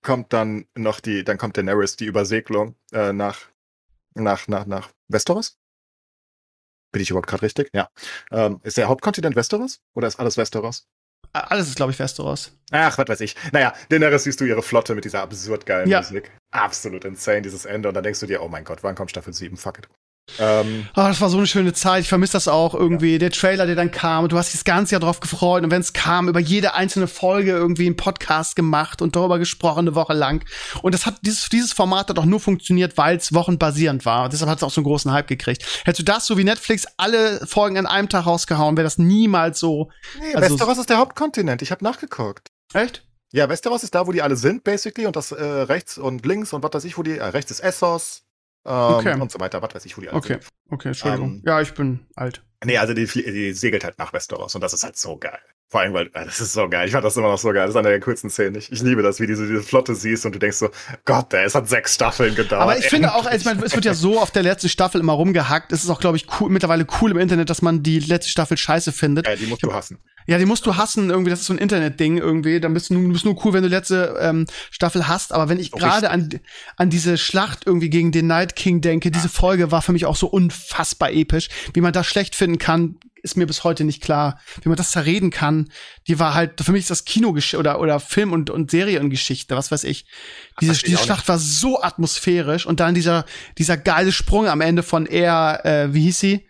kommt 0.03 0.33
dann 0.33 0.67
noch 0.75 1.01
die, 1.01 1.23
dann 1.23 1.37
kommt 1.37 1.59
Daenerys 1.59 1.97
die 1.97 2.07
Übersegelung 2.07 2.77
äh, 2.93 3.13
nach, 3.13 3.41
nach, 4.15 4.49
nach, 4.49 4.65
nach 4.65 4.89
Westeros. 5.09 5.59
Bin 6.93 7.03
ich 7.03 7.11
überhaupt 7.11 7.29
gerade 7.29 7.43
richtig? 7.43 7.71
Ja. 7.75 7.91
Ähm, 8.33 8.61
ist 8.63 8.79
der 8.79 8.89
Hauptkontinent 8.89 9.37
Westeros? 9.37 9.81
Oder 9.95 10.09
ist 10.09 10.19
alles 10.19 10.39
Westeros? 10.39 10.89
Alles 11.33 11.69
ist, 11.69 11.77
glaube 11.77 11.93
ich, 11.93 11.99
Westeros. 11.99 12.53
Ach, 12.73 12.99
was 12.99 13.09
weiß 13.09 13.21
ich. 13.21 13.37
Naja, 13.53 13.73
Daenerys 13.89 14.25
siehst 14.25 14.41
du 14.41 14.45
ihre 14.45 14.63
Flotte 14.63 14.95
mit 14.95 15.05
dieser 15.05 15.23
absurd 15.23 15.65
geilen 15.67 15.89
Ja. 15.89 15.99
Musik. 16.01 16.31
Absolut 16.51 17.05
insane, 17.05 17.43
dieses 17.43 17.65
Ende. 17.65 17.89
Und 17.89 17.95
dann 17.95 18.03
denkst 18.05 18.21
du 18.21 18.27
dir, 18.27 18.43
oh 18.43 18.49
mein 18.49 18.65
Gott, 18.65 18.83
wann 18.83 18.95
kommt 18.95 19.11
Staffel 19.11 19.33
7? 19.33 19.57
Fuck 19.57 19.79
it. 19.79 19.89
Ähm, 20.39 20.87
Oh, 20.93 21.01
das 21.03 21.21
war 21.21 21.29
so 21.29 21.39
eine 21.39 21.47
schöne 21.47 21.73
Zeit. 21.73 22.03
Ich 22.03 22.09
vermisse 22.09 22.35
das 22.35 22.47
auch 22.47 22.75
irgendwie. 22.75 23.19
Der 23.19 23.31
Trailer, 23.31 23.67
der 23.67 23.75
dann 23.75 23.91
kam, 23.91 24.29
du 24.29 24.39
hast 24.39 24.49
dich 24.53 24.61
das 24.61 24.65
ganze 24.65 24.93
Jahr 24.93 25.01
drauf 25.01 25.21
gefreut. 25.21 25.65
Und 25.65 25.71
wenn 25.71 25.81
es 25.81 25.93
kam, 25.93 26.29
über 26.29 26.39
jede 26.41 26.75
einzelne 26.75 27.09
Folge 27.09 27.51
irgendwie 27.51 27.87
einen 27.87 27.97
Podcast 27.97 28.55
gemacht 28.55 29.03
und 29.03 29.17
darüber 29.17 29.39
gesprochen, 29.39 29.81
eine 29.81 29.95
Woche 29.95 30.13
lang. 30.13 30.45
Und 30.83 30.95
das 30.95 31.05
hat, 31.07 31.17
dieses, 31.23 31.49
dieses 31.49 31.73
Format 31.73 32.09
hat 32.11 32.19
auch 32.19 32.25
nur 32.27 32.39
funktioniert, 32.41 32.97
weil 32.97 33.17
es 33.17 33.35
wochenbasierend 33.35 34.07
war. 34.07 34.25
Und 34.25 34.33
deshalb 34.33 34.51
hat 34.51 34.59
es 34.59 34.63
auch 34.63 34.71
so 34.71 34.81
einen 34.81 34.87
großen 34.87 35.11
Hype 35.13 35.27
gekriegt. 35.27 35.65
Hättest 35.85 36.01
du 36.01 36.13
das 36.13 36.27
so 36.27 36.39
wie 36.39 36.45
Netflix 36.45 36.87
alle 36.97 37.45
Folgen 37.47 37.77
an 37.77 37.87
einem 37.87 38.09
Tag 38.09 38.27
rausgehauen, 38.27 38.77
wäre 38.77 38.85
das 38.85 38.99
niemals 38.99 39.59
so. 39.59 39.91
nee, 40.21 40.35
Also- 40.35 40.55
Westeros 40.55 40.79
ist 40.79 40.91
der 40.91 40.99
Hauptkontinent. 40.99 41.63
Ich 41.63 41.71
habe 41.73 41.83
nachgeguckt. 41.85 42.49
Echt? 42.73 43.05
Ja, 43.33 43.49
Westeros 43.49 43.83
ist 43.85 43.95
da, 43.95 44.07
wo 44.07 44.13
die 44.13 44.23
alle 44.23 44.37
sind, 44.37 44.65
basically. 44.65 45.07
Und 45.07 45.17
das 45.17 45.33
äh, 45.33 45.43
rechts 45.45 45.99
und 45.99 46.25
links 46.25 46.53
und 46.53 46.63
was 46.63 46.71
weiß 46.73 46.85
ich, 46.85 46.97
wo 46.99 47.03
die, 47.03 47.19
äh, 47.19 47.25
rechts 47.25 47.51
ist 47.51 47.61
Essos 47.61 48.23
ähm, 48.65 48.95
Okay. 48.97 49.21
und 49.21 49.31
so 49.31 49.41
weiter, 49.41 49.63
was 49.63 49.75
weiß 49.75 49.85
ich, 49.87 49.97
wo 49.97 50.01
die 50.01 50.09
alle 50.09 50.19
Okay. 50.19 50.35
sind. 50.35 50.49
Okay, 50.71 50.89
Entschuldigung. 50.89 51.37
Ähm, 51.37 51.43
ja, 51.45 51.61
ich 51.61 51.75
bin 51.75 52.07
alt. 52.17 52.45
Nee, 52.65 52.77
also 52.79 52.93
die, 52.95 53.07
die 53.07 53.53
segelt 53.53 53.85
halt 53.85 53.99
nach 53.99 54.13
Westeros 54.13 54.55
und 54.55 54.61
das 54.61 54.73
ist 54.75 54.85
halt 54.85 54.97
so 54.97 55.17
geil. 55.17 55.41
Vor 55.73 55.81
allem, 55.83 55.95
weil, 55.95 56.07
äh, 56.15 56.25
das 56.25 56.41
ist 56.41 56.53
so 56.53 56.69
geil. 56.69 56.87
Ich 56.89 56.93
fand 56.93 57.05
das 57.05 57.17
immer 57.17 57.29
noch 57.29 57.39
so 57.39 57.49
geil. 57.51 57.63
Das 57.63 57.71
ist 57.71 57.77
eine 57.77 57.91
der 57.91 58.01
coolsten 58.01 58.29
Szenen. 58.29 58.57
Ich, 58.57 58.73
ich 58.73 58.83
liebe 58.83 59.03
das, 59.03 59.21
wie 59.21 59.29
diese, 59.29 59.47
diese 59.47 59.63
Flotte 59.63 59.95
siehst 59.95 60.27
und 60.27 60.35
du 60.35 60.41
denkst 60.41 60.57
so, 60.57 60.69
Gott, 61.05 61.33
es 61.33 61.55
hat 61.55 61.69
sechs 61.69 61.95
Staffeln 61.95 62.35
gedauert. 62.35 62.63
Aber 62.63 62.77
ich 62.77 62.87
finde 62.87 63.15
auch, 63.15 63.25
also 63.25 63.39
ich 63.39 63.45
meine, 63.45 63.65
es 63.65 63.75
wird 63.77 63.85
ja 63.85 63.95
so 63.95 64.19
auf 64.21 64.33
der 64.33 64.43
letzten 64.43 64.69
Staffel 64.69 65.01
immer 65.01 65.13
rumgehackt. 65.13 65.71
Es 65.71 65.85
ist 65.85 65.91
auch, 65.91 66.01
glaube 66.01 66.17
ich, 66.17 66.27
cool, 66.41 66.51
mittlerweile 66.51 66.85
cool 67.01 67.13
im 67.13 67.19
Internet, 67.19 67.51
dass 67.51 67.63
man 67.63 67.85
die 67.85 68.01
letzte 68.01 68.31
Staffel 68.33 68.57
scheiße 68.57 68.91
findet. 68.91 69.29
Ja, 69.29 69.37
die 69.37 69.47
musst 69.47 69.63
du 69.63 69.73
hassen. 69.73 69.99
Ja, 70.27 70.39
die 70.39 70.45
musst 70.45 70.67
du 70.67 70.77
hassen 70.77 71.09
irgendwie. 71.09 71.31
Das 71.31 71.41
ist 71.41 71.47
so 71.47 71.55
ein 71.55 71.59
Internet-Ding 71.59 72.19
irgendwie. 72.19 72.59
Dann 72.61 72.75
bist 72.75 72.91
du, 72.91 72.95
nur- 72.95 73.05
du 73.05 73.13
bist 73.13 73.25
nur 73.25 73.45
cool, 73.45 73.53
wenn 73.53 73.63
du 73.63 73.69
letzte 73.69 74.17
ähm, 74.21 74.47
Staffel 74.73 75.07
hast. 75.07 75.33
Aber 75.33 75.49
wenn 75.49 75.59
ich 75.61 75.73
Oh, 75.73 75.77
gerade 75.79 76.11
an, 76.11 76.29
an 76.77 76.91
diese 76.91 77.17
Schlacht 77.17 77.67
irgendwie 77.67 77.91
gegen 77.91 78.11
den 78.13 78.27
Night 78.27 78.57
King 78.57 78.81
denke, 78.81 79.11
diese 79.13 79.29
Folge 79.29 79.71
war 79.71 79.83
für 79.83 79.93
mich 79.93 80.05
auch 80.07 80.17
so 80.17 80.27
unfassbar 80.27 81.13
episch. 81.13 81.49
Wie 81.75 81.81
man 81.81 81.93
das 81.93 82.07
schlecht 82.09 82.35
finden 82.35 82.59
kann, 82.59 82.97
ist 83.23 83.37
mir 83.37 83.47
bis 83.47 83.65
heute 83.65 83.85
nicht 83.85 84.03
klar, 84.03 84.41
wie 84.63 84.69
man 84.69 84.77
das 84.77 84.91
zerreden 84.91 85.31
kann. 85.31 85.71
Die 86.07 86.19
war 86.19 86.35
halt, 86.35 86.61
für 86.61 86.73
mich 86.73 86.83
ist 86.83 86.91
das 86.91 87.05
Kino 87.05 87.37
oder, 87.57 87.81
oder 87.81 88.01
Film 88.01 88.33
und, 88.33 88.51
und 88.51 88.71
Seriengeschichte, 88.71 89.57
was 89.57 89.71
weiß 89.71 89.85
ich. 89.85 90.07
Diese, 90.61 90.75
diese 90.75 90.99
Schlacht 90.99 91.21
nicht. 91.21 91.29
war 91.29 91.39
so 91.39 91.83
atmosphärisch 91.83 92.67
und 92.67 92.81
dann 92.81 92.95
dieser, 92.95 93.25
dieser 93.59 93.77
geile 93.77 94.13
Sprung 94.13 94.49
am 94.49 94.61
Ende 94.61 94.83
von 94.83 95.07
er, 95.07 95.65
äh, 95.65 95.95
wie 95.95 96.03
hieß 96.03 96.21
sie? 96.21 96.49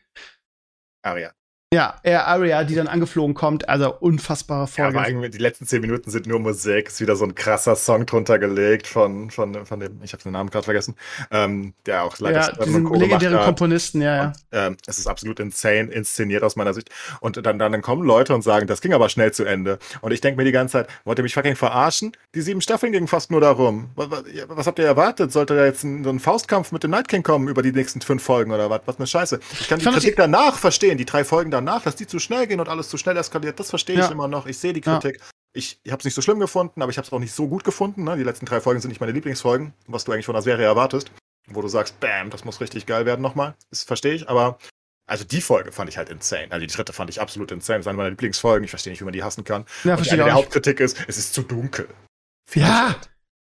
Aria. 1.02 1.32
Ja, 1.72 1.94
Air 2.02 2.26
Aria, 2.26 2.64
die 2.64 2.74
dann 2.74 2.88
angeflogen 2.88 3.32
kommt. 3.32 3.68
Also 3.68 3.94
unfassbare 3.94 4.66
Folge. 4.66 4.92
Ja, 4.92 4.98
aber 4.98 5.06
eigentlich 5.06 5.30
die 5.30 5.38
letzten 5.38 5.68
zehn 5.68 5.80
Minuten 5.80 6.10
sind 6.10 6.26
nur 6.26 6.40
Musik. 6.40 6.88
Ist 6.88 7.00
wieder 7.00 7.14
so 7.14 7.24
ein 7.24 7.36
krasser 7.36 7.76
Song 7.76 8.06
drunter 8.06 8.40
gelegt 8.40 8.88
von, 8.88 9.30
von, 9.30 9.64
von 9.64 9.78
dem, 9.78 10.02
ich 10.02 10.12
habe 10.12 10.20
den 10.20 10.32
Namen 10.32 10.50
gerade 10.50 10.64
vergessen, 10.64 10.96
ähm, 11.30 11.72
der 11.86 12.02
auch 12.02 12.18
leider 12.18 12.40
ja, 12.40 12.64
diesen 12.64 12.92
legendären 12.92 13.38
Komponisten, 13.44 14.02
ja, 14.02 14.16
ja. 14.16 14.26
Und, 14.26 14.34
ähm, 14.50 14.76
es 14.88 14.98
ist 14.98 15.06
absolut 15.06 15.38
insane 15.38 15.92
inszeniert 15.92 16.42
aus 16.42 16.56
meiner 16.56 16.74
Sicht. 16.74 16.90
Und 17.20 17.36
dann, 17.36 17.60
dann, 17.60 17.70
dann 17.70 17.82
kommen 17.82 18.02
Leute 18.02 18.34
und 18.34 18.42
sagen, 18.42 18.66
das 18.66 18.80
ging 18.80 18.92
aber 18.92 19.08
schnell 19.08 19.30
zu 19.30 19.44
Ende. 19.44 19.78
Und 20.00 20.10
ich 20.10 20.20
denke 20.20 20.38
mir 20.38 20.44
die 20.44 20.50
ganze 20.50 20.72
Zeit, 20.72 20.88
wollt 21.04 21.20
ihr 21.20 21.22
mich 21.22 21.34
fucking 21.34 21.54
verarschen? 21.54 22.16
Die 22.34 22.40
sieben 22.40 22.62
Staffeln 22.62 22.90
gingen 22.90 23.06
fast 23.06 23.30
nur 23.30 23.40
darum. 23.40 23.90
Was, 23.94 24.10
was, 24.10 24.24
was 24.48 24.66
habt 24.66 24.80
ihr 24.80 24.86
erwartet? 24.86 25.30
Sollte 25.30 25.54
da 25.54 25.66
jetzt 25.66 25.84
ein, 25.84 26.02
so 26.02 26.10
ein 26.10 26.18
Faustkampf 26.18 26.72
mit 26.72 26.82
dem 26.82 26.90
Night 26.90 27.06
King 27.06 27.22
kommen 27.22 27.46
über 27.46 27.62
die 27.62 27.70
nächsten 27.70 28.00
fünf 28.00 28.24
Folgen 28.24 28.50
oder 28.50 28.68
was? 28.70 28.80
Was 28.86 28.96
eine 28.96 29.06
Scheiße. 29.06 29.38
Ich 29.60 29.68
kann 29.68 29.78
die 29.78 29.86
ich 29.86 29.92
Kritik 29.92 30.16
danach 30.16 30.58
verstehen, 30.58 30.98
die 30.98 31.04
drei 31.04 31.22
Folgen 31.22 31.52
danach, 31.52 31.59
dass 31.84 31.96
die 31.96 32.06
zu 32.06 32.18
schnell 32.18 32.46
gehen 32.46 32.60
und 32.60 32.68
alles 32.68 32.88
zu 32.88 32.98
schnell 32.98 33.16
eskaliert, 33.16 33.58
das 33.60 33.70
verstehe 33.70 33.96
ich 33.96 34.02
ja. 34.02 34.10
immer 34.10 34.28
noch. 34.28 34.46
Ich 34.46 34.58
sehe 34.58 34.72
die 34.72 34.80
Kritik. 34.80 35.18
Ja. 35.18 35.24
Ich, 35.52 35.80
ich 35.82 35.90
habe 35.90 36.00
es 36.00 36.04
nicht 36.04 36.14
so 36.14 36.22
schlimm 36.22 36.38
gefunden, 36.38 36.80
aber 36.80 36.90
ich 36.90 36.98
habe 36.98 37.06
es 37.06 37.12
auch 37.12 37.18
nicht 37.18 37.34
so 37.34 37.48
gut 37.48 37.64
gefunden. 37.64 38.04
Ne? 38.04 38.16
Die 38.16 38.22
letzten 38.22 38.46
drei 38.46 38.60
Folgen 38.60 38.80
sind 38.80 38.90
nicht 38.90 39.00
meine 39.00 39.12
Lieblingsfolgen, 39.12 39.74
was 39.86 40.04
du 40.04 40.12
eigentlich 40.12 40.26
von 40.26 40.34
der 40.34 40.42
Serie 40.42 40.66
erwartest. 40.66 41.10
Wo 41.48 41.62
du 41.62 41.68
sagst, 41.68 41.98
bam, 41.98 42.30
das 42.30 42.44
muss 42.44 42.60
richtig 42.60 42.86
geil 42.86 43.06
werden 43.06 43.22
nochmal. 43.22 43.54
Das 43.70 43.82
verstehe 43.82 44.14
ich, 44.14 44.28
aber 44.28 44.58
also 45.08 45.24
die 45.24 45.40
Folge 45.40 45.72
fand 45.72 45.90
ich 45.90 45.98
halt 45.98 46.08
insane. 46.08 46.46
Also 46.50 46.64
die 46.64 46.72
dritte 46.72 46.92
fand 46.92 47.10
ich 47.10 47.20
absolut 47.20 47.50
insane. 47.50 47.80
Das 47.80 47.86
ist 47.86 47.88
eine 47.88 47.96
meiner 47.96 48.10
Lieblingsfolgen. 48.10 48.62
Ich 48.62 48.70
verstehe 48.70 48.92
nicht, 48.92 49.00
wie 49.00 49.04
man 49.04 49.12
die 49.12 49.24
hassen 49.24 49.42
kann. 49.42 49.64
Ja, 49.82 49.96
und 49.96 50.08
eine 50.08 50.24
der 50.24 50.34
Hauptkritik 50.34 50.78
ist, 50.78 50.96
es 51.08 51.18
ist 51.18 51.34
zu 51.34 51.42
dunkel. 51.42 51.88
Ja, 52.54 52.94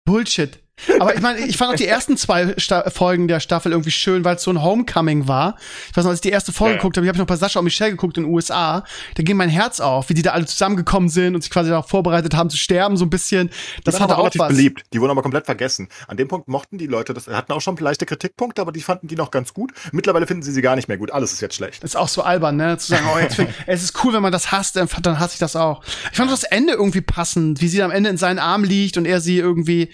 Bullshit. 0.05 0.64
Aber 0.99 1.15
ich 1.15 1.21
meine, 1.21 1.39
ich 1.41 1.57
fand 1.57 1.73
auch 1.73 1.77
die 1.77 1.87
ersten 1.87 2.17
zwei 2.17 2.55
Sta 2.59 2.91
Folgen 2.91 3.29
der 3.29 3.41
Staffel 3.41 3.73
irgendwie 3.73 3.91
schön, 3.91 4.25
weil 4.25 4.37
es 4.37 4.43
so 4.43 4.51
ein 4.51 4.63
Homecoming 4.63 5.29
war. 5.29 5.57
Ich 5.91 5.97
weiß 5.97 6.05
noch, 6.05 6.11
als 6.11 6.19
ich 6.19 6.23
die 6.23 6.31
erste 6.31 6.53
Folge 6.53 6.75
ja. 6.75 6.77
geguckt 6.79 6.97
habe, 6.97 7.07
ich 7.07 7.09
habe 7.09 7.19
noch 7.19 7.27
bei 7.27 7.37
Sascha 7.37 7.61
und 7.61 7.65
Michelle 7.65 7.93
geguckt 7.93 8.17
in 8.19 8.25
den 8.25 8.33
USA, 8.33 8.85
da 9.15 9.23
ging 9.23 9.37
mein 9.37 9.49
Herz 9.49 9.81
auf, 9.81 10.09
wie 10.09 10.15
die 10.15 10.23
da 10.23 10.33
alle 10.33 10.47
zusammengekommen 10.47 11.09
sind 11.09 11.35
und 11.35 11.43
sich 11.43 11.51
quasi 11.51 11.71
darauf 11.71 11.89
vorbereitet 11.89 12.35
haben 12.35 12.51
zu 12.51 12.57
sterben, 12.57 12.97
so 12.97 13.05
ein 13.05 13.11
bisschen. 13.11 13.51
Das 13.85 14.01
hatte 14.01 14.19
auch 14.19 14.31
was. 14.35 14.49
beliebt. 14.49 14.83
Die 14.93 15.01
wurden 15.01 15.13
aber 15.13 15.23
komplett 15.23 15.47
vergessen. 15.47 15.89
An 16.09 16.17
dem 16.17 16.29
Punkt 16.29 16.49
mochten 16.49 16.77
die 16.77 16.87
Leute, 16.87 17.15
das 17.15 17.29
hatten 17.29 17.53
auch 17.53 17.61
schon 17.61 17.77
leichte 17.77 18.07
Kritikpunkte, 18.07 18.61
aber 18.61 18.73
die 18.73 18.81
fanden 18.81 19.09
die 19.09 19.17
noch 19.17 19.31
ganz 19.31 19.55
gut. 19.55 19.73
Mittlerweile 19.93 20.27
finden 20.27 20.43
sie 20.43 20.53
sie 20.53 20.63
gar 20.63 20.77
nicht 20.77 20.89
mehr 20.89 20.99
gut. 20.99 21.11
Alles 21.13 21.33
ist 21.33 21.41
jetzt 21.41 21.55
schlecht. 21.55 21.85
ist 21.85 21.97
auch 21.97 22.09
so 22.09 22.23
albern, 22.23 22.57
ne? 22.57 22.77
Zu 22.79 22.89
sagen, 22.89 23.07
oh, 23.15 23.19
jetzt 23.19 23.37
find, 23.37 23.51
es 23.67 23.83
ist 23.83 24.05
cool, 24.05 24.13
wenn 24.13 24.23
man 24.23 24.33
das 24.33 24.53
hasst, 24.53 24.77
dann, 24.77 24.89
dann 25.03 25.19
hasse 25.19 25.35
ich 25.35 25.39
das 25.39 25.57
auch. 25.57 25.83
Ich 26.11 26.17
fand 26.17 26.31
das 26.31 26.45
Ende 26.45 26.73
irgendwie 26.73 27.01
passend, 27.01 27.61
wie 27.61 27.69
sie 27.69 27.83
am 27.83 27.91
Ende 27.91 28.11
in 28.11 28.17
seinen 28.17 28.39
Arm 28.39 28.65
liegt 28.65 28.97
und 28.97 29.07
er 29.07 29.21
sie 29.21 29.39
irgendwie 29.39 29.91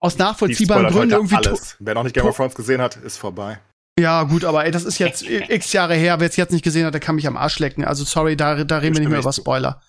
aus 0.00 0.18
nachvollziehbaren 0.18 0.88
Gründen 0.88 1.14
irgendwie. 1.14 1.36
Alles. 1.36 1.76
Wer 1.78 1.94
noch 1.94 2.04
nicht 2.04 2.14
Game 2.14 2.26
of 2.26 2.36
Thrones 2.36 2.54
gesehen 2.54 2.80
hat, 2.80 2.96
ist 2.96 3.16
vorbei. 3.16 3.58
Ja, 3.98 4.24
gut, 4.24 4.44
aber 4.44 4.66
ey, 4.66 4.70
das 4.70 4.84
ist 4.84 4.98
jetzt 4.98 5.24
x 5.26 5.72
Jahre 5.72 5.94
her. 5.94 6.20
Wer 6.20 6.28
es 6.28 6.36
jetzt 6.36 6.52
nicht 6.52 6.62
gesehen 6.62 6.84
hat, 6.84 6.92
der 6.92 7.00
kann 7.00 7.14
mich 7.14 7.26
am 7.26 7.38
Arsch 7.38 7.58
lecken. 7.58 7.82
Also 7.82 8.04
sorry, 8.04 8.36
da, 8.36 8.62
da 8.62 8.76
reden 8.78 8.94
wir 8.94 9.00
nicht 9.00 9.08
mehr 9.08 9.20
über 9.20 9.32
Spoiler. 9.32 9.80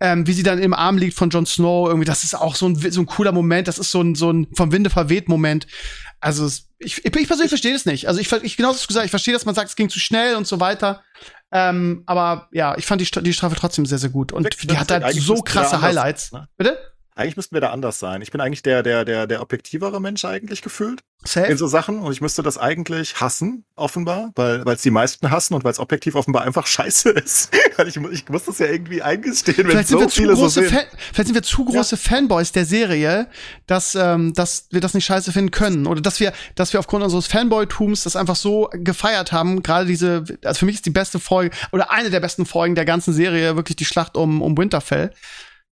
Ähm, 0.00 0.26
wie 0.26 0.32
sie 0.32 0.42
dann 0.42 0.58
im 0.58 0.74
Arm 0.74 0.98
liegt 0.98 1.16
von 1.16 1.30
Jon 1.30 1.46
Snow, 1.46 1.86
irgendwie, 1.86 2.04
das 2.04 2.24
ist 2.24 2.34
auch 2.34 2.56
so 2.56 2.66
ein, 2.66 2.74
so 2.74 3.00
ein 3.00 3.06
cooler 3.06 3.30
Moment. 3.30 3.68
Das 3.68 3.78
ist 3.78 3.92
so 3.92 4.00
ein, 4.00 4.16
so 4.16 4.32
ein 4.32 4.48
vom 4.52 4.72
Winde 4.72 4.90
verweht 4.90 5.28
Moment. 5.28 5.68
Also 6.18 6.44
ich, 6.78 7.04
ich, 7.04 7.14
ich 7.14 7.26
persönlich 7.28 7.50
verstehe 7.50 7.72
das 7.72 7.86
nicht. 7.86 8.08
Also 8.08 8.20
ich, 8.20 8.32
ich 8.32 8.56
genau 8.56 8.72
das 8.72 8.88
gesagt, 8.88 9.04
ich 9.04 9.10
verstehe, 9.10 9.32
dass 9.32 9.44
man 9.44 9.54
sagt, 9.54 9.68
es 9.68 9.76
ging 9.76 9.88
zu 9.88 10.00
schnell 10.00 10.34
und 10.34 10.48
so 10.48 10.58
weiter. 10.58 11.04
Ähm, 11.52 12.02
aber 12.06 12.48
ja, 12.50 12.76
ich 12.76 12.86
fand 12.86 13.00
die, 13.00 13.08
die 13.22 13.32
Strafe 13.32 13.54
trotzdem 13.54 13.86
sehr, 13.86 13.98
sehr 13.98 14.10
gut. 14.10 14.32
Und 14.32 14.48
die 14.68 14.76
hat 14.76 14.90
halt 14.90 15.14
so 15.14 15.36
krasse 15.36 15.80
Highlights. 15.80 16.32
Ne? 16.32 16.48
Bitte? 16.56 16.78
Eigentlich 17.14 17.36
müssten 17.36 17.54
wir 17.54 17.60
da 17.60 17.70
anders 17.70 17.98
sein. 17.98 18.22
Ich 18.22 18.30
bin 18.30 18.40
eigentlich 18.40 18.62
der, 18.62 18.82
der, 18.82 19.04
der, 19.04 19.26
der 19.26 19.42
objektivere 19.42 20.00
Mensch 20.00 20.24
eigentlich 20.24 20.62
gefühlt. 20.62 21.02
Safe. 21.24 21.46
In 21.46 21.58
so 21.58 21.66
Sachen. 21.66 22.00
Und 22.00 22.10
ich 22.10 22.22
müsste 22.22 22.42
das 22.42 22.56
eigentlich 22.56 23.20
hassen, 23.20 23.64
offenbar, 23.76 24.32
weil 24.34 24.66
es 24.68 24.82
die 24.82 24.90
meisten 24.90 25.30
hassen 25.30 25.52
und 25.52 25.62
weil 25.62 25.72
es 25.72 25.78
objektiv 25.78 26.14
offenbar 26.14 26.42
einfach 26.42 26.66
scheiße 26.72 27.10
ist. 27.10 27.54
ich, 27.86 27.96
ich 27.96 28.28
muss 28.30 28.44
das 28.44 28.58
ja 28.58 28.66
irgendwie 28.66 29.02
eingestehen, 29.02 29.68
wenn 29.68 29.84
so 29.84 30.08
viele 30.08 30.34
so 30.36 30.48
sehen. 30.48 30.70
Fan, 30.70 30.84
vielleicht 31.12 31.26
sind 31.26 31.34
wir 31.34 31.42
zu 31.42 31.66
große 31.66 31.96
ja. 31.96 32.00
Fanboys 32.00 32.52
der 32.52 32.64
Serie, 32.64 33.28
dass, 33.66 33.94
ähm, 33.94 34.32
dass 34.32 34.68
wir 34.70 34.80
das 34.80 34.94
nicht 34.94 35.04
scheiße 35.04 35.32
finden 35.32 35.50
können. 35.50 35.86
Oder 35.86 36.00
dass 36.00 36.18
wir, 36.18 36.32
dass 36.54 36.72
wir 36.72 36.80
aufgrund 36.80 37.04
unseres 37.04 37.26
Fanboy-Tums 37.26 38.04
das 38.04 38.16
einfach 38.16 38.36
so 38.36 38.70
gefeiert 38.72 39.32
haben. 39.32 39.62
Gerade 39.62 39.84
diese, 39.84 40.24
also 40.44 40.60
für 40.60 40.66
mich 40.66 40.76
ist 40.76 40.86
die 40.86 40.90
beste 40.90 41.20
Folge, 41.20 41.54
oder 41.72 41.90
eine 41.90 42.08
der 42.08 42.20
besten 42.20 42.46
Folgen 42.46 42.74
der 42.74 42.86
ganzen 42.86 43.12
Serie 43.12 43.54
wirklich 43.54 43.76
die 43.76 43.84
Schlacht 43.84 44.16
um, 44.16 44.40
um 44.40 44.56
Winterfell 44.56 45.12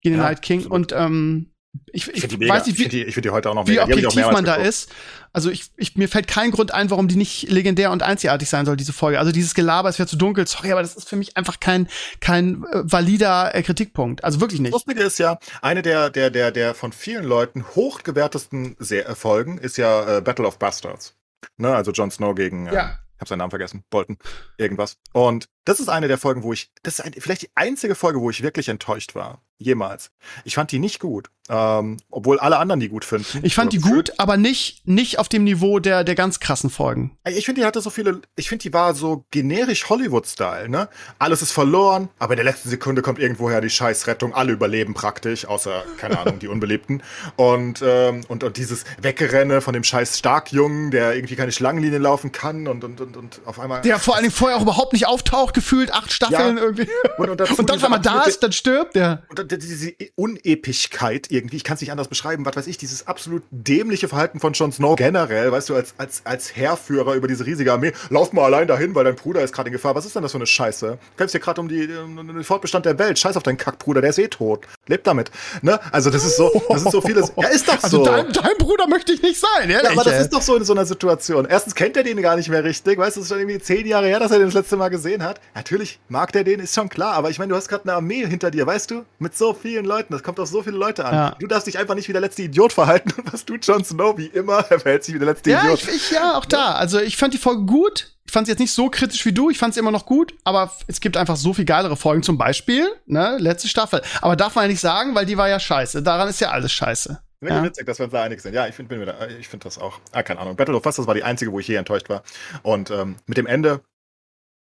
gegen 0.01 0.15
den 0.15 0.23
ja, 0.23 0.29
Night 0.29 0.43
King. 0.43 0.61
Absolut. 0.61 0.93
Und 0.93 0.93
ähm, 0.93 1.51
ich, 1.93 2.09
ich, 2.09 2.25
ich 2.25 2.49
weiß 2.49 2.67
nicht, 2.67 2.79
wie, 2.79 2.85
ich 2.85 3.15
die, 3.15 3.21
die, 3.21 3.31
heute 3.31 3.51
auch 3.51 3.55
noch 3.55 3.69
wie 3.69 3.79
objektiv 3.79 4.27
man 4.31 4.45
da 4.45 4.57
ist. 4.57 4.91
Also 5.33 5.51
ich, 5.51 5.71
ich, 5.77 5.97
mir 5.97 6.09
fällt 6.09 6.27
kein 6.27 6.51
Grund 6.51 6.75
ein, 6.75 6.91
warum 6.91 7.07
die 7.07 7.15
nicht 7.15 7.49
legendär 7.49 7.93
und 7.93 8.03
einzigartig 8.03 8.49
sein 8.49 8.67
soll, 8.67 8.77
diese 8.77 8.93
Folge. 8.93 9.21
Also 9.21 9.31
dieses 9.31 9.55
Gelaber, 9.55 9.89
es 9.89 9.99
wäre 9.99 10.09
zu 10.09 10.17
dunkel, 10.17 10.47
sorry, 10.49 10.73
aber 10.73 10.83
das 10.83 10.97
ist 10.97 11.09
für 11.09 11.15
mich 11.15 11.37
einfach 11.37 11.61
kein, 11.61 11.89
kein 12.19 12.65
äh, 12.65 12.83
valider 12.83 13.55
äh, 13.55 13.63
Kritikpunkt. 13.63 14.25
Also 14.25 14.41
wirklich 14.41 14.61
nicht. 14.61 14.75
Das 14.75 14.85
Lustige 14.85 15.05
ist 15.05 15.19
ja, 15.19 15.39
eine 15.63 15.83
der, 15.83 16.11
der, 16.11 16.31
der, 16.31 16.51
der 16.51 16.75
von 16.75 16.93
vielen 16.93 17.25
Leuten 17.25 17.65
hochgewertesten 17.77 18.77
Folgen 19.15 19.59
ist 19.59 19.77
ja 19.77 20.19
äh, 20.19 20.21
Battle 20.21 20.47
of 20.47 20.59
Bastards. 20.59 21.17
Ne, 21.57 21.75
also 21.75 21.93
Jon 21.93 22.11
Snow 22.11 22.35
gegen 22.35 22.67
äh, 22.67 22.75
ja 22.75 22.99
habe 23.21 23.29
seinen 23.29 23.39
Namen 23.39 23.51
vergessen, 23.51 23.85
Bolton, 23.91 24.17
irgendwas. 24.57 24.97
Und 25.13 25.49
das 25.65 25.81
ist 25.81 25.89
eine 25.89 26.09
der 26.09 26.19
Folgen, 26.19 26.43
wo 26.43 26.53
ich, 26.53 26.73
das 26.83 26.99
ist 26.99 27.05
ein, 27.05 27.13
vielleicht 27.13 27.43
die 27.43 27.51
einzige 27.55 27.95
Folge, 27.95 28.21
wo 28.21 28.31
ich 28.31 28.43
wirklich 28.43 28.69
enttäuscht 28.69 29.15
war. 29.15 29.43
Jemals. 29.59 30.11
Ich 30.45 30.55
fand 30.55 30.73
die 30.73 30.79
nicht 30.79 31.01
gut. 31.01 31.29
Ähm, 31.51 31.97
obwohl 32.11 32.39
alle 32.39 32.59
anderen 32.59 32.79
die 32.79 32.89
gut 32.89 33.05
finden. 33.05 33.41
Ich 33.43 33.57
fand 33.57 33.73
die 33.73 33.81
gut, 33.81 34.13
aber 34.19 34.37
nicht, 34.37 34.87
nicht 34.87 35.19
auf 35.19 35.29
dem 35.29 35.43
Niveau 35.43 35.81
der, 35.81 36.05
der 36.05 36.15
ganz 36.15 36.39
krassen 36.39 36.71
Folgen. 36.71 37.19
Ich 37.29 37.45
finde, 37.45 37.63
die 37.63 37.67
hatte 37.67 37.81
so 37.81 37.91
viele, 37.91 38.23
ich 38.37 38.49
finde, 38.49 38.63
die 38.63 38.73
war 38.73 38.95
so 38.95 39.25
generisch 39.33 39.89
Hollywood-Style, 39.91 40.69
ne? 40.69 40.89
Alles 41.19 41.43
ist 41.43 41.51
verloren, 41.51 42.09
aber 42.21 42.35
in 42.35 42.37
der 42.37 42.45
letzten 42.45 42.69
Sekunde 42.69 43.03
kommt 43.03 43.19
irgendwoher 43.19 43.61
die 43.61 43.69
Scheißrettung. 43.69 44.33
Alle 44.33 44.53
überleben 44.53 44.95
praktisch, 44.95 45.45
außer, 45.45 45.83
keine 45.99 46.21
Ahnung, 46.21 46.39
die 46.39 46.47
Unbelebten. 46.47 47.03
Und, 47.35 47.83
ähm, 47.85 48.21
und, 48.29 48.45
und 48.45 48.57
dieses 48.57 48.85
Weggerenne 49.03 49.61
von 49.61 49.75
dem 49.75 49.83
scheiß 49.83 50.21
Starkjungen, 50.21 50.93
der 50.93 51.17
irgendwie 51.17 51.35
keine 51.35 51.51
Schlangenlinie 51.51 51.99
laufen 51.99 52.31
kann 52.31 52.69
und, 52.69 52.85
und, 52.85 53.01
und, 53.01 53.17
und 53.17 53.41
auf 53.45 53.59
einmal. 53.59 53.83
Der 53.83 53.99
vor 53.99 54.15
allen 54.15 54.23
Dingen 54.23 54.35
vorher 54.35 54.57
auch 54.57 54.63
überhaupt 54.63 54.93
nicht 54.93 55.09
auftaucht, 55.09 55.50
gefühlt 55.53 55.93
acht 55.93 56.13
Staffeln 56.13 56.57
ja. 56.57 56.63
irgendwie. 56.63 56.89
Und, 57.19 57.31
und, 57.31 57.59
und 57.59 57.71
dann, 57.71 57.83
wenn 57.83 57.91
man 57.91 58.03
da 58.03 58.23
ist, 58.23 58.43
dann 58.43 58.53
stirbt 58.53 58.95
der. 58.95 59.23
Und 59.29 59.51
diese 59.51 59.95
Unepischkeit 60.17 61.31
irgendwie, 61.31 61.57
ich 61.57 61.65
kann 61.65 61.75
es 61.75 61.81
nicht 61.81 61.91
anders 61.91 62.09
beschreiben, 62.09 62.45
was 62.45 62.57
weiß 62.57 62.67
ich, 62.67 62.79
dieses 62.79 63.07
absolut 63.07 63.43
dämliche 63.51 64.09
Verhalten 64.09 64.41
von 64.41 64.53
Jon 64.53 64.73
Snow 64.73 64.97
generell, 64.97 65.53
weißt 65.53 65.69
du, 65.69 65.75
als, 65.75 65.95
als, 65.99 66.23
als 66.25 66.57
Heerführer 66.57 67.15
über 67.15 67.29
diese 67.29 67.47
riesige 67.47 67.73
Armee, 67.73 67.93
lauf 68.09 68.33
mal 68.33 68.45
allein 68.45 68.67
dahin, 68.67 68.95
weil 68.95 69.05
dein 69.05 69.17
Bruder 69.17 69.43
ist 69.43 69.53
gerade 69.53 69.69
in 69.69 69.73
Gefahr. 69.73 69.95
Was 69.95 70.07
ist 70.07 70.17
denn 70.17 70.23
das 70.23 70.33
für 70.33 70.39
eine 70.39 70.47
Scheiße? 70.47 70.87
Du 70.87 71.17
kämpfst 71.17 71.33
hier 71.33 71.41
gerade 71.41 71.61
um, 71.61 71.69
die, 71.69 71.89
um 71.89 72.17
den 72.17 72.45
Fortbestand 72.45 72.87
der 72.87 72.99
Welt. 72.99 73.19
Scheiß 73.19 73.37
auf 73.37 73.43
deinen 73.43 73.59
Kackbruder, 73.59 74.01
der 74.01 74.11
ist 74.11 74.19
eh 74.19 74.29
tot. 74.29 74.67
Lebt 74.87 75.07
damit. 75.07 75.31
Ne? 75.63 75.79
Also 75.93 76.11
das 76.11 76.25
ist 76.25 76.37
so, 76.37 76.63
das 76.69 76.83
ist 76.83 76.93
so 76.93 77.01
vieles. 77.01 77.33
Ja, 77.37 77.49
ist 77.49 77.69
doch 77.69 77.83
also 77.83 78.05
so. 78.05 78.11
Also 78.11 78.23
dein, 78.23 78.33
dein 78.33 78.57
Bruder 78.59 78.87
möchte 78.87 79.13
ich 79.13 79.23
nicht 79.23 79.41
sein, 79.41 79.71
ehrlich, 79.71 79.85
Ja, 79.85 79.93
aber 79.93 80.05
das 80.05 80.15
ey. 80.15 80.23
ist 80.23 80.33
doch 80.33 80.43
so 80.43 80.57
in 80.57 80.65
so 80.65 80.73
einer 80.73 80.87
Situation. 80.87 81.47
Erstens 81.49 81.75
kennt 81.75 81.97
er 81.97 82.03
den 82.03 82.21
gar 82.21 82.37
nicht 82.37 82.49
mehr 82.49 82.65
richtig, 82.65 82.99
weißt 82.99 83.17
du, 83.17 83.21
es 83.21 83.27
ist 83.27 83.33
schon 83.33 83.39
irgendwie 83.39 83.61
zehn 83.61 83.87
Jahre 83.87 84.07
her, 84.07 84.19
dass 84.19 84.31
er 84.31 84.39
den 84.39 84.47
das 84.47 84.55
letzte 84.55 84.77
Mal 84.77 84.89
gesehen 84.89 85.23
hat. 85.23 85.40
Natürlich 85.55 86.01
mag 86.09 86.33
der 86.33 86.45
den, 86.45 86.61
ist 86.61 86.75
schon 86.75 86.89
klar, 86.89 87.15
aber 87.15 87.31
ich 87.31 87.39
meine, 87.39 87.51
du 87.51 87.57
hast 87.57 87.69
gerade 87.69 87.85
eine 87.85 87.95
Armee 87.95 88.27
hinter 88.27 88.51
dir, 88.51 88.67
weißt 88.67 88.91
du? 88.91 89.05
Mit 89.19 89.37
so 89.37 89.53
vielen 89.55 89.85
Leuten, 89.85 90.13
das 90.13 90.23
kommt 90.23 90.39
auf 90.41 90.49
so 90.49 90.63
viele 90.63 90.77
Leute 90.77 91.05
an. 91.05 91.15
Ja. 91.15 91.37
Du 91.39 91.47
darfst 91.47 91.67
dich 91.67 91.79
einfach 91.79 91.95
nicht 91.95 92.09
wie 92.09 92.13
der 92.13 92.21
letzte 92.21 92.43
Idiot 92.43 92.73
verhalten. 92.73 93.13
Und 93.17 93.33
was 93.33 93.45
tut 93.45 93.67
Jon 93.67 93.85
Snow 93.85 94.17
wie 94.17 94.27
immer? 94.27 94.65
Er 94.71 94.79
verhält 94.79 95.05
sich 95.05 95.15
wie 95.15 95.19
der 95.19 95.29
letzte 95.29 95.51
ja, 95.51 95.63
Idiot. 95.63 95.83
Ich, 95.83 95.89
ich, 95.89 96.11
ja, 96.13 96.37
auch 96.37 96.45
da. 96.45 96.73
Also 96.73 97.01
ich 97.01 97.17
fand 97.17 97.35
die 97.35 97.39
Folge 97.39 97.65
gut. 97.65 98.15
Ich 98.25 98.33
fand 98.33 98.47
sie 98.47 98.53
jetzt 98.53 98.61
nicht 98.61 98.73
so 98.73 98.89
kritisch 98.89 99.25
wie 99.27 99.33
du. 99.33 99.51
Ich 99.51 99.59
fand 99.59 99.75
sie 99.75 99.81
immer 99.81 99.91
noch 99.91 100.07
gut. 100.07 100.35
Aber 100.45 100.73
es 100.87 101.01
gibt 101.01 101.17
einfach 101.17 101.37
so 101.37 101.53
viel 101.53 101.65
geilere 101.65 101.97
Folgen. 101.97 102.23
Zum 102.23 102.39
Beispiel, 102.39 102.87
ne, 103.07 103.37
letzte 103.39 103.69
Staffel. 103.69 104.03
Aber 104.23 104.37
darf 104.37 104.55
man 104.55 104.65
ja 104.65 104.69
nicht 104.69 104.81
sagen, 104.81 105.15
weil 105.15 105.27
die 105.27 105.37
war 105.37 105.49
ja 105.49 105.59
scheiße. 105.59 106.03
Daran 106.03 106.29
ist 106.29 106.41
ja 106.41 106.51
alles 106.51 106.73
scheiße. 106.73 107.21
Finde 107.41 107.55
ja. 107.55 107.65
witzig, 107.65 107.87
dass 107.87 107.99
wir 107.99 108.05
uns 108.05 108.13
da 108.13 108.23
einig 108.23 108.43
sind. 108.43 108.53
Ja, 108.53 108.67
ich 108.67 108.75
finde 108.75 109.15
find 109.43 109.65
das 109.65 109.79
auch. 109.79 109.99
Ah, 110.13 110.23
keine 110.23 110.41
Ahnung. 110.41 110.57
Battle 110.57 110.77
of 110.77 110.83
Bastards 110.83 111.07
war 111.07 111.15
die 111.15 111.25
einzige, 111.25 111.51
wo 111.53 111.59
ich 111.59 111.67
je 111.67 111.77
enttäuscht 111.77 112.11
war. 112.11 112.23
Und 112.63 112.91
ähm, 112.91 113.17
mit 113.27 113.39
dem 113.39 113.47
Ende, 113.47 113.81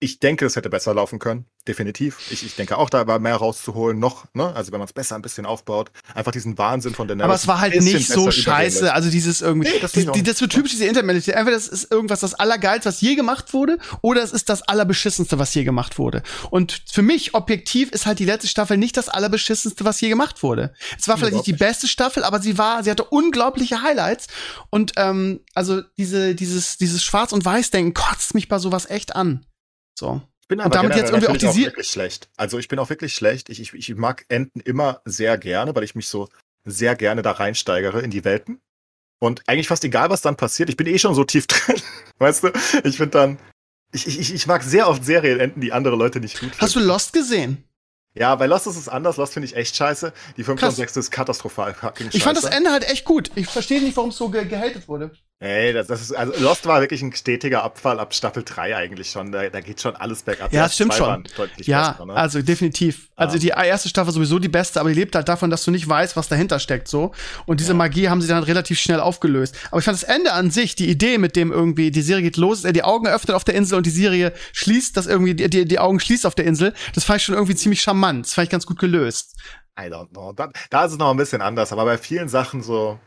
ich 0.01 0.19
denke, 0.19 0.47
es 0.47 0.57
hätte 0.57 0.71
besser 0.71 0.95
laufen 0.95 1.19
können 1.19 1.47
definitiv. 1.69 2.19
Ich, 2.31 2.45
ich 2.45 2.57
denke 2.57 2.79
auch, 2.79 2.89
da 2.89 3.07
war 3.07 3.19
mehr 3.19 3.37
rauszuholen 3.37 3.99
noch, 3.99 4.25
ne? 4.35 4.55
Also 4.55 4.73
wenn 4.73 4.79
man 4.79 4.87
es 4.87 4.93
besser 4.93 5.15
ein 5.15 5.23
bisschen 5.23 5.45
aufbaut, 5.45 5.91
einfach 6.15 6.33
diesen 6.33 6.57
Wahnsinn 6.57 6.95
von 6.95 7.07
der 7.07 7.21
Aber 7.23 7.35
es 7.35 7.47
war 7.47 7.61
halt 7.61 7.81
nicht 7.81 8.09
so 8.09 8.31
scheiße. 8.31 8.93
Also 8.93 9.11
dieses 9.11 9.43
irgendwie, 9.43 9.69
nee, 9.69 9.79
das, 9.79 9.93
die, 9.93 10.07
die, 10.07 10.23
das 10.23 10.41
wird 10.41 10.53
typisch 10.53 10.73
diese 10.73 10.87
Intermelodie. 10.87 11.33
Entweder 11.33 11.57
das 11.57 11.69
ist 11.69 11.91
irgendwas 11.93 12.21
das 12.21 12.35
Allergeilste, 12.35 12.89
was 12.89 13.01
je 13.01 13.15
gemacht 13.15 13.53
wurde, 13.53 13.79
oder 14.01 14.23
es 14.23 14.33
ist 14.33 14.49
das 14.49 14.63
Allerbeschissenste, 14.63 15.39
was 15.39 15.55
je 15.55 15.65
gemacht 15.65 15.99
wurde. 15.99 16.23
Und 16.51 16.83
für 16.91 17.03
mich 17.03 17.35
objektiv 17.35 17.91
ist 17.91 18.07
halt 18.07 18.19
die 18.19 18.25
letzte 18.25 18.49
Staffel 18.49 18.79
nicht 18.79 18.97
das 18.97 19.09
Allerbeschissenste, 19.09 19.85
was 19.85 20.01
je 20.01 20.09
gemacht 20.09 20.43
wurde. 20.43 20.73
Es 20.99 21.09
war 21.09 21.19
vielleicht 21.19 21.35
nicht 21.35 21.47
die 21.47 21.53
beste 21.53 21.89
Staffel, 21.89 22.25
aber 22.25 22.41
sie 22.41 22.57
war, 22.57 22.83
sie 22.83 22.91
hatte 22.91 23.05
unglaubliche 23.05 23.83
Highlights. 23.83 24.29
Und 24.71 24.93
ähm, 24.97 25.41
also 25.55 25.83
diese, 25.99 26.35
dieses, 26.35 26.79
dieses 26.79 27.05
Schwarz- 27.05 27.33
und 27.33 27.45
Weiß-Denken 27.45 27.95
kotzt 27.95 28.35
mich 28.35 28.49
bei 28.49 28.59
sowas 28.59 28.89
echt 28.89 29.15
an. 29.15 29.45
So. 30.01 30.23
bin 30.49 30.61
aber 30.61 30.67
Und 30.67 30.75
damit 30.75 30.97
jetzt 30.97 31.11
irgendwie 31.11 31.29
auch 31.29 31.37
die 31.37 31.47
auch 31.47 31.55
wirklich 31.55 31.89
schlecht. 31.89 32.31
Also 32.39 32.59
ich 32.59 32.69
bin 32.69 32.79
auch 32.79 32.89
wirklich 32.89 33.15
schlecht. 33.15 33.51
Ich, 33.51 33.61
ich, 33.61 33.75
ich 33.75 33.95
mag 33.95 34.25
Enten 34.29 34.61
immer 34.61 35.03
sehr 35.05 35.37
gerne, 35.37 35.77
weil 35.77 35.85
ich 35.85 35.95
mich 35.95 36.09
so 36.09 36.29
sehr 36.65 36.97
gerne 36.97 37.21
da 37.21 37.33
reinsteigere 37.33 38.01
in 38.01 38.11
die 38.11 38.25
Welten. 38.25 38.63
Und 39.19 39.43
eigentlich 39.47 39.69
fast 39.69 39.85
egal, 39.85 40.09
was 40.09 40.23
dann 40.23 40.37
passiert, 40.37 40.71
ich 40.71 40.79
bin 40.79 40.87
eh 40.87 40.99
schon 40.99 41.15
so 41.15 41.25
tief 41.25 41.47
drin. 41.49 41.77
Weißt 42.19 42.45
du? 42.45 42.49
Ich 42.83 42.97
finde 42.97 43.11
dann. 43.11 43.39
Ich, 43.93 44.07
ich, 44.07 44.33
ich 44.33 44.47
mag 44.47 44.63
sehr 44.63 44.89
oft 44.89 45.05
Serienenden, 45.05 45.61
die 45.61 45.73
andere 45.73 45.97
Leute 45.97 46.21
nicht 46.21 46.35
gut 46.35 46.51
finden. 46.51 46.61
Hast 46.61 46.77
du 46.77 46.81
Lost 46.81 47.13
gesehen? 47.13 47.65
Ja, 48.21 48.35
bei 48.35 48.47
Lost 48.47 48.67
ist 48.67 48.77
es 48.77 48.87
anders. 48.87 49.17
Lost 49.17 49.33
finde 49.33 49.47
ich 49.47 49.57
echt 49.57 49.75
scheiße. 49.75 50.13
Die 50.37 50.45
5. 50.45 50.61
Krass. 50.61 50.75
und 50.75 50.77
6. 50.77 50.97
ist 50.99 51.11
katastrophal. 51.11 51.75
Ich 52.13 52.23
fand 52.23 52.37
das. 52.37 52.45
Ende 52.45 52.71
halt 52.71 52.87
echt 52.91 53.07
gut. 53.07 53.31
Ich 53.35 53.47
verstehe 53.47 53.81
nicht, 53.81 53.97
warum 53.97 54.11
es 54.11 54.17
so 54.17 54.29
ge 54.29 54.45
gehatet 54.45 54.87
wurde. 54.89 55.11
Ey, 55.43 55.73
das, 55.73 55.87
das 55.87 56.03
ist, 56.03 56.13
also 56.13 56.35
Lost 56.39 56.67
war 56.67 56.83
wirklich 56.83 57.01
ein 57.01 57.15
stetiger 57.15 57.63
Abfall 57.63 57.99
ab 57.99 58.13
Staffel 58.13 58.43
3 58.45 58.77
eigentlich 58.77 59.11
schon. 59.11 59.33
Da, 59.33 59.49
da 59.49 59.63
geht 59.63 59.81
schon 59.81 59.97
alles 59.97 60.23
bergab. 60.23 60.53
Ja, 60.53 60.65
das 60.65 60.75
stimmt 60.75 60.93
schon. 60.93 61.25
Ja, 61.63 61.93
besser, 61.93 62.05
ne? 62.05 62.13
also 62.13 62.43
definitiv. 62.43 63.09
Also 63.17 63.37
Ja. 63.37 63.41
die 63.41 63.69
erste 63.69 63.89
Staffel 63.89 64.13
sowieso 64.13 64.39
die 64.39 64.51
beste, 64.51 64.81
aber 64.81 64.91
die 64.91 64.97
lebt 64.97 65.15
halt 65.15 65.31
davon, 65.31 65.49
dass 65.49 65.65
du 65.65 65.71
nicht 65.71 65.89
weißt, 65.89 66.15
was 66.15 66.29
dahinter 66.29 66.59
steckt, 66.59 66.89
so. 66.89 67.13
Und 67.47 67.61
diese 67.61 67.71
Ja. 67.73 67.77
Magie 67.77 68.11
haben 68.11 68.21
sie 68.21 68.29
dann 68.29 68.43
relativ 68.43 68.79
schnell 68.79 69.01
aufgelöst. 69.01 69.57
Aber 69.71 69.79
ich 69.79 69.87
fand 69.87 69.97
das 69.97 70.03
Ende 70.03 70.35
an 70.35 70.51
sich, 70.51 70.75
die 70.77 70.91
Idee 70.91 71.17
mit 71.17 71.37
dem 71.37 71.53
irgendwie, 71.53 71.91
die 71.91 72.03
Serie 72.03 72.23
geht 72.25 72.37
los, 72.37 72.65
er 72.65 72.75
die 72.75 72.83
Augen 72.85 73.07
öffnet 73.09 73.35
auf 73.35 73.45
der 73.45 73.55
Insel 73.55 73.79
und 73.79 73.87
die 73.87 73.91
Serie 73.91 74.35
schließt, 74.53 74.95
das 74.95 75.07
irgendwie, 75.07 75.33
die, 75.35 75.49
die, 75.49 75.65
die 75.65 75.79
Augen 75.79 76.01
schließt 76.01 76.27
auf 76.27 76.35
der 76.35 76.45
Insel, 76.45 76.75
das 76.95 77.05
fand 77.05 77.21
ich 77.21 77.25
schon 77.25 77.35
irgendwie 77.35 77.55
ziemlich 77.55 77.81
charmant. 77.81 78.10
Das 78.19 78.35
fand 78.35 78.45
ich 78.45 78.51
ganz 78.51 78.67
gut 78.67 78.79
gelöst. 78.79 79.37
I 79.79 79.85
don't 79.85 80.11
know. 80.11 80.33
Da, 80.33 80.51
da 80.69 80.85
ist 80.85 80.93
es 80.93 80.99
noch 80.99 81.11
ein 81.11 81.17
bisschen 81.17 81.43
anders, 81.43 81.73
aber 81.73 81.85
bei 81.85 81.99
vielen 81.99 82.29
Sachen 82.29 82.63
so 82.63 82.99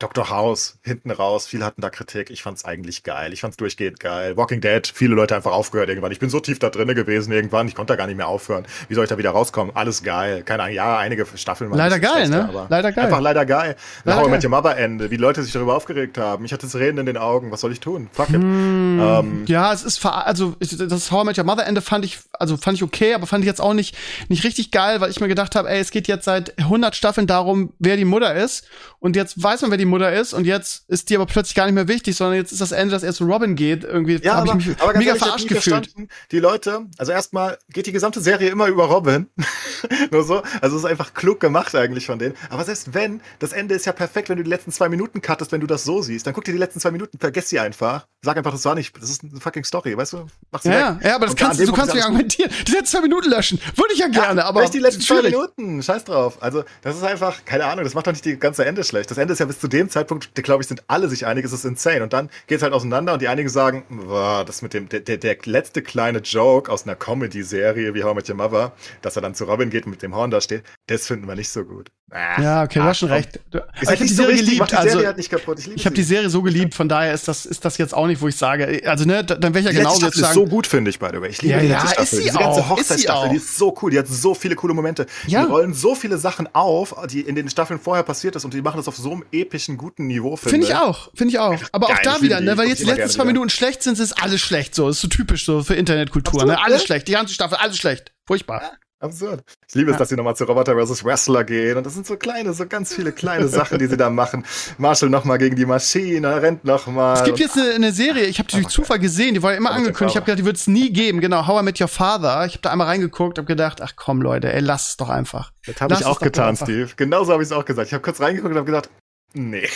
Dr. 0.00 0.30
House 0.30 0.78
hinten 0.82 1.10
raus, 1.10 1.46
viele 1.46 1.64
hatten 1.64 1.82
da 1.82 1.90
Kritik. 1.90 2.30
Ich 2.30 2.42
fand's 2.42 2.64
eigentlich 2.64 3.04
geil. 3.04 3.34
Ich 3.34 3.42
fand's 3.42 3.58
durchgehend 3.58 4.00
geil. 4.00 4.34
Walking 4.36 4.62
Dead, 4.62 4.86
viele 4.86 5.14
Leute 5.14 5.36
einfach 5.36 5.52
aufgehört 5.52 5.90
irgendwann. 5.90 6.10
Ich 6.10 6.18
bin 6.18 6.30
so 6.30 6.40
tief 6.40 6.58
da 6.58 6.70
drinne 6.70 6.94
gewesen 6.94 7.32
irgendwann, 7.32 7.68
ich 7.68 7.74
konnte 7.74 7.92
da 7.92 7.96
gar 7.96 8.06
nicht 8.06 8.16
mehr 8.16 8.26
aufhören. 8.26 8.66
Wie 8.88 8.94
soll 8.94 9.04
ich 9.04 9.10
da 9.10 9.18
wieder 9.18 9.30
rauskommen? 9.30 9.76
Alles 9.76 10.02
geil. 10.02 10.42
Keine 10.42 10.62
Ahnung, 10.62 10.74
ja, 10.74 10.96
einige 10.96 11.26
Staffeln 11.36 11.70
waren 11.70 11.76
Leider 11.78 12.00
geil, 12.00 12.26
schlechter, 12.26 12.46
ne? 12.50 12.66
Leider 12.70 12.92
geil. 12.92 13.04
Einfach 13.04 13.20
leider 13.20 13.44
geil. 13.44 13.76
Leider 14.04 14.22
How. 14.22 14.28
Met 14.30 14.42
Your 14.42 14.50
Mother 14.50 14.76
Ende, 14.76 15.10
wie 15.10 15.16
Leute 15.16 15.42
sich 15.42 15.52
darüber 15.52 15.76
aufgeregt 15.76 16.16
haben. 16.16 16.46
Ich 16.46 16.52
hatte 16.54 16.66
Tränen 16.66 16.98
in 16.98 17.06
den 17.06 17.16
Augen. 17.18 17.50
Was 17.50 17.60
soll 17.60 17.72
ich 17.72 17.80
tun? 17.80 18.08
Fuck 18.12 18.30
it. 18.30 18.36
Hm, 18.36 19.00
Ähm, 19.00 19.44
ja, 19.46 19.70
es 19.72 19.82
ist 19.84 20.04
also 20.06 20.56
das 20.60 21.10
How 21.12 21.24
I 21.24 21.26
Met 21.26 21.38
Your 21.38 21.44
Mother 21.44 21.66
Ende 21.66 21.82
fand 21.82 22.06
ich 22.06 22.20
also 22.32 22.56
fand 22.56 22.78
ich 22.78 22.82
okay, 22.82 23.12
aber 23.12 23.26
fand 23.26 23.44
ich 23.44 23.46
jetzt 23.46 23.60
auch 23.60 23.74
nicht 23.74 23.94
nicht 24.28 24.44
richtig 24.44 24.70
geil, 24.70 25.02
weil 25.02 25.10
ich 25.10 25.20
mir 25.20 25.28
gedacht 25.28 25.54
habe, 25.54 25.68
ey, 25.68 25.78
es 25.78 25.90
geht 25.90 26.08
jetzt 26.08 26.24
seit 26.24 26.58
100 26.58 26.96
Staffeln 26.96 27.26
darum, 27.26 27.74
wer 27.78 27.98
die 27.98 28.06
Mutter 28.06 28.34
ist 28.34 28.66
und 28.98 29.14
jetzt 29.14 29.42
weiß 29.42 29.60
man, 29.62 29.70
wer 29.70 29.78
die 29.78 29.89
Mutter 29.90 30.12
ist 30.12 30.32
und 30.32 30.44
jetzt 30.44 30.84
ist 30.88 31.10
die 31.10 31.16
aber 31.16 31.26
plötzlich 31.26 31.54
gar 31.54 31.66
nicht 31.66 31.74
mehr 31.74 31.88
wichtig, 31.88 32.16
sondern 32.16 32.36
jetzt 32.36 32.52
ist 32.52 32.60
das 32.60 32.72
Ende, 32.72 32.92
dass 32.92 33.02
er 33.02 33.12
zu 33.12 33.24
Robin 33.24 33.56
geht. 33.56 33.84
Irgendwie 33.84 34.16
Ja, 34.22 34.36
habe 34.36 34.50
aber, 34.50 34.60
ich 34.60 34.66
mich 34.66 34.80
aber 34.80 34.92
mega 34.94 35.08
ehrlich, 35.10 35.22
verarscht 35.22 35.48
gefühlt. 35.48 35.90
Die 36.32 36.38
Leute, 36.38 36.86
also 36.98 37.12
erstmal 37.12 37.58
geht 37.72 37.86
die 37.86 37.92
gesamte 37.92 38.20
Serie 38.20 38.48
immer 38.50 38.66
über 38.68 38.84
Robin. 38.86 39.26
Nur 40.10 40.24
so. 40.24 40.42
Also 40.60 40.76
es 40.76 40.84
ist 40.84 40.90
einfach 40.90 41.14
klug 41.14 41.40
gemacht 41.40 41.74
eigentlich 41.74 42.06
von 42.06 42.18
denen. 42.18 42.34
Aber 42.48 42.64
selbst 42.64 42.94
wenn, 42.94 43.20
das 43.38 43.52
Ende 43.52 43.74
ist 43.74 43.86
ja 43.86 43.92
perfekt, 43.92 44.28
wenn 44.28 44.36
du 44.36 44.44
die 44.44 44.50
letzten 44.50 44.72
zwei 44.72 44.88
Minuten 44.88 45.20
cuttest, 45.22 45.52
wenn 45.52 45.60
du 45.60 45.66
das 45.66 45.84
so 45.84 46.02
siehst. 46.02 46.26
Dann 46.26 46.34
guck 46.34 46.44
dir 46.44 46.52
die 46.52 46.58
letzten 46.58 46.80
zwei 46.80 46.90
Minuten, 46.90 47.18
vergess 47.18 47.48
sie 47.48 47.58
einfach. 47.58 48.06
Sag 48.22 48.36
einfach, 48.36 48.52
das 48.52 48.64
war 48.64 48.74
nicht, 48.74 48.94
das 49.00 49.10
ist 49.10 49.22
eine 49.24 49.40
fucking 49.40 49.64
Story, 49.64 49.96
weißt 49.96 50.12
du? 50.12 50.26
Mach 50.50 50.60
sie 50.62 50.68
Ja, 50.70 50.96
weg. 50.96 51.06
ja, 51.06 51.14
aber 51.16 51.26
das 51.26 51.36
kannst 51.36 51.60
du, 51.60 51.72
kannst 51.72 51.94
ja 51.94 52.04
argumentieren. 52.04 52.50
Die 52.66 52.72
letzten 52.72 52.86
zwei 52.98 53.00
Minuten 53.02 53.30
löschen. 53.30 53.58
Würde 53.76 53.92
ich 53.94 53.98
ja 54.00 54.08
gerne, 54.08 54.44
aber 54.44 54.60
Vielleicht 54.60 54.74
die 54.74 54.78
letzten 54.78 55.00
zwei. 55.02 55.22
Minuten, 55.22 55.82
scheiß 55.82 56.04
drauf. 56.04 56.38
Also, 56.42 56.64
das 56.82 56.96
ist 56.96 57.02
einfach, 57.02 57.44
keine 57.44 57.64
Ahnung, 57.64 57.84
das 57.84 57.94
macht 57.94 58.06
doch 58.06 58.12
nicht 58.12 58.24
die 58.24 58.38
ganze 58.38 58.64
Ende 58.64 58.84
schlecht. 58.84 59.10
Das 59.10 59.18
Ende 59.18 59.32
ist 59.32 59.38
ja 59.38 59.46
bis 59.46 59.58
zu 59.58 59.68
dem 59.68 59.79
Zeitpunkt, 59.88 60.34
glaube 60.34 60.62
ich, 60.62 60.68
sind 60.68 60.82
alle 60.88 61.08
sich 61.08 61.26
einig, 61.26 61.44
es 61.44 61.52
ist 61.52 61.64
insane. 61.64 62.02
Und 62.02 62.12
dann 62.12 62.28
geht's 62.46 62.62
halt 62.62 62.72
auseinander 62.72 63.12
und 63.14 63.22
die 63.22 63.28
einigen 63.28 63.48
sagen, 63.48 63.84
boah, 63.88 64.44
das 64.44 64.62
mit 64.62 64.74
dem, 64.74 64.88
der, 64.88 65.00
der, 65.00 65.36
letzte 65.44 65.82
kleine 65.82 66.18
Joke 66.18 66.70
aus 66.70 66.84
einer 66.84 66.96
Comedy-Serie 66.96 67.94
wie 67.94 68.04
How 68.04 68.12
I 68.12 68.14
Met 68.16 68.28
Your 68.28 68.36
Mother, 68.36 68.72
dass 69.02 69.16
er 69.16 69.22
dann 69.22 69.34
zu 69.34 69.44
Robin 69.44 69.70
geht 69.70 69.84
und 69.84 69.90
mit 69.92 70.02
dem 70.02 70.14
Horn 70.14 70.30
da 70.30 70.40
steht, 70.40 70.62
das 70.88 71.06
finden 71.06 71.26
wir 71.26 71.34
nicht 71.36 71.48
so 71.48 71.64
gut. 71.64 71.88
Ah, 72.12 72.42
Ja, 72.42 72.62
okay, 72.64 72.80
du 72.80 72.84
hast 72.84 72.98
schon 72.98 73.08
komm. 73.08 73.18
recht. 73.18 73.38
Du, 73.52 73.58
ich 73.80 73.86
habe 73.88 73.96
die 73.98 74.08
so 74.08 74.24
Serie 74.24 74.34
macht 74.58 74.70
geliebt, 74.70 74.72
die 74.72 74.88
Serie 74.90 75.06
also 75.06 75.16
nicht 75.16 75.30
kaputt. 75.30 75.58
Ich, 75.60 75.68
ich 75.76 75.86
habe 75.86 75.94
die. 75.94 76.02
Serie 76.02 76.28
so 76.28 76.42
geliebt, 76.42 76.74
von 76.74 76.88
daher 76.88 77.14
ist 77.14 77.28
das 77.28 77.46
ist 77.46 77.64
das 77.64 77.78
jetzt 77.78 77.94
auch 77.94 78.08
nicht, 78.08 78.20
wo 78.20 78.26
ich 78.26 78.34
sage, 78.34 78.82
also 78.84 79.04
ne, 79.04 79.22
da- 79.22 79.36
dann 79.36 79.54
wäre 79.54 79.60
ich 79.60 79.66
ja 79.66 79.78
genauso 79.78 80.06
jetzt 80.06 80.16
Staffel 80.16 80.20
ist 80.30 80.34
sagen, 80.34 80.34
so 80.34 80.46
gut, 80.46 80.66
finde 80.66 80.90
ich, 80.90 80.98
by 80.98 81.06
the 81.12 81.20
way. 81.20 81.28
Ich 81.30 81.40
liebe 81.40 81.54
Ja, 81.54 81.60
die 81.60 81.68
ja, 81.68 81.74
letzte 81.82 81.86
ist 81.86 81.92
Staffel. 82.08 82.16
sie 82.18 82.22
Diese 82.24 82.38
ganze 82.38 82.48
auch, 82.60 82.64
sie 82.64 82.70
Hochzeitsstaffel, 82.70 83.30
die 83.30 83.36
ist 83.36 83.56
so 83.56 83.76
cool. 83.80 83.90
Die 83.92 83.98
hat 84.00 84.08
so 84.08 84.34
viele 84.34 84.56
coole 84.56 84.74
Momente. 84.74 85.06
Ja. 85.28 85.44
Die 85.44 85.52
rollen 85.52 85.72
so 85.72 85.94
viele 85.94 86.18
Sachen 86.18 86.52
auf, 86.52 86.96
die 87.08 87.20
in 87.20 87.36
den 87.36 87.48
Staffeln 87.48 87.78
vorher 87.78 88.02
passiert 88.02 88.34
ist 88.34 88.44
und 88.44 88.54
die 88.54 88.60
machen 88.62 88.78
das 88.78 88.88
auf 88.88 88.96
so 88.96 89.12
einem 89.12 89.24
epischen, 89.30 89.59
guten 89.76 90.06
Niveau, 90.06 90.36
finde 90.36 90.50
Finde 90.50 90.66
ich 90.66 90.74
auch, 90.74 91.10
finde 91.14 91.32
ich 91.32 91.38
auch. 91.38 91.58
Aber 91.72 91.88
Geil, 91.88 91.96
auch 91.96 92.02
da 92.02 92.22
wieder, 92.22 92.40
ne, 92.40 92.56
weil 92.56 92.68
jetzt 92.68 92.80
die 92.80 92.84
letzten 92.84 93.08
zwei 93.08 93.22
wieder. 93.22 93.32
Minuten 93.32 93.50
schlecht 93.50 93.82
sind, 93.82 93.98
ist 93.98 94.12
alles 94.22 94.40
schlecht 94.40 94.74
so. 94.74 94.88
Ist 94.88 95.00
so 95.00 95.08
typisch 95.08 95.44
so 95.44 95.62
für 95.62 95.74
Internetkultur, 95.74 96.44
ne? 96.44 96.60
Alles 96.62 96.80
ne? 96.80 96.86
schlecht, 96.86 97.08
die 97.08 97.12
ganze 97.12 97.34
Staffel, 97.34 97.56
alles 97.58 97.76
schlecht. 97.76 98.12
Furchtbar. 98.26 98.62
Absurd. 99.02 99.42
Ich 99.66 99.74
liebe 99.74 99.90
es, 99.90 99.94
Ja. 99.94 99.98
dass 100.00 100.10
sie 100.10 100.16
nochmal 100.16 100.36
zu 100.36 100.44
Roboter 100.44 100.76
vs. 100.76 101.02
Wrestler 101.06 101.42
gehen. 101.42 101.78
Und 101.78 101.86
das 101.86 101.94
sind 101.94 102.06
so 102.06 102.18
kleine, 102.18 102.52
so 102.52 102.66
ganz 102.66 102.94
viele 102.94 103.12
kleine 103.12 103.48
Sachen, 103.48 103.78
die 103.78 103.86
sie 103.86 103.96
da 103.96 104.10
machen. 104.10 104.44
Marshall 104.76 105.08
nochmal 105.08 105.38
gegen 105.38 105.56
die 105.56 105.64
Maschine, 105.64 106.42
rennt 106.42 106.66
nochmal. 106.66 107.16
Es 107.16 107.24
gibt 107.24 107.38
jetzt 107.38 107.56
eine, 107.56 107.70
eine 107.70 107.92
Serie, 107.92 108.24
ich 108.24 108.38
habe 108.38 108.50
die 108.50 108.56
durch 108.56 108.68
Zufall 108.68 108.98
gesehen, 108.98 109.32
die 109.32 109.42
war 109.42 109.52
ja 109.52 109.56
immer 109.56 109.70
angekündigt. 109.70 110.10
Ich 110.10 110.16
habe 110.16 110.26
gedacht, 110.26 110.40
die 110.40 110.44
wird 110.44 110.56
es 110.56 110.66
nie 110.66 110.92
geben. 110.92 111.22
Genau, 111.22 111.46
How 111.46 111.62
I 111.62 111.64
Met 111.64 111.80
Your 111.80 111.88
Father. 111.88 112.44
Ich 112.44 112.52
habe 112.52 112.60
da 112.60 112.72
einmal 112.72 112.88
reingeguckt, 112.88 113.38
habe 113.38 113.46
gedacht, 113.46 113.80
ach 113.80 113.92
komm 113.96 114.20
Leute, 114.20 114.52
ey, 114.52 114.60
lass 114.60 114.90
es 114.90 114.96
doch 114.98 115.08
einfach. 115.08 115.52
Das 115.64 115.80
habe 115.80 115.94
ich 115.94 116.04
auch 116.04 116.20
getan. 116.20 116.56
Steve. 116.56 116.90
Genauso 116.96 117.32
habe 117.32 117.42
ich 117.42 117.48
es 117.48 117.52
auch 117.52 117.64
gesagt. 117.64 117.86
Ich 117.86 117.94
habe 117.94 118.02
kurz 118.02 118.20
reingeguckt 118.20 118.52
und 118.52 118.58
habe 118.58 118.66
gedacht, 118.66 118.90
nee. 119.34 119.68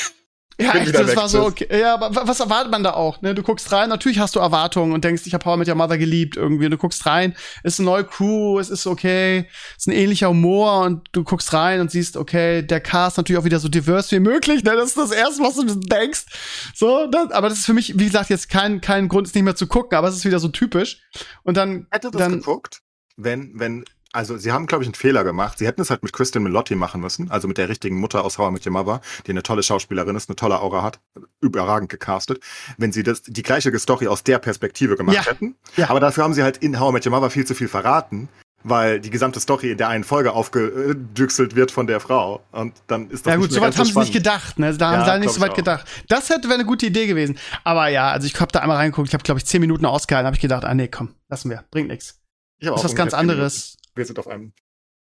Ja, 0.57 0.73
echt, 0.77 0.95
das 0.95 1.09
weg, 1.09 1.17
war 1.17 1.29
so 1.29 1.47
okay. 1.47 1.67
Ja, 1.81 1.95
aber 1.95 2.15
wa- 2.15 2.23
was 2.27 2.39
erwartet 2.39 2.71
man 2.71 2.85
da 2.85 2.93
auch? 2.93 3.21
Ne? 3.23 3.35
Du 3.35 3.43
guckst 3.43 3.73
rein, 3.73 3.89
natürlich 3.89 4.21
hast 4.21 4.37
du 4.37 4.39
Erwartungen 4.39 4.93
und 4.93 5.03
denkst, 5.03 5.23
ich 5.27 5.35
habe 5.35 5.45
How 5.45 5.57
I 5.57 5.59
Met 5.59 5.67
Your 5.69 5.75
Mother 5.75 5.99
geliebt 5.99 6.37
irgendwie. 6.37 6.67
Und 6.67 6.71
du 6.71 6.77
guckst 6.79 7.05
rein, 7.07 7.35
ist 7.65 7.81
eine 7.81 7.87
neue 7.87 8.05
Crew, 8.05 8.61
es 8.61 8.71
ist 8.71 8.87
okay, 8.87 9.49
ist 9.77 9.89
ein 9.89 9.93
ähnlicher 9.93 10.29
Humor 10.29 10.83
und 10.83 11.09
du 11.11 11.25
guckst 11.25 11.53
rein 11.53 11.81
und 11.81 11.91
siehst, 11.91 12.17
okay, 12.17 12.63
der 12.63 12.81
Cast 12.81 13.17
natürlich 13.17 13.41
auch 13.41 13.45
wieder 13.45 13.59
so 13.59 13.69
divers 13.69 14.13
wie 14.13 14.21
möglich. 14.21 14.63
Ne? 14.63 14.77
Das 14.77 14.91
ist 14.91 14.97
das 14.97 15.11
Erste, 15.11 15.43
was 15.43 15.57
du 15.57 15.65
denkst. 15.65 16.27
So, 16.73 17.09
das, 17.09 17.33
aber 17.33 17.49
das 17.49 17.59
ist 17.59 17.67
für 17.67 17.75
mich, 17.75 17.99
wie 17.99 18.05
gesagt, 18.07 18.31
jetzt 18.31 18.49
kein, 18.49 18.81
kein 18.81 19.09
Grund, 19.09 19.27
es 19.27 19.35
nicht 19.35 19.43
mehr 19.43 19.57
zu 19.57 19.67
gucken, 19.67 19.99
aber 19.99 20.07
es 20.07 20.15
ist 20.15 20.25
wieder 20.25 20.39
so 20.39 20.51
typisch. 20.51 21.03
Und 21.43 21.57
dann, 21.57 21.89
Hätte 21.91 22.13
das 22.13 22.21
dann 22.21 22.33
geguckt, 22.39 22.81
wenn, 23.17 23.51
wenn, 23.57 23.85
also 24.15 24.37
sie 24.37 24.53
haben, 24.53 24.67
glaube 24.67 24.85
ich, 24.85 24.89
einen 24.89 24.95
Fehler 24.95 25.25
gemacht. 25.25 25.59
Sie 25.59 25.67
hätten 25.67 25.81
es 25.81 25.91
halt 25.91 26.03
mit 26.03 26.13
Kristen 26.13 26.43
Milotti 26.43 26.75
machen 26.75 27.01
müssen, 27.01 27.31
also 27.31 27.49
mit 27.49 27.59
der 27.59 27.69
richtigen 27.69 27.97
Mutter 27.97 28.25
aus 28.25 28.39
How 28.39 28.51
I 28.51 28.53
Met 28.53 28.67
Your 28.67 28.73
Mother, 28.73 29.01
die 29.27 29.33
eine 29.33 29.43
tolle 29.43 29.63
Schauspielerin 29.63 30.17
ist, 30.17 30.29
eine 30.31 30.37
tolle 30.37 30.61
Aura 30.61 30.83
hat, 30.83 31.01
überragend 31.41 31.91
gecastet. 31.91 32.41
Wenn 32.79 32.93
sie 32.93 33.03
das, 33.03 33.23
die 33.23 33.43
gleiche 33.43 33.77
Story 33.79 34.07
aus 34.07 34.23
der 34.25 34.39
Perspektive 34.39 34.97
gemacht 34.97 35.17
Ja. 35.17 35.27
hätten. 35.27 35.57
Ja. 35.77 35.91
Aber 35.91 36.01
dafür 36.01 36.25
haben 36.25 36.35
sie 36.35 36.43
halt 36.43 36.59
in 36.59 36.79
How 36.81 36.91
I 36.91 36.93
Met 36.95 37.07
Your 37.07 37.13
Mother 37.13 37.31
viel 37.31 37.45
zu 37.45 37.55
viel 37.55 37.69
verraten, 37.69 38.29
weil 38.63 39.01
die 39.01 39.11
gesamte 39.11 39.41
Story 39.41 39.73
in 39.73 39.79
der 39.79 39.89
einen 39.89 40.05
Folge 40.05 40.33
aufgedüchselt 40.33 41.55
wird 41.55 41.71
von 41.71 41.87
der 41.87 42.01
Frau. 42.01 42.43
Und 42.53 42.75
dann 42.87 43.11
ist 43.11 43.27
das 43.27 43.33
ja 43.33 43.37
nicht 43.37 43.49
gut, 43.49 43.51
mehr 43.51 43.61
soweit 43.61 43.63
ganz 43.75 43.79
haben 43.79 43.87
so 43.87 43.93
sie 43.93 43.99
nicht 44.01 44.13
gedacht, 44.13 44.59
ne? 44.59 44.75
Da 44.77 44.87
haben 44.87 44.95
Ja, 45.01 45.05
sie 45.05 45.11
da 45.11 45.19
nicht 45.19 45.33
so 45.35 45.41
weit 45.41 45.55
gedacht. 45.55 45.87
Das 46.09 46.31
hätte 46.31 46.45
wäre 46.45 46.55
eine 46.55 46.65
gute 46.65 46.87
Idee 46.87 47.07
gewesen. 47.07 47.39
Aber 47.65 47.89
ja, 47.89 48.11
also 48.11 48.27
ich 48.27 48.41
habe 48.41 48.53
da 48.53 48.61
einmal 48.61 48.77
reingeguckt, 48.79 49.09
ich 49.09 49.15
habe 49.15 49.23
glaube 49.25 49.39
ich 49.39 49.45
zehn 49.45 49.61
Minuten 49.61 49.85
ausgehalten, 49.85 50.27
habe 50.27 50.37
ich 50.37 50.41
gedacht, 50.43 50.65
ah 50.65 50.75
nee, 50.75 50.89
komm, 50.89 51.15
lassen 51.29 51.51
wir, 51.51 51.65
bringt 51.71 51.89
nichts. 51.89 52.21
Das 52.61 52.69
ist 52.71 52.75
auch 52.79 52.85
was 52.85 52.95
ganz 52.95 53.13
anderes. 53.13 53.77
Wir 53.95 54.05
sind 54.05 54.19
auf 54.19 54.29
einem 54.29 54.53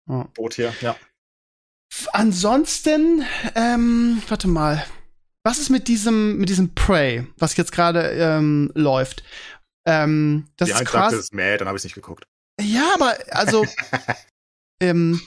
Ja. 0.08 0.28
Boot 0.34 0.54
hier. 0.54 0.74
Ja. 0.80 0.96
Ansonsten, 2.12 3.24
ähm, 3.54 4.22
warte 4.28 4.48
mal. 4.48 4.84
Was 5.46 5.58
ist 5.58 5.68
mit 5.68 5.88
diesem, 5.88 6.38
mit 6.38 6.48
diesem 6.48 6.74
Prey, 6.74 7.26
was 7.36 7.56
jetzt 7.56 7.72
gerade 7.72 8.00
ähm, 8.12 8.72
läuft? 8.74 9.22
Ähm, 9.86 10.48
das 10.56 10.66
die 10.66 10.72
ist 10.72 10.78
Heinz 10.78 10.90
sagte, 10.90 11.16
es 11.16 11.24
ist 11.24 11.34
mad, 11.34 11.58
dann 11.58 11.68
habe 11.68 11.76
ich 11.76 11.84
nicht 11.84 11.94
geguckt. 11.94 12.24
Ja, 12.60 12.94
aber 12.94 13.16
also, 13.30 13.66
ähm, 14.80 15.20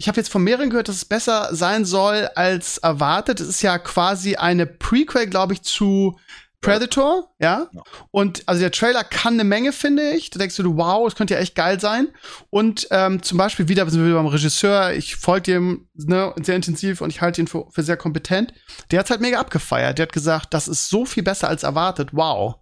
ich 0.00 0.08
habe 0.08 0.16
jetzt 0.18 0.30
von 0.30 0.42
mehreren 0.42 0.70
gehört, 0.70 0.88
dass 0.88 0.96
es 0.96 1.04
besser 1.04 1.54
sein 1.54 1.84
soll 1.84 2.28
als 2.34 2.78
erwartet. 2.78 3.40
Es 3.40 3.48
ist 3.48 3.62
ja 3.62 3.78
quasi 3.78 4.36
eine 4.36 4.66
Prequel, 4.66 5.28
glaube 5.28 5.52
ich, 5.52 5.62
zu 5.62 6.18
Predator, 6.60 7.32
ja? 7.38 7.68
Ja. 7.72 7.82
Und 8.10 8.42
also 8.46 8.60
der 8.60 8.72
Trailer 8.72 9.04
kann 9.04 9.34
eine 9.34 9.44
Menge, 9.44 9.72
finde 9.72 10.10
ich. 10.10 10.30
Da 10.30 10.40
denkst 10.40 10.56
du, 10.56 10.76
wow, 10.76 11.06
es 11.06 11.14
könnte 11.14 11.34
ja 11.34 11.40
echt 11.40 11.54
geil 11.54 11.78
sein. 11.78 12.08
Und 12.50 12.88
ähm, 12.90 13.22
zum 13.22 13.38
Beispiel 13.38 13.68
wieder 13.68 13.88
sind 13.88 14.04
wir 14.04 14.14
beim 14.14 14.26
Regisseur. 14.26 14.92
Ich 14.92 15.16
folge 15.16 15.52
dem 15.52 15.88
ne, 15.94 16.34
sehr 16.42 16.56
intensiv 16.56 17.00
und 17.00 17.10
ich 17.10 17.20
halte 17.20 17.40
ihn 17.40 17.46
für, 17.46 17.70
für 17.70 17.84
sehr 17.84 17.96
kompetent. 17.96 18.54
Der 18.90 18.98
hat 18.98 19.10
halt 19.10 19.20
mega 19.20 19.38
abgefeiert. 19.38 19.98
Der 19.98 20.04
hat 20.04 20.12
gesagt, 20.12 20.52
das 20.52 20.66
ist 20.66 20.88
so 20.88 21.04
viel 21.04 21.22
besser 21.22 21.48
als 21.48 21.62
erwartet. 21.62 22.10
Wow. 22.12 22.56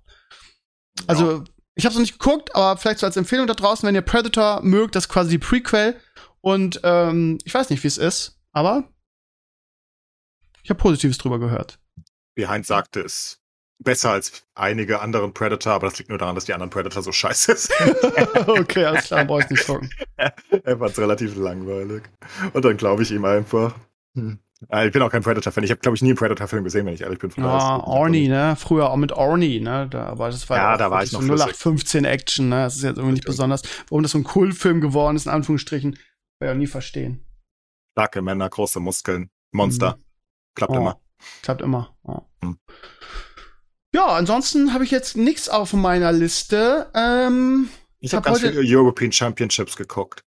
Also, 1.06 1.44
ich 1.74 1.84
habe 1.84 1.92
es 1.92 1.96
noch 1.96 2.02
nicht 2.02 2.18
geguckt, 2.18 2.54
aber 2.54 2.78
vielleicht 2.78 3.00
so 3.00 3.06
als 3.06 3.16
Empfehlung 3.16 3.46
da 3.46 3.54
draußen, 3.54 3.86
wenn 3.86 3.94
ihr 3.94 4.02
Predator 4.02 4.62
mögt, 4.62 4.94
das 4.94 5.04
ist 5.04 5.08
quasi 5.08 5.30
die 5.30 5.38
Prequel. 5.38 5.98
Und 6.42 6.80
ähm, 6.84 7.38
ich 7.44 7.54
weiß 7.54 7.70
nicht, 7.70 7.82
wie 7.82 7.88
es 7.88 7.98
ist, 7.98 8.38
aber 8.52 8.84
ich 10.62 10.70
habe 10.70 10.80
Positives 10.80 11.16
drüber 11.16 11.38
gehört. 11.38 11.78
wie 12.34 12.46
Heinz 12.46 12.66
sagte, 12.66 13.00
ist 13.00 13.42
besser 13.78 14.10
als 14.10 14.44
einige 14.54 15.00
anderen 15.00 15.32
Predator, 15.32 15.74
aber 15.74 15.88
das 15.88 15.98
liegt 15.98 16.10
nur 16.10 16.18
daran, 16.18 16.34
dass 16.34 16.44
die 16.44 16.54
anderen 16.54 16.70
Predator 16.70 17.02
so 17.02 17.12
scheiße 17.12 17.56
sind. 17.56 18.48
okay, 18.48 18.84
alles 18.84 19.04
klar, 19.04 19.24
brauche 19.24 19.42
ich 19.42 19.50
nicht 19.50 19.66
gucken. 19.66 19.90
er 20.16 20.78
fand 20.78 20.90
es 20.90 20.98
relativ 20.98 21.36
langweilig. 21.36 22.02
Und 22.52 22.64
dann 22.64 22.76
glaube 22.76 23.02
ich 23.02 23.10
ihm 23.10 23.24
einfach. 23.24 23.74
Hm. 24.14 24.38
Ich 24.86 24.92
bin 24.92 25.02
auch 25.02 25.10
kein 25.10 25.22
Predator-Fan. 25.22 25.64
Ich 25.64 25.70
habe, 25.70 25.80
glaube 25.80 25.96
ich, 25.96 26.02
nie 26.02 26.08
einen 26.08 26.16
Predator-Film 26.16 26.64
gesehen, 26.64 26.86
wenn 26.86 26.94
ich 26.94 27.02
ehrlich 27.02 27.18
bin. 27.18 27.30
Ja, 27.36 27.76
Orny, 27.76 28.28
ne? 28.28 28.56
Früher 28.58 28.88
auch 28.88 28.96
mit 28.96 29.12
Orny, 29.12 29.60
ne? 29.60 29.86
Da, 29.90 30.06
aber 30.06 30.30
das 30.30 30.48
war 30.48 30.56
ja, 30.56 30.76
da 30.78 30.90
war 30.90 31.02
ich 31.02 31.12
noch 31.12 31.20
so 31.20 31.34
0815 31.34 32.06
Action, 32.06 32.48
ne? 32.48 32.62
Das 32.62 32.76
ist 32.76 32.82
jetzt 32.82 32.96
irgendwie 32.96 33.14
nicht 33.14 33.26
besonders. 33.26 33.62
Warum 33.90 34.02
das 34.02 34.12
so 34.12 34.18
ein 34.18 34.24
Kultfilm 34.24 34.80
geworden 34.80 35.14
ist, 35.16 35.26
in 35.26 35.32
Anführungsstrichen, 35.32 35.98
werde 36.40 36.52
ich 36.52 36.56
auch 36.56 36.58
nie 36.58 36.66
verstehen. 36.66 37.22
Starke 37.92 38.22
Männer, 38.22 38.48
große 38.48 38.80
Muskeln, 38.80 39.30
Monster. 39.52 39.96
Mhm. 39.96 40.04
Klappt 40.54 40.72
oh, 40.72 40.76
immer. 40.76 41.00
Klappt 41.42 41.62
immer. 41.62 41.94
Oh. 42.02 42.22
Mhm. 42.42 42.58
Ja, 43.96 44.08
ansonsten 44.08 44.74
habe 44.74 44.84
ich 44.84 44.90
jetzt 44.90 45.16
nichts 45.16 45.48
auf 45.48 45.72
meiner 45.72 46.12
Liste. 46.12 46.86
Ähm, 46.94 47.70
ich 47.98 48.12
habe 48.12 48.28
hab 48.28 48.38
ganz 48.38 48.52
viele 48.52 48.60
European 48.62 49.10
Championships 49.10 49.74
geguckt, 49.74 50.22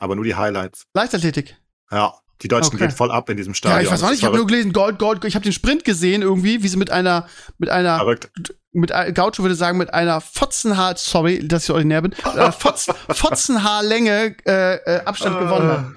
aber 0.00 0.16
nur 0.16 0.24
die 0.24 0.34
Highlights. 0.34 0.86
Leichtathletik. 0.92 1.56
Ja, 1.92 2.14
die 2.42 2.48
Deutschen 2.48 2.74
okay. 2.74 2.88
gehen 2.88 2.90
voll 2.90 3.12
ab 3.12 3.30
in 3.30 3.36
diesem 3.36 3.54
Stadion. 3.54 3.78
Ja, 3.78 3.84
ich 3.84 3.92
weiß 3.92 4.02
auch 4.02 4.10
nicht, 4.10 4.18
ich 4.18 4.24
habe 4.24 4.36
nur 4.36 4.48
gelesen, 4.48 4.72
Gold, 4.72 4.98
Gold, 4.98 5.24
ich 5.24 5.36
habe 5.36 5.44
den 5.44 5.52
Sprint 5.52 5.84
gesehen 5.84 6.22
irgendwie, 6.22 6.64
wie 6.64 6.68
sie 6.68 6.76
mit 6.76 6.90
einer, 6.90 7.28
mit 7.58 7.68
einer, 7.68 7.98
Verrückt. 7.98 8.28
mit 8.72 8.90
Gaucho 9.14 9.44
würde 9.44 9.54
sagen, 9.54 9.78
mit 9.78 9.94
einer 9.94 10.20
Fotzenhaar, 10.20 10.96
sorry, 10.96 11.46
dass 11.46 11.62
ich 11.62 11.70
ordinär 11.70 12.02
bin, 12.02 12.14
einer 12.24 12.50
Fotzen, 12.50 12.92
Fotzenhaarlänge 13.08 14.34
äh, 14.46 14.74
äh, 14.74 15.04
Abstand 15.04 15.38
gewonnen 15.38 15.68
haben. 15.70 15.96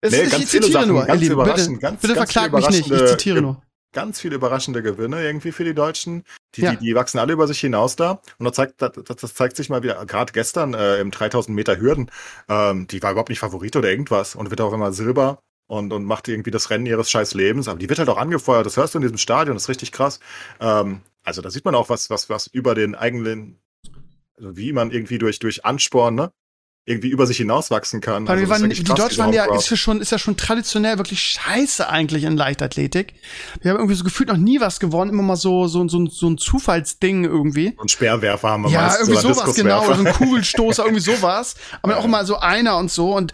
Es, 0.00 0.12
nee, 0.12 0.22
ich, 0.22 0.48
zitiere 0.48 0.86
nur, 0.86 1.06
ihr 1.06 1.16
Lieben, 1.16 1.36
bitte, 1.44 1.76
ganz, 1.76 2.00
bitte 2.00 2.14
ganz 2.14 2.32
verklagt 2.32 2.54
mich 2.54 2.70
nicht, 2.70 2.90
ich 2.90 3.06
zitiere 3.08 3.42
nur 3.42 3.62
ganz 3.92 4.20
viele 4.20 4.36
überraschende 4.36 4.82
Gewinne 4.82 5.24
irgendwie 5.24 5.52
für 5.52 5.64
die 5.64 5.74
Deutschen. 5.74 6.24
Die, 6.54 6.62
ja. 6.62 6.72
die, 6.72 6.78
die 6.78 6.94
wachsen 6.94 7.18
alle 7.18 7.32
über 7.32 7.46
sich 7.46 7.60
hinaus 7.60 7.96
da. 7.96 8.20
Und 8.38 8.44
das 8.44 8.54
zeigt, 8.54 8.82
das, 8.82 8.92
das 8.92 9.34
zeigt 9.34 9.56
sich 9.56 9.68
mal 9.68 9.82
wieder, 9.82 10.04
gerade 10.06 10.32
gestern 10.32 10.74
äh, 10.74 10.98
im 10.98 11.10
3000 11.10 11.54
Meter 11.54 11.78
Hürden, 11.78 12.10
ähm, 12.48 12.86
die 12.86 13.02
war 13.02 13.12
überhaupt 13.12 13.28
nicht 13.28 13.38
Favorit 13.38 13.76
oder 13.76 13.90
irgendwas 13.90 14.34
und 14.34 14.50
wird 14.50 14.60
auch 14.60 14.72
immer 14.72 14.92
Silber 14.92 15.42
und, 15.66 15.92
und 15.92 16.04
macht 16.04 16.28
irgendwie 16.28 16.50
das 16.50 16.70
Rennen 16.70 16.86
ihres 16.86 17.10
scheiß 17.10 17.34
Lebens. 17.34 17.68
Aber 17.68 17.78
die 17.78 17.88
wird 17.88 17.98
halt 17.98 18.08
auch 18.08 18.18
angefeuert. 18.18 18.66
Das 18.66 18.76
hörst 18.76 18.94
du 18.94 18.98
in 18.98 19.02
diesem 19.02 19.18
Stadion, 19.18 19.56
das 19.56 19.64
ist 19.64 19.68
richtig 19.68 19.92
krass. 19.92 20.20
Ähm, 20.60 21.00
also 21.22 21.40
da 21.40 21.50
sieht 21.50 21.64
man 21.64 21.74
auch 21.74 21.88
was, 21.88 22.10
was, 22.10 22.28
was 22.28 22.46
über 22.48 22.74
den 22.74 22.94
eigenen, 22.94 23.58
also 24.36 24.56
wie 24.56 24.72
man 24.72 24.90
irgendwie 24.90 25.18
durch, 25.18 25.38
durch 25.38 25.64
Ansporn, 25.64 26.14
ne? 26.14 26.32
Irgendwie 26.84 27.10
über 27.10 27.26
sich 27.26 27.36
hinauswachsen 27.36 28.00
kann. 28.00 28.26
Also 28.26 28.48
waren, 28.48 28.68
die 28.68 28.82
Deutschen 28.82 29.18
waren 29.18 29.32
ja, 29.32 29.54
ist 29.54 29.70
ja 29.70 29.76
schon, 29.76 30.00
ist 30.00 30.10
ja 30.10 30.18
schon 30.18 30.36
traditionell 30.36 30.98
wirklich 30.98 31.22
scheiße 31.22 31.88
eigentlich 31.88 32.24
in 32.24 32.36
Leichtathletik. 32.36 33.14
Wir 33.60 33.70
haben 33.70 33.78
irgendwie 33.78 33.94
so 33.94 34.02
gefühlt 34.02 34.28
noch 34.28 34.36
nie 34.36 34.60
was 34.60 34.80
gewonnen, 34.80 35.10
immer 35.10 35.22
mal 35.22 35.36
so, 35.36 35.68
so, 35.68 35.86
so, 35.86 36.06
so 36.06 36.28
ein 36.28 36.38
Zufallsding 36.38 37.24
irgendwie. 37.24 37.74
Und 37.76 37.92
Speerwerfer 37.92 38.50
haben 38.50 38.64
wir 38.64 38.70
Ja, 38.70 38.82
meist, 38.82 39.00
irgendwie 39.00 39.20
so 39.20 39.32
sowas, 39.32 39.54
genau, 39.54 39.84
so 39.84 39.92
ein 39.92 40.12
Kugelstoßer, 40.12 40.84
irgendwie 40.84 41.02
sowas. 41.16 41.54
Aber 41.82 41.92
ja. 41.92 41.98
auch 42.00 42.04
immer 42.04 42.24
so 42.24 42.38
einer 42.38 42.76
und 42.76 42.90
so 42.90 43.14
und 43.14 43.32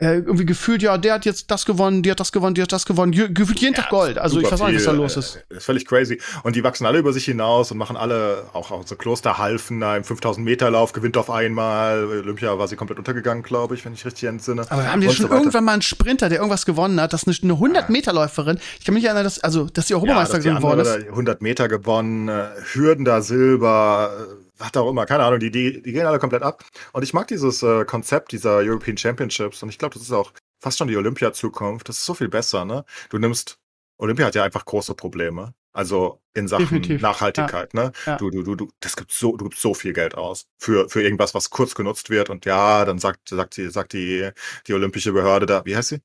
äh, 0.00 0.18
irgendwie 0.18 0.46
gefühlt, 0.46 0.80
ja, 0.80 0.96
der 0.96 1.14
hat 1.14 1.24
jetzt 1.24 1.50
das 1.50 1.64
gewonnen, 1.66 2.04
die 2.04 2.10
hat 2.10 2.20
das 2.20 2.30
gewonnen, 2.30 2.54
die 2.54 2.62
hat 2.62 2.70
das 2.70 2.86
gewonnen, 2.86 3.10
gefühlt 3.10 3.58
jeden 3.58 3.74
ja, 3.74 3.82
Tag 3.82 3.90
Gold. 3.90 4.16
Also 4.16 4.38
ich 4.38 4.50
weiß 4.50 4.60
auch 4.60 4.68
nicht, 4.68 4.76
was 4.76 4.84
da 4.84 4.92
los 4.92 5.16
ist. 5.16 5.44
Äh, 5.50 5.56
ist 5.56 5.64
völlig 5.64 5.86
crazy. 5.86 6.20
Und 6.44 6.54
die 6.54 6.62
wachsen 6.62 6.86
alle 6.86 6.98
über 6.98 7.12
sich 7.12 7.24
hinaus 7.24 7.72
und 7.72 7.78
machen 7.78 7.96
alle, 7.96 8.44
auch, 8.52 8.70
auch 8.70 8.86
so 8.86 8.94
Klosterhalfen 8.94 9.80
da 9.80 9.96
im 9.96 10.04
5000 10.04 10.44
Meter 10.44 10.70
Lauf, 10.70 10.92
gewinnt 10.92 11.16
auf 11.16 11.30
einmal. 11.30 12.04
Olympia 12.04 12.56
war 12.58 12.68
sie 12.68 12.76
komplett 12.76 12.98
untergegangen, 12.98 13.42
glaube 13.42 13.74
ich, 13.74 13.84
wenn 13.84 13.92
ich 13.92 14.04
richtig 14.04 14.28
entsinne. 14.28 14.66
Aber 14.68 14.82
wir 14.82 14.92
haben 14.92 15.02
ja 15.02 15.10
schon 15.10 15.26
so 15.26 15.32
irgendwann 15.32 15.64
mal 15.64 15.72
einen 15.72 15.82
Sprinter, 15.82 16.28
der 16.28 16.38
irgendwas 16.38 16.64
gewonnen 16.64 17.00
hat, 17.00 17.12
das 17.12 17.24
ist 17.24 17.42
eine 17.42 17.54
100 17.54 17.90
Meter 17.90 18.12
Läuferin. 18.12 18.60
Ich 18.78 18.84
kann 18.84 18.94
mich 18.94 19.04
erinnern, 19.04 19.24
dass, 19.24 19.40
also, 19.40 19.64
dass 19.64 19.86
die 19.86 19.94
Europameisterin 19.94 20.44
ja, 20.44 20.56
geworden 20.58 20.80
ist. 20.80 21.08
100 21.08 21.42
Meter 21.42 21.66
gewonnen, 21.66 22.28
äh, 22.28 22.46
Hürden 22.72 23.04
da 23.04 23.20
Silber, 23.20 24.12
was 24.58 24.74
auch 24.76 24.90
immer, 24.90 25.06
keine 25.06 25.24
Ahnung, 25.24 25.40
die, 25.40 25.50
die, 25.50 25.82
die 25.82 25.92
gehen 25.92 26.06
alle 26.06 26.18
komplett 26.18 26.42
ab. 26.42 26.64
Und 26.92 27.02
ich 27.02 27.14
mag 27.14 27.28
dieses 27.28 27.62
äh, 27.62 27.84
Konzept 27.84 28.32
dieser 28.32 28.56
European 28.56 28.96
Championships 28.96 29.62
und 29.62 29.68
ich 29.68 29.78
glaube, 29.78 29.94
das 29.94 30.02
ist 30.02 30.12
auch 30.12 30.32
fast 30.60 30.78
schon 30.78 30.88
die 30.88 30.96
Olympia-Zukunft. 30.96 31.88
Das 31.88 31.98
ist 31.98 32.04
so 32.04 32.14
viel 32.14 32.28
besser, 32.28 32.64
ne? 32.64 32.84
Du 33.10 33.18
nimmst, 33.18 33.58
Olympia 33.98 34.26
hat 34.26 34.34
ja 34.34 34.44
einfach 34.44 34.64
große 34.64 34.94
Probleme. 34.94 35.54
Also 35.72 36.20
in 36.34 36.48
Sachen 36.48 36.64
Definitiv. 36.64 37.00
Nachhaltigkeit, 37.02 37.72
ja. 37.74 37.84
ne? 37.84 37.92
Ja. 38.06 38.16
Du, 38.16 38.30
du, 38.30 38.42
du, 38.42 38.56
du, 38.56 38.68
das 38.80 38.96
gibt 38.96 39.12
so, 39.12 39.36
du 39.36 39.44
gibst 39.44 39.60
so 39.62 39.74
viel 39.74 39.92
Geld 39.92 40.16
aus 40.16 40.46
für, 40.58 40.88
für 40.88 41.02
irgendwas, 41.02 41.34
was 41.34 41.50
kurz 41.50 41.74
genutzt 41.74 42.10
wird 42.10 42.30
und 42.30 42.44
ja, 42.46 42.84
dann 42.84 42.98
sagt, 42.98 43.28
sagt 43.28 43.56
die, 43.56 43.68
sagt 43.68 43.92
die, 43.92 44.30
die 44.66 44.74
olympische 44.74 45.12
Behörde 45.12 45.46
da, 45.46 45.64
wie 45.64 45.76
heißt 45.76 45.90
sie? 45.90 46.00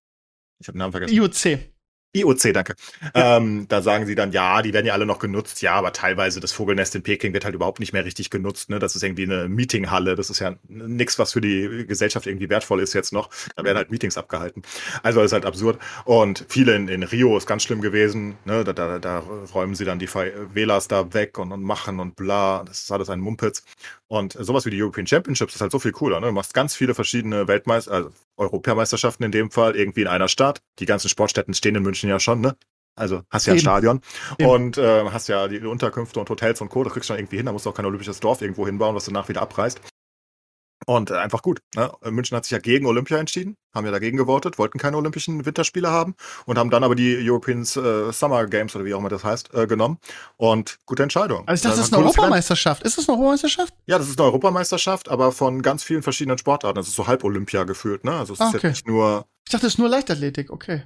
Ich 0.59 0.67
habe 0.67 0.77
den 0.77 0.79
Namen 0.79 0.91
vergessen. 0.91 1.15
IOC. 1.15 1.72
IOC, 2.15 2.53
danke. 2.53 2.75
Ähm, 3.15 3.67
da 3.67 3.81
sagen 3.81 4.05
sie 4.05 4.13
dann, 4.13 4.31
ja, 4.31 4.61
die 4.61 4.71
werden 4.71 4.85
ja 4.85 4.93
alle 4.93 5.07
noch 5.07 5.17
genutzt, 5.17 5.63
ja, 5.63 5.73
aber 5.73 5.93
teilweise 5.93 6.39
das 6.39 6.51
Vogelnest 6.51 6.93
in 6.95 7.01
Peking 7.01 7.33
wird 7.33 7.43
halt 7.43 7.55
überhaupt 7.55 7.79
nicht 7.79 7.91
mehr 7.91 8.05
richtig 8.05 8.29
genutzt. 8.29 8.69
Ne? 8.69 8.77
Das 8.77 8.95
ist 8.95 9.03
irgendwie 9.03 9.23
eine 9.23 9.49
Meetinghalle, 9.49 10.15
das 10.15 10.29
ist 10.29 10.39
ja 10.39 10.55
nichts, 10.67 11.17
was 11.17 11.33
für 11.33 11.41
die 11.41 11.85
Gesellschaft 11.87 12.27
irgendwie 12.27 12.49
wertvoll 12.49 12.81
ist 12.81 12.93
jetzt 12.93 13.13
noch. 13.13 13.29
Da 13.55 13.63
werden 13.63 13.77
halt 13.77 13.89
Meetings 13.89 14.17
abgehalten. 14.17 14.61
Also 15.01 15.21
das 15.21 15.27
ist 15.27 15.33
halt 15.33 15.45
absurd. 15.45 15.79
Und 16.05 16.45
viele 16.49 16.75
in, 16.75 16.87
in 16.87 17.01
Rio 17.01 17.35
ist 17.35 17.47
ganz 17.47 17.63
schlimm 17.63 17.81
gewesen. 17.81 18.37
Ne? 18.45 18.63
Da, 18.63 18.73
da, 18.73 18.99
da 18.99 19.19
räumen 19.53 19.73
sie 19.73 19.85
dann 19.85 19.97
die 19.97 20.07
Velas 20.07 20.87
da 20.87 21.13
weg 21.15 21.39
und, 21.39 21.51
und 21.51 21.63
machen 21.63 21.99
und 21.99 22.15
bla. 22.15 22.63
Das 22.63 22.83
ist 22.83 22.91
alles 22.91 23.09
ein 23.09 23.19
Mumpitz. 23.19 23.63
Und 24.07 24.33
sowas 24.39 24.67
wie 24.67 24.69
die 24.69 24.79
European 24.79 25.07
Championships 25.07 25.55
ist 25.55 25.61
halt 25.61 25.71
so 25.71 25.79
viel 25.79 25.91
cooler. 25.91 26.19
Ne? 26.19 26.27
Du 26.27 26.33
machst 26.33 26.53
ganz 26.53 26.75
viele 26.75 26.93
verschiedene 26.93 27.47
Weltmeister, 27.47 27.91
also 27.91 28.11
Europameisterschaften 28.37 29.23
in 29.23 29.31
dem 29.31 29.51
Fall, 29.51 29.75
irgendwie 29.75 30.01
in 30.01 30.07
einer 30.07 30.27
Stadt. 30.27 30.61
Die 30.79 30.85
ganzen 30.85 31.09
Sportstätten 31.09 31.53
stehen 31.53 31.75
in 31.75 31.83
München 31.83 32.09
ja 32.09 32.19
schon, 32.19 32.41
ne? 32.41 32.55
Also 32.95 33.21
hast 33.29 33.47
ja 33.47 33.53
ein 33.53 33.57
Eben. 33.57 33.61
Stadion 33.61 34.01
Eben. 34.37 34.49
und 34.49 34.77
äh, 34.77 35.09
hast 35.09 35.27
ja 35.27 35.47
die 35.47 35.59
Unterkünfte 35.59 36.19
und 36.19 36.29
Hotels 36.29 36.61
und 36.61 36.69
Co. 36.69 36.83
Da 36.83 36.91
kriegst 36.91 37.09
du 37.09 37.13
schon 37.13 37.19
irgendwie 37.19 37.37
hin. 37.37 37.45
Da 37.45 37.51
musst 37.51 37.65
du 37.65 37.69
auch 37.69 37.73
kein 37.73 37.85
olympisches 37.85 38.19
Dorf 38.19 38.41
irgendwo 38.41 38.65
hinbauen, 38.67 38.95
was 38.95 39.05
du 39.05 39.11
nach 39.11 39.29
wieder 39.29 39.41
abreißt. 39.41 39.81
Und 40.85 41.11
äh, 41.11 41.15
einfach 41.15 41.41
gut. 41.41 41.61
Ne? 41.75 41.91
München 42.09 42.35
hat 42.35 42.45
sich 42.45 42.51
ja 42.51 42.59
gegen 42.59 42.85
Olympia 42.85 43.17
entschieden, 43.17 43.57
haben 43.73 43.85
ja 43.85 43.91
dagegen 43.91 44.17
gewotet, 44.17 44.57
wollten 44.57 44.77
keine 44.77 44.97
Olympischen 44.97 45.45
Winterspiele 45.45 45.89
haben 45.89 46.15
und 46.45 46.57
haben 46.57 46.69
dann 46.69 46.83
aber 46.83 46.95
die 46.95 47.17
European 47.29 47.61
äh, 47.61 48.11
Summer 48.11 48.45
Games 48.47 48.75
oder 48.75 48.85
wie 48.85 48.93
auch 48.93 48.99
immer 48.99 49.09
das 49.09 49.23
heißt, 49.23 49.53
äh, 49.53 49.67
genommen. 49.67 49.97
Und 50.37 50.79
gute 50.85 51.03
Entscheidung. 51.03 51.47
Also 51.47 51.61
ich 51.61 51.61
dachte, 51.61 51.77
das 51.77 51.87
ist 51.87 51.93
eine 51.93 52.03
Europameisterschaft. 52.03 52.83
Ist 52.83 52.97
das 52.97 53.07
eine 53.07 53.17
Europameisterschaft? 53.17 53.73
Ja, 53.85 53.97
das 53.97 54.09
ist 54.09 54.19
eine 54.19 54.25
Europameisterschaft, 54.25 55.09
aber 55.09 55.31
von 55.31 55.61
ganz 55.61 55.83
vielen 55.83 56.03
verschiedenen 56.03 56.37
Sportarten. 56.37 56.75
Das 56.75 56.87
ist 56.87 56.95
so 56.95 57.07
halb 57.07 57.23
Olympia 57.23 57.63
gefühlt, 57.63 58.03
ne? 58.03 58.13
Also 58.13 58.33
es 58.33 58.41
ah, 58.41 58.49
ist 58.49 58.55
okay. 58.55 58.67
jetzt 58.67 58.75
nicht 58.77 58.87
nur. 58.87 59.25
Ich 59.45 59.51
dachte, 59.51 59.67
es 59.67 59.73
ist 59.73 59.79
nur 59.79 59.89
Leichtathletik, 59.89 60.51
okay. 60.51 60.83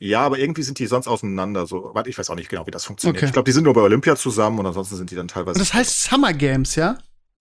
Ja, 0.00 0.20
aber 0.20 0.38
irgendwie 0.38 0.62
sind 0.62 0.78
die 0.78 0.86
sonst 0.86 1.08
auseinander. 1.08 1.66
So, 1.66 1.90
warte, 1.92 2.08
ich 2.08 2.16
weiß 2.16 2.30
auch 2.30 2.36
nicht 2.36 2.48
genau, 2.48 2.66
wie 2.66 2.70
das 2.70 2.84
funktioniert. 2.84 3.16
Okay. 3.16 3.26
Ich 3.26 3.32
glaube, 3.32 3.46
die 3.46 3.52
sind 3.52 3.64
nur 3.64 3.74
bei 3.74 3.80
Olympia 3.80 4.14
zusammen 4.14 4.60
und 4.60 4.66
ansonsten 4.66 4.96
sind 4.96 5.10
die 5.10 5.16
dann 5.16 5.26
teilweise. 5.26 5.58
Und 5.58 5.60
das 5.60 5.74
heißt 5.74 6.04
Summer 6.04 6.32
Games, 6.32 6.76
ja? 6.76 6.98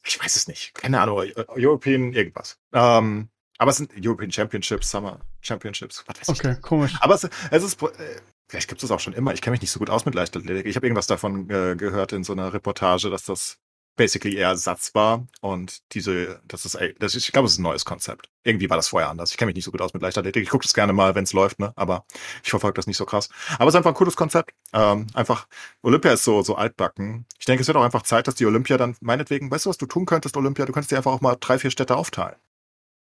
Ich 0.08 0.20
weiß 0.20 0.36
es 0.36 0.48
nicht, 0.48 0.74
keine 0.74 1.02
Ahnung, 1.02 1.24
European 1.56 2.14
irgendwas. 2.14 2.58
Ähm, 2.74 3.30
aber 3.58 3.72
es 3.72 3.78
sind 3.78 3.92
European 4.00 4.32
Championships, 4.32 4.90
Summer 4.90 5.20
Championships, 5.42 6.04
was 6.08 6.20
weiß 6.20 6.30
okay, 6.30 6.52
ich. 6.52 6.58
Okay, 6.58 6.62
komisch. 6.62 6.96
Aber 7.00 7.16
es, 7.16 7.28
es 7.52 7.64
ist, 7.64 7.82
äh, 7.82 7.88
vielleicht 8.48 8.68
gibt 8.68 8.84
es 8.84 8.92
auch 8.92 9.00
schon 9.00 9.14
immer, 9.14 9.34
ich 9.34 9.42
kenne 9.42 9.54
mich 9.54 9.62
nicht 9.62 9.72
so 9.72 9.80
gut 9.80 9.90
aus 9.90 10.06
mit 10.06 10.16
Leichtathletik. 10.16 10.66
Ich 10.66 10.76
habe 10.76 10.86
irgendwas 10.86 11.08
davon 11.08 11.50
äh, 11.50 11.76
gehört 11.76 12.12
in 12.12 12.24
so 12.24 12.34
einer 12.34 12.54
Reportage, 12.54 13.10
dass 13.10 13.24
das 13.26 13.58
basically 13.98 14.38
eher 14.38 14.56
Satz 14.56 14.94
und 15.42 15.82
diese, 15.94 16.40
das 16.48 16.66
ist, 16.66 16.78
das 17.00 17.16
ist 17.16 17.28
ich 17.28 17.32
glaube, 17.34 17.48
es 17.48 17.54
ist 17.54 17.60
ein 17.60 17.64
neues 17.64 17.84
Konzept. 17.84 18.30
Irgendwie 18.44 18.70
war 18.70 18.78
das 18.78 18.88
vorher 18.88 19.10
anders. 19.10 19.32
Ich 19.32 19.38
kenne 19.38 19.48
mich 19.48 19.56
nicht 19.56 19.66
so 19.66 19.72
gut 19.72 19.82
aus 19.82 19.94
mit 19.94 20.02
Leichtathletik. 20.02 20.42
Ich 20.44 20.50
gucke 20.50 20.64
das 20.64 20.74
gerne 20.74 20.94
mal, 20.94 21.16
wenn 21.16 21.26
es 21.26 21.34
läuft, 21.34 21.60
ne? 21.60 21.74
Aber 21.76 22.06
ich 22.44 22.50
verfolge 22.50 22.76
das 22.76 22.88
nicht 22.88 22.96
so 22.96 23.06
krass. 23.06 23.28
Aber 23.60 23.68
es 23.68 23.74
ist 23.74 23.78
einfach 23.78 23.92
ein 23.92 23.96
cooles 23.96 24.16
Konzept. 24.16 24.54
Ähm, 24.72 25.08
einfach, 25.14 25.48
Olympia 25.82 26.14
ist 26.14 26.24
so, 26.24 26.42
so 26.44 26.56
altbacken. 26.56 27.26
Ich 27.40 27.46
denke, 27.46 27.62
es 27.62 27.68
wird 27.68 27.76
auch 27.78 27.84
einfach 27.84 28.04
Zeit, 28.04 28.28
dass 28.28 28.36
die 28.36 28.46
Olympia 28.46 28.78
dann, 28.78 28.96
meinetwegen, 29.02 29.52
weißt 29.52 29.66
du, 29.66 29.70
was 29.70 29.78
du 29.78 29.86
tun 29.86 30.06
könntest, 30.06 30.38
Olympia? 30.38 30.66
Du 30.66 30.72
könntest 30.72 30.92
dir 30.92 30.98
einfach 30.98 31.12
auch 31.12 31.22
mal 31.22 31.36
drei, 31.38 31.60
vier 31.60 31.72
Städte 31.72 31.98
aufteilen. 31.98 32.38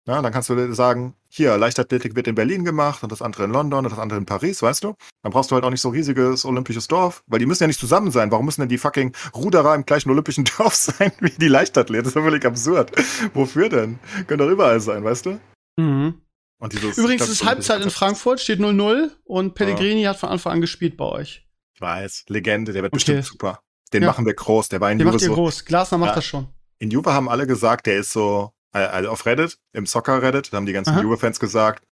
Ja, 0.08 0.22
dann 0.22 0.32
kannst 0.32 0.48
du 0.50 0.74
sagen, 0.74 1.16
hier, 1.28 1.58
Leichtathletik 1.58 2.16
wird 2.16 2.28
in 2.28 2.36
Berlin 2.36 2.64
gemacht 2.64 3.04
und 3.04 3.12
das 3.12 3.22
andere 3.22 3.44
in 3.44 3.52
London 3.52 3.86
und 3.86 3.92
das 3.92 4.00
andere 4.00 4.18
in 4.18 4.26
Paris, 4.26 4.62
weißt 4.62 4.86
du? 4.86 4.96
Dann 5.22 5.34
brauchst 5.34 5.52
du 5.52 5.56
halt 5.56 5.66
auch 5.66 5.70
nicht 5.70 5.82
so 5.82 5.90
riesiges 5.90 6.46
olympisches 6.46 6.88
Dorf, 6.88 7.24
weil 7.28 7.40
die 7.40 7.46
müssen 7.46 7.64
ja 7.64 7.68
nicht 7.68 7.80
zusammen 7.80 8.10
sein. 8.10 8.32
Warum 8.32 8.46
müssen 8.46 8.62
denn 8.62 8.70
die 8.70 8.78
fucking 8.78 9.14
Ruderer 9.36 9.76
im 9.76 9.86
gleichen 9.86 10.10
olympischen 10.10 10.46
Dorf 10.58 10.76
sein 10.76 11.12
wie 11.20 11.32
die 11.32 11.50
Leichtathleten? 11.50 12.06
Das 12.06 12.12
ist 12.12 12.16
doch 12.16 12.24
völlig 12.24 12.46
absurd. 12.46 12.92
Wofür 13.34 13.68
denn? 13.68 14.00
Können 14.28 14.40
doch 14.40 14.50
überall 14.50 14.80
sein, 14.80 15.04
weißt 15.04 15.26
du? 15.26 15.40
Mhm. 15.76 16.22
Und 16.60 16.74
dieses, 16.74 16.98
Übrigens 16.98 17.24
ist 17.24 17.30
es 17.30 17.44
Halbzeit 17.44 17.84
in 17.84 17.90
Frankfurt, 17.90 18.40
steht 18.40 18.60
0-0 18.60 19.12
und 19.26 19.56
Pellegrini 19.56 20.04
ja. 20.04 20.12
hat 20.12 20.18
von 20.18 20.30
Anfang 20.30 20.54
an 20.54 20.62
gespielt 20.62 20.96
bei 20.96 21.06
euch. 21.06 21.46
Ich 21.76 21.82
weiß, 21.82 22.26
Legende, 22.30 22.72
der 22.72 22.82
wird 22.82 22.94
okay. 22.94 22.98
bestimmt 22.98 23.26
super. 23.26 23.60
Den 23.94 24.04
ja. 24.04 24.08
machen 24.08 24.26
wir 24.26 24.34
groß, 24.34 24.70
der 24.70 24.80
war 24.80 24.90
in 24.90 24.98
Den 24.98 25.08
Juve 25.08 25.16
macht 25.16 25.22
ihr 25.22 25.28
so. 25.28 25.34
groß. 25.36 25.66
Glasner 25.66 25.98
macht 25.98 26.16
das 26.16 26.26
schon. 26.26 26.48
In 26.80 26.92
Juve 26.92 27.14
haben 27.14 27.30
alle 27.30 27.46
gesagt, 27.46 27.86
der 27.86 27.98
ist 28.00 28.12
so 28.12 28.52
also 28.72 29.10
auf 29.10 29.26
Reddit, 29.26 29.60
im 29.74 29.86
Soccer 29.86 30.22
Reddit, 30.22 30.52
da 30.52 30.58
haben 30.58 30.66
die 30.66 30.74
ganzen 30.74 31.00
Juve-Fans 31.00 31.40
gesagt, 31.40 31.84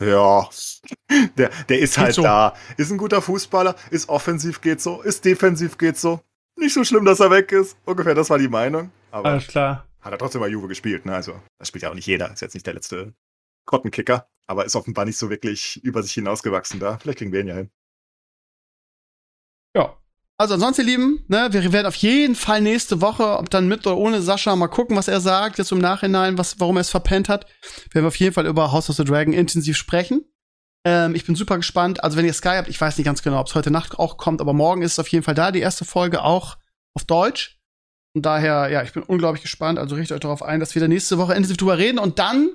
ja, 0.00 0.48
der, 1.36 1.50
der 1.68 1.78
ist 1.78 1.98
halt 1.98 2.14
so. 2.14 2.22
da. 2.22 2.54
Ist 2.76 2.90
ein 2.90 2.98
guter 2.98 3.22
Fußballer, 3.22 3.76
ist 3.90 4.08
offensiv 4.08 4.60
geht 4.60 4.80
so, 4.80 5.02
ist 5.02 5.24
defensiv 5.24 5.78
geht 5.78 5.96
so. 5.96 6.20
Nicht 6.56 6.74
so 6.74 6.84
schlimm, 6.84 7.04
dass 7.04 7.20
er 7.20 7.30
weg 7.30 7.52
ist. 7.52 7.76
Ungefähr 7.84 8.14
das 8.14 8.30
war 8.30 8.38
die 8.38 8.48
Meinung. 8.48 8.90
Aber 9.10 9.30
Alles 9.30 9.46
klar. 9.46 9.86
Hat 10.00 10.12
er 10.12 10.18
trotzdem 10.18 10.40
mal 10.40 10.50
Juve 10.50 10.68
gespielt, 10.68 11.06
ne? 11.06 11.14
Also, 11.14 11.40
das 11.58 11.68
spielt 11.68 11.82
ja 11.82 11.90
auch 11.90 11.94
nicht 11.94 12.06
jeder. 12.06 12.32
Ist 12.32 12.40
jetzt 12.40 12.54
nicht 12.54 12.66
der 12.66 12.74
letzte 12.74 13.14
Grottenkicker, 13.66 14.28
aber 14.46 14.64
ist 14.64 14.76
offenbar 14.76 15.04
nicht 15.04 15.16
so 15.16 15.30
wirklich 15.30 15.82
über 15.84 16.02
sich 16.02 16.12
hinausgewachsen 16.12 16.80
da. 16.80 16.98
Vielleicht 16.98 17.18
kriegen 17.18 17.32
wir 17.32 17.40
ihn 17.40 17.48
ja 17.48 17.54
hin. 17.54 17.70
Ja, 19.74 19.96
also 20.38 20.54
ansonsten, 20.54 20.82
ihr 20.82 20.86
Lieben, 20.86 21.24
ne, 21.28 21.48
wir 21.52 21.72
werden 21.72 21.86
auf 21.86 21.94
jeden 21.96 22.34
Fall 22.34 22.60
nächste 22.60 23.00
Woche, 23.00 23.38
ob 23.38 23.50
dann 23.50 23.68
mit 23.68 23.86
oder 23.86 23.96
ohne 23.96 24.22
Sascha, 24.22 24.56
mal 24.56 24.68
gucken, 24.68 24.96
was 24.96 25.08
er 25.08 25.20
sagt, 25.20 25.58
jetzt 25.58 25.72
im 25.72 25.78
Nachhinein, 25.78 26.38
was, 26.38 26.58
warum 26.58 26.76
er 26.76 26.80
es 26.80 26.90
verpennt 26.90 27.28
hat. 27.28 27.46
Werden 27.92 28.04
wir 28.04 28.08
auf 28.08 28.16
jeden 28.16 28.34
Fall 28.34 28.46
über 28.46 28.72
House 28.72 28.90
of 28.90 28.96
the 28.96 29.04
Dragon 29.04 29.32
intensiv 29.32 29.76
sprechen. 29.76 30.24
Ähm, 30.84 31.14
ich 31.14 31.24
bin 31.24 31.36
super 31.36 31.56
gespannt. 31.56 32.02
Also 32.02 32.16
wenn 32.16 32.24
ihr 32.24 32.32
Sky 32.32 32.56
habt, 32.56 32.68
ich 32.68 32.80
weiß 32.80 32.96
nicht 32.98 33.06
ganz 33.06 33.22
genau, 33.22 33.40
ob 33.40 33.46
es 33.46 33.54
heute 33.54 33.70
Nacht 33.70 33.98
auch 33.98 34.16
kommt, 34.16 34.40
aber 34.40 34.52
morgen 34.52 34.82
ist 34.82 34.92
es 34.92 34.98
auf 34.98 35.08
jeden 35.08 35.24
Fall 35.24 35.34
da, 35.34 35.52
die 35.52 35.60
erste 35.60 35.84
Folge 35.84 36.22
auch 36.22 36.56
auf 36.94 37.04
Deutsch. 37.04 37.58
Und 38.14 38.26
daher, 38.26 38.68
ja, 38.70 38.82
ich 38.82 38.92
bin 38.92 39.02
unglaublich 39.02 39.42
gespannt. 39.42 39.78
Also 39.78 39.94
richtet 39.94 40.16
euch 40.16 40.20
darauf 40.20 40.42
ein, 40.42 40.60
dass 40.60 40.74
wir 40.74 40.82
da 40.82 40.88
nächste 40.88 41.18
Woche 41.18 41.34
endlich 41.34 41.56
drüber 41.56 41.78
reden. 41.78 41.98
Und 41.98 42.18
dann, 42.18 42.50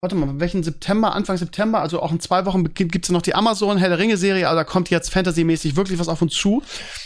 warte 0.00 0.16
mal, 0.16 0.40
welchen 0.40 0.62
September, 0.62 1.14
Anfang 1.14 1.36
September, 1.36 1.80
also 1.80 2.00
auch 2.00 2.10
in 2.10 2.20
zwei 2.20 2.46
Wochen 2.46 2.72
gibt 2.72 3.04
es 3.04 3.10
noch 3.10 3.20
die 3.20 3.34
Amazon 3.34 3.76
Herr 3.76 3.90
der 3.90 3.98
Ringe-Serie. 3.98 4.48
Also 4.48 4.58
da 4.58 4.64
kommt 4.64 4.88
jetzt 4.88 5.10
fantasymäßig 5.10 5.76
wirklich 5.76 5.98
was 5.98 6.08
auf 6.08 6.22
uns 6.22 6.34
zu. 6.34 6.62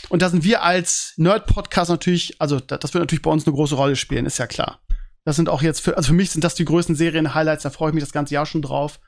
Und 0.07 0.21
da 0.21 0.29
sind 0.29 0.45
wir 0.45 0.63
als 0.63 1.13
Nerd-Podcast 1.17 1.89
natürlich, 1.89 2.35
also 2.39 2.59
das 2.59 2.93
wird 2.93 3.01
natürlich 3.01 3.21
bei 3.21 3.31
uns 3.31 3.45
eine 3.45 3.53
große 3.53 3.75
Rolle 3.75 3.97
spielen, 3.97 4.25
ist 4.25 4.37
ja 4.37 4.47
klar. 4.47 4.79
Das 5.25 5.35
sind 5.35 5.49
auch 5.49 5.61
jetzt, 5.61 5.81
für, 5.81 5.97
also 5.97 6.07
für 6.07 6.13
mich 6.13 6.31
sind 6.31 6.43
das 6.43 6.55
die 6.55 6.65
größten 6.65 6.95
Serien-Highlights, 6.95 7.63
da 7.63 7.69
freue 7.69 7.89
ich 7.89 7.95
mich 7.95 8.03
das 8.03 8.13
ganze 8.13 8.33
Jahr 8.33 8.45
schon 8.45 8.61
drauf. 8.61 8.99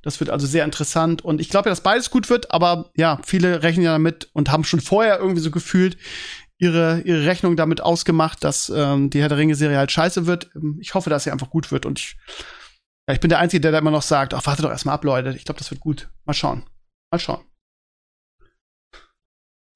Das 0.00 0.20
wird 0.20 0.30
also 0.30 0.46
sehr 0.46 0.64
interessant 0.64 1.22
und 1.24 1.40
ich 1.40 1.50
glaube 1.50 1.68
ja, 1.68 1.72
dass 1.72 1.80
beides 1.80 2.10
gut 2.10 2.30
wird, 2.30 2.52
aber 2.52 2.90
ja, 2.96 3.18
viele 3.24 3.64
rechnen 3.64 3.84
ja 3.84 3.92
damit 3.92 4.30
und 4.32 4.50
haben 4.50 4.62
schon 4.62 4.80
vorher 4.80 5.18
irgendwie 5.18 5.40
so 5.40 5.50
gefühlt 5.50 5.98
ihre, 6.56 7.00
ihre 7.00 7.26
Rechnung 7.26 7.56
damit 7.56 7.80
ausgemacht, 7.80 8.44
dass 8.44 8.72
ähm, 8.74 9.10
die 9.10 9.20
Herr 9.20 9.28
der 9.28 9.38
Ringe-Serie 9.38 9.76
halt 9.76 9.90
scheiße 9.90 10.26
wird. 10.26 10.50
Ich 10.80 10.94
hoffe, 10.94 11.10
dass 11.10 11.24
sie 11.24 11.32
einfach 11.32 11.50
gut 11.50 11.72
wird 11.72 11.84
und 11.84 11.98
ich, 11.98 12.16
ja, 13.08 13.14
ich 13.14 13.20
bin 13.20 13.30
der 13.30 13.38
Einzige, 13.38 13.60
der 13.60 13.72
da 13.72 13.78
immer 13.78 13.90
noch 13.90 14.02
sagt, 14.02 14.34
ach, 14.34 14.44
warte 14.46 14.62
doch 14.62 14.70
erstmal 14.70 14.94
ab, 14.94 15.04
Leute. 15.04 15.30
Ich 15.36 15.44
glaube, 15.44 15.58
das 15.58 15.70
wird 15.70 15.80
gut. 15.80 16.08
Mal 16.24 16.34
schauen. 16.34 16.64
Mal 17.10 17.18
schauen. 17.18 17.44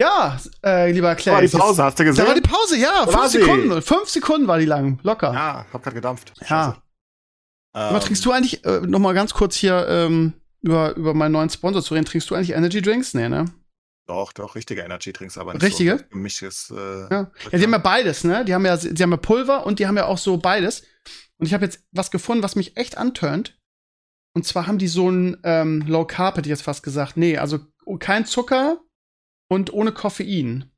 Ja, 0.01 0.39
äh, 0.65 0.91
lieber 0.91 1.15
Clay. 1.15 1.35
War 1.35 1.43
die 1.43 1.49
Pause, 1.49 1.85
hast 1.85 1.99
du 1.99 2.05
gesehen? 2.05 2.25
Da 2.25 2.29
war 2.29 2.35
die 2.35 2.41
Pause, 2.41 2.79
ja. 2.79 3.07
Fünf 3.07 3.27
Sekunden. 3.27 3.83
Fünf 3.83 4.09
Sekunden 4.09 4.49
war 4.49 4.59
die 4.59 4.65
lang. 4.65 4.99
Locker. 5.03 5.33
Ja, 5.33 5.67
hab 5.71 5.83
grad 5.83 5.95
gedampft. 5.95 6.33
Ja. 6.49 6.83
Ähm, 7.75 7.83
Aber 7.83 8.01
trinkst 8.01 8.25
du 8.25 8.33
eigentlich, 8.33 8.65
äh, 8.65 8.81
noch 8.81 8.99
mal 8.99 9.13
ganz 9.13 9.35
kurz 9.35 9.57
hier 9.57 9.87
ähm, 9.89 10.33
über, 10.63 10.97
über 10.97 11.13
meinen 11.13 11.33
neuen 11.33 11.51
Sponsor 11.51 11.83
zu 11.83 11.95
reden, 11.95 12.07
trinkst 12.07 12.31
du 12.31 12.35
eigentlich 12.35 12.53
Energy 12.53 12.81
Drinks? 12.81 13.13
Nee, 13.13 13.29
ne? 13.29 13.45
Doch, 14.07 14.33
doch, 14.33 14.57
richtige 14.57 14.81
Energy 14.81 15.13
Drinks, 15.13 15.39
aber 15.39 15.53
nicht 15.53 15.63
richtige? 15.63 15.99
so 15.99 16.05
gemischtes. 16.11 16.73
Äh, 16.75 16.75
ja. 16.75 17.31
ja, 17.53 17.59
die 17.59 17.63
haben 17.63 17.73
ja 17.73 17.79
beides, 17.79 18.25
ne? 18.25 18.45
Die 18.45 18.55
haben 18.55 18.65
ja, 18.67 18.77
die 18.77 19.03
haben 19.03 19.13
ja 19.13 19.17
Pulver 19.19 19.67
und 19.67 19.79
die 19.79 19.87
haben 19.87 19.97
ja 19.97 20.07
auch 20.07 20.19
so 20.19 20.39
beides. 20.39 20.83
Und 21.41 21.47
ich 21.47 21.55
habe 21.55 21.65
jetzt 21.65 21.83
was 21.93 22.11
gefunden, 22.11 22.43
was 22.43 22.55
mich 22.55 22.77
echt 22.77 22.99
anturnt. 22.99 23.59
Und 24.37 24.47
zwar 24.47 24.67
haben 24.67 24.79
die 24.79 24.89
so 24.89 25.11
ein 25.11 25.39
ähm, 25.43 25.83
Low 25.87 26.05
Carb, 26.05 26.37
hätte 26.37 26.47
ich 26.47 26.51
jetzt 26.51 26.63
fast 26.63 26.83
gesagt. 26.83 27.17
Nee, 27.17 27.39
also 27.39 27.59
kein 27.99 28.27
Zucker 28.27 28.81
und 29.51 29.73
ohne 29.73 29.93
Koffein. 29.93 30.71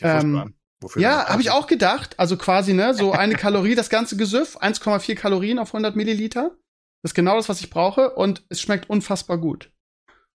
Ähm, 0.00 0.54
ja, 0.96 1.28
habe 1.28 1.42
ich 1.42 1.50
auch 1.50 1.66
gedacht. 1.66 2.18
Also 2.18 2.36
quasi, 2.36 2.72
ne, 2.72 2.94
so 2.94 3.12
eine 3.12 3.34
Kalorie, 3.34 3.74
das 3.74 3.90
ganze 3.90 4.16
Gesüff, 4.16 4.56
1,4 4.56 5.14
Kalorien 5.14 5.58
auf 5.58 5.68
100 5.68 5.94
Milliliter. 5.94 6.56
Das 7.02 7.10
ist 7.10 7.14
genau 7.14 7.36
das, 7.36 7.48
was 7.48 7.60
ich 7.60 7.70
brauche 7.70 8.14
und 8.14 8.44
es 8.48 8.60
schmeckt 8.60 8.88
unfassbar 8.88 9.38
gut. 9.38 9.70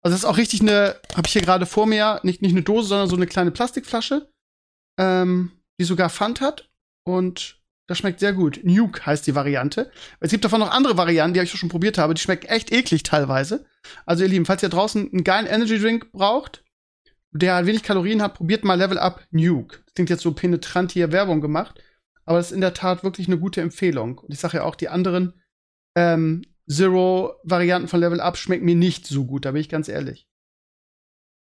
Also 0.02 0.14
das 0.14 0.20
ist 0.20 0.24
auch 0.24 0.36
richtig 0.36 0.60
eine, 0.60 1.00
habe 1.14 1.26
ich 1.26 1.32
hier 1.32 1.42
gerade 1.42 1.64
vor 1.64 1.86
mir, 1.86 2.20
nicht, 2.22 2.42
nicht 2.42 2.52
eine 2.52 2.62
Dose, 2.62 2.88
sondern 2.88 3.08
so 3.08 3.16
eine 3.16 3.26
kleine 3.26 3.52
Plastikflasche, 3.52 4.28
ähm, 4.98 5.52
die 5.80 5.84
sogar 5.84 6.10
Pfand 6.10 6.40
hat 6.40 6.68
und 7.04 7.60
das 7.86 7.98
schmeckt 7.98 8.20
sehr 8.20 8.32
gut. 8.32 8.60
Nuke 8.64 9.06
heißt 9.06 9.26
die 9.26 9.34
Variante. 9.34 9.90
Es 10.20 10.30
gibt 10.30 10.44
davon 10.44 10.60
noch 10.60 10.70
andere 10.70 10.96
Varianten, 10.96 11.34
die 11.34 11.40
ich 11.40 11.50
schon 11.50 11.68
probiert 11.68 11.98
habe, 11.98 12.14
die 12.14 12.20
schmecken 12.20 12.46
echt 12.46 12.72
eklig 12.72 13.02
teilweise. 13.02 13.64
Also 14.04 14.24
ihr 14.24 14.28
Lieben, 14.28 14.46
falls 14.46 14.62
ihr 14.62 14.68
draußen 14.68 15.10
einen 15.12 15.24
geilen 15.24 15.46
Energy 15.46 15.78
Drink 15.78 16.10
braucht, 16.12 16.64
der 17.32 17.66
wenig 17.66 17.82
Kalorien 17.82 18.22
hat, 18.22 18.34
probiert 18.34 18.64
mal 18.64 18.74
Level 18.74 18.98
Up 18.98 19.24
Nuke. 19.30 19.78
Das 19.84 19.94
klingt 19.94 20.10
jetzt 20.10 20.22
so 20.22 20.32
penetrant 20.32 20.92
hier 20.92 21.12
Werbung 21.12 21.40
gemacht, 21.40 21.80
aber 22.24 22.38
das 22.38 22.48
ist 22.48 22.54
in 22.54 22.60
der 22.60 22.74
Tat 22.74 23.04
wirklich 23.04 23.28
eine 23.28 23.38
gute 23.38 23.60
Empfehlung. 23.60 24.18
Und 24.18 24.32
ich 24.32 24.40
sage 24.40 24.58
ja 24.58 24.64
auch, 24.64 24.74
die 24.74 24.88
anderen 24.88 25.40
ähm, 25.94 26.42
Zero-Varianten 26.68 27.88
von 27.88 28.00
Level 28.00 28.20
Up 28.20 28.36
schmecken 28.36 28.64
mir 28.64 28.74
nicht 28.74 29.06
so 29.06 29.24
gut, 29.24 29.44
da 29.44 29.52
bin 29.52 29.60
ich 29.60 29.68
ganz 29.68 29.88
ehrlich. 29.88 30.26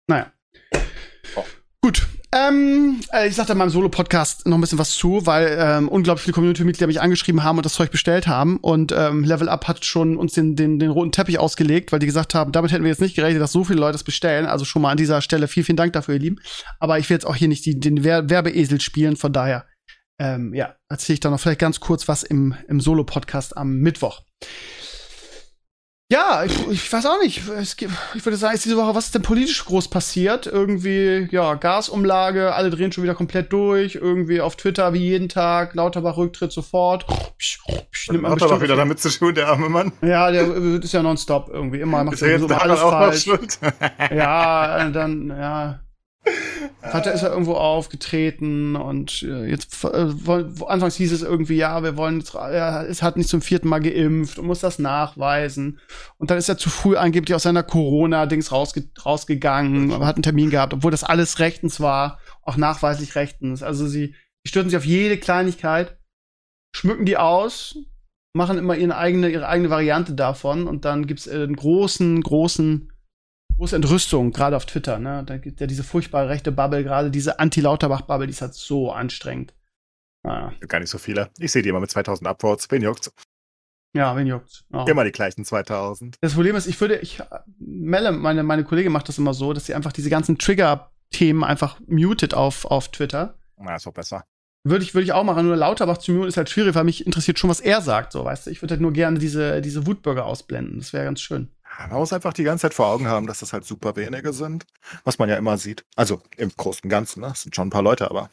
Naja. 0.07 0.31
Oh. 1.35 1.43
Gut. 1.81 2.05
Ähm, 2.35 2.99
äh, 3.13 3.29
ich 3.29 3.35
sagte 3.35 3.53
in 3.53 3.57
meinem 3.57 3.69
Solo-Podcast 3.69 4.45
noch 4.45 4.57
ein 4.57 4.61
bisschen 4.61 4.77
was 4.77 4.91
zu, 4.91 5.25
weil 5.25 5.57
ähm, 5.57 5.87
unglaublich 5.87 6.23
viele 6.23 6.33
Community-Mitglieder 6.33 6.87
mich 6.87 6.99
angeschrieben 6.99 7.43
haben 7.43 7.57
und 7.57 7.65
das 7.65 7.73
Zeug 7.73 7.91
bestellt 7.91 8.27
haben. 8.27 8.57
Und 8.57 8.91
ähm, 8.91 9.23
Level 9.23 9.47
Up 9.47 9.69
hat 9.69 9.85
schon 9.85 10.17
uns 10.17 10.33
den, 10.33 10.57
den, 10.57 10.77
den 10.77 10.91
roten 10.91 11.13
Teppich 11.13 11.39
ausgelegt, 11.39 11.93
weil 11.93 11.99
die 11.99 12.07
gesagt 12.07 12.35
haben, 12.35 12.51
damit 12.51 12.73
hätten 12.73 12.83
wir 12.83 12.91
jetzt 12.91 12.99
nicht 12.99 13.15
gerechnet, 13.15 13.41
dass 13.41 13.53
so 13.53 13.63
viele 13.63 13.79
Leute 13.79 13.93
das 13.93 14.03
bestellen. 14.03 14.47
Also 14.47 14.65
schon 14.65 14.81
mal 14.81 14.91
an 14.91 14.97
dieser 14.97 15.21
Stelle 15.21 15.47
vielen, 15.47 15.65
vielen 15.65 15.77
Dank 15.77 15.93
dafür, 15.93 16.15
ihr 16.15 16.19
Lieben. 16.19 16.39
Aber 16.81 16.99
ich 16.99 17.09
will 17.09 17.15
jetzt 17.15 17.25
auch 17.25 17.37
hier 17.37 17.47
nicht 17.47 17.65
die, 17.65 17.79
den 17.79 18.03
Werbeesel 18.03 18.81
spielen, 18.81 19.15
von 19.15 19.31
daher, 19.31 19.65
ähm, 20.19 20.53
ja, 20.53 20.75
erzähle 20.89 21.13
ich 21.13 21.19
da 21.21 21.29
noch 21.29 21.39
vielleicht 21.39 21.59
ganz 21.59 21.79
kurz 21.79 22.09
was 22.09 22.23
im, 22.23 22.53
im 22.67 22.81
Solo-Podcast 22.81 23.55
am 23.55 23.77
Mittwoch. 23.77 24.23
Ja, 26.11 26.43
ich, 26.45 26.67
ich 26.67 26.93
weiß 26.93 27.07
auch 27.07 27.19
nicht. 27.19 27.47
Es 27.49 27.77
gibt, 27.77 27.91
ich 28.13 28.23
würde 28.23 28.37
sagen, 28.37 28.53
ist 28.53 28.63
diese 28.63 28.77
Woche, 28.77 28.93
was 28.93 29.05
ist 29.05 29.15
denn 29.15 29.23
politisch 29.23 29.65
groß 29.65 29.87
passiert? 29.87 30.45
Irgendwie, 30.45 31.27
ja, 31.31 31.55
Gasumlage, 31.55 32.53
alle 32.53 32.69
drehen 32.69 32.91
schon 32.91 33.03
wieder 33.03 33.15
komplett 33.15 33.51
durch. 33.51 33.95
Irgendwie 33.95 34.39
auf 34.39 34.55
Twitter 34.55 34.93
wie 34.93 34.99
jeden 34.99 35.29
Tag, 35.29 35.73
Lauterbach 35.73 36.17
Rücktritt 36.17 36.51
sofort. 36.51 37.07
Nimmt 38.09 38.21
man 38.21 38.33
Lauterbach 38.33 38.61
wieder 38.61 38.75
damit 38.75 38.99
zu 38.99 39.09
tun, 39.09 39.33
der 39.33 39.47
arme 39.47 39.67
Mann. 39.67 39.93
Ja, 40.03 40.29
der 40.29 40.47
ist 40.55 40.93
ja 40.93 41.01
nonstop 41.01 41.49
irgendwie. 41.49 41.79
Immer 41.79 42.03
macht 42.03 42.13
ist 42.13 42.21
er 42.21 42.29
jetzt 42.29 42.41
so 42.41 42.53
alles 42.53 42.79
auch 42.81 42.91
falsch. 42.91 43.23
Schuld? 43.23 43.57
ja, 44.11 44.87
dann, 44.89 45.29
ja. 45.29 45.79
Hat 46.81 47.07
er 47.07 47.13
ist 47.13 47.23
er 47.23 47.31
irgendwo 47.31 47.53
aufgetreten 47.53 48.75
und 48.75 49.23
äh, 49.23 49.45
jetzt 49.45 49.83
äh, 49.83 50.13
anfangs 50.67 50.95
hieß 50.95 51.11
es 51.11 51.23
irgendwie, 51.23 51.55
ja, 51.55 51.83
wir 51.83 51.97
wollen 51.97 52.19
jetzt, 52.19 52.35
er 52.35 52.87
es 52.87 53.01
hat 53.01 53.17
nicht 53.17 53.29
zum 53.29 53.41
vierten 53.41 53.67
Mal 53.67 53.79
geimpft 53.79 54.37
und 54.37 54.45
muss 54.45 54.59
das 54.59 54.79
nachweisen. 54.79 55.79
Und 56.17 56.29
dann 56.29 56.37
ist 56.37 56.49
er 56.49 56.57
zu 56.57 56.69
früh 56.69 56.95
angeblich 56.95 57.33
aus 57.35 57.43
seiner 57.43 57.63
Corona-Dings 57.63 58.51
rausge 58.51 58.85
rausgegangen, 59.03 59.93
aber 59.93 60.05
hat 60.05 60.15
einen 60.15 60.23
Termin 60.23 60.51
gehabt, 60.51 60.73
obwohl 60.73 60.91
das 60.91 61.03
alles 61.03 61.39
rechtens 61.39 61.79
war, 61.79 62.19
auch 62.43 62.57
nachweislich 62.57 63.15
rechtens. 63.15 63.63
Also 63.63 63.87
sie, 63.87 64.15
sie 64.43 64.49
stürzen 64.49 64.69
sich 64.69 64.77
auf 64.77 64.85
jede 64.85 65.17
Kleinigkeit, 65.17 65.97
schmücken 66.75 67.05
die 67.05 67.17
aus, 67.17 67.77
machen 68.33 68.57
immer 68.57 68.75
ihre 68.75 68.97
eigene, 68.97 69.29
ihre 69.29 69.47
eigene 69.47 69.69
Variante 69.69 70.13
davon 70.13 70.67
und 70.67 70.85
dann 70.85 71.07
gibt's 71.07 71.25
äh, 71.25 71.43
einen 71.43 71.55
großen, 71.55 72.21
großen 72.21 72.91
große 73.57 73.75
Entrüstung, 73.75 74.31
gerade 74.31 74.55
auf 74.55 74.65
Twitter. 74.65 74.99
Ne? 74.99 75.23
Da 75.25 75.37
gibt 75.37 75.61
ja 75.61 75.67
diese 75.67 75.83
furchtbare 75.83 76.29
rechte 76.29 76.51
Bubble, 76.51 76.83
gerade 76.83 77.11
diese 77.11 77.39
Anti-Lauterbach-Bubble, 77.39 78.27
die 78.27 78.31
ist 78.31 78.41
halt 78.41 78.53
so 78.53 78.91
anstrengend. 78.91 79.53
Naja. 80.23 80.53
Gar 80.67 80.79
nicht 80.79 80.89
so 80.89 80.97
viele. 80.97 81.29
Ich 81.37 81.51
sehe 81.51 81.61
die 81.61 81.69
immer 81.69 81.79
mit 81.79 81.91
2000 81.91 82.27
Upvotes. 82.27 82.69
Wen 82.71 82.81
juckt's? 82.81 83.11
Ja, 83.93 84.15
wen 84.17 84.27
juckt's? 84.27 84.65
Oh. 84.73 84.85
Immer 84.87 85.03
die 85.03 85.11
gleichen 85.11 85.45
2000. 85.45 86.17
Das 86.19 86.33
Problem 86.33 86.55
ist, 86.55 86.67
ich 86.67 86.79
würde, 86.81 86.97
ich, 86.97 87.21
Melle, 87.59 88.11
meine, 88.11 88.43
meine 88.43 88.63
Kollegin 88.63 88.91
macht 88.91 89.07
das 89.07 89.17
immer 89.17 89.33
so, 89.33 89.53
dass 89.53 89.67
sie 89.67 89.75
einfach 89.75 89.93
diese 89.93 90.09
ganzen 90.09 90.37
Trigger-Themen 90.37 91.43
einfach 91.43 91.79
mutet 91.87 92.33
auf, 92.33 92.65
auf 92.65 92.89
Twitter. 92.89 93.37
Na, 93.57 93.75
ist 93.75 93.85
doch 93.85 93.93
besser. 93.93 94.25
Würde 94.65 94.83
ich, 94.83 94.95
würde 94.95 95.05
ich 95.05 95.13
auch 95.13 95.23
machen, 95.23 95.45
nur 95.45 95.55
Lauterbach 95.55 95.99
zu 95.99 96.11
muten 96.11 96.27
ist 96.27 96.37
halt 96.37 96.49
schwierig, 96.49 96.73
weil 96.73 96.83
mich 96.83 97.05
interessiert 97.05 97.37
schon, 97.37 97.51
was 97.51 97.59
er 97.59 97.81
sagt, 97.81 98.11
so, 98.11 98.25
weißt 98.25 98.47
du. 98.47 98.51
Ich 98.51 98.63
würde 98.63 98.73
halt 98.73 98.81
nur 98.81 98.93
gerne 98.93 99.19
diese, 99.19 99.61
diese 99.61 99.85
Wutbürger 99.85 100.25
ausblenden. 100.25 100.79
Das 100.79 100.91
wäre 100.91 101.05
ganz 101.05 101.21
schön. 101.21 101.49
Man 101.79 101.99
muss 101.99 102.13
einfach 102.13 102.33
die 102.33 102.43
ganze 102.43 102.63
Zeit 102.63 102.73
vor 102.73 102.87
Augen 102.87 103.07
haben, 103.07 103.27
dass 103.27 103.39
das 103.39 103.53
halt 103.53 103.65
super 103.65 103.95
wenige 103.95 104.33
sind. 104.33 104.65
Was 105.03 105.19
man 105.19 105.29
ja 105.29 105.35
immer 105.35 105.57
sieht. 105.57 105.85
Also 105.95 106.21
im 106.37 106.51
Großen 106.55 106.83
und 106.83 106.89
Ganzen, 106.89 107.21
ne? 107.21 107.31
Es 107.33 107.41
sind 107.41 107.55
schon 107.55 107.67
ein 107.67 107.71
paar 107.71 107.81
Leute, 107.81 108.09
aber 108.09 108.29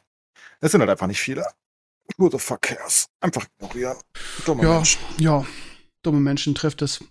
es 0.60 0.72
sind 0.72 0.80
halt 0.80 0.90
einfach 0.90 1.06
nicht 1.06 1.20
viele. 1.20 1.46
Who 2.16 2.30
the 2.30 2.38
fuck 2.38 2.62
cares? 2.62 3.06
Einfach 3.20 3.46
ignorieren. 3.58 3.96
Dumme 4.44 4.62
ja, 4.62 4.74
Menschen. 4.74 5.00
Ja, 5.18 5.46
dumme 6.02 6.20
Menschen 6.20 6.54
trifft 6.54 6.82
es. 6.82 7.04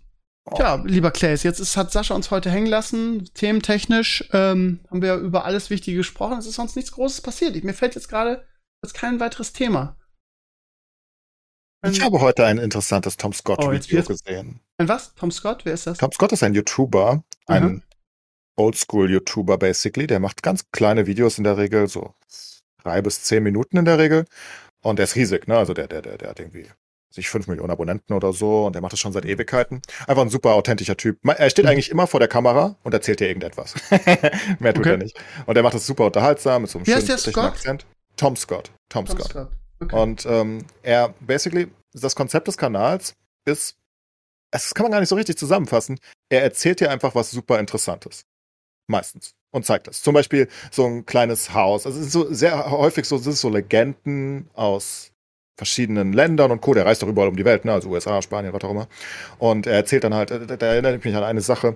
Oh. 0.45 0.57
Ja, 0.57 0.75
lieber 0.75 1.11
Claes, 1.11 1.43
jetzt 1.43 1.59
ist, 1.59 1.77
hat 1.77 1.91
Sascha 1.91 2.15
uns 2.15 2.32
heute 2.32 2.49
hängen 2.49 2.67
lassen. 2.67 3.29
Thementechnisch 3.34 4.27
ähm, 4.32 4.79
haben 4.89 5.01
wir 5.01 5.15
über 5.15 5.45
alles 5.45 5.69
Wichtige 5.69 5.97
gesprochen. 5.97 6.39
Es 6.39 6.47
ist 6.47 6.55
sonst 6.55 6.75
nichts 6.75 6.91
Großes 6.93 7.21
passiert. 7.21 7.63
Mir 7.63 7.73
fällt 7.73 7.95
jetzt 7.95 8.09
gerade 8.09 8.45
kein 8.93 9.19
weiteres 9.19 9.53
Thema. 9.53 9.97
Ich 11.84 12.01
habe 12.01 12.21
heute 12.21 12.45
ein 12.45 12.59
interessantes 12.59 13.17
Tom 13.17 13.34
Scott-Video 13.34 14.01
oh, 14.01 14.03
gesehen. 14.03 14.59
Ein 14.77 14.88
was? 14.88 15.15
Tom 15.15 15.32
Scott? 15.32 15.65
Wer 15.65 15.73
ist 15.73 15.88
das? 15.88 15.97
Tom 15.97 16.11
Scott 16.11 16.32
ist 16.32 16.43
ein 16.43 16.53
YouTuber, 16.53 17.23
ein 17.47 17.63
mhm. 17.63 17.84
Oldschool-YouTuber 18.55 19.57
basically. 19.57 20.05
Der 20.05 20.19
macht 20.19 20.43
ganz 20.43 20.69
kleine 20.71 21.07
Videos 21.07 21.39
in 21.39 21.43
der 21.43 21.57
Regel, 21.57 21.88
so 21.88 22.13
drei 22.84 23.01
bis 23.01 23.23
zehn 23.23 23.41
Minuten 23.41 23.77
in 23.77 23.86
der 23.86 23.97
Regel. 23.97 24.25
Und 24.82 24.99
der 24.99 25.05
ist 25.05 25.15
riesig, 25.15 25.47
ne? 25.47 25.57
Also 25.57 25.73
der, 25.73 25.88
der, 25.88 26.01
der, 26.01 26.17
der 26.17 26.29
hat 26.29 26.39
irgendwie 26.39 26.67
sich 27.09 27.29
fünf 27.29 27.47
Millionen 27.47 27.71
Abonnenten 27.71 28.13
oder 28.13 28.32
so 28.32 28.65
und 28.65 28.73
der 28.73 28.82
macht 28.82 28.93
das 28.93 28.99
schon 28.99 29.11
seit 29.11 29.25
Ewigkeiten. 29.25 29.82
Einfach 30.07 30.21
ein 30.21 30.29
super 30.29 30.53
authentischer 30.53 30.95
Typ. 30.95 31.17
Er 31.23 31.49
steht 31.49 31.65
mhm. 31.65 31.71
eigentlich 31.71 31.89
immer 31.89 32.07
vor 32.07 32.19
der 32.19 32.29
Kamera 32.29 32.77
und 32.83 32.93
erzählt 32.93 33.20
dir 33.20 33.28
irgendetwas. 33.28 33.74
Mehr 34.59 34.74
tut 34.74 34.86
okay. 34.86 34.91
er 34.91 34.97
nicht. 34.97 35.20
Und 35.45 35.58
er 35.58 35.63
macht 35.63 35.74
das 35.74 35.86
super 35.86 36.05
unterhaltsam 36.05 36.62
mit 36.62 36.71
so 36.71 36.78
einem 36.78 36.87
Wie 36.87 36.91
schönen 36.91 37.17
Scott? 37.17 37.43
Akzent. 37.43 37.86
Tom 38.17 38.36
Scott. 38.36 38.71
Tom, 38.87 39.05
Tom 39.05 39.17
Scott. 39.17 39.32
Scott. 39.32 39.61
Okay. 39.82 39.95
Und 39.95 40.25
ähm, 40.25 40.66
er, 40.83 41.13
basically, 41.20 41.67
das 41.93 42.16
Konzept 42.16 42.47
des 42.47 42.58
Kanals 42.58 43.16
ist, 43.45 43.78
das 44.51 44.74
kann 44.74 44.83
man 44.83 44.91
gar 44.91 44.99
nicht 44.99 45.09
so 45.09 45.16
richtig 45.16 45.37
zusammenfassen. 45.37 45.99
Er 46.29 46.43
erzählt 46.43 46.79
dir 46.79 46.91
einfach 46.91 47.16
was 47.16 47.32
super 47.32 47.59
Interessantes. 47.59 48.25
Meistens. 48.87 49.33
Und 49.51 49.66
zeigt 49.66 49.87
das. 49.87 50.01
Zum 50.01 50.13
Beispiel 50.13 50.47
so 50.71 50.86
ein 50.86 51.05
kleines 51.05 51.53
Haus. 51.53 51.86
Also 51.86 51.99
es 51.99 52.08
ist 52.08 52.13
so 52.13 52.33
sehr 52.33 52.71
häufig 52.71 53.05
so, 53.05 53.17
es 53.17 53.28
ist 53.28 53.41
so 53.41 53.49
Legenden 53.49 54.49
aus 54.53 55.12
verschiedenen 55.58 56.13
Ländern 56.13 56.51
und 56.51 56.62
Co. 56.62 56.74
Der 56.74 56.86
reist 56.86 57.01
doch 57.01 57.08
überall 57.08 57.28
um 57.28 57.36
die 57.36 57.45
Welt, 57.45 57.66
ne? 57.66 57.74
Also 57.74 57.89
USA, 57.89 58.21
Spanien, 58.21 58.53
was 58.53 58.63
auch 58.63 58.71
immer. 58.71 58.87
Und 59.39 59.67
er 59.67 59.74
erzählt 59.74 60.03
dann 60.03 60.13
halt, 60.13 60.32
da 60.32 60.66
erinnere 60.66 60.95
ich 60.95 61.03
mich 61.03 61.16
an 61.16 61.24
eine 61.24 61.41
Sache. 61.41 61.75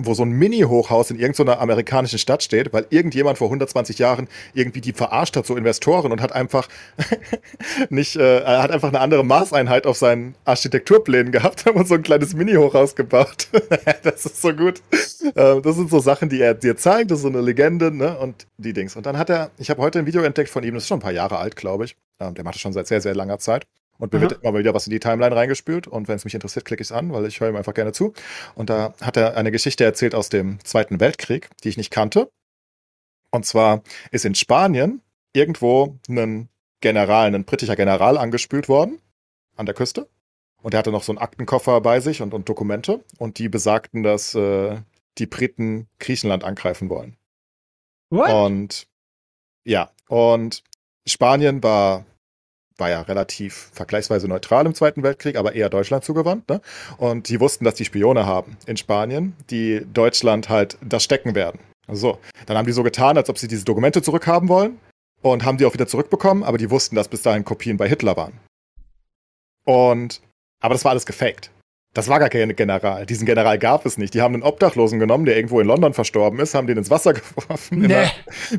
Wo 0.00 0.14
so 0.14 0.22
ein 0.22 0.30
Mini-Hochhaus 0.30 1.10
in 1.10 1.18
irgendeiner 1.18 1.60
amerikanischen 1.60 2.18
Stadt 2.18 2.42
steht, 2.42 2.72
weil 2.72 2.86
irgendjemand 2.88 3.36
vor 3.36 3.48
120 3.48 3.98
Jahren 3.98 4.26
irgendwie 4.54 4.80
die 4.80 4.94
verarscht 4.94 5.36
hat, 5.36 5.46
so 5.46 5.54
Investoren, 5.54 6.12
und 6.12 6.22
hat 6.22 6.32
einfach 6.32 6.66
nicht, 7.90 8.16
äh, 8.16 8.42
hat 8.42 8.70
einfach 8.70 8.88
eine 8.88 9.00
andere 9.00 9.22
Maßeinheit 9.22 9.86
auf 9.86 9.98
seinen 9.98 10.34
Architekturplänen 10.46 11.30
gehabt, 11.30 11.66
uns 11.74 11.90
so 11.90 11.96
ein 11.96 12.02
kleines 12.02 12.32
Mini-Hochhaus 12.32 12.96
gebaut. 12.96 13.48
das 14.02 14.24
ist 14.24 14.40
so 14.40 14.54
gut. 14.54 14.80
Äh, 15.34 15.60
das 15.60 15.76
sind 15.76 15.90
so 15.90 15.98
Sachen, 15.98 16.30
die 16.30 16.40
er 16.40 16.54
dir 16.54 16.76
zeigt, 16.76 17.10
das 17.10 17.18
ist 17.18 17.22
so 17.22 17.28
eine 17.28 17.42
Legende, 17.42 17.94
ne, 17.94 18.18
und 18.18 18.46
die 18.56 18.72
Dings. 18.72 18.96
Und 18.96 19.04
dann 19.04 19.18
hat 19.18 19.28
er, 19.28 19.50
ich 19.58 19.68
habe 19.68 19.82
heute 19.82 19.98
ein 19.98 20.06
Video 20.06 20.22
entdeckt 20.22 20.48
von 20.48 20.64
ihm, 20.64 20.72
das 20.72 20.84
ist 20.84 20.88
schon 20.88 20.98
ein 20.98 21.02
paar 21.02 21.12
Jahre 21.12 21.36
alt, 21.36 21.54
glaube 21.54 21.84
ich. 21.84 21.96
Ähm, 22.18 22.34
der 22.34 22.44
macht 22.44 22.54
das 22.54 22.62
schon 22.62 22.72
seit 22.72 22.86
sehr, 22.86 23.02
sehr 23.02 23.14
langer 23.14 23.38
Zeit. 23.38 23.66
Und 24.02 24.12
mir 24.12 24.20
wird 24.20 24.42
immer 24.42 24.58
wieder 24.58 24.74
was 24.74 24.88
in 24.88 24.90
die 24.90 24.98
Timeline 24.98 25.36
reingespült. 25.36 25.86
Und 25.86 26.08
wenn 26.08 26.16
es 26.16 26.24
mich 26.24 26.34
interessiert, 26.34 26.64
klicke 26.64 26.82
ich 26.82 26.88
es 26.88 26.92
an, 26.92 27.12
weil 27.12 27.24
ich 27.24 27.38
höre 27.38 27.50
ihm 27.50 27.54
einfach 27.54 27.72
gerne 27.72 27.92
zu. 27.92 28.14
Und 28.56 28.68
da 28.68 28.94
hat 29.00 29.16
er 29.16 29.36
eine 29.36 29.52
Geschichte 29.52 29.84
erzählt 29.84 30.16
aus 30.16 30.28
dem 30.28 30.58
Zweiten 30.64 30.98
Weltkrieg, 30.98 31.50
die 31.62 31.68
ich 31.68 31.76
nicht 31.76 31.92
kannte. 31.92 32.28
Und 33.30 33.46
zwar 33.46 33.84
ist 34.10 34.24
in 34.24 34.34
Spanien 34.34 35.02
irgendwo 35.32 36.00
ein 36.08 36.48
General, 36.80 37.32
ein 37.32 37.44
britischer 37.44 37.76
General 37.76 38.18
angespült 38.18 38.68
worden 38.68 39.00
an 39.54 39.66
der 39.66 39.74
Küste. 39.76 40.08
Und 40.62 40.74
er 40.74 40.78
hatte 40.78 40.90
noch 40.90 41.04
so 41.04 41.12
einen 41.12 41.18
Aktenkoffer 41.18 41.80
bei 41.80 42.00
sich 42.00 42.22
und, 42.22 42.34
und 42.34 42.48
Dokumente. 42.48 43.04
Und 43.18 43.38
die 43.38 43.48
besagten, 43.48 44.02
dass 44.02 44.34
äh, 44.34 44.78
die 45.18 45.26
Briten 45.26 45.86
Griechenland 46.00 46.42
angreifen 46.42 46.90
wollen. 46.90 47.16
What? 48.10 48.30
Und 48.30 48.88
ja, 49.62 49.92
und 50.08 50.64
Spanien 51.06 51.62
war 51.62 52.04
war 52.78 52.90
ja 52.90 53.02
relativ 53.02 53.70
vergleichsweise 53.72 54.28
neutral 54.28 54.66
im 54.66 54.74
Zweiten 54.74 55.02
Weltkrieg, 55.02 55.36
aber 55.36 55.54
eher 55.54 55.68
Deutschland 55.68 56.04
zugewandt. 56.04 56.48
Ne? 56.48 56.60
Und 56.96 57.28
die 57.28 57.40
wussten, 57.40 57.64
dass 57.64 57.74
die 57.74 57.84
Spione 57.84 58.26
haben 58.26 58.56
in 58.66 58.76
Spanien, 58.76 59.34
die 59.50 59.86
Deutschland 59.92 60.48
halt 60.48 60.78
das 60.80 61.04
stecken 61.04 61.34
werden. 61.34 61.60
So, 61.88 62.18
dann 62.46 62.56
haben 62.56 62.66
die 62.66 62.72
so 62.72 62.82
getan, 62.82 63.16
als 63.16 63.28
ob 63.28 63.38
sie 63.38 63.48
diese 63.48 63.64
Dokumente 63.64 64.02
zurückhaben 64.02 64.48
wollen 64.48 64.78
und 65.20 65.44
haben 65.44 65.58
die 65.58 65.66
auch 65.66 65.74
wieder 65.74 65.86
zurückbekommen, 65.86 66.42
aber 66.42 66.58
die 66.58 66.70
wussten, 66.70 66.96
dass 66.96 67.08
bis 67.08 67.22
dahin 67.22 67.44
Kopien 67.44 67.76
bei 67.76 67.88
Hitler 67.88 68.16
waren. 68.16 68.38
Und, 69.64 70.20
aber 70.60 70.74
das 70.74 70.84
war 70.84 70.90
alles 70.90 71.06
gefaked. 71.06 71.50
Das 71.94 72.08
war 72.08 72.18
gar 72.18 72.30
kein 72.30 72.56
General. 72.56 73.04
Diesen 73.04 73.26
General 73.26 73.58
gab 73.58 73.84
es 73.84 73.98
nicht. 73.98 74.14
Die 74.14 74.22
haben 74.22 74.34
einen 74.34 74.42
Obdachlosen 74.42 74.98
genommen, 74.98 75.26
der 75.26 75.36
irgendwo 75.36 75.60
in 75.60 75.66
London 75.66 75.92
verstorben 75.92 76.38
ist, 76.40 76.54
haben 76.54 76.66
den 76.66 76.78
ins 76.78 76.90
Wasser 76.90 77.12
geworfen 77.36 77.80
nee. 77.80 77.86
in 77.86 77.92
einer 77.92 78.10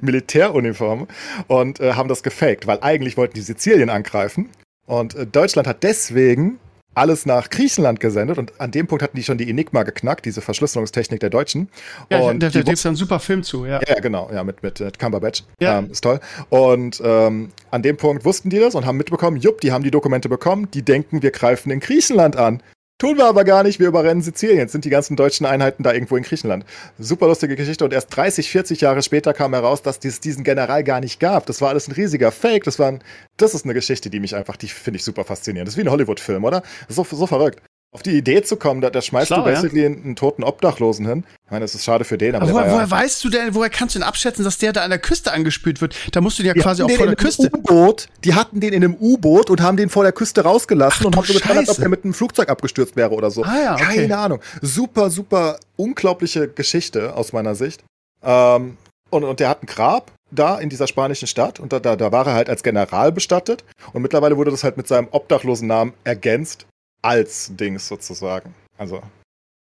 Militäruniform 0.02 1.08
und 1.48 1.80
äh, 1.80 1.94
haben 1.94 2.10
das 2.10 2.22
gefaked, 2.22 2.68
weil 2.68 2.80
eigentlich 2.82 3.18
wollten 3.18 3.34
die 3.34 3.42
Sizilien 3.42 3.90
angreifen. 3.90 4.50
Und 4.86 5.16
äh, 5.16 5.26
Deutschland 5.26 5.68
hat 5.68 5.84
deswegen 5.84 6.60
alles 6.96 7.26
nach 7.26 7.50
Griechenland 7.50 8.00
gesendet 8.00 8.38
und 8.38 8.60
an 8.62 8.72
dem 8.72 8.88
Punkt 8.88 9.02
hatten 9.02 9.18
die 9.18 9.24
schon 9.24 9.38
die 9.38 9.50
Enigma 9.50 9.82
geknackt, 9.82 10.26
diese 10.26 10.42
Verschlüsselungstechnik 10.42 11.20
der 11.20 11.30
Deutschen. 11.30 11.70
Ja, 12.12 12.20
und 12.20 12.42
da 12.42 12.50
gibt 12.50 12.70
es 12.70 12.86
einen 12.86 12.96
super 12.96 13.20
Film 13.20 13.42
zu, 13.42 13.66
ja. 13.66 13.80
Ja, 13.88 14.00
genau, 14.00 14.30
ja, 14.32 14.44
mit, 14.44 14.62
mit, 14.62 14.80
mit 14.80 15.00
Cumberbatch. 15.00 15.44
Ja. 15.60 15.80
Ähm, 15.80 15.92
ist 15.92 16.02
toll. 16.02 16.20
Und 16.50 17.02
ähm, 17.04 17.52
an 17.72 17.82
dem 17.82 17.98
Punkt 17.98 18.26
wussten 18.26 18.50
die 18.50 18.60
das 18.60 18.76
und 18.76 18.86
haben 18.86 18.98
mitbekommen, 18.98 19.38
jupp, 19.38 19.62
die 19.62 19.72
haben 19.72 19.84
die 19.84 19.92
Dokumente 19.92 20.30
bekommen, 20.30 20.70
die 20.72 20.84
denken, 20.84 21.24
wir 21.24 21.32
greifen 21.32 21.72
in 21.72 21.80
Griechenland 21.80 22.36
an. 22.36 22.62
Tun 23.04 23.18
wir 23.18 23.26
aber 23.26 23.44
gar 23.44 23.64
nicht, 23.64 23.82
wir 23.82 23.90
überrennen 23.90 24.24
Sizilien. 24.24 24.60
Jetzt 24.60 24.72
sind 24.72 24.86
die 24.86 24.90
ganzen 24.90 25.18
deutschen 25.18 25.46
Einheiten 25.46 25.84
da 25.84 25.92
irgendwo 25.92 26.16
in 26.16 26.24
Griechenland. 26.24 26.64
Super 26.98 27.28
lustige 27.28 27.58
Geschichte. 27.58 27.84
Und 27.84 27.92
erst 27.92 28.16
30, 28.16 28.50
40 28.50 28.80
Jahre 28.80 29.04
später 29.04 29.34
kam 29.34 29.54
heraus, 29.54 29.82
dass 29.82 30.00
es 30.06 30.22
diesen 30.22 30.46
General 30.46 30.86
gar 30.86 31.02
nicht 31.02 31.20
gab. 31.20 31.46
Das 31.46 31.60
war 31.60 31.68
alles 31.68 31.90
ein 31.90 31.92
riesiger 31.92 32.32
Fake. 32.32 32.64
Das, 32.64 32.80
war 32.80 32.88
ein, 32.88 33.04
das 33.36 33.56
ist 33.56 33.66
eine 33.66 33.74
Geschichte, 33.74 34.10
die 34.10 34.22
mich 34.22 34.38
einfach, 34.38 34.56
die 34.56 34.70
finde 34.70 35.00
ich 35.00 35.04
super 35.04 35.26
faszinierend. 35.26 35.68
Das 35.68 35.74
ist 35.74 35.78
wie 35.78 35.86
ein 35.86 35.92
Hollywood-Film, 35.92 36.46
oder? 36.46 36.64
So, 36.88 37.04
so 37.04 37.28
verrückt 37.28 37.62
auf 37.94 38.02
die 38.02 38.18
Idee 38.18 38.42
zu 38.42 38.58
kommen, 38.58 38.82
da, 38.82 38.90
da 38.90 39.02
schmeißt 39.02 39.28
Schlau, 39.28 39.38
du 39.38 39.44
basically 39.44 39.82
ja? 39.82 39.88
einen, 39.88 40.04
einen, 40.04 40.16
toten 40.16 40.44
Obdachlosen 40.44 41.08
hin. 41.08 41.24
Ich 41.46 41.52
meine, 41.52 41.64
das 41.64 41.76
ist 41.76 41.84
schade 41.84 42.04
für 42.04 42.18
den, 42.18 42.34
aber, 42.34 42.46
aber 42.46 42.54
woher, 42.54 42.72
woher 42.72 42.92
weißt 42.92 43.24
du 43.24 43.30
denn, 43.30 43.54
woher 43.54 43.70
kannst 43.70 43.94
du 43.94 44.00
denn 44.00 44.08
abschätzen, 44.08 44.44
dass 44.44 44.58
der 44.58 44.74
da 44.74 44.82
an 44.82 44.90
der 44.90 44.98
Küste 44.98 45.32
angespült 45.32 45.80
wird? 45.80 45.96
Da 46.12 46.20
musst 46.20 46.40
du 46.40 46.44
den 46.44 46.56
ja 46.56 46.62
quasi 46.62 46.82
auch 46.82 46.90
vor 46.90 47.06
der 47.06 47.16
Küste. 47.16 47.52
U-Boot, 47.54 48.08
die 48.24 48.34
hatten 48.34 48.60
den 48.60 48.74
in 48.74 48.84
einem 48.84 48.96
U-Boot 49.00 49.52
und 49.52 49.62
haben 49.62 49.78
den 49.78 49.90
vor 49.90 50.04
der 50.04 50.12
Küste 50.12 50.42
rausgelassen 50.42 51.02
Ach, 51.02 51.06
und 51.06 51.16
haben 51.16 51.26
so 51.26 51.34
getan, 51.34 51.58
als 51.58 51.70
ob 51.70 51.78
der 51.78 51.90
mit 51.90 52.04
einem 52.04 52.16
Flugzeug 52.16 52.50
abgestürzt 52.50 52.96
wäre 52.96 53.12
oder 53.12 53.30
so. 53.30 53.44
Ah, 53.44 53.62
ja, 53.64 53.74
okay. 53.76 54.02
Keine 54.02 54.18
Ahnung. 54.18 54.40
Super, 54.62 55.12
super 55.12 55.60
unglaubliche 55.76 56.48
Geschichte 56.48 57.16
aus 57.16 57.32
meiner 57.32 57.54
Sicht. 57.54 57.84
Ähm, 58.24 58.78
und, 59.12 59.24
und 59.24 59.40
der 59.40 59.50
hat 59.50 59.62
ein 59.62 59.68
Grab 59.68 60.12
da 60.32 60.58
in 60.58 60.70
dieser 60.70 60.88
spanischen 60.88 61.28
Stadt 61.28 61.60
und 61.60 61.72
da, 61.72 61.80
da, 61.80 61.96
da 61.96 62.12
war 62.12 62.26
er 62.26 62.34
halt 62.34 62.50
als 62.50 62.64
General 62.64 63.12
bestattet 63.12 63.64
und 63.94 64.02
mittlerweile 64.02 64.36
wurde 64.36 64.50
das 64.50 64.64
halt 64.64 64.78
mit 64.78 64.88
seinem 64.88 65.08
obdachlosen 65.12 65.68
Namen 65.68 65.94
ergänzt 66.04 66.66
als 67.04 67.52
Dings 67.56 67.88
sozusagen. 67.88 68.56
Also 68.78 69.02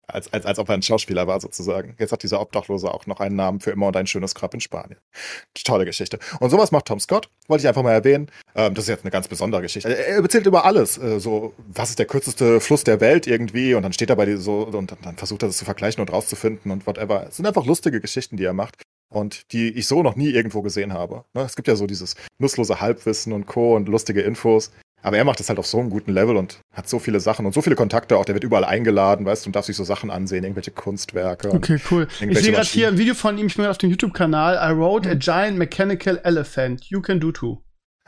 als, 0.09 0.33
als, 0.33 0.47
als 0.47 0.59
ob 0.59 0.69
er 0.71 0.75
ein 0.75 0.83
Schauspieler 0.83 1.27
war, 1.27 1.41
sozusagen. 1.41 1.95
Jetzt 1.99 2.13
hat 2.13 2.23
dieser 2.23 2.41
Obdachlose 2.41 2.93
auch 2.93 3.07
noch 3.07 3.21
einen 3.21 3.37
Namen 3.37 3.61
für 3.61 3.71
immer 3.71 3.89
und 3.89 3.97
ein 3.97 4.07
schönes 4.07 4.35
Grab 4.35 4.55
in 4.55 4.61
Spanien. 4.61 4.99
Tolle 5.65 5.85
Geschichte. 5.85 6.19
Und 6.41 6.49
sowas 6.49 6.73
macht 6.73 6.87
Tom 6.87 6.99
Scott, 6.99 7.29
wollte 7.47 7.63
ich 7.63 7.69
einfach 7.69 7.83
mal 7.83 7.93
erwähnen. 7.93 8.31
Ähm, 8.55 8.75
das 8.75 8.85
ist 8.85 8.89
jetzt 8.89 9.05
eine 9.05 9.11
ganz 9.11 9.29
besondere 9.29 9.61
Geschichte. 9.61 9.95
Er 9.95 10.17
erzählt 10.17 10.47
über 10.47 10.65
alles. 10.65 10.97
Äh, 10.97 11.21
so, 11.21 11.53
was 11.69 11.91
ist 11.91 11.99
der 11.99 12.07
kürzeste 12.07 12.61
Fluss 12.61 12.85
der 12.85 13.01
Welt 13.01 13.27
irgendwie? 13.27 13.75
Und 13.75 13.83
dann 13.83 13.93
steht 13.93 14.09
er 14.09 14.17
bei 14.17 14.25
dir 14.25 14.39
so 14.39 14.63
und 14.63 14.97
dann, 15.03 15.17
versucht 15.17 15.43
er 15.43 15.49
das 15.49 15.59
zu 15.59 15.67
vergleichen 15.67 16.01
und 16.01 16.11
rauszufinden 16.11 16.73
und 16.73 16.87
whatever. 16.87 17.27
Es 17.29 17.37
sind 17.37 17.47
einfach 17.47 17.67
lustige 17.67 18.01
Geschichten, 18.01 18.37
die 18.37 18.45
er 18.45 18.55
macht. 18.55 18.83
Und 19.11 19.53
die 19.53 19.71
ich 19.71 19.87
so 19.87 20.03
noch 20.03 20.17
nie 20.17 20.29
irgendwo 20.29 20.61
gesehen 20.61 20.93
habe. 20.93 21.25
Ne? 21.33 21.41
Es 21.41 21.57
gibt 21.57 21.67
ja 21.67 21.77
so 21.77 21.87
dieses 21.87 22.15
nutzlose 22.39 22.83
Halbwissen 22.83 23.33
und 23.33 23.47
Co. 23.47 23.75
und 23.75 23.89
lustige 23.89 24.21
Infos. 24.21 24.71
Aber 25.03 25.17
er 25.17 25.25
macht 25.25 25.39
das 25.39 25.49
halt 25.49 25.59
auf 25.59 25.67
so 25.67 25.79
einem 25.79 25.91
guten 25.91 26.13
Level 26.13 26.37
und 26.37 26.59
hat 26.73 26.89
so 26.89 26.99
viele 26.99 27.21
Sachen 27.21 27.47
und 27.47 27.53
so 27.53 27.63
viele 27.63 27.77
Kontakte 27.77 28.17
auch. 28.17 28.25
Der 28.25 28.35
wird 28.35 28.45
überall 28.45 28.65
eingeladen, 28.65 29.25
weißt 29.25 29.45
du, 29.45 29.49
und 29.49 29.57
darf 29.57 29.65
sich 29.65 29.77
so 29.77 29.85
Sachen 29.85 30.11
ansehen, 30.11 30.45
irgendwelche 30.45 30.73
Kunstwerke. 30.73 31.53
Okay, 31.53 31.79
cool. 31.91 32.09
Ich 32.21 32.39
sehe 32.41 32.53
gerade 32.53 32.67
hier 32.67 32.89
ein 32.89 32.99
Video 32.99 33.15
von 33.15 33.39
ihm, 33.39 33.47
ich 33.47 33.57
bin 33.57 33.67
auf 33.67 33.79
dem 33.79 33.91
YouTube-Kanal. 33.91 34.55
I 34.57 34.77
wrote 34.77 35.09
a 35.09 35.15
giant 35.15 35.57
mechanical 35.57 36.21
elephant. 36.25 36.85
You 36.87 37.01
can 37.01 37.21
do 37.21 37.31
too. 37.31 37.63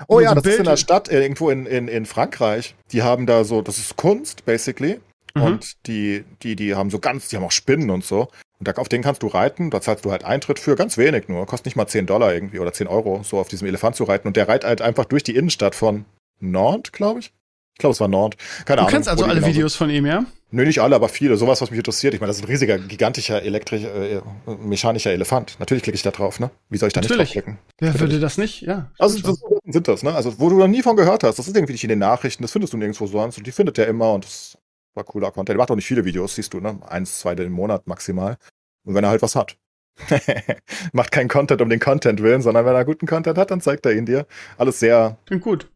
Oh 0.08 0.20
ja, 0.20 0.34
das 0.34 0.42
Bild 0.42 0.54
ist 0.54 0.60
in 0.60 0.64
der 0.64 0.76
Stadt, 0.76 1.08
äh, 1.08 1.20
irgendwo 1.22 1.50
in, 1.50 1.66
in, 1.66 1.88
in 1.88 2.06
Frankreich. 2.06 2.74
Die 2.92 3.02
haben 3.02 3.26
da 3.26 3.44
so, 3.44 3.62
das 3.62 3.78
ist 3.78 3.96
Kunst, 3.96 4.44
basically. 4.44 5.00
Mhm. 5.34 5.42
Und 5.42 5.86
die, 5.86 6.24
die, 6.42 6.56
die 6.56 6.74
haben 6.74 6.90
so 6.90 6.98
ganz, 6.98 7.28
die 7.28 7.36
haben 7.36 7.44
auch 7.44 7.52
Spinnen 7.52 7.90
und 7.90 8.04
so. 8.04 8.28
Und 8.58 8.68
da, 8.68 8.72
auf 8.72 8.88
den 8.88 9.02
kannst 9.02 9.22
du 9.22 9.26
reiten, 9.26 9.70
da 9.70 9.80
zahlst 9.80 10.04
du 10.04 10.10
halt 10.10 10.24
Eintritt 10.24 10.58
für, 10.58 10.74
ganz 10.74 10.98
wenig 10.98 11.28
nur. 11.28 11.46
Kostet 11.46 11.66
nicht 11.66 11.76
mal 11.76 11.86
10 11.86 12.06
Dollar 12.06 12.34
irgendwie 12.34 12.58
oder 12.58 12.72
10 12.72 12.88
Euro, 12.88 13.22
so 13.22 13.38
auf 13.38 13.48
diesem 13.48 13.68
Elefant 13.68 13.96
zu 13.96 14.04
reiten. 14.04 14.26
Und 14.26 14.36
der 14.36 14.48
reitet 14.48 14.68
halt 14.68 14.82
einfach 14.82 15.04
durch 15.04 15.22
die 15.22 15.36
Innenstadt 15.36 15.74
von 15.74 16.04
Nord, 16.40 16.92
glaube 16.92 17.20
ich. 17.20 17.32
Ich 17.74 17.80
glaube, 17.80 17.92
es 17.92 18.00
war 18.00 18.08
Nord. 18.08 18.36
Keine 18.36 18.64
du 18.64 18.72
Ahnung. 18.72 18.86
Du 18.88 18.92
kennst 18.92 19.08
also 19.08 19.24
alle 19.24 19.36
genau 19.36 19.46
Videos 19.46 19.74
von 19.74 19.88
ihm, 19.88 20.04
ja? 20.04 20.24
Nö, 20.50 20.64
nicht 20.64 20.80
alle, 20.80 20.96
aber 20.96 21.08
viele. 21.08 21.36
Sowas, 21.36 21.62
was 21.62 21.70
mich 21.70 21.78
interessiert. 21.78 22.12
Ich 22.12 22.20
meine, 22.20 22.28
das 22.28 22.38
ist 22.38 22.42
ein 22.42 22.48
riesiger, 22.48 22.78
gigantischer, 22.78 23.42
elektrischer, 23.42 23.94
äh, 23.94 24.20
mechanischer 24.46 25.12
Elefant. 25.12 25.56
Natürlich 25.60 25.84
klicke 25.84 25.94
ich 25.94 26.02
da 26.02 26.10
drauf, 26.10 26.40
ne? 26.40 26.50
Wie 26.68 26.76
soll 26.76 26.88
ich 26.88 26.92
da 26.92 27.00
Natürlich. 27.00 27.34
nicht 27.34 27.46
draufklicken? 27.46 27.58
Wer 27.78 27.98
würde 28.00 28.20
das 28.20 28.36
nicht? 28.36 28.62
Ja. 28.62 28.90
Also, 28.98 29.20
das 29.20 29.40
sind 29.64 29.88
das, 29.88 30.02
ne? 30.02 30.12
Also, 30.12 30.38
wo 30.38 30.50
du 30.50 30.58
noch 30.58 30.66
nie 30.66 30.82
von 30.82 30.96
gehört 30.96 31.22
hast. 31.22 31.38
Das 31.38 31.46
ist 31.46 31.56
irgendwie 31.56 31.72
nicht 31.72 31.84
in 31.84 31.88
den 31.88 32.00
Nachrichten. 32.00 32.42
Das 32.42 32.52
findest 32.52 32.72
du 32.72 32.76
nirgendwo 32.76 33.06
sonst. 33.06 33.38
Und 33.38 33.46
die 33.46 33.52
findet 33.52 33.78
er 33.78 33.86
immer. 33.86 34.12
Und 34.12 34.24
das 34.24 34.58
war 34.94 35.04
cooler 35.04 35.30
Content. 35.30 35.56
Er 35.56 35.58
macht 35.58 35.70
auch 35.70 35.76
nicht 35.76 35.86
viele 35.86 36.04
Videos, 36.04 36.34
siehst 36.34 36.52
du, 36.52 36.60
ne? 36.60 36.78
Eins, 36.88 37.20
zwei 37.20 37.32
im 37.32 37.52
Monat 37.52 37.86
maximal. 37.86 38.36
Und 38.84 38.94
wenn 38.94 39.04
er 39.04 39.10
halt 39.10 39.22
was 39.22 39.36
hat. 39.36 39.56
macht 40.92 41.12
keinen 41.12 41.28
Content 41.28 41.62
um 41.62 41.68
den 41.68 41.80
Content 41.80 42.22
willen, 42.22 42.42
sondern 42.42 42.64
wenn 42.66 42.74
er 42.74 42.84
guten 42.84 43.06
Content 43.06 43.38
hat, 43.38 43.50
dann 43.50 43.60
zeigt 43.60 43.86
er 43.86 43.92
ihn 43.92 44.06
dir. 44.06 44.26
Alles 44.58 44.80
sehr. 44.80 45.16
Klingt 45.26 45.42
gut. 45.42 45.68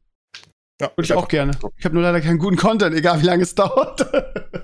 Ja, 0.81 0.91
Würde 0.97 1.05
ich 1.05 1.13
auch 1.13 1.29
gerne. 1.29 1.53
Ich 1.77 1.85
habe 1.85 1.95
nur 1.95 2.03
leider 2.03 2.21
keinen 2.21 2.39
guten 2.39 2.57
Content, 2.57 2.97
egal 2.97 3.23
wie 3.23 3.27
lange 3.27 3.45
es 3.45 3.55
dauert. 3.55 4.01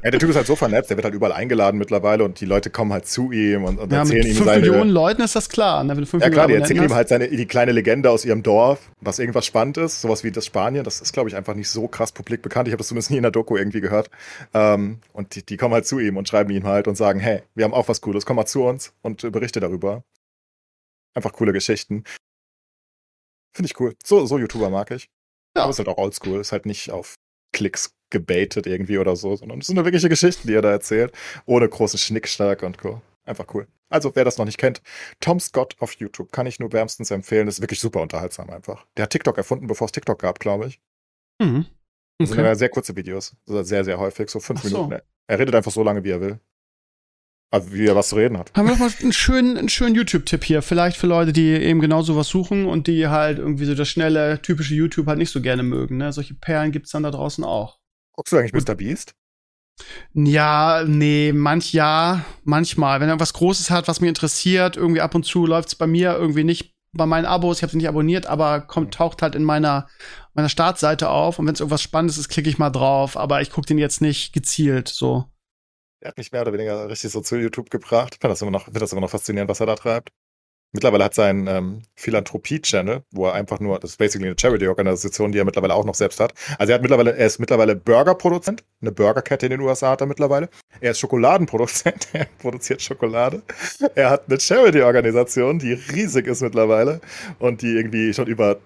Ja, 0.03 0.11
der 0.11 0.19
Typ 0.19 0.31
ist 0.31 0.37
halt 0.37 0.47
so 0.47 0.57
vernetzt, 0.57 0.91
der 0.91 0.97
wird 0.97 1.05
halt 1.05 1.15
überall 1.15 1.32
eingeladen 1.32 1.78
mittlerweile 1.78 2.24
und 2.24 2.41
die 2.41 2.47
Leute 2.47 2.69
kommen 2.70 2.93
halt 2.93 3.07
zu 3.07 3.31
ihm 3.31 3.65
und, 3.65 3.78
und 3.78 3.93
ja, 3.93 3.99
erzählen 3.99 4.19
mit 4.19 4.28
ihm 4.28 4.37
5 4.37 4.47
seine. 4.47 4.61
Millionen 4.61 4.91
Leuten 4.91 5.23
ist 5.23 5.37
das 5.37 5.49
klar. 5.49 5.85
Ne? 5.85 5.95
ja 5.95 6.31
klar, 6.31 6.49
die 6.49 6.55
erzählen 6.55 6.82
ihm 6.82 6.95
halt 6.95 7.09
seine, 7.09 7.28
die 7.28 7.47
kleine 7.47 7.70
Legende 7.70 8.11
aus 8.11 8.24
ihrem 8.24 8.43
Dorf, 8.43 8.91
was 9.01 9.20
irgendwas 9.20 9.47
spannend 9.47 9.77
ist, 9.77 10.01
sowas 10.01 10.24
wie 10.24 10.32
das 10.32 10.47
Spanien. 10.47 10.82
Das 10.82 11.01
ist, 11.01 11.12
glaube 11.12 11.28
ich, 11.28 11.37
einfach 11.37 11.55
nicht 11.55 11.69
so 11.69 11.87
krass 11.87 12.11
publik 12.11 12.43
bekannt. 12.43 12.66
Ich 12.66 12.73
habe 12.73 12.78
das 12.78 12.89
zumindest 12.89 13.11
nie 13.11 13.19
in 13.19 13.23
der 13.23 13.31
Doku 13.31 13.57
irgendwie 13.57 13.81
gehört. 13.81 14.11
Ähm, 14.53 14.99
und 15.12 15.37
die, 15.37 15.45
die 15.45 15.57
kommen 15.57 15.74
halt 15.74 15.87
zu 15.87 16.01
ihm 16.01 16.16
und 16.16 16.28
schreiben 16.28 16.51
ihm 16.51 16.66
halt 16.66 16.89
und 16.89 16.97
sagen, 16.97 17.20
hey, 17.20 17.43
wir 17.55 17.65
haben 17.65 17.74
auch 17.74 17.89
was 17.89 18.01
Cooles, 18.01 18.27
komm 18.27 18.37
mal 18.37 18.47
zu 18.47 18.65
uns 18.65 18.95
und 19.03 19.31
berichte 19.31 19.61
darüber. 19.61 20.03
Einfach 21.15 21.32
coole 21.32 21.53
Geschichten. 21.53 22.05
Finde 23.53 23.66
ich 23.66 23.78
cool. 23.78 23.95
So, 24.05 24.27
so 24.27 24.39
YouTuber 24.39 24.70
mag 24.70 24.91
ich. 24.91 25.09
Ja. 25.56 25.62
Aber 25.62 25.70
ist 25.70 25.78
halt 25.78 25.89
auch 25.89 25.98
oldschool, 25.98 26.40
ist 26.40 26.52
halt 26.52 26.66
nicht 26.66 26.90
auf 26.90 27.14
Klicks 27.52 27.94
gebaitet 28.10 28.66
irgendwie 28.66 28.98
oder 28.98 29.16
so, 29.16 29.36
sondern 29.36 29.60
es 29.60 29.66
sind 29.66 29.78
eine 29.78 29.85
wirkliche 29.85 30.09
Geschichten, 30.09 30.48
die 30.48 30.55
er 30.55 30.62
da 30.62 30.70
erzählt, 30.70 31.12
ohne 31.47 31.68
großen 31.68 31.98
Schnickschnack 31.98 32.62
und 32.62 32.78
Co. 32.78 33.01
Einfach 33.24 33.47
cool. 33.55 33.66
Also, 33.89 34.14
wer 34.14 34.24
das 34.24 34.39
noch 34.39 34.44
nicht 34.44 34.59
kennt, 34.59 34.82
Tom 35.20 35.40
Scott 35.40 35.77
auf 35.81 35.94
YouTube 35.94 36.32
kann 36.32 36.47
ich 36.47 36.60
nur 36.60 36.72
wärmstens 36.72 37.10
empfehlen. 37.10 37.47
Das 37.47 37.56
ist 37.56 37.60
wirklich 37.60 37.81
super 37.81 38.01
unterhaltsam 38.01 38.51
einfach. 38.51 38.86
Der 38.97 39.05
hat 39.05 39.10
TikTok 39.10 39.36
erfunden, 39.36 39.66
bevor 39.66 39.86
es 39.86 39.93
TikTok 39.93 40.18
gab, 40.20 40.39
glaube 40.39 40.66
ich. 40.66 40.81
Mhm. 41.40 41.66
Okay. 42.20 42.28
Das 42.28 42.31
sind 42.31 42.59
sehr 42.59 42.68
kurze 42.68 42.97
Videos. 42.97 43.35
Sehr, 43.47 43.85
sehr 43.85 43.98
häufig, 43.98 44.31
so 44.31 44.40
fünf 44.40 44.62
so. 44.62 44.85
Minuten. 44.85 45.02
Er 45.27 45.39
redet 45.39 45.55
einfach 45.55 45.72
so 45.72 45.82
lange, 45.82 46.05
wie 46.05 46.10
er 46.10 46.20
will. 46.20 46.40
Also 47.52 47.72
wie 47.72 47.86
er 47.86 47.97
was 47.97 48.10
zu 48.10 48.16
reden 48.16 48.39
hat. 48.39 48.52
Haben 48.55 48.66
wir 48.66 48.72
noch 48.72 48.78
mal 48.78 48.90
einen 49.01 49.12
schönen, 49.12 49.56
einen 49.56 49.68
schönen 49.68 49.97
YouTube-Tipp 49.97 50.44
hier. 50.44 50.62
Vielleicht 50.62 50.97
für 50.97 51.09
Leute, 51.09 51.32
die 51.32 51.48
eben 51.48 51.81
genau 51.81 52.02
sowas 52.02 52.28
suchen 52.28 52.66
und 52.66 52.86
die 52.86 53.09
halt 53.09 53.39
irgendwie 53.39 53.64
so 53.64 53.74
das 53.74 53.89
schnelle, 53.89 54.40
typische 54.40 54.74
YouTube 54.74 55.09
halt 55.09 55.18
nicht 55.18 55.32
so 55.32 55.40
gerne 55.40 55.64
mögen. 55.64 55.97
Ne? 55.97 56.12
Solche 56.12 56.35
Perlen 56.35 56.70
gibt's 56.70 56.93
dann 56.93 57.02
da 57.02 57.10
draußen 57.10 57.43
auch. 57.43 57.81
Guckst 58.12 58.32
du 58.32 58.36
eigentlich 58.36 58.52
Mr. 58.52 58.77
Beast? 58.77 59.14
Ja, 60.12 60.85
nee, 60.86 61.32
manch 61.32 61.72
ja, 61.72 62.24
manchmal. 62.44 63.01
Wenn 63.01 63.09
er 63.09 63.18
was 63.18 63.32
Großes 63.32 63.70
hat, 63.70 63.89
was 63.89 64.01
mich 64.01 64.09
interessiert, 64.09 64.77
irgendwie 64.77 65.01
ab 65.01 65.14
und 65.14 65.24
zu 65.24 65.47
läuft 65.47 65.68
es 65.68 65.74
bei 65.74 65.86
mir 65.86 66.12
irgendwie 66.12 66.44
nicht 66.44 66.74
bei 66.93 67.06
meinen 67.06 67.24
Abos, 67.24 67.59
ich 67.59 67.62
habe 67.62 67.70
sie 67.70 67.78
nicht 67.78 67.89
abonniert, 67.89 68.27
aber 68.27 68.60
kommt, 68.60 68.94
taucht 68.94 69.22
halt 69.22 69.35
in 69.35 69.44
meiner, 69.44 69.89
meiner 70.35 70.48
Startseite 70.48 71.09
auf 71.09 71.39
und 71.39 71.47
wenn 71.47 71.55
es 71.55 71.60
irgendwas 71.60 71.82
Spannendes 71.82 72.18
ist, 72.18 72.28
klicke 72.28 72.51
ich 72.51 72.59
mal 72.59 72.70
drauf, 72.70 73.16
aber 73.16 73.40
ich 73.43 73.51
gucke 73.51 73.66
den 73.66 73.78
jetzt 73.78 74.01
nicht 74.01 74.32
gezielt 74.32 74.89
so. 74.89 75.27
Er 76.02 76.09
hat 76.09 76.18
mich 76.18 76.32
mehr 76.32 76.40
oder 76.40 76.55
weniger 76.55 76.89
richtig 76.89 77.10
so 77.10 77.20
zu 77.20 77.36
YouTube 77.36 77.68
gebracht. 77.68 78.14
Ich 78.14 78.20
finde 78.20 78.32
das 78.32 78.40
immer 78.40 78.51
noch, 78.51 78.64
finde 78.64 78.81
das 78.81 78.93
immer 78.93 79.02
noch 79.02 79.10
faszinierend, 79.10 79.51
was 79.51 79.60
er 79.60 79.66
da 79.66 79.74
treibt. 79.74 80.10
Mittlerweile 80.72 81.05
hat 81.05 81.14
sein 81.14 81.47
ähm, 81.48 81.82
Philanthropie-Channel, 81.97 83.02
wo 83.10 83.27
er 83.27 83.35
einfach 83.35 83.59
nur, 83.59 83.78
das 83.81 83.90
ist 83.90 83.97
basically 83.97 84.28
eine 84.28 84.36
Charity-Organisation, 84.39 85.32
die 85.32 85.39
er 85.39 85.44
mittlerweile 85.44 85.74
auch 85.74 85.85
noch 85.85 85.97
selbst 85.97 86.20
hat. 86.20 86.32
Also 86.59 86.70
er 86.70 86.74
hat 86.77 86.82
mittlerweile, 86.82 87.16
er 87.16 87.27
ist 87.27 87.40
mittlerweile 87.40 87.74
Burgerproduzent, 87.74 88.62
eine 88.81 88.93
Burgerkette 88.93 89.47
in 89.47 89.51
den 89.51 89.60
USA 89.60 89.90
hat 89.90 90.01
er 90.01 90.06
mittlerweile. 90.06 90.48
Er 90.81 90.93
ist 90.93 91.01
Schokoladenproduzent, 91.01 92.09
er 92.12 92.27
produziert 92.39 92.81
Schokolade. 92.81 93.43
Er 93.94 94.10
hat 94.10 94.28
eine 94.28 94.39
Charity-Organisation, 94.40 95.59
die 95.59 95.72
riesig 95.72 96.28
ist 96.28 96.40
mittlerweile 96.40 97.01
und 97.40 97.62
die 97.62 97.74
irgendwie 97.74 98.14
schon 98.14 98.28
über 98.28 98.60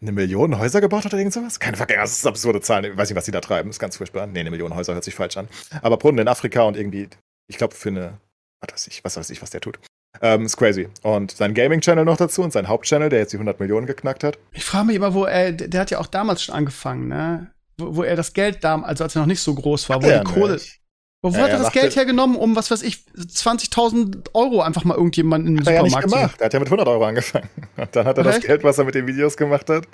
eine 0.00 0.12
Million 0.12 0.58
Häuser 0.58 0.80
gebaut 0.80 1.04
hat 1.04 1.12
oder 1.12 1.18
irgend 1.20 1.32
sowas? 1.34 1.58
Keine 1.60 1.76
Verkehr, 1.76 2.00
das 2.00 2.12
ist 2.18 2.26
absurde 2.26 2.60
Zahlen. 2.60 2.84
Ich 2.84 2.96
weiß 2.96 3.08
nicht, 3.08 3.16
was 3.16 3.24
die 3.24 3.30
da 3.30 3.40
treiben. 3.40 3.68
Das 3.70 3.76
ist 3.76 3.80
ganz 3.80 3.96
furchtbar. 3.96 4.26
Nee, 4.26 4.40
eine 4.40 4.50
Million 4.50 4.74
Häuser 4.74 4.94
hört 4.94 5.04
sich 5.04 5.14
falsch 5.14 5.36
an. 5.36 5.48
Aber 5.82 5.96
Brunnen 5.96 6.18
in 6.20 6.28
Afrika 6.28 6.62
und 6.62 6.76
irgendwie, 6.76 7.08
ich 7.48 7.56
glaube, 7.56 7.74
für 7.74 7.88
eine, 7.88 8.18
was 8.60 8.72
weiß 8.74 8.86
ich, 8.88 9.04
was 9.04 9.16
weiß 9.16 9.30
ich, 9.30 9.40
was 9.42 9.50
der 9.50 9.60
tut. 9.60 9.78
Ähm, 10.22 10.44
ist 10.44 10.56
crazy. 10.56 10.88
Und 11.02 11.32
sein 11.32 11.54
Gaming-Channel 11.54 12.04
noch 12.04 12.16
dazu 12.16 12.42
und 12.42 12.52
sein 12.52 12.68
Hauptchannel, 12.68 13.08
der 13.08 13.18
jetzt 13.20 13.32
die 13.32 13.36
100 13.36 13.58
Millionen 13.58 13.86
geknackt 13.86 14.22
hat. 14.24 14.38
Ich 14.52 14.64
frage 14.64 14.86
mich 14.86 14.96
immer, 14.96 15.12
wo 15.14 15.24
er, 15.24 15.52
der 15.52 15.80
hat 15.80 15.90
ja 15.90 15.98
auch 15.98 16.06
damals 16.06 16.42
schon 16.42 16.54
angefangen, 16.54 17.08
ne? 17.08 17.50
Wo, 17.78 17.96
wo 17.96 18.02
er 18.04 18.14
das 18.14 18.32
Geld 18.32 18.62
da, 18.62 18.80
also 18.82 19.02
als 19.04 19.16
er 19.16 19.20
noch 19.22 19.26
nicht 19.26 19.40
so 19.40 19.52
groß 19.54 19.88
war, 19.88 20.02
wo 20.02 20.06
Ja, 20.06 20.22
die 20.22 20.32
Kohle. 20.32 20.52
nicht. 20.54 20.80
Wo 21.24 21.30
Ja, 21.30 21.44
hat 21.44 21.50
er 21.52 21.58
das 21.58 21.72
Geld 21.72 21.96
hergenommen, 21.96 22.36
um 22.36 22.54
was 22.54 22.70
weiß 22.70 22.82
ich, 22.82 22.98
20.000 23.16 24.34
Euro 24.34 24.60
einfach 24.60 24.84
mal 24.84 24.94
irgendjemanden 24.94 25.48
in 25.48 25.56
den 25.56 25.60
Hat 25.62 25.68
er 25.68 25.76
ja 25.76 25.82
nicht 25.82 25.92
Supermarkt 25.92 26.10
zu 26.10 26.16
gemacht. 26.16 26.40
Er 26.42 26.44
hat 26.44 26.52
ja 26.52 26.58
mit 26.58 26.68
100 26.68 26.86
Euro 26.86 27.04
angefangen. 27.06 27.48
Und 27.78 27.96
dann 27.96 28.04
hat 28.04 28.18
er 28.18 28.24
das 28.24 28.36
Echt? 28.36 28.46
Geld, 28.46 28.62
was 28.62 28.76
er 28.76 28.84
mit 28.84 28.94
den 28.94 29.06
Videos 29.06 29.38
gemacht 29.38 29.70
hat. 29.70 29.88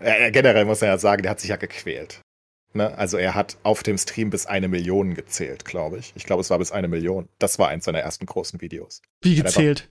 Äh, 0.00 0.32
generell 0.32 0.64
muss 0.64 0.82
er 0.82 0.88
ja 0.88 0.98
sagen, 0.98 1.22
der 1.22 1.30
hat 1.30 1.38
sich 1.38 1.50
ja 1.50 1.56
gequält. 1.56 2.20
Ne? 2.72 2.98
Also 2.98 3.16
er 3.16 3.36
hat 3.36 3.58
auf 3.62 3.84
dem 3.84 3.96
Stream 3.96 4.30
bis 4.30 4.46
eine 4.46 4.66
Million 4.66 5.14
gezählt, 5.14 5.64
glaube 5.64 5.98
ich. 5.98 6.12
Ich 6.16 6.24
glaube, 6.24 6.40
es 6.40 6.50
war 6.50 6.58
bis 6.58 6.72
eine 6.72 6.88
Million. 6.88 7.28
Das 7.38 7.60
war 7.60 7.68
eins 7.68 7.84
seiner 7.84 8.00
ersten 8.00 8.26
großen 8.26 8.60
Videos. 8.60 9.02
Wie 9.20 9.38
Hat 9.38 9.38
er 9.38 9.44
gezählt. 9.44 9.88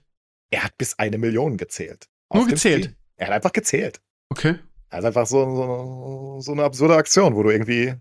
Er 0.49 0.65
hat 0.65 0.77
bis 0.77 0.99
eine 0.99 1.18
Million 1.18 1.55
gezählt. 1.55 2.09
Nur 2.34 2.47
gezählt? 2.47 2.93
Er 3.15 3.27
hat 3.27 3.35
einfach 3.35 3.53
gezählt. 3.53 4.01
Okay. 4.27 4.55
Das 4.89 4.99
ist 4.99 5.05
einfach 5.05 5.26
so, 5.26 5.55
so, 5.55 6.38
so 6.41 6.51
eine 6.51 6.65
absurde 6.65 6.97
Aktion, 6.97 7.34
wo 7.35 7.43
du 7.43 7.49
irgendwie. 7.49 7.93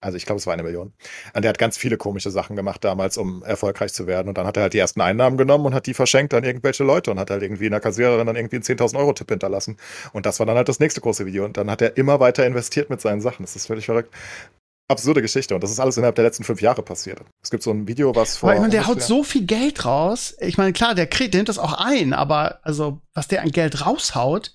Also 0.00 0.16
ich 0.16 0.26
glaube, 0.26 0.38
es 0.38 0.46
war 0.46 0.52
eine 0.52 0.62
Million. 0.62 0.92
Und 1.34 1.42
der 1.42 1.48
hat 1.48 1.58
ganz 1.58 1.76
viele 1.78 1.96
komische 1.96 2.30
Sachen 2.30 2.54
gemacht 2.54 2.84
damals, 2.84 3.16
um 3.16 3.42
erfolgreich 3.42 3.92
zu 3.94 4.06
werden. 4.06 4.28
Und 4.28 4.36
dann 4.38 4.46
hat 4.46 4.56
er 4.56 4.64
halt 4.64 4.74
die 4.74 4.78
ersten 4.78 5.00
Einnahmen 5.00 5.36
genommen 5.38 5.64
und 5.66 5.74
hat 5.74 5.86
die 5.86 5.94
verschenkt 5.94 6.34
an 6.34 6.44
irgendwelche 6.44 6.84
Leute 6.84 7.10
und 7.10 7.18
hat 7.18 7.30
halt 7.30 7.42
irgendwie 7.42 7.66
einer 7.66 7.80
Kassiererin 7.80 8.26
dann 8.26 8.36
irgendwie 8.36 8.56
einen 8.56 8.62
10.000 8.64 8.98
Euro 8.98 9.12
Tipp 9.14 9.30
hinterlassen. 9.30 9.78
Und 10.12 10.26
das 10.26 10.38
war 10.38 10.46
dann 10.46 10.56
halt 10.56 10.68
das 10.68 10.80
nächste 10.80 11.00
große 11.00 11.24
Video. 11.26 11.44
Und 11.44 11.56
dann 11.56 11.70
hat 11.70 11.80
er 11.82 11.96
immer 11.96 12.20
weiter 12.20 12.44
investiert 12.46 12.90
mit 12.90 13.00
seinen 13.00 13.20
Sachen. 13.22 13.42
Das 13.42 13.56
ist 13.56 13.66
völlig 13.66 13.86
verrückt. 13.86 14.12
Absurde 14.88 15.20
Geschichte. 15.22 15.54
Und 15.54 15.64
das 15.64 15.70
ist 15.72 15.80
alles 15.80 15.96
innerhalb 15.96 16.14
der 16.14 16.24
letzten 16.24 16.44
fünf 16.44 16.60
Jahre 16.62 16.82
passiert. 16.82 17.20
Es 17.42 17.50
gibt 17.50 17.62
so 17.64 17.72
ein 17.72 17.88
Video, 17.88 18.14
was 18.14 18.36
vor. 18.36 18.50
Aber 18.50 18.56
ich 18.56 18.60
meine, 18.60 18.70
der 18.72 18.86
haut 18.86 19.02
so 19.02 19.24
viel 19.24 19.44
Geld 19.46 19.84
raus. 19.84 20.36
Ich 20.40 20.58
meine, 20.58 20.72
klar, 20.72 20.94
der 20.94 21.08
kriegt, 21.08 21.34
der 21.34 21.38
nimmt 21.38 21.48
das 21.48 21.58
auch 21.58 21.72
ein, 21.72 22.12
aber 22.12 22.60
also, 22.64 23.00
was 23.14 23.26
der 23.26 23.42
an 23.42 23.50
Geld 23.50 23.84
raushaut, 23.84 24.52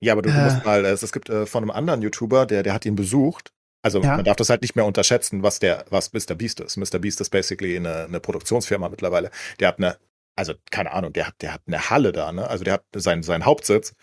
Ja, 0.00 0.12
aber 0.14 0.22
du, 0.22 0.30
du 0.30 0.38
Äh. 0.38 0.44
musst 0.44 0.64
mal, 0.64 0.84
es, 0.86 1.02
es 1.02 1.12
gibt 1.12 1.28
äh, 1.28 1.44
von 1.44 1.64
einem 1.64 1.70
anderen 1.70 2.00
YouTuber, 2.00 2.46
der, 2.46 2.62
der 2.62 2.72
hat 2.72 2.86
ihn 2.86 2.94
besucht. 2.96 3.50
Also 3.84 4.00
Ja. 4.00 4.16
man 4.16 4.24
darf 4.24 4.36
das 4.36 4.48
halt 4.48 4.62
nicht 4.62 4.76
mehr 4.76 4.86
unterschätzen, 4.86 5.42
was 5.42 5.58
der, 5.58 5.84
was 5.90 6.12
Mr. 6.14 6.34
Beast 6.34 6.60
ist. 6.60 6.76
Mr. 6.78 6.98
Beast 6.98 7.20
ist 7.20 7.28
basically 7.30 7.76
eine, 7.76 8.04
eine 8.04 8.18
Produktionsfirma 8.18 8.88
mittlerweile. 8.88 9.30
Der 9.60 9.68
hat 9.68 9.78
eine, 9.78 9.98
also 10.36 10.54
keine 10.70 10.92
Ahnung, 10.92 11.12
der 11.12 11.26
hat, 11.26 11.34
der 11.42 11.52
hat 11.52 11.60
eine 11.66 11.90
Halle 11.90 12.12
da, 12.12 12.32
ne? 12.32 12.48
Also 12.48 12.64
der 12.64 12.74
hat 12.74 12.84
seinen, 12.96 13.22
seinen 13.22 13.44
Hauptsitz. 13.44 13.94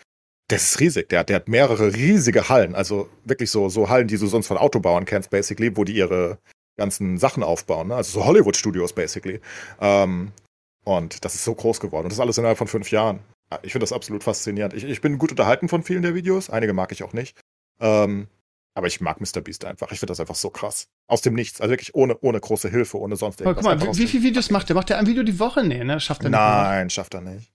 Das 0.48 0.62
ist 0.62 0.80
riesig. 0.80 1.08
Der 1.08 1.20
hat, 1.20 1.28
der 1.30 1.36
hat 1.36 1.48
mehrere 1.48 1.94
riesige 1.94 2.48
Hallen. 2.48 2.74
Also 2.76 3.08
wirklich 3.24 3.50
so, 3.50 3.68
so 3.68 3.88
Hallen, 3.88 4.06
die 4.06 4.18
du 4.18 4.26
sonst 4.28 4.46
von 4.46 4.56
Autobauern 4.56 5.04
kennst, 5.04 5.30
basically, 5.30 5.76
wo 5.76 5.82
die 5.82 5.94
ihre 5.96 6.38
ganzen 6.76 7.18
Sachen 7.18 7.42
aufbauen. 7.42 7.88
Ne? 7.88 7.96
Also 7.96 8.20
so 8.20 8.26
Hollywood-Studios, 8.26 8.92
basically. 8.92 9.40
Ähm, 9.80 10.30
und 10.84 11.24
das 11.24 11.34
ist 11.34 11.44
so 11.44 11.54
groß 11.54 11.80
geworden. 11.80 12.04
Und 12.06 12.12
das 12.12 12.20
alles 12.20 12.38
innerhalb 12.38 12.58
von 12.58 12.68
fünf 12.68 12.90
Jahren. 12.92 13.18
Ich 13.62 13.72
finde 13.72 13.82
das 13.82 13.92
absolut 13.92 14.22
faszinierend. 14.22 14.74
Ich, 14.74 14.84
ich 14.84 15.00
bin 15.00 15.18
gut 15.18 15.30
unterhalten 15.32 15.68
von 15.68 15.82
vielen 15.82 16.02
der 16.02 16.14
Videos. 16.14 16.50
Einige 16.50 16.72
mag 16.72 16.92
ich 16.92 17.02
auch 17.02 17.12
nicht. 17.12 17.38
Ähm, 17.80 18.28
aber 18.74 18.86
ich 18.86 19.00
mag 19.00 19.20
Mr. 19.20 19.40
Beast 19.40 19.64
einfach. 19.64 19.92
Ich 19.92 19.98
finde 19.98 20.12
das 20.12 20.20
einfach 20.20 20.34
so 20.34 20.50
krass. 20.50 20.86
Aus 21.06 21.20
dem 21.20 21.34
Nichts. 21.34 21.60
Also 21.60 21.72
wirklich 21.72 21.94
ohne, 21.94 22.18
ohne 22.20 22.40
große 22.40 22.70
Hilfe, 22.70 22.98
ohne 22.98 23.16
sonst 23.16 23.40
aber 23.40 23.50
irgendwas. 23.50 23.78
guck 23.78 23.86
mal, 23.86 23.94
wie, 23.94 23.98
wie 23.98 24.06
viele 24.06 24.22
Videos 24.24 24.50
macht 24.50 24.68
der? 24.68 24.76
Macht 24.76 24.88
der 24.88 24.98
ein 24.98 25.06
Video 25.06 25.22
die 25.22 25.38
Woche? 25.38 25.62
Nee, 25.62 25.84
ne? 25.84 26.00
Schafft 26.00 26.22
er 26.22 26.30
nicht. 26.30 26.38
Nein, 26.38 26.90
schafft 26.90 27.14
er 27.14 27.20
nicht. 27.20 27.52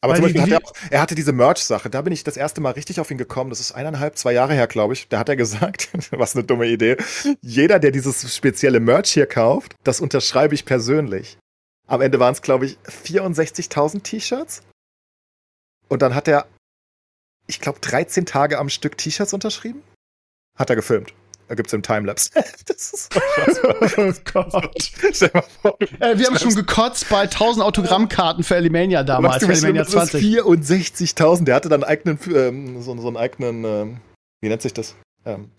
Aber 0.00 0.12
Weil 0.12 0.18
zum 0.18 0.24
Beispiel 0.24 0.42
hat 0.42 0.50
er, 0.50 0.66
auch, 0.66 0.72
er 0.90 1.00
hatte 1.00 1.14
diese 1.14 1.32
Merch-Sache, 1.32 1.88
da 1.88 2.02
bin 2.02 2.12
ich 2.12 2.22
das 2.22 2.36
erste 2.36 2.60
Mal 2.60 2.72
richtig 2.72 3.00
auf 3.00 3.10
ihn 3.10 3.18
gekommen. 3.18 3.50
Das 3.50 3.60
ist 3.60 3.72
eineinhalb, 3.72 4.16
zwei 4.16 4.32
Jahre 4.32 4.54
her, 4.54 4.66
glaube 4.66 4.92
ich. 4.92 5.08
Da 5.08 5.18
hat 5.18 5.28
er 5.28 5.36
gesagt, 5.36 5.88
was 6.10 6.36
eine 6.36 6.44
dumme 6.44 6.66
Idee. 6.66 6.96
Jeder, 7.40 7.78
der 7.78 7.92
dieses 7.92 8.34
spezielle 8.34 8.80
Merch 8.80 9.12
hier 9.12 9.26
kauft, 9.26 9.74
das 9.84 10.00
unterschreibe 10.00 10.54
ich 10.54 10.64
persönlich. 10.64 11.38
Am 11.86 12.00
Ende 12.00 12.18
waren 12.18 12.32
es, 12.32 12.42
glaube 12.42 12.66
ich, 12.66 12.78
64.000 13.04 14.02
T-Shirts. 14.02 14.62
Und 15.88 16.02
dann 16.02 16.14
hat 16.14 16.26
er, 16.26 16.46
ich 17.46 17.60
glaube, 17.60 17.78
13 17.80 18.26
Tage 18.26 18.58
am 18.58 18.68
Stück 18.68 18.98
T-Shirts 18.98 19.32
unterschrieben. 19.32 19.82
Hat 20.56 20.70
er 20.70 20.76
gefilmt. 20.76 21.12
Da 21.48 21.54
gibt 21.54 21.68
es 21.68 21.72
im 21.72 21.82
Timelapse. 21.82 22.30
das 22.66 22.92
ist 22.92 23.12
so 23.12 23.20
oh 24.02 24.12
Gott. 24.32 24.74
Stell 25.12 25.12
dir 25.12 25.30
mal 25.34 25.44
vor, 25.62 25.76
Äh, 26.00 26.18
wir 26.18 26.26
haben 26.26 26.38
schon 26.38 26.54
gekotzt 26.54 27.08
bei 27.08 27.22
1000 27.22 27.64
Autogrammkartma 27.64 28.42
für 28.42 28.56
Elimania 28.56 29.04
damals, 29.04 29.44
für 29.44 29.48
das 29.52 29.62
ist 29.62 29.92
20. 29.92 30.24
64.000. 30.24 31.44
Der 31.44 31.54
hatte 31.54 31.68
dann 31.68 31.84
einen 31.84 31.90
eigenen, 31.90 32.18
ähm, 32.34 32.82
so, 32.82 32.96
so 32.98 33.06
einen 33.06 33.16
eigenen, 33.16 33.64
ähm, 33.64 33.96
wie 34.40 34.48
nennt 34.48 34.62
sich 34.62 34.74
das? 34.74 34.96
Ähm, 35.24 35.50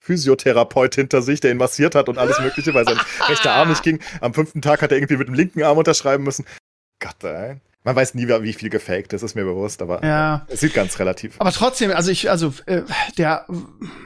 Physiotherapeut 0.00 0.94
hinter 0.94 1.20
sich, 1.20 1.40
der 1.40 1.50
ihn 1.50 1.56
massiert 1.56 1.94
hat 1.94 2.08
und 2.08 2.16
alles 2.16 2.38
Mögliche, 2.38 2.72
weil 2.74 2.84
sein 2.84 2.98
rechter 3.28 3.52
Arm 3.52 3.68
nicht 3.68 3.82
ging. 3.82 4.00
Am 4.20 4.32
fünften 4.32 4.62
Tag 4.62 4.80
hat 4.80 4.92
er 4.92 4.98
irgendwie 4.98 5.16
mit 5.16 5.26
dem 5.26 5.34
linken 5.34 5.62
Arm 5.64 5.76
unterschreiben 5.76 6.22
müssen. 6.22 6.46
Gott, 7.00 7.22
ey. 7.24 7.56
Man 7.86 7.94
weiß 7.94 8.14
nie, 8.14 8.26
wie 8.26 8.52
viel 8.52 8.68
gefaked 8.68 9.12
ist, 9.12 9.22
ist 9.22 9.36
mir 9.36 9.44
bewusst, 9.44 9.80
aber 9.80 10.04
Ja. 10.04 10.44
es 10.48 10.58
sieht 10.58 10.74
ganz 10.74 10.98
relativ. 10.98 11.36
Aber 11.38 11.52
trotzdem, 11.52 11.92
also 11.92 12.10
ich, 12.10 12.28
also 12.28 12.52
äh, 12.66 12.82
der 13.16 13.46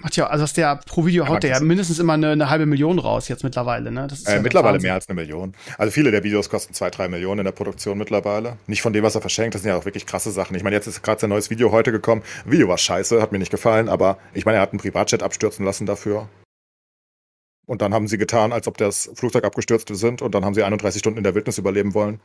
hat 0.05 0.17
ja, 0.17 0.27
also 0.27 0.43
was 0.43 0.53
der 0.53 0.77
pro 0.77 1.07
Video 1.07 1.27
haut, 1.27 1.43
der 1.43 1.51
ja 1.53 1.61
mindestens 1.61 1.99
immer 1.99 2.13
eine, 2.13 2.33
eine 2.33 2.51
halbe 2.51 2.67
Million 2.67 2.99
raus 2.99 3.29
jetzt 3.29 3.43
mittlerweile, 3.43 3.91
ne? 3.91 4.07
Äh, 4.27 4.35
ja 4.35 4.43
mittlerweile 4.43 4.75
Wahnsinn. 4.75 4.87
mehr 4.89 4.95
als 4.95 5.09
eine 5.09 5.15
Million. 5.19 5.55
Also 5.79 5.93
viele 5.93 6.11
der 6.11 6.23
Videos 6.23 6.51
kosten 6.51 6.75
zwei, 6.75 6.91
drei 6.91 7.09
Millionen 7.09 7.39
in 7.39 7.45
der 7.47 7.53
Produktion 7.53 7.97
mittlerweile. 7.97 8.59
Nicht 8.67 8.83
von 8.83 8.93
dem, 8.93 9.03
was 9.03 9.15
er 9.15 9.23
verschenkt, 9.23 9.55
das 9.55 9.63
sind 9.63 9.71
ja 9.71 9.79
auch 9.79 9.87
wirklich 9.87 10.05
krasse 10.05 10.31
Sachen. 10.31 10.55
Ich 10.57 10.63
meine, 10.63 10.77
jetzt 10.77 10.87
ist 10.87 11.01
gerade 11.03 11.19
sein 11.19 11.31
neues 11.31 11.49
Video 11.49 11.73
heute 11.73 11.91
gekommen. 11.91 12.21
Video 12.45 12.69
war 12.69 12.77
scheiße, 12.77 13.23
hat 13.23 13.33
mir 13.33 13.39
nicht 13.39 13.51
gefallen, 13.51 13.89
aber 13.89 14.19
ich 14.35 14.45
meine, 14.45 14.59
er 14.59 14.63
hat 14.63 14.73
einen 14.73 14.81
Privatjet 14.81 15.23
abstürzen 15.23 15.65
lassen 15.65 15.87
dafür. 15.87 16.29
Und 17.67 17.81
dann 17.81 17.95
haben 17.95 18.09
sie 18.09 18.19
getan, 18.19 18.53
als 18.53 18.67
ob 18.67 18.77
das 18.77 19.11
Flugzeug 19.15 19.45
abgestürzt 19.45 19.89
sind 19.95 20.21
und 20.21 20.35
dann 20.35 20.45
haben 20.45 20.53
sie 20.53 20.65
31 20.65 20.99
Stunden 20.99 21.17
in 21.17 21.25
der 21.25 21.35
Wildnis 21.35 21.57
überleben 21.57 21.95
wollen. 21.95 22.21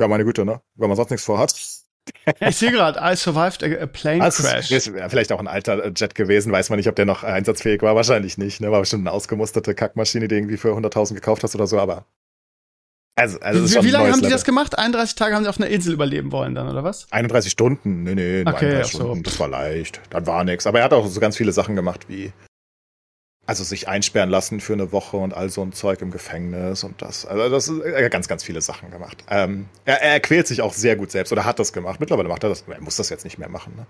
Ja, 0.00 0.08
meine 0.08 0.24
Güte, 0.24 0.44
ne? 0.44 0.60
Wenn 0.74 0.88
man 0.88 0.96
sonst 0.96 1.10
nichts 1.10 1.24
vorhat. 1.26 1.54
Ich 2.40 2.56
sehe 2.56 2.72
gerade, 2.72 2.98
I 3.00 3.14
survived 3.14 3.62
a, 3.62 3.82
a 3.82 3.86
plane 3.86 4.22
Also, 4.24 4.42
crash. 4.42 4.70
es 4.70 4.86
ist 4.88 4.94
vielleicht 5.08 5.30
auch 5.32 5.38
ein 5.38 5.46
alter 5.46 5.84
äh, 5.84 5.92
Jet 5.94 6.14
gewesen, 6.14 6.50
weiß 6.50 6.70
man 6.70 6.78
nicht, 6.78 6.88
ob 6.88 6.96
der 6.96 7.04
noch 7.04 7.22
einsatzfähig 7.22 7.82
war. 7.82 7.94
Wahrscheinlich 7.94 8.38
nicht, 8.38 8.60
ne? 8.60 8.72
War 8.72 8.80
bestimmt 8.80 9.02
eine 9.06 9.12
ausgemusterte 9.12 9.74
Kackmaschine, 9.74 10.26
die 10.26 10.34
irgendwie 10.34 10.56
für 10.56 10.72
100.000 10.72 11.14
gekauft 11.14 11.44
hast 11.44 11.54
oder 11.54 11.66
so, 11.66 11.78
aber. 11.78 12.06
Also, 13.16 13.38
also 13.40 13.62
ist 13.64 13.74
wie 13.76 13.88
wie 13.88 13.90
lange 13.90 14.06
haben 14.06 14.14
die 14.14 14.20
Level. 14.22 14.30
das 14.32 14.44
gemacht? 14.44 14.78
31 14.78 15.14
Tage 15.14 15.34
haben 15.34 15.42
sie 15.44 15.50
auf 15.50 15.58
einer 15.60 15.68
Insel 15.68 15.92
überleben 15.92 16.32
wollen 16.32 16.54
dann, 16.54 16.68
oder 16.68 16.82
was? 16.82 17.06
31 17.12 17.52
Stunden? 17.52 18.02
Nee, 18.04 18.14
nee, 18.14 18.40
Okay, 18.46 18.66
31 18.66 18.80
ach 18.80 18.90
so. 18.92 18.98
Stunden. 19.04 19.22
Das 19.24 19.38
war 19.38 19.48
leicht. 19.48 20.00
Das 20.08 20.26
war 20.26 20.42
nix. 20.44 20.66
Aber 20.66 20.78
er 20.78 20.84
hat 20.86 20.94
auch 20.94 21.06
so 21.06 21.20
ganz 21.20 21.36
viele 21.36 21.52
Sachen 21.52 21.76
gemacht, 21.76 22.08
wie 22.08 22.32
also 23.50 23.64
sich 23.64 23.88
einsperren 23.88 24.30
lassen 24.30 24.60
für 24.60 24.74
eine 24.74 24.92
Woche 24.92 25.16
und 25.16 25.34
all 25.34 25.50
so 25.50 25.60
ein 25.60 25.72
Zeug 25.72 26.02
im 26.02 26.12
Gefängnis 26.12 26.84
und 26.84 27.02
das. 27.02 27.26
Also 27.26 27.48
das 27.48 27.66
ist 27.66 27.80
er 27.80 28.04
hat 28.04 28.12
ganz, 28.12 28.28
ganz 28.28 28.44
viele 28.44 28.60
Sachen 28.60 28.92
gemacht. 28.92 29.24
Ähm, 29.28 29.66
er, 29.84 30.00
er 30.00 30.20
quält 30.20 30.46
sich 30.46 30.62
auch 30.62 30.72
sehr 30.72 30.94
gut 30.94 31.10
selbst 31.10 31.32
oder 31.32 31.44
hat 31.44 31.58
das 31.58 31.72
gemacht. 31.72 31.98
Mittlerweile 31.98 32.28
macht 32.28 32.44
er 32.44 32.50
das. 32.50 32.62
Er 32.68 32.80
muss 32.80 32.94
das 32.94 33.08
jetzt 33.08 33.24
nicht 33.24 33.38
mehr 33.38 33.48
machen. 33.48 33.74
Ne? 33.74 33.86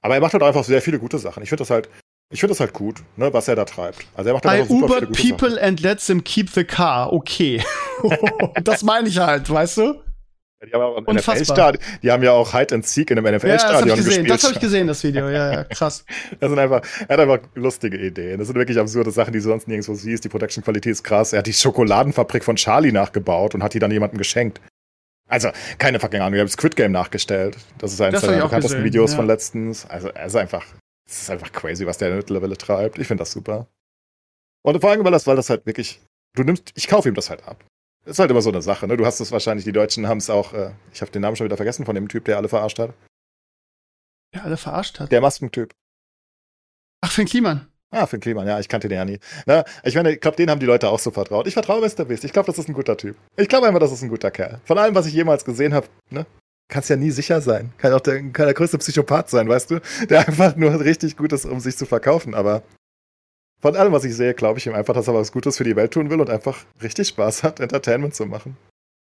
Aber 0.00 0.14
er 0.14 0.20
macht 0.20 0.32
halt 0.32 0.44
einfach 0.44 0.62
sehr 0.62 0.80
viele 0.80 1.00
gute 1.00 1.18
Sachen. 1.18 1.42
Ich 1.42 1.48
finde 1.48 1.62
das 1.62 1.70
halt, 1.70 1.88
ich 2.32 2.38
finde 2.38 2.52
das 2.52 2.60
halt 2.60 2.72
gut, 2.72 3.02
ne, 3.16 3.32
was 3.32 3.48
er 3.48 3.56
da 3.56 3.64
treibt. 3.64 4.06
Also 4.14 4.30
er 4.30 4.34
macht 4.34 4.46
halt 4.46 4.58
I 4.58 4.60
einfach 4.60 4.72
super 4.72 4.86
viele 4.86 4.98
Uber 4.98 5.06
gute 5.08 5.22
Sachen. 5.22 5.36
people 5.38 5.60
and 5.60 5.80
let 5.80 5.98
them 6.06 6.22
keep 6.22 6.50
the 6.50 6.62
car. 6.62 7.12
Okay. 7.12 7.64
das 8.62 8.84
meine 8.84 9.08
ich 9.08 9.18
halt, 9.18 9.50
weißt 9.50 9.78
du? 9.78 10.03
Die 10.66 10.72
haben, 10.72 10.80
ja 10.80 10.86
auch 10.86 10.96
Unfassbar. 10.96 11.36
NFL-Stadion- 11.36 11.82
die 12.02 12.10
haben 12.12 12.22
ja 12.22 12.32
auch 12.32 12.52
Hide 12.52 12.74
and 12.74 12.86
Seek 12.86 13.10
in 13.10 13.18
einem 13.18 13.26
Ja, 13.26 13.32
das 13.38 13.42
habe 13.42 13.52
NFL-Stadion 13.54 13.88
ich 13.88 13.94
gesehen. 13.96 14.08
gespielt. 14.24 14.30
Das 14.30 14.42
habe 14.44 14.54
ich 14.54 14.60
gesehen, 14.60 14.86
das 14.86 15.04
Video. 15.04 15.28
Ja, 15.28 15.52
ja, 15.52 15.64
krass. 15.64 16.04
Das 16.40 16.50
sind 16.50 16.58
einfach, 16.58 16.82
er 17.08 17.16
hat 17.16 17.20
einfach 17.20 17.38
lustige 17.54 17.96
Ideen. 17.96 18.38
Das 18.38 18.48
sind 18.48 18.56
wirklich 18.56 18.78
absurde 18.78 19.10
Sachen, 19.10 19.32
die 19.32 19.38
du 19.38 19.44
sonst 19.44 19.68
nirgendwo 19.68 19.94
siehst. 19.94 20.24
Die 20.24 20.28
Production-Qualität 20.28 20.92
ist 20.92 21.04
krass. 21.04 21.32
Er 21.32 21.40
hat 21.40 21.46
die 21.46 21.52
Schokoladenfabrik 21.52 22.44
von 22.44 22.56
Charlie 22.56 22.92
nachgebaut 22.92 23.54
und 23.54 23.62
hat 23.62 23.74
die 23.74 23.78
dann 23.78 23.90
jemandem 23.90 24.18
geschenkt. 24.18 24.60
Also, 25.28 25.48
keine 25.78 25.98
fucking 26.00 26.20
Ahnung. 26.20 26.34
Ich 26.34 26.40
habe 26.40 26.50
Squid 26.50 26.76
Game 26.76 26.92
nachgestellt. 26.92 27.56
Das 27.78 27.92
ist 27.92 28.00
eines 28.00 28.20
Das 28.20 28.30
der 28.30 28.42
bekanntesten 28.42 28.84
Videos 28.84 29.12
ja. 29.12 29.16
von 29.16 29.26
letztens. 29.26 29.86
Also, 29.86 30.08
er 30.08 30.26
ist 30.26 30.36
einfach, 30.36 30.64
es 31.08 31.22
ist 31.22 31.30
einfach 31.30 31.50
crazy, 31.52 31.86
was 31.86 31.96
der 31.98 32.14
mittlerweile 32.14 32.56
treibt. 32.58 32.98
Ich 32.98 33.06
finde 33.06 33.22
das 33.22 33.32
super. 33.32 33.66
Und 34.62 34.80
vor 34.80 34.90
allem, 34.90 35.04
weil 35.04 35.12
das, 35.12 35.26
weil 35.26 35.36
das 35.36 35.48
halt 35.50 35.64
wirklich, 35.66 36.00
du 36.34 36.42
nimmst, 36.42 36.72
ich 36.74 36.88
kaufe 36.88 37.08
ihm 37.08 37.14
das 37.14 37.30
halt 37.30 37.42
ab. 37.48 37.64
Das 38.04 38.12
ist 38.16 38.18
halt 38.18 38.30
immer 38.30 38.42
so 38.42 38.50
eine 38.50 38.60
Sache, 38.60 38.86
ne? 38.86 38.96
Du 38.96 39.06
hast 39.06 39.20
es 39.20 39.32
wahrscheinlich, 39.32 39.64
die 39.64 39.72
Deutschen 39.72 40.06
haben 40.06 40.18
es 40.18 40.28
auch, 40.28 40.52
äh, 40.52 40.72
ich 40.92 41.00
habe 41.00 41.10
den 41.10 41.22
Namen 41.22 41.36
schon 41.36 41.46
wieder 41.46 41.56
vergessen 41.56 41.86
von 41.86 41.94
dem 41.94 42.08
Typ, 42.08 42.24
der 42.26 42.36
alle 42.36 42.48
verarscht 42.48 42.78
hat. 42.78 42.92
Der 44.34 44.44
alle 44.44 44.56
verarscht 44.56 45.00
hat. 45.00 45.10
Der 45.10 45.20
Maskentyp. 45.20 45.72
Ach, 47.00 47.10
Finn 47.10 47.26
Kliman. 47.26 47.66
Ah, 47.90 48.06
Finn 48.06 48.20
Kliman, 48.20 48.46
ja, 48.46 48.58
ich 48.58 48.68
kannte 48.68 48.88
den 48.88 48.98
ja 48.98 49.04
nie. 49.04 49.20
Na, 49.46 49.64
ich 49.84 49.94
meine, 49.94 50.12
ich 50.12 50.20
glaube, 50.20 50.36
den 50.36 50.50
haben 50.50 50.58
die 50.58 50.66
Leute 50.66 50.88
auch 50.88 50.98
so 50.98 51.12
vertraut. 51.12 51.46
Ich 51.46 51.54
vertraue 51.54 51.80
Mr. 51.80 52.04
Beast. 52.04 52.24
Ich 52.24 52.32
glaube, 52.32 52.46
das 52.46 52.58
ist 52.58 52.68
ein 52.68 52.74
guter 52.74 52.96
Typ. 52.96 53.16
Ich 53.36 53.48
glaube 53.48 53.66
einfach, 53.68 53.80
das 53.80 53.92
ist 53.92 54.02
ein 54.02 54.08
guter 54.08 54.30
Kerl. 54.30 54.60
Von 54.64 54.78
allem, 54.78 54.94
was 54.94 55.06
ich 55.06 55.14
jemals 55.14 55.44
gesehen 55.44 55.72
habe, 55.72 55.86
ne? 56.10 56.26
Kannst 56.68 56.90
ja 56.90 56.96
nie 56.96 57.10
sicher 57.10 57.40
sein. 57.40 57.72
Kann 57.78 57.92
auch 57.92 58.00
der, 58.00 58.16
kann 58.32 58.46
der 58.46 58.54
größte 58.54 58.78
Psychopath 58.78 59.30
sein, 59.30 59.48
weißt 59.48 59.70
du? 59.70 59.80
Der 60.08 60.26
einfach 60.26 60.56
nur 60.56 60.80
richtig 60.80 61.16
gut 61.16 61.32
ist, 61.32 61.44
um 61.44 61.60
sich 61.60 61.76
zu 61.76 61.86
verkaufen. 61.86 62.34
Aber 62.34 62.62
von 63.64 63.76
allem, 63.76 63.94
was 63.94 64.04
ich 64.04 64.14
sehe, 64.14 64.34
glaube 64.34 64.58
ich 64.58 64.66
ihm 64.66 64.74
einfach, 64.74 64.92
dass 64.92 65.08
er 65.08 65.14
was 65.14 65.32
Gutes 65.32 65.56
für 65.56 65.64
die 65.64 65.74
Welt 65.74 65.94
tun 65.94 66.10
will 66.10 66.20
und 66.20 66.28
einfach 66.28 66.66
richtig 66.82 67.08
Spaß 67.08 67.42
hat, 67.42 67.60
Entertainment 67.60 68.14
zu 68.14 68.26
machen. 68.26 68.58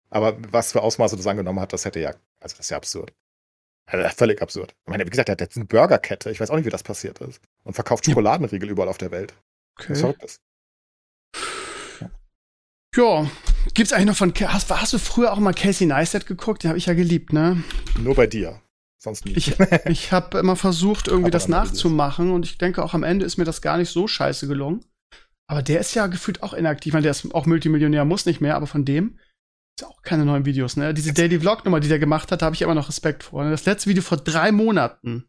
Aber 0.09 0.37
was 0.53 0.71
für 0.71 0.81
Ausmaße 0.81 1.17
das 1.17 1.27
angenommen 1.27 1.59
hat, 1.59 1.73
das 1.73 1.83
hätte 1.83 1.99
ja, 1.99 2.11
also 2.39 2.55
das 2.55 2.59
ist 2.61 2.69
ja 2.69 2.77
absurd. 2.77 3.11
Also 3.85 4.07
völlig 4.15 4.41
absurd. 4.41 4.73
Ich 4.85 4.89
meine, 4.89 5.05
wie 5.05 5.09
gesagt, 5.09 5.27
er 5.27 5.33
hat 5.33 5.41
jetzt 5.41 5.57
eine 5.57 5.65
Burgerkette. 5.65 6.31
Ich 6.31 6.39
weiß 6.39 6.49
auch 6.49 6.55
nicht, 6.55 6.63
wie 6.65 6.69
das 6.69 6.81
passiert 6.81 7.19
ist. 7.19 7.41
Und 7.65 7.73
verkauft 7.73 8.05
Schokoladenriegel 8.05 8.69
überall 8.69 8.87
auf 8.87 8.97
der 8.97 9.11
Welt. 9.11 9.33
Okay. 9.77 9.95
Verrückt 9.95 10.39
Ja, 12.95 13.29
gibt's 13.73 13.91
eigentlich 13.91 14.05
noch 14.05 14.15
von, 14.15 14.33
hast, 14.33 14.69
hast 14.69 14.93
du 14.93 14.97
früher 14.97 15.33
auch 15.33 15.39
mal 15.39 15.53
Casey 15.53 15.85
Neistat 15.85 16.25
geguckt? 16.25 16.63
Den 16.63 16.69
habe 16.69 16.77
ich 16.77 16.85
ja 16.85 16.93
geliebt, 16.93 17.33
ne? 17.33 17.61
Nur 17.99 18.15
bei 18.15 18.27
dir. 18.27 18.61
Sonst 19.03 19.25
nicht. 19.25 19.35
Ich, 19.37 19.59
ich 19.85 20.11
habe 20.13 20.37
immer 20.39 20.55
versucht, 20.55 21.07
irgendwie 21.09 21.31
das 21.31 21.47
nachzumachen 21.49 22.31
und 22.31 22.45
ich 22.45 22.57
denke, 22.57 22.83
auch 22.83 22.93
am 22.93 23.03
Ende 23.03 23.25
ist 23.25 23.37
mir 23.37 23.43
das 23.43 23.61
gar 23.61 23.77
nicht 23.77 23.89
so 23.89 24.07
scheiße 24.07 24.47
gelungen. 24.47 24.85
Aber 25.49 25.61
der 25.61 25.81
ist 25.81 25.93
ja 25.93 26.07
gefühlt 26.07 26.41
auch 26.41 26.53
inaktiv. 26.53 26.91
Ich 26.91 26.93
meine, 26.93 27.03
der 27.03 27.11
ist 27.11 27.33
auch 27.35 27.45
Multimillionär, 27.45 28.05
muss 28.05 28.25
nicht 28.25 28.39
mehr, 28.39 28.55
aber 28.55 28.65
von 28.65 28.85
dem 28.85 29.19
ist 29.77 29.85
auch 29.85 30.01
keine 30.03 30.23
neuen 30.23 30.45
Videos, 30.45 30.77
ne? 30.77 30.93
Diese 30.93 31.13
Daily 31.13 31.39
Vlog-Nummer, 31.39 31.79
die 31.81 31.89
der 31.89 31.99
gemacht 31.99 32.31
hat, 32.31 32.41
da 32.41 32.45
habe 32.45 32.55
ich 32.55 32.61
immer 32.61 32.75
noch 32.75 32.87
Respekt 32.87 33.23
vor. 33.23 33.43
ne? 33.43 33.51
Das 33.51 33.65
letzte 33.65 33.89
Video 33.89 34.01
vor 34.03 34.17
drei 34.17 34.51
Monaten. 34.53 35.27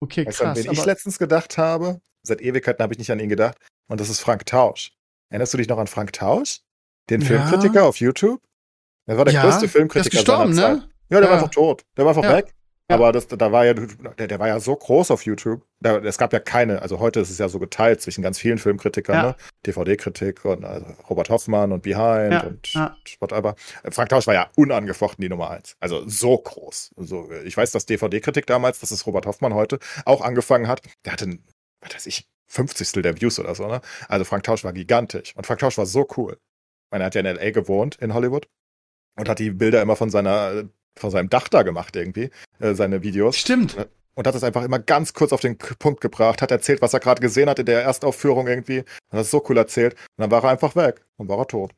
Okay, 0.00 0.24
Weißt 0.24 0.38
du, 0.40 0.44
an 0.44 0.54
krass. 0.54 0.64
wen 0.64 0.72
ich 0.72 0.84
letztens 0.84 1.18
gedacht 1.18 1.58
habe? 1.58 2.00
Seit 2.24 2.40
Ewigkeiten 2.40 2.82
habe 2.82 2.92
ich 2.92 2.98
nicht 2.98 3.10
an 3.10 3.18
ihn 3.18 3.28
gedacht. 3.28 3.56
Und 3.90 4.00
das 4.00 4.10
ist 4.10 4.20
Frank 4.20 4.46
Tausch. 4.46 4.92
Erinnerst 5.32 5.54
du 5.54 5.58
dich 5.58 5.68
noch 5.68 5.78
an 5.78 5.86
Frank 5.88 6.12
Tausch? 6.12 6.60
Den 7.10 7.20
Ja. 7.22 7.26
Filmkritiker 7.26 7.84
auf 7.84 7.98
YouTube? 7.98 8.40
Er 9.08 9.16
war 9.16 9.24
der 9.24 9.34
Ja, 9.34 9.42
größte 9.42 9.60
der 9.60 9.66
ist 9.66 9.72
Filmkritiker 9.72 10.16
gestorben, 10.18 10.54
ne? 10.54 10.88
Ja, 11.10 11.20
der 11.20 11.20
Ja. 11.22 11.26
war 11.28 11.32
einfach 11.38 11.50
tot. 11.50 11.82
Der 11.96 12.04
war 12.04 12.10
einfach 12.16 12.30
Ja. 12.30 12.36
weg. 12.36 12.54
Ja. 12.90 12.96
Aber 12.96 13.12
das, 13.12 13.28
da 13.28 13.52
war 13.52 13.66
ja, 13.66 13.74
der, 13.74 14.28
der 14.28 14.38
war 14.38 14.48
ja 14.48 14.58
so 14.60 14.74
groß 14.74 15.10
auf 15.10 15.26
YouTube. 15.26 15.62
Da, 15.80 15.98
es 15.98 16.16
gab 16.16 16.32
ja 16.32 16.40
keine, 16.40 16.80
also 16.80 17.00
heute 17.00 17.20
ist 17.20 17.28
es 17.28 17.36
ja 17.36 17.48
so 17.50 17.58
geteilt 17.58 18.00
zwischen 18.00 18.22
ganz 18.22 18.38
vielen 18.38 18.56
Filmkritikern, 18.56 19.14
Ja. 19.16 19.22
ne? 19.30 19.36
DVD-Kritik 19.66 20.44
und 20.46 20.64
also 20.64 20.86
Robert 21.10 21.28
Hoffmann 21.28 21.72
und 21.72 21.82
Behind 21.82 22.32
Ja, 22.32 22.40
und 22.46 22.72
ja. 22.72 22.96
whatever. 23.20 23.56
Frank 23.90 24.08
Tausch 24.08 24.26
war 24.26 24.32
ja 24.34 24.50
unangefochten 24.56 25.20
die 25.20 25.28
Nummer 25.28 25.50
eins. 25.50 25.76
Also 25.80 26.08
so 26.08 26.38
groß. 26.38 26.92
Also, 26.96 27.30
ich 27.44 27.54
weiß, 27.56 27.72
dass 27.72 27.84
DVD-Kritik 27.84 28.46
damals, 28.46 28.80
das 28.80 28.90
ist 28.90 29.06
Robert 29.06 29.26
Hoffmann 29.26 29.52
heute, 29.52 29.78
auch 30.06 30.22
angefangen 30.22 30.66
hat. 30.66 30.80
Der 31.04 31.12
hatte, 31.12 31.38
was 31.82 31.94
weiß 31.94 32.06
ich, 32.06 32.26
50. 32.46 33.02
der 33.02 33.20
Views 33.20 33.38
oder 33.38 33.54
so, 33.54 33.66
ne? 33.66 33.82
Also 34.08 34.24
Frank 34.24 34.44
Tausch 34.44 34.64
war 34.64 34.72
gigantisch. 34.72 35.36
Und 35.36 35.46
Frank 35.46 35.60
Tausch 35.60 35.76
war 35.76 35.84
so 35.84 36.08
cool. 36.16 36.38
Ich 36.86 36.90
meine, 36.90 37.04
er 37.04 37.06
hat 37.08 37.14
ja 37.14 37.20
in 37.20 37.26
L.A. 37.26 37.50
gewohnt, 37.50 37.96
in 37.96 38.14
Hollywood. 38.14 38.48
Und 39.18 39.28
hat 39.28 39.40
die 39.40 39.50
Bilder 39.50 39.82
immer 39.82 39.96
von 39.96 40.08
seiner, 40.10 40.64
von 40.98 41.10
seinem 41.10 41.30
Dach 41.30 41.48
da 41.48 41.62
gemacht 41.62 41.96
irgendwie, 41.96 42.30
äh, 42.58 42.74
seine 42.74 43.02
Videos. 43.02 43.36
Stimmt. 43.36 43.76
Und 44.14 44.26
hat 44.26 44.34
es 44.34 44.42
einfach 44.42 44.64
immer 44.64 44.80
ganz 44.80 45.14
kurz 45.14 45.32
auf 45.32 45.40
den 45.40 45.56
Punkt 45.58 46.00
gebracht, 46.00 46.42
hat 46.42 46.50
erzählt, 46.50 46.82
was 46.82 46.92
er 46.92 47.00
gerade 47.00 47.20
gesehen 47.20 47.48
hat 47.48 47.60
in 47.60 47.66
der 47.66 47.82
Erstaufführung 47.82 48.48
irgendwie. 48.48 48.80
Und 48.80 49.18
hat 49.18 49.20
es 49.20 49.30
so 49.30 49.44
cool 49.48 49.56
erzählt. 49.56 49.94
Und 49.94 50.22
dann 50.22 50.30
war 50.30 50.42
er 50.42 50.50
einfach 50.50 50.74
weg. 50.74 51.04
Und 51.16 51.28
war 51.28 51.38
er 51.38 51.46
tot. 51.46 51.72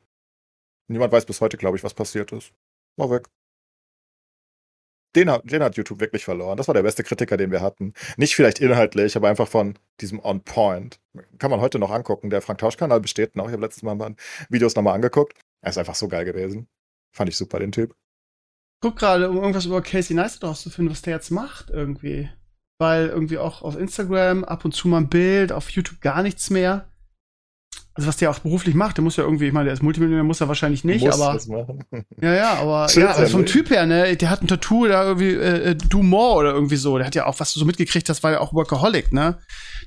Niemand 0.87 1.11
weiß 1.13 1.25
bis 1.25 1.39
heute, 1.39 1.57
glaube 1.57 1.77
ich, 1.77 1.83
was 1.83 1.93
passiert 1.93 2.31
ist. 2.31 2.51
War 2.97 3.11
weg. 3.11 3.27
Den 5.15 5.29
hat, 5.29 5.49
den 5.51 5.61
hat 5.61 5.75
YouTube 5.75 5.99
wirklich 5.99 6.23
verloren. 6.23 6.57
Das 6.57 6.67
war 6.67 6.73
der 6.73 6.83
beste 6.83 7.03
Kritiker, 7.03 7.35
den 7.35 7.51
wir 7.51 7.61
hatten. 7.61 7.93
Nicht 8.15 8.35
vielleicht 8.35 8.59
inhaltlich, 8.59 9.15
aber 9.15 9.27
einfach 9.27 9.47
von 9.47 9.77
diesem 9.99 10.23
On 10.23 10.41
Point. 10.41 10.99
Kann 11.37 11.51
man 11.51 11.59
heute 11.59 11.79
noch 11.79 11.91
angucken. 11.91 12.29
Der 12.29 12.41
Frank 12.41 12.59
Tausch-Kanal 12.59 13.01
besteht 13.01 13.35
noch. 13.35 13.47
Ich 13.47 13.51
habe 13.51 13.61
letztes 13.61 13.83
Mal 13.83 13.95
mal 13.95 14.15
Videos 14.49 14.75
nochmal 14.75 14.95
angeguckt. 14.95 15.37
Er 15.61 15.69
ist 15.69 15.77
einfach 15.77 15.95
so 15.95 16.07
geil 16.07 16.23
gewesen. 16.23 16.67
Fand 17.13 17.29
ich 17.29 17.35
super, 17.35 17.59
den 17.59 17.73
Typ. 17.73 17.93
Guck 18.81 18.97
gerade, 18.97 19.29
um 19.29 19.37
irgendwas 19.37 19.65
über 19.65 19.81
Casey 19.81 20.15
Neistat 20.15 20.49
rauszufinden, 20.49 20.91
was 20.91 21.01
der 21.01 21.13
jetzt 21.13 21.29
macht 21.31 21.69
irgendwie. 21.69 22.29
Weil 22.79 23.07
irgendwie 23.07 23.37
auch 23.37 23.61
auf 23.61 23.77
Instagram 23.77 24.43
ab 24.43 24.65
und 24.65 24.73
zu 24.73 24.87
mal 24.87 24.97
ein 24.97 25.09
Bild, 25.09 25.51
auf 25.51 25.69
YouTube 25.69 26.01
gar 26.01 26.23
nichts 26.23 26.49
mehr. 26.49 26.90
Also 27.93 28.07
was 28.07 28.15
der 28.17 28.31
auch 28.31 28.39
beruflich 28.39 28.73
macht, 28.73 28.95
der 28.97 29.03
muss 29.03 29.17
ja 29.17 29.25
irgendwie, 29.25 29.47
ich 29.47 29.53
meine, 29.53 29.65
der 29.65 29.73
ist 29.73 29.83
Multimillionär, 29.83 30.23
muss 30.23 30.39
er 30.39 30.47
wahrscheinlich 30.47 30.85
nicht, 30.85 31.03
Muss 31.05 31.19
aber 31.19 31.33
das 31.33 31.47
machen. 31.47 31.83
ja, 32.21 32.33
ja, 32.33 32.53
aber 32.53 32.87
ja, 32.95 33.07
also 33.11 33.31
vom 33.33 33.45
Typ 33.45 33.69
her, 33.69 33.85
ne, 33.85 34.15
der 34.15 34.29
hat 34.29 34.41
ein 34.41 34.47
Tattoo 34.47 34.87
da 34.87 35.03
irgendwie 35.03 35.31
äh, 35.33 35.71
äh, 35.71 35.75
Do 35.75 36.01
More 36.01 36.35
oder 36.39 36.51
irgendwie 36.53 36.77
so. 36.77 36.97
Der 36.97 37.05
hat 37.07 37.15
ja 37.15 37.25
auch, 37.25 37.37
was 37.41 37.53
du 37.53 37.59
so 37.59 37.65
mitgekriegt 37.65 38.07
hast, 38.07 38.23
war 38.23 38.31
ja 38.31 38.39
auch 38.39 38.53
Workaholic, 38.53 39.11
ne? 39.11 39.39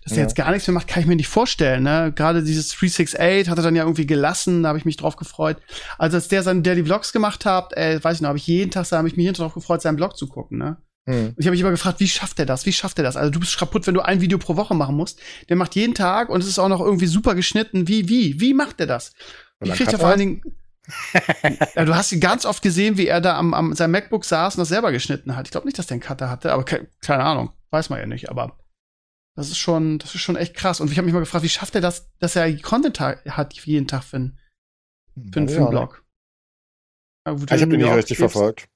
Dass 0.02 0.12
der 0.12 0.18
Ja. 0.18 0.24
jetzt 0.24 0.36
gar 0.36 0.51
nichts 0.51 0.68
mehr 0.68 0.74
macht, 0.74 0.86
kann 0.86 1.01
ich 1.02 1.06
mir 1.09 1.16
nicht 1.16 1.28
vorstellen, 1.28 1.82
ne? 1.85 2.12
Gerade 2.14 2.43
dieses 2.44 2.68
368 2.68 3.48
hat 3.48 3.59
er 3.59 3.64
dann 3.64 3.74
ja 3.74 3.85
irgendwie 3.85 4.06
gelassen, 4.06 4.62
da 4.62 4.68
habe 4.68 4.78
ich 4.78 4.85
mich 4.85 4.98
drauf 4.98 5.16
gefreut. 5.16 5.56
Also 5.97 6.18
als 6.18 6.28
der 6.28 6.43
seine 6.43 6.60
Daily 6.60 6.85
Vlogs 6.85 7.10
gemacht 7.10 7.47
hat, 7.47 7.74
äh, 7.74 8.05
weiß 8.05 8.16
ich 8.16 8.20
noch, 8.20 8.28
habe 8.28 8.39
ich 8.39 8.47
jeden 8.47 8.70
Tag, 8.70 8.86
da 8.90 8.98
habe 8.98 9.09
ich 9.09 9.16
mich 9.16 9.26
Tag 9.28 9.36
drauf 9.36 9.55
gefreut, 9.55 9.81
seinen 9.81 9.97
Blog 9.97 10.18
zu 10.18 10.26
gucken, 10.28 10.59
ne? 10.59 10.76
Hm. 11.06 11.28
Und 11.28 11.35
ich 11.39 11.47
habe 11.47 11.52
mich 11.52 11.60
immer 11.60 11.70
gefragt, 11.70 12.01
wie 12.01 12.09
schafft 12.09 12.39
er 12.39 12.47
das? 12.47 12.64
Wie 12.66 12.72
schafft 12.72 12.98
er 12.98 13.05
das? 13.05 13.16
Also 13.16 13.31
du 13.31 13.40
bist 13.40 13.59
kaputt, 13.59 13.86
wenn 13.86 13.94
du 13.94 14.01
ein 14.01 14.20
Video 14.20 14.39
pro 14.39 14.56
Woche 14.56 14.74
machen 14.74 14.97
musst. 14.97 15.20
Der 15.48 15.56
macht 15.56 15.74
jeden 15.74 15.94
Tag 15.94 16.31
und 16.31 16.40
es 16.40 16.47
ist 16.48 16.59
auch 16.59 16.68
noch 16.68 16.81
irgendwie 16.81 17.06
super 17.06 17.35
geschnitten. 17.35 17.89
Wie, 17.89 18.09
wie, 18.09 18.40
wie 18.40 18.55
macht 18.55 18.81
er 18.81 18.86
das? 18.86 19.12
Wie 19.60 19.70
kriegt 19.70 19.93
er 19.93 19.98
vor 19.98 20.09
allen 20.09 20.18
Dingen. 20.18 20.43
ja, 21.74 21.85
du 21.85 21.94
hast 21.94 22.12
ihn 22.12 22.20
ganz 22.20 22.44
oft 22.44 22.62
gesehen, 22.62 22.98
wie 22.98 23.06
er 23.06 23.20
da 23.22 23.39
am, 23.39 23.55
am 23.55 23.74
seinem 23.74 23.93
MacBook 23.93 24.24
saß 24.24 24.55
und 24.56 24.60
das 24.60 24.68
selber 24.68 24.93
geschnitten 24.93 25.35
hat. 25.36 25.47
Ich 25.47 25.51
glaube 25.51 25.66
nicht, 25.66 25.78
dass 25.78 25.86
der 25.86 25.94
einen 25.94 26.02
Cutter 26.02 26.28
hatte, 26.28 26.52
aber 26.52 26.64
ke 26.64 26.89
keine 27.01 27.24
Ahnung. 27.24 27.52
Weiß 27.70 27.89
man 27.90 27.98
ja 28.01 28.06
nicht, 28.06 28.28
aber 28.28 28.59
das 29.36 29.48
ist 29.48 29.56
schon, 29.59 29.98
das 29.98 30.14
ist 30.14 30.20
schon 30.20 30.36
echt 30.36 30.55
krass. 30.55 30.81
Und 30.81 30.90
ich 30.90 30.98
habe 30.98 31.06
mich 31.06 31.14
mal 31.14 31.20
gefragt, 31.20 31.43
wie 31.44 31.48
schafft 31.48 31.74
er 31.74 31.81
das, 31.81 32.10
dass 32.18 32.36
er 32.36 32.55
Content 32.59 33.01
ha- 33.01 33.16
hat 33.28 33.55
jeden 33.55 33.89
Tag 33.89 34.05
für, 34.05 34.16
einen- 34.16 34.39
für, 35.32 35.39
einen- 35.40 35.48
für 35.48 35.56
einen 35.56 35.64
Ja, 35.64 35.70
Blog? 35.70 36.05
Ja, 37.26 37.32
gut, 37.32 37.51
Ich 37.51 37.60
habe 37.62 37.70
den 37.70 37.81
nicht 37.81 37.93
richtig 37.94 38.18
verfolgt. 38.18 38.68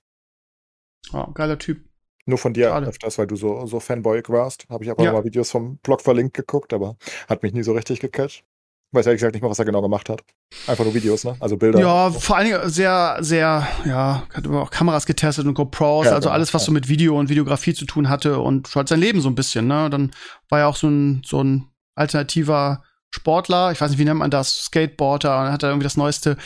Ja, 1.13 1.31
geiler 1.35 1.59
Typ. 1.59 1.88
Nur 2.29 2.39
von 2.39 2.53
dir 2.53 2.69
Schade. 2.69 2.87
öfters, 2.87 3.17
weil 3.19 3.27
du 3.27 3.37
so, 3.37 3.65
so 3.67 3.81
Fanboy 3.81 4.23
warst. 4.29 4.67
Habe 4.69 4.85
ich 4.85 4.91
aber 4.91 5.03
Ja. 5.03 5.13
mal 5.13 5.25
Videos 5.25 5.51
vom 5.51 5.79
Blog 5.79 6.03
verlinkt 6.03 6.35
geguckt, 6.35 6.73
aber 6.75 6.97
hat 7.29 7.43
mich 7.43 7.55
nie 7.55 7.63
so 7.63 7.73
richtig 7.73 8.01
gecatcht. 8.01 8.45
Weiß 8.93 9.07
ehrlich 9.07 9.19
gesagt 9.21 9.35
nicht 9.35 9.43
mal, 9.43 9.51
was 9.51 9.59
er 9.59 9.65
genau 9.65 9.81
gemacht 9.83 10.09
hat. 10.09 10.23
Einfach 10.67 10.85
nur 10.85 10.95
Videos, 10.95 11.25
ne? 11.25 11.37
Also 11.41 11.57
Bilder. 11.57 11.79
Ja, 11.81 12.11
vor 12.11 12.37
allen 12.37 12.47
Dingen 12.51 12.69
sehr, 12.71 13.17
sehr, 13.21 13.67
ja, 13.87 14.27
hat 14.33 14.47
aber 14.47 14.63
auch 14.63 14.71
Kameras 14.71 15.05
getestet 15.07 15.47
und 15.47 15.55
GoPros, 15.55 16.07
Ja, 16.07 16.13
also 16.13 16.27
genau, 16.29 16.35
alles, 16.35 16.53
was 16.55 16.63
ja. 16.63 16.67
so 16.67 16.73
mit 16.73 16.89
Video 16.89 17.19
und 17.19 17.29
Videografie 17.29 17.75
zu 17.75 17.85
tun 17.87 18.09
hatte 18.11 18.39
und 18.39 18.75
halt 18.75 18.89
sein 18.89 19.01
Leben 19.01 19.21
so 19.23 19.29
ein 19.29 19.35
bisschen, 19.35 19.67
ne? 19.67 19.89
Dann 19.91 20.11
war 20.51 20.61
er 20.61 20.69
auch 20.69 20.77
so 20.77 20.89
ein, 20.89 21.23
so 21.25 21.43
ein 21.43 21.67
alternativer 21.97 22.83
Sportler, 23.11 23.73
ich 23.73 23.81
weiß 23.81 23.91
nicht, 23.91 23.99
wie 23.99 24.05
nennt 24.05 24.19
man 24.21 24.31
das, 24.31 24.65
Skateboarder, 24.65 25.39
und 25.39 25.45
dann 25.45 25.53
hat 25.53 25.63
er 25.63 25.71
irgendwie 25.71 25.85
das 25.85 25.97
neueste 25.97 26.37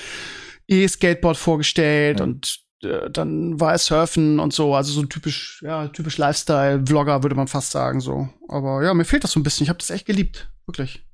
E-Skateboard 0.68 1.36
vorgestellt 1.36 2.18
Ja. 2.20 2.24
und 2.24 2.60
dann 2.82 3.60
war 3.60 3.72
er 3.72 3.78
surfen 3.78 4.40
und 4.40 4.52
so, 4.52 4.74
also 4.74 4.92
so 4.92 5.04
typisch, 5.04 5.62
ja, 5.62 5.88
typisch 5.88 6.18
Lifestyle-Vlogger, 6.18 7.22
würde 7.22 7.36
man 7.36 7.48
fast 7.48 7.70
sagen, 7.70 8.00
so. 8.00 8.28
Aber 8.48 8.82
ja, 8.82 8.92
mir 8.94 9.04
fehlt 9.04 9.24
das 9.24 9.32
so 9.32 9.40
ein 9.40 9.42
bisschen, 9.42 9.64
ich 9.64 9.68
habe 9.68 9.78
das 9.78 9.90
echt 9.90 10.06
geliebt, 10.06 10.50
wirklich. 10.66 11.06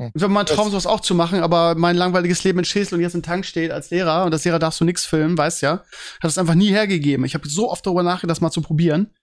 Hm. 0.00 0.12
Ich 0.14 0.22
habe 0.22 0.32
mal 0.32 0.40
einen 0.40 0.46
Traum, 0.46 0.70
sowas 0.70 0.86
auch 0.86 1.00
zu 1.00 1.14
machen, 1.14 1.42
aber 1.42 1.74
mein 1.74 1.96
langweiliges 1.96 2.44
Leben 2.44 2.58
in 2.58 2.64
Schesel 2.64 2.96
und 2.96 3.00
jetzt 3.00 3.14
im 3.14 3.22
Tank 3.22 3.46
steht 3.46 3.70
als 3.70 3.90
Lehrer 3.90 4.24
und 4.24 4.32
als 4.32 4.44
Lehrer 4.44 4.58
darfst 4.58 4.80
du 4.80 4.84
nichts 4.84 5.06
filmen, 5.06 5.36
weißt 5.36 5.62
ja, 5.62 5.84
hat 6.22 6.30
es 6.30 6.38
einfach 6.38 6.54
nie 6.54 6.70
hergegeben. 6.70 7.24
Ich 7.24 7.34
habe 7.34 7.48
so 7.48 7.70
oft 7.70 7.86
darüber 7.86 8.02
nachgedacht, 8.02 8.36
das 8.36 8.40
mal 8.42 8.50
zu 8.50 8.62
probieren, 8.62 9.14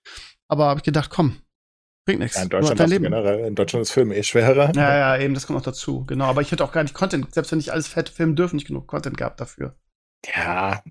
aber 0.48 0.66
habe 0.66 0.80
ich 0.80 0.84
gedacht, 0.84 1.12
komm, 1.12 1.38
bringt 2.06 2.22
nichts. 2.22 2.38
Ja, 2.38 2.44
in 2.44 2.50
Deutschland 2.50 2.80
dein 2.80 2.90
Leben. 2.90 3.04
generell. 3.04 3.46
In 3.46 3.54
Deutschland 3.54 3.84
ist 3.84 3.92
Film 3.92 4.12
eh 4.12 4.24
schwerer. 4.24 4.72
Ja, 4.76 4.98
ja, 4.98 5.18
eben, 5.22 5.36
das 5.36 5.46
kommt 5.46 5.58
noch 5.58 5.66
dazu. 5.66 6.06
Genau, 6.06 6.26
aber 6.26 6.42
ich 6.42 6.52
hätte 6.52 6.64
auch 6.64 6.72
gar 6.72 6.82
nicht 6.82 6.96
Content, 6.96 7.32
selbst 7.34 7.52
wenn 7.52 7.60
ich 7.60 7.72
alles 7.72 7.88
fett 7.88 8.10
filmen 8.10 8.36
dürfen, 8.36 8.56
nicht 8.56 8.68
genug 8.68 8.88
Content 8.88 9.18
gehabt 9.18 9.40
dafür. 9.40 9.76
Ja, 10.36 10.82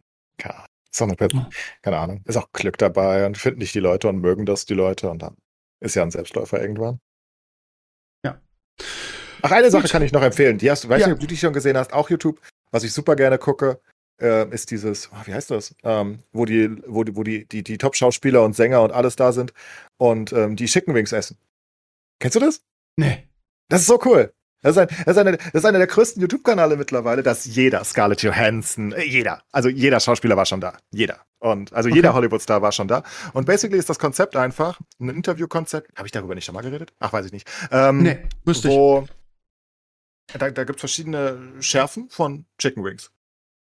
ja. 0.40 0.66
Ist 0.96 1.02
auch 1.02 1.06
eine, 1.08 1.16
Per- 1.16 1.28
Ja. 1.30 1.50
keine 1.82 1.98
Ahnung. 1.98 2.22
Ist 2.24 2.36
auch 2.38 2.50
Glück 2.52 2.78
dabei 2.78 3.26
und 3.26 3.36
finden 3.36 3.60
dich 3.60 3.72
die 3.72 3.80
Leute 3.80 4.08
und 4.08 4.18
mögen 4.20 4.46
das 4.46 4.64
die 4.64 4.72
Leute 4.74 5.10
und 5.10 5.20
dann 5.20 5.36
ist 5.80 5.94
ja 5.94 6.02
ein 6.02 6.10
Selbstläufer 6.10 6.58
irgendwann. 6.60 7.00
Ja. 8.24 8.40
Ach, 9.42 9.50
eine 9.52 9.70
Sache 9.70 9.82
Gut. 9.82 9.90
kann 9.92 10.02
ich 10.02 10.12
noch 10.12 10.22
empfehlen. 10.22 10.56
Die 10.56 10.70
hast 10.70 10.84
du, 10.84 10.88
weiß 10.88 11.02
Ja. 11.02 11.08
nicht, 11.08 11.14
ob 11.16 11.20
du 11.20 11.26
die 11.26 11.36
schon 11.36 11.52
gesehen 11.52 11.76
hast, 11.76 11.92
auch 11.92 12.08
YouTube. 12.08 12.40
Was 12.70 12.82
ich 12.82 12.92
super 12.94 13.14
gerne 13.14 13.36
gucke, 13.38 13.78
äh, 14.22 14.48
ist 14.48 14.70
dieses, 14.70 15.10
oh, 15.12 15.16
wie 15.26 15.34
heißt 15.34 15.50
das? 15.50 15.74
Ähm, 15.84 16.22
wo 16.32 16.46
die, 16.46 16.70
wo 16.86 17.04
die, 17.04 17.14
wo 17.14 17.22
die, 17.22 17.44
die, 17.46 17.62
die 17.62 17.76
Top-Schauspieler 17.76 18.42
und 18.42 18.56
Sänger 18.56 18.82
und 18.82 18.90
alles 18.92 19.16
da 19.16 19.32
sind 19.32 19.52
und 19.98 20.32
ähm, 20.32 20.56
die 20.56 20.64
Chicken 20.64 20.94
Wings 20.94 21.12
essen. 21.12 21.36
Kennst 22.20 22.36
du 22.36 22.40
das? 22.40 22.62
Nee. 22.96 23.28
Das 23.68 23.82
ist 23.82 23.88
so 23.88 24.00
cool. 24.06 24.32
Das 24.62 24.72
ist, 24.76 24.78
ein, 24.78 24.88
das, 25.04 25.16
ist 25.16 25.18
eine, 25.18 25.36
das 25.36 25.54
ist 25.54 25.64
einer 25.64 25.78
der 25.78 25.86
größten 25.86 26.20
YouTube-Kanäle 26.22 26.76
mittlerweile, 26.76 27.22
dass 27.22 27.44
jeder, 27.44 27.84
Scarlett 27.84 28.22
Johansson, 28.22 28.92
äh, 28.92 29.04
jeder, 29.04 29.42
also 29.52 29.68
jeder 29.68 30.00
Schauspieler 30.00 30.36
war 30.36 30.46
schon 30.46 30.60
da. 30.60 30.78
Jeder. 30.90 31.20
Und 31.38 31.72
also 31.72 31.88
jeder 31.88 32.08
Okay. 32.10 32.16
Hollywood-Star 32.16 32.62
war 32.62 32.72
schon 32.72 32.88
da. 32.88 33.02
Und 33.34 33.44
basically 33.46 33.78
ist 33.78 33.88
das 33.90 33.98
Konzept 33.98 34.34
einfach 34.36 34.80
ein 34.98 35.10
Interview-Konzept. 35.10 35.96
Habe 35.96 36.08
ich 36.08 36.12
darüber 36.12 36.34
nicht 36.34 36.44
schon 36.46 36.54
mal 36.54 36.62
geredet? 36.62 36.94
Ach, 36.98 37.12
weiß 37.12 37.26
ich 37.26 37.32
nicht. 37.32 37.46
Ähm, 37.70 38.02
Nee, 38.02 38.18
wüsste 38.44 38.68
ich. 38.68 40.36
Da, 40.38 40.50
da 40.50 40.64
gibt 40.64 40.78
es 40.78 40.80
verschiedene 40.80 41.38
Schärfen 41.60 42.08
von 42.08 42.46
Chicken 42.58 42.82
Wings. 42.82 43.12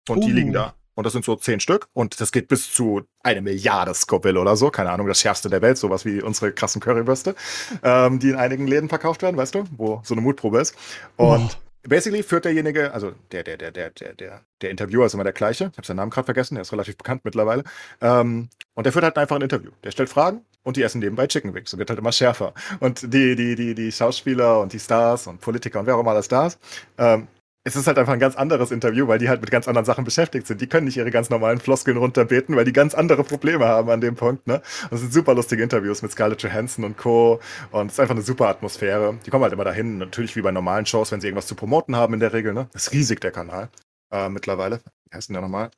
Und 0.10 0.24
die 0.26 0.32
Uh. 0.32 0.36
liegen 0.36 0.52
da. 0.54 0.76
Und 1.00 1.06
das 1.06 1.14
sind 1.14 1.24
so 1.24 1.38
zehn 1.38 1.62
Stück. 1.62 1.88
Und 1.94 2.20
das 2.20 2.34
geht 2.34 2.50
bis 2.50 2.74
zu 2.74 3.04
eine 3.24 3.42
Milliarde 3.42 3.94
Scoville 3.94 4.38
oder 4.38 4.58
so. 4.58 4.70
Keine 4.70 4.92
Ahnung, 4.92 5.08
das 5.08 5.22
schärfste 5.22 5.50
der 5.50 5.62
Welt. 5.62 5.78
Sowas 5.78 6.04
wie 6.04 6.22
unsere 6.22 6.52
krassen 6.52 6.82
Currywürste, 6.82 7.36
ähm, 7.84 8.20
die 8.20 8.32
in 8.32 8.36
einigen 8.36 8.68
Läden 8.68 8.90
verkauft 8.90 9.22
werden, 9.22 9.38
weißt 9.38 9.56
du, 9.56 9.64
wo 9.78 10.02
so 10.04 10.14
eine 10.14 10.20
Mutprobe 10.20 10.60
ist. 10.60 10.76
Und 11.16 11.58
basically 11.84 12.22
führt 12.22 12.44
derjenige, 12.44 12.94
also 12.94 13.14
der, 13.32 13.46
der, 13.46 13.56
der, 13.56 13.72
der, 13.72 13.92
der, 13.92 14.14
der, 14.14 14.42
der 14.62 14.70
Interviewer 14.70 15.06
ist 15.06 15.14
immer 15.14 15.24
der 15.24 15.32
gleiche. 15.32 15.70
Ich 15.72 15.78
habe 15.78 15.88
seinen 15.88 15.96
Namen 15.96 16.12
gerade 16.12 16.26
vergessen, 16.26 16.56
der 16.56 16.64
ist 16.64 16.74
relativ 16.74 16.98
bekannt 16.98 17.22
mittlerweile. 17.24 17.64
Ähm, 18.02 18.50
und 18.74 18.84
der 18.84 18.92
führt 18.92 19.06
halt 19.06 19.18
einfach 19.18 19.38
ein 19.38 19.42
Interview. 19.42 19.72
Der 19.86 19.92
stellt 19.92 20.10
Fragen 20.10 20.42
und 20.64 20.76
die 20.76 20.84
essen 20.84 21.00
nebenbei 21.00 21.28
Chicken 21.28 21.54
Wings. 21.54 21.72
Und 21.72 21.80
wird 21.80 21.92
halt 21.92 22.00
immer 22.00 22.12
schärfer. 22.12 22.54
Und 22.82 23.14
die, 23.14 23.38
die, 23.38 23.56
die, 23.56 23.74
die 23.74 23.92
Schauspieler 23.94 24.60
und 24.60 24.74
die 24.74 24.80
Stars 24.80 25.28
und 25.28 25.40
Politiker 25.40 25.80
und 25.80 25.86
wer 25.86 25.96
auch 25.96 26.02
immer 26.02 26.12
alles 26.12 26.28
da 26.28 26.48
ist, 26.48 26.60
ähm, 26.98 27.30
es 27.70 27.76
ist 27.76 27.88
halt 27.88 27.98
einfach 27.98 28.14
ein 28.14 28.20
ganz 28.20 28.36
anderes 28.36 28.72
Interview, 28.72 29.08
weil 29.08 29.20
die 29.20 29.30
halt 29.30 29.42
mit 29.42 29.52
ganz 29.52 29.68
anderen 29.68 29.86
Sachen 29.86 30.04
beschäftigt 30.04 30.48
sind. 30.48 30.60
Die 30.60 30.68
können 30.68 30.86
nicht 30.86 30.98
ihre 30.98 31.12
ganz 31.12 31.30
normalen 31.30 31.60
Floskeln 31.60 31.98
runterbeten, 31.98 32.56
weil 32.56 32.66
die 32.66 32.74
ganz 32.74 32.94
andere 32.96 33.24
Probleme 33.24 33.66
haben 33.66 33.90
an 33.90 34.02
dem 34.02 34.16
Punkt. 34.16 34.48
Ne? 34.48 34.62
Und 34.90 34.94
es 34.94 35.02
sind 35.02 35.14
super 35.14 35.34
lustige 35.34 35.62
Interviews 35.62 36.02
mit 36.02 36.12
Scarlett 36.12 36.42
Johansson 36.42 36.84
und 36.84 36.98
Co. 36.98 37.40
Und 37.72 37.88
es 37.88 37.94
ist 37.94 38.00
einfach 38.00 38.16
eine 38.16 38.24
super 38.24 38.48
Atmosphäre. 38.48 39.18
Die 39.26 39.30
kommen 39.30 39.44
halt 39.44 39.54
immer 39.54 39.64
dahin, 39.64 40.00
natürlich 40.00 40.36
wie 40.36 40.42
bei 40.42 40.52
normalen 40.52 40.86
Shows, 40.86 41.12
wenn 41.12 41.22
sie 41.22 41.28
irgendwas 41.28 41.48
zu 41.48 41.56
promoten 41.56 41.96
haben 41.96 42.14
in 42.14 42.20
der 42.20 42.34
Regel. 42.34 42.54
Ne? 42.54 42.68
Das 42.74 42.88
ist 42.88 42.94
riesig, 42.94 43.22
der 43.22 43.32
Kanal. 43.32 43.70
Äh, 44.12 44.30
mittlerweile. 44.30 44.82
Wie 45.10 45.16
heißt 45.16 45.30
denn 45.30 45.36
der 45.36 45.42
nochmal? 45.42 45.70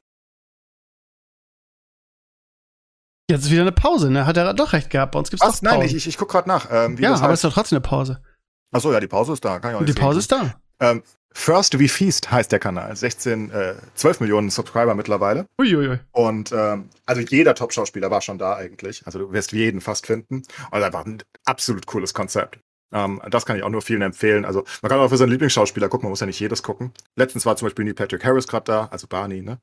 Jetzt 3.29 3.45
ist 3.45 3.51
wieder 3.51 3.61
eine 3.61 3.71
Pause, 3.71 4.11
ne? 4.11 4.25
Hat 4.25 4.35
er 4.35 4.53
doch 4.53 4.73
recht 4.73 4.89
gehabt. 4.89 5.13
Bei 5.13 5.19
uns 5.19 5.29
gibt's 5.29 5.45
Was? 5.45 5.61
Nein, 5.61 5.81
ich, 5.83 5.95
ich, 5.95 6.05
ich 6.05 6.17
gucke 6.17 6.33
gerade 6.33 6.49
nach. 6.49 6.67
Ähm, 6.69 6.97
ja, 6.97 7.11
das 7.11 7.21
aber 7.21 7.31
es 7.33 7.39
ist 7.39 7.45
doch 7.45 7.53
trotzdem 7.53 7.77
eine 7.77 7.81
Pause. 7.81 8.21
Achso, 8.71 8.91
ja, 8.91 8.99
die 8.99 9.07
Pause 9.07 9.33
ist 9.33 9.43
da. 9.45 9.59
Kann 9.59 9.71
ich 9.71 9.77
auch 9.77 9.85
die 9.85 9.93
Pause 9.93 10.21
sehen. 10.21 10.41
ist 10.41 10.55
da. 10.79 10.89
Ähm, 10.91 11.03
First 11.33 11.79
We 11.79 11.87
Feast 11.87 12.31
heißt 12.31 12.51
der 12.51 12.59
Kanal. 12.59 12.95
16, 12.95 13.51
äh, 13.51 13.75
12 13.95 14.19
Millionen 14.19 14.49
Subscriber 14.49 14.95
mittlerweile. 14.95 15.47
Uiuiui. 15.59 15.99
Und 16.11 16.51
ähm, 16.51 16.89
also 17.05 17.21
jeder 17.21 17.55
Top-Schauspieler 17.55 18.11
war 18.11 18.21
schon 18.21 18.37
da 18.37 18.55
eigentlich. 18.55 19.05
Also 19.05 19.19
du 19.19 19.31
wirst 19.31 19.51
jeden 19.51 19.81
fast 19.81 20.07
finden. 20.07 20.43
Und 20.71 20.83
einfach 20.83 21.05
ein 21.05 21.23
absolut 21.45 21.85
cooles 21.85 22.13
Konzept. 22.13 22.59
Ähm, 22.93 23.21
das 23.29 23.45
kann 23.45 23.55
ich 23.55 23.63
auch 23.63 23.69
nur 23.69 23.81
vielen 23.81 24.01
empfehlen. 24.01 24.45
Also 24.45 24.65
man 24.81 24.89
kann 24.89 24.99
auch 24.99 25.09
für 25.09 25.17
seinen 25.17 25.29
Lieblingsschauspieler 25.29 25.89
gucken, 25.89 26.05
man 26.05 26.11
muss 26.11 26.19
ja 26.19 26.27
nicht 26.27 26.39
jedes 26.39 26.63
gucken. 26.63 26.91
Letztens 27.15 27.45
war 27.45 27.55
zum 27.55 27.67
Beispiel 27.67 27.85
Neil 27.85 27.93
Patrick 27.93 28.25
Harris 28.25 28.47
gerade 28.47 28.65
da, 28.65 28.85
also 28.91 29.07
Barney, 29.07 29.41
ne? 29.41 29.59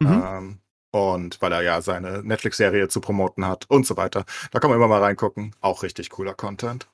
Mhm. 0.00 0.22
Ähm, 0.26 0.58
und 0.92 1.40
weil 1.40 1.52
er 1.52 1.62
ja 1.62 1.82
seine 1.82 2.22
Netflix-Serie 2.24 2.88
zu 2.88 3.00
promoten 3.00 3.46
hat 3.46 3.66
und 3.68 3.86
so 3.86 3.96
weiter. 3.96 4.24
Da 4.50 4.58
kann 4.58 4.70
man 4.70 4.78
immer 4.78 4.88
mal 4.88 5.02
reingucken. 5.02 5.54
Auch 5.60 5.82
richtig 5.82 6.10
cooler 6.10 6.34
Content. 6.34 6.88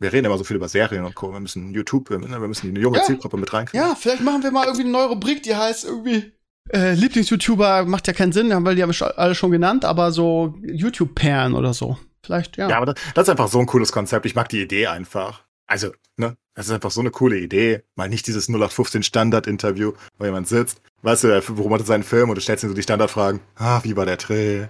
Wir 0.00 0.12
reden 0.12 0.24
immer 0.26 0.38
so 0.38 0.44
viel 0.44 0.56
über 0.56 0.68
Serien 0.68 1.04
und 1.04 1.14
Co. 1.14 1.32
Wir 1.32 1.40
müssen 1.40 1.72
YouTube, 1.72 2.10
wir 2.10 2.20
wir 2.20 2.38
müssen 2.48 2.74
die 2.74 2.80
junge 2.80 2.98
Ja. 2.98 3.04
Zielgruppe 3.04 3.36
mit 3.36 3.52
reinkriegen. 3.52 3.86
Ja, 3.86 3.94
vielleicht 3.94 4.22
machen 4.22 4.42
wir 4.42 4.50
mal 4.50 4.64
irgendwie 4.64 4.82
eine 4.84 4.90
neue 4.92 5.08
Rubrik, 5.08 5.42
die 5.42 5.54
heißt 5.54 5.84
irgendwie 5.84 6.32
äh, 6.72 6.94
Lieblings-YouTuber 6.94 7.84
macht 7.84 8.06
ja 8.06 8.12
keinen 8.12 8.32
Sinn, 8.32 8.50
weil 8.64 8.76
die 8.76 8.82
haben 8.82 8.90
wir 8.90 8.94
schon- 8.94 9.10
alle 9.16 9.34
schon 9.34 9.50
genannt, 9.50 9.84
aber 9.84 10.12
so 10.12 10.54
YouTube-Perlen 10.62 11.54
oder 11.54 11.74
so. 11.74 11.98
Vielleicht, 12.24 12.56
ja. 12.58 12.68
Ja, 12.68 12.76
aber 12.76 12.86
das, 12.86 12.94
das 13.14 13.24
ist 13.24 13.30
einfach 13.30 13.48
so 13.48 13.58
ein 13.58 13.66
cooles 13.66 13.92
Konzept. 13.92 14.24
Ich 14.26 14.34
mag 14.34 14.48
die 14.50 14.60
Idee 14.62 14.86
einfach. 14.86 15.42
Also, 15.66 15.92
ne, 16.16 16.36
das 16.54 16.66
ist 16.66 16.72
einfach 16.72 16.90
so 16.90 17.00
eine 17.00 17.10
coole 17.10 17.38
Idee. 17.38 17.82
Mal 17.96 18.08
nicht 18.08 18.26
dieses 18.26 18.48
0815 18.48 19.02
Standard-Interview, 19.02 19.92
wo 20.18 20.24
jemand 20.24 20.48
sitzt, 20.48 20.80
weißt 21.02 21.24
du, 21.24 21.28
er 21.28 21.40
promotet 21.40 21.86
seinen 21.86 22.02
Film 22.04 22.28
und 22.28 22.36
du 22.36 22.40
stellst 22.40 22.62
ihm 22.64 22.68
so 22.70 22.74
die 22.74 22.82
Standardfragen. 22.82 23.40
Ah, 23.56 23.80
wie 23.82 23.96
war 23.96 24.06
der 24.06 24.16
Dreh? 24.18 24.66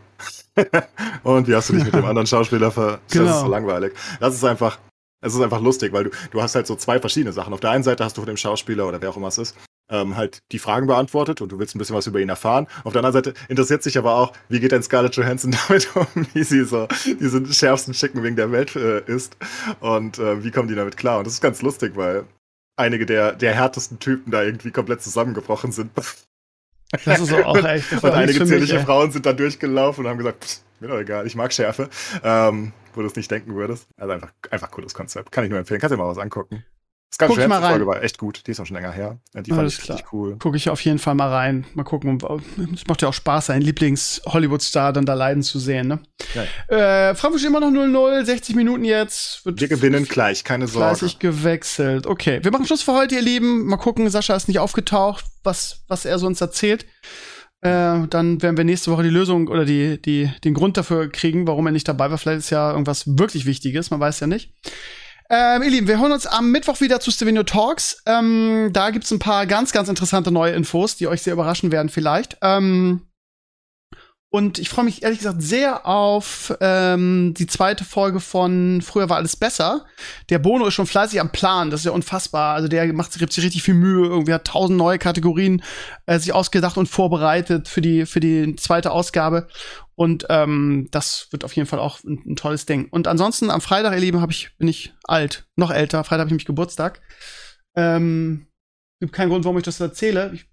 und 1.23 1.49
wie 1.49 1.55
hast 1.55 1.69
du 1.71 1.75
dich 1.75 1.85
mit 1.85 1.95
dem 1.95 2.05
anderen 2.07 2.27
Schauspieler 2.27 2.71
ver... 2.71 3.01
Das 3.09 3.13
Genau. 3.19 3.31
ist 3.35 3.41
so 3.41 3.49
langweilig. 3.49 3.93
Das 4.21 4.35
ist 4.35 4.45
einfach, 4.45 4.79
es 5.21 5.35
ist 5.35 5.41
einfach 5.41 5.61
lustig, 5.61 5.93
weil 5.93 6.05
du, 6.05 6.11
du 6.31 6.43
hast 6.43 6.55
halt 6.55 6.67
so 6.67 6.77
zwei 6.77 6.99
verschiedene 7.01 7.33
Sachen. 7.33 7.53
Auf 7.53 7.61
der 7.61 7.71
einen 7.71 7.85
Seite 7.85 8.05
hast 8.05 8.17
du 8.17 8.23
von 8.23 8.27
dem 8.27 8.37
Schauspieler 8.37 8.87
oder 8.87 9.01
wer 9.03 9.11
auch 9.11 9.17
immer 9.17 9.29
es 9.29 9.39
ist, 9.39 9.57
ähm, 9.91 10.17
halt 10.17 10.43
die 10.53 10.59
Fragen 10.59 10.87
beantwortet 10.87 11.41
und 11.41 11.51
du 11.53 11.59
willst 11.59 11.75
ein 11.75 11.79
bisschen 11.79 11.97
was 11.97 12.07
über 12.07 12.21
ihn 12.21 12.29
erfahren. 12.29 12.67
Auf 12.85 12.93
der 12.93 13.05
anderen 13.05 13.25
Seite 13.25 13.35
interessiert 13.49 13.83
sich 13.83 13.99
aber 13.99 14.15
auch, 14.15 14.33
wie 14.49 14.61
geht 14.61 14.73
denn 14.73 14.83
Scarlett 14.83 15.17
Johansson 15.17 15.55
damit 15.69 15.89
um, 15.95 16.07
wie 16.33 16.45
sie 16.45 16.65
so 16.65 16.87
diesen 17.21 17.53
schärfsten 17.53 17.93
Chicken 17.93 18.23
Wing 18.23 18.37
der 18.37 18.53
Welt 18.53 18.77
äh, 18.77 19.01
ist 19.05 19.37
und 19.81 20.19
äh, 20.19 20.43
wie 20.43 20.51
kommen 20.51 20.69
die 20.69 20.75
damit 20.75 20.97
klar. 20.97 21.19
Und 21.19 21.27
das 21.27 21.35
ist 21.35 21.41
ganz 21.41 21.61
lustig, 21.63 21.93
weil 21.97 22.25
einige 22.77 23.05
der, 23.05 23.33
der 23.33 23.55
härtesten 23.55 23.99
Typen 23.99 24.31
da 24.31 24.43
irgendwie 24.43 24.71
komplett 24.71 25.03
zusammengebrochen 25.03 25.73
sind. 25.73 25.91
Das 27.05 27.21
ist 27.21 27.29
so 27.29 27.37
auch 27.45 27.57
echt. 27.63 27.93
Und 28.03 28.11
einige 28.11 28.45
zierliche. 28.45 28.81
Frauen 28.81 29.13
sind 29.13 29.25
dann 29.25 29.37
durchgelaufen 29.37 30.05
und 30.05 30.11
haben 30.11 30.19
gesagt, 30.19 30.45
"Pff, 30.45 30.61
mir 30.81 30.89
doch 30.89 30.99
egal, 30.99 31.25
ich 31.25 31.37
mag 31.37 31.53
Schärfe. 31.53 31.89
Ähm, 32.25 32.73
wo 32.95 33.01
du 33.01 33.07
es 33.07 33.17
nicht 33.17 33.31
denken 33.31 33.55
würdest. 33.55 33.87
Also 33.97 34.13
einfach, 34.13 34.33
einfach 34.51 34.71
cooles 34.71 34.95
Konzept. 34.95 35.33
Kann 35.33 35.45
ich 35.45 35.51
nur 35.51 35.59
empfehlen. 35.59 35.81
Kannst 35.81 35.93
dir 35.93 35.99
mal 35.99 36.09
was 36.09 36.19
angucken. 36.19 36.65
Guck 37.19 37.39
ich 37.39 37.49
mal 37.49 37.59
rein. 37.59 37.73
Folge 37.73 37.87
war 37.87 38.03
echt 38.03 38.19
gut. 38.19 38.47
Die 38.47 38.53
ist 38.53 38.61
auch 38.61 38.67
schon 38.67 38.77
länger 38.77 38.93
her. 38.93 39.19
Die 39.35 39.51
fand 39.51 39.63
Alles 39.63 39.79
ich 39.79 39.89
richtig 39.91 40.13
cool. 40.13 40.37
Gucke 40.39 40.57
ich 40.57 40.71
auf 40.71 40.81
jeden 40.83 40.99
Fall 40.99 41.15
mal 41.17 41.29
rein. 41.29 41.67
Mal 41.75 41.83
gucken. 41.83 42.19
Es 42.73 42.87
macht 42.87 43.03
ja 43.03 43.09
auch 43.09 43.15
Spaß, 43.15 43.47
seinen 43.47 43.63
Lieblings-Hollywood-Star 43.63 44.93
dann 44.93 45.07
da 45.07 45.15
leiden 45.15 45.43
zu 45.43 45.59
sehen, 45.59 45.89
ne? 45.89 46.01
Äh, 46.69 47.15
Frankfurt 47.17 47.45
immer 47.45 47.61
noch 47.61 47.71
0-0, 47.71 48.25
60 48.25 48.55
Minuten 48.55 48.85
jetzt. 48.85 49.45
Wird 49.45 49.61
Wir 49.61 49.69
gewinnen 49.69 50.05
gleich, 50.07 50.45
keine 50.45 50.69
Sorge. 50.69 50.97
fleißig 50.97 51.19
gewechselt. 51.19 52.07
Okay, 52.07 52.41
wir 52.43 52.53
machen 52.53 52.67
Schluss 52.67 52.83
für 52.83 52.93
heute, 52.93 53.17
ihr 53.17 53.23
Lieben. 53.23 53.67
Mal 53.67 53.77
gucken, 53.77 54.09
Sascha 54.09 54.37
ist 54.37 54.47
nicht 54.47 54.61
aufgetaucht, 54.61 55.25
was, 55.43 55.83
was 55.89 56.05
er 56.05 56.19
so 56.19 56.27
uns 56.29 56.41
erzählt. 56.41 56.87
Äh, 57.63 58.07
dann 58.09 58.41
werden 58.41 58.57
wir 58.57 58.65
nächste 58.65 58.91
Woche 58.91 59.03
die 59.03 59.11
Lösung 59.11 59.49
oder 59.49 59.65
die, 59.65 60.01
die, 60.01 60.31
den 60.45 60.55
Grund 60.55 60.77
dafür 60.77 61.11
kriegen, 61.11 61.47
warum 61.47 61.67
er 61.67 61.73
nicht 61.73 61.89
dabei 61.89 62.11
war. 62.11 62.19
Vielleicht 62.19 62.39
ist 62.39 62.51
ja 62.51 62.71
irgendwas 62.71 63.19
wirklich 63.19 63.45
Wichtiges, 63.47 63.91
man 63.91 64.01
weiß 64.01 64.21
ja 64.21 64.27
nicht. 64.27 64.55
Ähm, 65.29 65.63
ihr 65.63 65.71
Lieben, 65.71 65.87
wir 65.87 66.01
hören 66.01 66.11
uns 66.11 66.27
am 66.27 66.51
Mittwoch 66.51 66.81
wieder 66.81 66.99
zu 66.99 67.11
Stevenio 67.11 67.45
Talks. 67.45 68.03
Ähm, 68.07 68.71
da 68.73 68.91
gibt's 68.91 69.13
ein 69.13 69.21
paar 69.21 69.47
ganz, 69.47 69.71
ganz 69.73 69.89
interessante 69.89 70.33
neue 70.33 70.55
Infos, 70.55 70.97
die 70.97 71.07
euch 71.07 71.23
sehr 71.23 71.35
überraschen 71.35 71.71
werden 71.71 71.89
vielleicht. 71.89 72.37
Ähm, 72.43 73.03
und 74.33 74.61
ich 74.61 74.69
freue 74.69 74.85
mich 74.85 75.03
ehrlich 75.03 75.19
gesagt 75.19 75.43
sehr 75.43 75.87
auf 75.87 76.57
ähm, 76.61 77.35
die 77.37 77.49
zweite 77.49 77.85
Folge 77.85 78.21
von 78.21 78.81
Früher 78.81 79.09
war 79.09 79.17
alles 79.17 79.35
besser. 79.35 79.87
Der 80.29 80.39
Bono 80.39 80.67
ist 80.69 80.75
schon 80.75 80.87
fleißig 80.87 81.21
am 81.21 81.33
Plan, 81.33 81.71
das 81.71 81.81
ist 81.81 81.87
ja 81.87 81.91
unfassbar. 81.91 82.55
Also 82.55 82.69
der 82.69 82.93
macht 82.93 83.13
sich 83.13 83.21
richtig 83.23 83.65
viel 83.65 83.75
Mühe, 83.75 84.07
irgendwie 84.07 84.33
hat 84.33 84.47
tausend 84.47 84.79
neue 84.79 84.99
Kategorien 84.99 85.65
äh, 86.07 86.21
sich 86.21 86.33
ausgedacht 86.33 86.77
und 86.77 86.87
vorbereitet 86.87 87.67
für 87.67 87.81
die 87.81 88.07
für 88.07 88.21
die 88.21 88.55
zweite 88.55 88.93
Ausgabe. 88.93 89.49
Und 89.97 90.27
ähm, 90.29 90.87
das 90.93 91.27
wird 91.33 91.45
auf 91.45 91.55
jeden 91.55 91.67
Fall 91.67 91.81
auch 91.81 91.99
ein, 92.05 92.23
ein 92.25 92.37
tolles 92.37 92.67
Ding. 92.67 92.87
Und 92.89 93.09
ansonsten 93.09 93.51
am 93.51 93.61
Freitag, 93.61 93.95
ihr 93.95 94.01
Lieben, 94.01 94.21
hab 94.21 94.31
ich 94.31 94.57
bin 94.59 94.69
ich 94.69 94.95
alt, 95.03 95.49
noch 95.57 95.73
älter. 95.73 96.05
Freitag 96.05 96.21
habe 96.21 96.29
ich 96.29 96.33
nämlich 96.33 96.47
Geburtstag. 96.47 97.03
Ähm, 97.75 98.47
gibt 99.01 99.13
keinen 99.13 99.31
Grund, 99.31 99.45
warum 99.45 99.59
ich 99.59 99.65
das 99.65 99.81
erzähle. 99.81 100.31
Ich, 100.35 100.47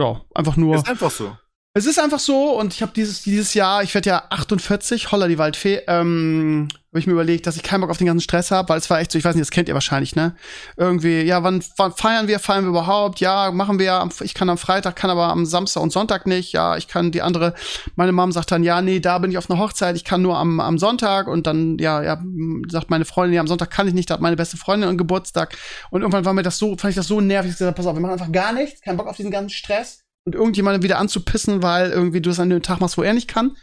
ja, 0.00 0.22
einfach 0.34 0.56
nur. 0.56 0.74
Ist 0.74 0.88
einfach 0.88 1.12
so. 1.12 1.36
Es 1.76 1.86
ist 1.86 1.98
einfach 1.98 2.20
so, 2.20 2.56
und 2.56 2.72
ich 2.72 2.82
habe 2.82 2.92
dieses, 2.94 3.22
dieses 3.22 3.52
Jahr, 3.52 3.82
ich 3.82 3.92
werde 3.94 4.08
ja 4.08 4.22
48, 4.30 5.10
holla 5.10 5.26
die 5.26 5.38
Waldfee, 5.38 5.82
ähm, 5.88 6.68
habe 6.92 7.00
ich 7.00 7.08
mir 7.08 7.14
überlegt, 7.14 7.48
dass 7.48 7.56
ich 7.56 7.64
keinen 7.64 7.80
Bock 7.80 7.90
auf 7.90 7.98
den 7.98 8.06
ganzen 8.06 8.22
Stress 8.22 8.52
habe, 8.52 8.68
weil 8.68 8.78
es 8.78 8.88
war 8.88 9.00
echt 9.00 9.10
so, 9.10 9.18
ich 9.18 9.24
weiß 9.24 9.34
nicht, 9.34 9.42
das 9.42 9.50
kennt 9.50 9.68
ihr 9.68 9.74
wahrscheinlich, 9.74 10.14
ne? 10.14 10.36
Irgendwie, 10.76 11.22
ja, 11.22 11.42
wann, 11.42 11.64
wann 11.76 11.90
feiern 11.90 12.28
wir, 12.28 12.38
feiern 12.38 12.62
wir 12.62 12.68
überhaupt? 12.68 13.18
Ja, 13.18 13.50
machen 13.50 13.80
wir, 13.80 14.08
ich 14.20 14.34
kann 14.34 14.48
am 14.50 14.56
Freitag, 14.56 14.94
kann 14.94 15.10
aber 15.10 15.30
am 15.30 15.46
Samstag 15.46 15.82
und 15.82 15.90
Sonntag 15.90 16.28
nicht. 16.28 16.52
Ja, 16.52 16.76
ich 16.76 16.86
kann 16.86 17.10
die 17.10 17.22
andere, 17.22 17.54
meine 17.96 18.12
Mom 18.12 18.30
sagt 18.30 18.52
dann, 18.52 18.62
ja, 18.62 18.80
nee, 18.80 19.00
da 19.00 19.18
bin 19.18 19.32
ich 19.32 19.38
auf 19.38 19.50
einer 19.50 19.58
Hochzeit, 19.58 19.96
ich 19.96 20.04
kann 20.04 20.22
nur 20.22 20.38
am, 20.38 20.60
am 20.60 20.78
Sonntag 20.78 21.26
und 21.26 21.48
dann, 21.48 21.78
ja, 21.78 22.04
ja, 22.04 22.22
sagt 22.68 22.88
meine 22.88 23.04
Freundin, 23.04 23.34
ja, 23.34 23.40
am 23.40 23.48
Sonntag 23.48 23.72
kann 23.72 23.88
ich 23.88 23.94
nicht, 23.94 24.10
da 24.10 24.14
hat 24.14 24.20
meine 24.20 24.36
beste 24.36 24.56
Freundin 24.56 24.88
einen 24.88 24.98
Geburtstag. 24.98 25.56
Und 25.90 26.02
irgendwann 26.02 26.24
war 26.24 26.34
mir 26.34 26.44
das 26.44 26.56
so, 26.56 26.76
fand 26.76 26.90
ich 26.90 26.96
das 26.96 27.08
so 27.08 27.20
nervig, 27.20 27.50
ich 27.50 27.58
gesagt 27.58 27.76
pass 27.76 27.86
auf, 27.86 27.96
wir 27.96 28.00
machen 28.00 28.12
einfach 28.12 28.30
gar 28.30 28.52
nichts, 28.52 28.80
keinen 28.80 28.96
Bock 28.96 29.08
auf 29.08 29.16
diesen 29.16 29.32
ganzen 29.32 29.50
Stress 29.50 30.03
und 30.24 30.34
irgendjemanden 30.34 30.82
wieder 30.82 30.98
anzupissen, 30.98 31.62
weil 31.62 31.90
irgendwie 31.90 32.20
du 32.20 32.30
es 32.30 32.40
an 32.40 32.50
dem 32.50 32.62
Tag 32.62 32.80
machst, 32.80 32.96
wo 32.96 33.02
er 33.02 33.12
nicht 33.12 33.28
kann. 33.28 33.56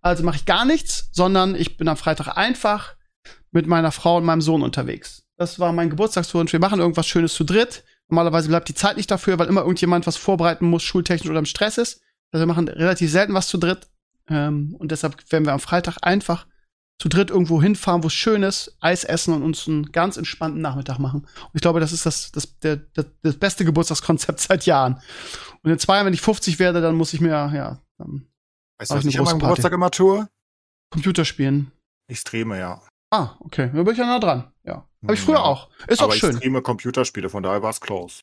Also 0.00 0.22
mache 0.22 0.36
ich 0.36 0.44
gar 0.44 0.64
nichts, 0.64 1.08
sondern 1.12 1.54
ich 1.54 1.76
bin 1.76 1.88
am 1.88 1.96
Freitag 1.96 2.36
einfach 2.36 2.94
mit 3.50 3.66
meiner 3.66 3.92
Frau 3.92 4.18
und 4.18 4.24
meinem 4.24 4.40
Sohn 4.40 4.62
unterwegs. 4.62 5.24
Das 5.36 5.58
war 5.58 5.72
mein 5.72 5.90
Geburtstagswunsch. 5.90 6.52
Wir 6.52 6.60
machen 6.60 6.80
irgendwas 6.80 7.06
Schönes 7.06 7.34
zu 7.34 7.44
dritt. 7.44 7.84
Normalerweise 8.08 8.48
bleibt 8.48 8.68
die 8.68 8.74
Zeit 8.74 8.96
nicht 8.96 9.10
dafür, 9.10 9.38
weil 9.38 9.48
immer 9.48 9.62
irgendjemand 9.62 10.06
was 10.06 10.16
vorbereiten 10.16 10.66
muss, 10.66 10.82
schultechnisch 10.82 11.30
oder 11.30 11.38
im 11.38 11.46
Stress 11.46 11.78
ist. 11.78 12.02
Also 12.30 12.42
wir 12.42 12.46
machen 12.46 12.68
relativ 12.68 13.10
selten 13.10 13.34
was 13.34 13.48
zu 13.48 13.58
dritt. 13.58 13.88
Ähm, 14.28 14.76
und 14.78 14.92
deshalb 14.92 15.30
werden 15.32 15.46
wir 15.46 15.52
am 15.52 15.60
Freitag 15.60 15.98
einfach 16.02 16.46
zu 17.00 17.08
dritt 17.08 17.30
irgendwo 17.30 17.60
hinfahren, 17.60 18.02
wo 18.02 18.06
es 18.06 18.12
schön 18.14 18.42
ist, 18.42 18.76
Eis 18.80 19.04
essen 19.04 19.34
und 19.34 19.42
uns 19.42 19.66
einen 19.66 19.90
ganz 19.92 20.16
entspannten 20.16 20.60
Nachmittag 20.60 20.98
machen. 20.98 21.20
Und 21.22 21.50
ich 21.54 21.60
glaube, 21.60 21.80
das 21.80 21.92
ist 21.92 22.06
das, 22.06 22.30
das, 22.32 22.58
der, 22.60 22.76
das, 22.76 23.06
das 23.22 23.36
beste 23.36 23.64
Geburtstagskonzept 23.64 24.40
seit 24.40 24.66
Jahren. 24.66 25.00
Und 25.62 25.70
in 25.70 25.78
zwei 25.78 25.96
Jahren, 25.96 26.06
wenn 26.06 26.14
ich 26.14 26.20
50 26.20 26.58
werde, 26.58 26.80
dann 26.80 26.94
muss 26.94 27.12
ich 27.12 27.20
mir, 27.20 27.30
ja, 27.30 27.78
dann 27.98 28.26
Weißt 28.78 28.90
du, 28.90 28.94
was 28.96 29.04
ich 29.04 29.18
an 29.18 29.24
meinem. 29.24 29.38
Geburtstag 29.38 29.72
immer 29.72 29.90
tue? 29.90 30.28
Computer 30.90 31.24
spielen. 31.24 31.72
Ich 32.08 32.20
streame, 32.20 32.58
ja. 32.58 32.82
Ah, 33.10 33.30
okay. 33.40 33.70
Da 33.72 33.82
bin 33.82 33.92
ich 33.92 33.98
ja 33.98 34.06
nah 34.06 34.18
dran. 34.18 34.52
Ja. 34.64 34.88
Habe 35.02 35.14
ich 35.14 35.20
früher 35.20 35.36
Ja. 35.36 35.42
auch. 35.42 35.68
Ist 35.86 36.00
Aber 36.00 36.10
auch 36.10 36.14
ich 36.14 36.20
schön. 36.20 36.36
streame 36.36 36.62
Computerspiele, 36.62 37.28
von 37.28 37.42
daher 37.42 37.62
war 37.62 37.70
es 37.70 37.80
close. 37.80 38.20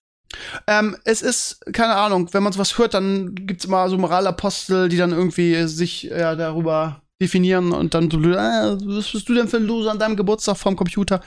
Ähm, 0.67 0.95
es 1.03 1.21
ist, 1.21 1.61
keine 1.73 1.95
Ahnung, 1.95 2.33
wenn 2.33 2.43
man 2.43 2.53
sowas 2.53 2.77
hört, 2.77 2.93
dann 2.93 3.35
gibt's 3.35 3.65
immer 3.65 3.89
so 3.89 3.97
Moralapostel, 3.97 4.87
die 4.89 4.97
dann 4.97 5.11
irgendwie 5.11 5.67
sich 5.67 6.03
ja, 6.03 6.35
darüber 6.35 7.01
definieren 7.21 7.71
und 7.71 7.93
dann, 7.93 8.09
äh, 8.09 8.09
was 8.11 9.11
bist 9.11 9.29
du 9.29 9.35
denn 9.35 9.47
für 9.47 9.57
ein 9.57 9.63
Loser 9.63 9.91
an 9.91 9.99
deinem 9.99 10.15
Geburtstag 10.15 10.57
vorm 10.57 10.75
Computer? 10.75 11.21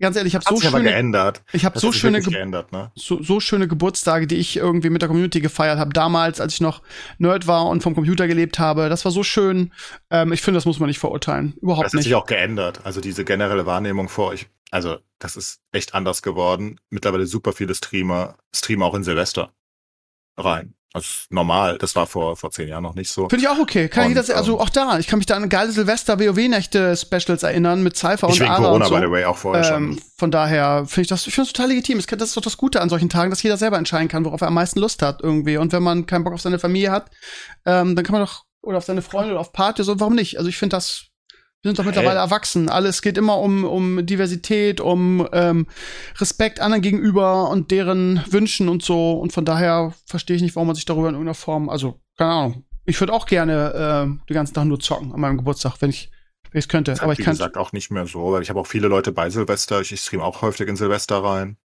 Ganz 0.00 0.16
ehrlich, 0.16 0.34
ich 0.34 0.34
habe 0.34 0.44
so 0.44 0.60
schöne, 0.60 0.82
geändert. 0.82 1.42
ich 1.52 1.64
habe 1.64 1.78
so 1.78 1.92
schöne, 1.92 2.20
geändert, 2.20 2.72
ne? 2.72 2.90
so, 2.94 3.22
so 3.22 3.40
schöne 3.40 3.68
Geburtstage, 3.68 4.26
die 4.26 4.36
ich 4.36 4.56
irgendwie 4.56 4.90
mit 4.90 5.02
der 5.02 5.08
Community 5.08 5.40
gefeiert 5.40 5.78
habe. 5.78 5.92
Damals, 5.92 6.40
als 6.40 6.54
ich 6.54 6.60
noch 6.60 6.82
Nerd 7.18 7.46
war 7.46 7.66
und 7.66 7.82
vom 7.82 7.94
Computer 7.94 8.26
gelebt 8.26 8.58
habe. 8.58 8.88
Das 8.88 9.04
war 9.04 9.12
so 9.12 9.22
schön. 9.22 9.72
Ähm, 10.10 10.32
ich 10.32 10.42
finde, 10.42 10.58
das 10.58 10.66
muss 10.66 10.80
man 10.80 10.88
nicht 10.88 10.98
verurteilen. 10.98 11.54
Überhaupt 11.62 11.86
Das 11.86 11.92
hat 11.92 11.96
nicht. 11.98 12.04
sich 12.04 12.14
auch 12.14 12.26
geändert. 12.26 12.80
Also 12.84 13.00
diese 13.00 13.24
generelle 13.24 13.66
Wahrnehmung 13.66 14.08
vor 14.08 14.28
euch. 14.28 14.46
Also 14.70 14.98
das 15.18 15.36
ist 15.36 15.60
echt 15.72 15.94
anders 15.94 16.22
geworden. 16.22 16.80
Mittlerweile 16.90 17.26
super 17.26 17.52
viele 17.52 17.74
Streamer 17.74 18.36
streamen 18.54 18.82
auch 18.82 18.94
in 18.94 19.04
Silvester 19.04 19.52
rein. 20.36 20.74
Das 20.96 21.04
ist 21.06 21.26
normal. 21.32 21.78
Das 21.78 21.94
war 21.96 22.06
vor, 22.06 22.36
vor 22.36 22.50
zehn 22.50 22.68
Jahren 22.68 22.82
noch 22.82 22.94
nicht 22.94 23.10
so. 23.10 23.28
Finde 23.28 23.44
ich 23.44 23.48
auch 23.48 23.58
okay. 23.58 23.88
Kann 23.88 24.06
Und, 24.06 24.16
jeder, 24.16 24.36
also 24.36 24.54
ähm, 24.54 24.60
auch 24.60 24.68
da, 24.68 24.98
ich 24.98 25.06
kann 25.06 25.18
mich 25.18 25.26
da 25.26 25.36
an 25.36 25.48
geile 25.48 25.70
Silvester-WoW-Nächte-Specials 25.72 27.42
erinnern 27.42 27.82
mit 27.82 27.96
Cypher 27.96 28.28
und 28.28 28.40
Ara 28.42 28.56
Corona, 28.56 28.84
und 28.84 28.88
so. 28.90 28.94
by 28.94 29.00
the 29.06 29.10
way, 29.10 29.24
auch 29.24 29.36
vorher 29.36 29.64
Ähm, 29.74 29.94
schon. 29.94 30.02
von 30.18 30.30
daher 30.30 30.84
finde 30.86 31.02
ich 31.02 31.08
das, 31.08 31.26
ich 31.26 31.34
finde 31.34 31.48
das 31.48 31.52
total 31.52 31.68
legitim. 31.70 32.00
Kann- 32.06 32.18
Das 32.18 32.28
ist 32.28 32.36
doch 32.36 32.42
das 32.42 32.56
Gute 32.56 32.80
an 32.80 32.88
solchen 32.88 33.08
Tagen, 33.08 33.30
dass 33.30 33.42
jeder 33.42 33.56
selber 33.56 33.78
entscheiden 33.78 34.08
kann, 34.08 34.24
worauf 34.24 34.40
er 34.40 34.48
am 34.48 34.54
meisten 34.54 34.80
Lust 34.80 35.02
hat 35.02 35.22
irgendwie. 35.22 35.56
Und 35.56 35.72
wenn 35.72 35.82
man 35.82 36.06
keinen 36.06 36.24
Bock 36.24 36.32
auf 36.34 36.40
seine 36.40 36.58
Familie 36.58 36.90
hat, 36.90 37.10
ähm, 37.64 37.94
dann 37.96 38.04
kann 38.04 38.12
man 38.12 38.22
doch, 38.22 38.44
oder 38.62 38.78
auf 38.78 38.84
seine 38.84 39.02
Freunde 39.02 39.32
oder 39.32 39.40
auf 39.40 39.52
Party, 39.52 39.82
so, 39.84 39.98
warum 40.00 40.14
nicht? 40.14 40.38
Also 40.38 40.48
ich 40.48 40.56
finde 40.56 40.76
das, 40.76 41.06
sind 41.66 41.78
doch 41.78 41.84
mittlerweile 41.84 42.18
erwachsen. 42.18 42.68
Alles 42.68 43.02
geht 43.02 43.18
immer 43.18 43.38
um, 43.38 43.64
um 43.64 44.04
Diversität, 44.06 44.80
um 44.80 45.26
ähm, 45.32 45.66
Respekt 46.18 46.60
anderen 46.60 46.82
gegenüber 46.82 47.50
und 47.50 47.70
deren 47.70 48.22
Wünschen 48.30 48.68
und 48.68 48.82
so. 48.82 49.14
Und 49.14 49.32
von 49.32 49.44
daher 49.44 49.92
verstehe 50.06 50.36
ich 50.36 50.42
nicht, 50.42 50.56
warum 50.56 50.68
man 50.68 50.76
sich 50.76 50.84
darüber 50.84 51.08
in 51.08 51.14
irgendeiner 51.14 51.34
Form, 51.34 51.68
also, 51.68 52.00
keine 52.16 52.30
Ahnung. 52.30 52.64
Ich 52.84 53.00
würde 53.00 53.12
auch 53.12 53.26
gerne 53.26 53.72
äh, 53.74 54.26
den 54.28 54.34
ganzen 54.34 54.54
Tag 54.54 54.64
nur 54.64 54.78
zocken 54.78 55.12
an 55.12 55.20
meinem 55.20 55.38
Geburtstag, 55.38 55.76
wenn 55.80 55.90
ich 55.90 56.10
wenn 56.52 56.60
ich 56.60 56.64
es 56.64 56.68
könnte. 56.68 56.92
Das 56.92 57.00
Aber 57.00 57.10
hat, 57.10 57.18
ich 57.18 57.18
wie 57.20 57.24
kann 57.24 57.34
gesagt, 57.34 57.56
auch 57.56 57.72
nicht 57.72 57.90
mehr 57.90 58.06
so, 58.06 58.32
weil 58.32 58.42
ich 58.42 58.48
habe 58.48 58.60
auch 58.60 58.66
viele 58.66 58.88
Leute 58.88 59.12
bei 59.12 59.28
Silvester. 59.28 59.80
Ich, 59.80 59.92
ich 59.92 60.00
stream 60.00 60.20
auch 60.20 60.42
häufig 60.42 60.68
in 60.68 60.76
Silvester 60.76 61.22
rein. 61.22 61.58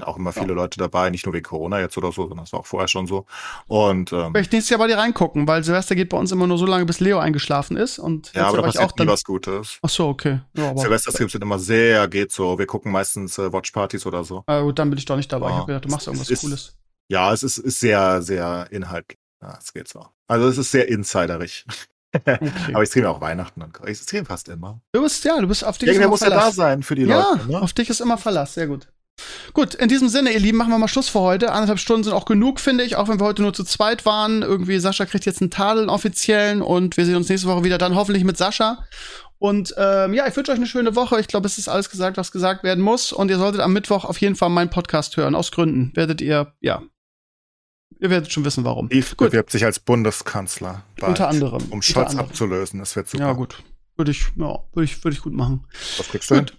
Auch 0.00 0.16
immer 0.16 0.32
viele 0.32 0.54
Leute 0.54 0.76
dabei, 0.78 1.08
nicht 1.10 1.24
nur 1.24 1.32
wegen 1.34 1.44
Corona 1.44 1.78
jetzt 1.78 1.96
oder 1.96 2.08
so, 2.10 2.22
sondern 2.26 2.40
das 2.44 2.52
war 2.52 2.60
auch 2.60 2.66
vorher 2.66 2.88
schon 2.88 3.06
so. 3.06 3.26
Und 3.68 4.12
ähm, 4.12 4.34
ich 4.34 4.50
nächstes 4.50 4.70
Jahr 4.70 4.78
bei 4.78 4.88
dir 4.88 4.98
reingucken, 4.98 5.46
weil 5.46 5.62
Silvester 5.62 5.94
geht 5.94 6.08
bei 6.08 6.16
uns 6.16 6.32
immer 6.32 6.48
nur 6.48 6.58
so 6.58 6.66
lange, 6.66 6.84
bis 6.84 6.98
Leo 6.98 7.18
eingeschlafen 7.20 7.76
ist. 7.76 8.00
Und 8.00 8.32
ja, 8.34 8.48
aber 8.48 8.62
da 8.62 8.68
ich 8.68 8.74
passiert 8.74 8.98
nie 8.98 9.06
was 9.06 9.22
Gutes. 9.22 9.78
Ach 9.82 9.88
so, 9.88 10.08
okay. 10.08 10.40
Ja, 10.56 10.76
Silvester-Streams 10.76 11.30
sind 11.32 11.42
immer 11.42 11.60
sehr, 11.60 12.08
geht 12.08 12.32
so. 12.32 12.58
Wir 12.58 12.66
gucken 12.66 12.90
meistens 12.90 13.38
äh, 13.38 13.52
Watchpartys 13.52 14.04
oder 14.04 14.24
so. 14.24 14.42
äh, 14.48 14.62
gut, 14.62 14.78
dann 14.80 14.90
bin 14.90 14.98
ich 14.98 15.04
doch 15.04 15.16
nicht 15.16 15.32
dabei. 15.32 15.46
ich 15.46 15.52
Ja, 15.52 15.56
habe 15.58 15.66
gedacht, 15.68 15.84
du 15.84 15.88
machst 15.90 16.06
irgendwas 16.08 16.28
ist- 16.30 16.40
Cooles. 16.40 16.76
Ja, 17.08 17.32
es 17.32 17.42
ist, 17.44 17.58
ist 17.58 17.78
sehr, 17.80 18.20
sehr 18.22 18.66
inhaltlich. 18.70 19.18
Ja, 19.42 19.58
es 19.60 19.72
geht 19.72 19.86
so. 19.88 20.06
Also 20.26 20.48
es 20.48 20.58
ist 20.58 20.70
sehr 20.70 20.88
insiderig. 20.88 21.64
Okay. 22.16 22.38
Aber 22.72 22.84
ich 22.84 22.90
streame 22.90 23.08
auch 23.10 23.20
Weihnachten 23.20 23.60
und 23.60 23.76
ich 23.88 23.98
streame 23.98 24.24
fast 24.24 24.48
immer. 24.48 24.80
du 24.92 25.02
bist, 25.02 25.24
ja, 25.24 25.36
du 25.40 25.48
bist 25.48 25.64
auf 25.64 25.78
dich 25.78 25.88
Irgendwer 25.88 26.08
muss 26.08 26.20
ja 26.20 26.30
da 26.30 26.52
sein 26.52 26.84
für 26.84 26.94
die 26.94 27.02
Ja, 27.06 27.32
Leute. 27.32 27.50
Ne? 27.50 27.60
auf 27.60 27.72
dich 27.72 27.90
ist 27.90 28.00
immer 28.00 28.16
Verlass. 28.18 28.54
Sehr 28.54 28.68
gut. 28.68 28.86
Gut, 29.52 29.74
in 29.74 29.88
diesem 29.88 30.08
Sinne, 30.08 30.32
ihr 30.32 30.40
Lieben, 30.40 30.58
machen 30.58 30.70
wir 30.70 30.78
mal 30.78 30.88
Schluss 30.88 31.08
für 31.08 31.20
heute. 31.20 31.52
Anderthalb 31.52 31.78
Stunden 31.78 32.02
sind 32.02 32.12
auch 32.12 32.24
genug, 32.24 32.58
finde 32.58 32.82
ich, 32.82 32.96
auch 32.96 33.08
wenn 33.08 33.20
wir 33.20 33.24
heute 33.26 33.42
nur 33.42 33.54
zu 33.54 33.62
zweit 33.62 34.04
waren. 34.04 34.42
Irgendwie, 34.42 34.78
Sascha 34.80 35.06
kriegt 35.06 35.26
jetzt 35.26 35.40
einen 35.40 35.50
Tadel, 35.52 35.82
einen 35.82 35.90
offiziellen, 35.90 36.60
und 36.60 36.96
wir 36.96 37.06
sehen 37.06 37.14
uns 37.16 37.28
nächste 37.28 37.46
Woche 37.48 37.62
wieder 37.62 37.78
dann 37.78 37.94
hoffentlich 37.94 38.24
mit 38.24 38.36
Sascha. 38.36 38.84
Und 39.38 39.74
ähm, 39.76 40.14
ja, 40.14 40.26
ich 40.26 40.34
wünsche 40.36 40.50
euch 40.50 40.58
eine 40.58 40.66
schöne 40.66 40.96
Woche. 40.96 41.20
Ich 41.20 41.28
glaube, 41.28 41.46
es 41.46 41.58
ist 41.58 41.68
alles 41.68 41.90
gesagt, 41.90 42.16
was 42.16 42.32
gesagt 42.32 42.64
werden 42.64 42.82
muss. 42.82 43.12
Und 43.12 43.30
ihr 43.30 43.38
solltet 43.38 43.60
am 43.60 43.72
Mittwoch 43.72 44.04
auf 44.04 44.18
jeden 44.20 44.36
Fall 44.36 44.48
meinen 44.48 44.70
Podcast 44.70 45.16
hören. 45.16 45.34
Aus 45.34 45.52
Gründen 45.52 45.92
werdet 45.94 46.20
ihr, 46.20 46.52
ja, 46.60 46.82
ihr 48.00 48.10
werdet 48.10 48.32
schon 48.32 48.44
wissen, 48.44 48.64
warum. 48.64 48.88
Yves 48.90 49.16
Gut. 49.16 49.30
bewirbt 49.30 49.50
sich 49.50 49.64
als 49.64 49.78
Bundeskanzler. 49.78 50.82
bald, 50.98 51.10
Unter 51.10 51.28
anderem. 51.28 51.62
Um 51.64 51.72
Unter 51.74 51.82
Scholz 51.86 52.10
anderem. 52.10 52.30
abzulösen. 52.30 52.80
Das 52.80 52.96
wird 52.96 53.08
super. 53.08 53.24
Ja, 53.24 53.32
gut. 53.32 53.62
Würde 53.96 54.10
ich, 54.10 54.24
ja, 54.36 54.58
würde 54.72 54.84
ich, 54.84 55.04
würde 55.04 55.14
ich 55.14 55.22
gut 55.22 55.34
machen. 55.34 55.66
Was 55.98 56.08
kriegst 56.08 56.30
du? 56.30 56.36
Gut. 56.36 56.56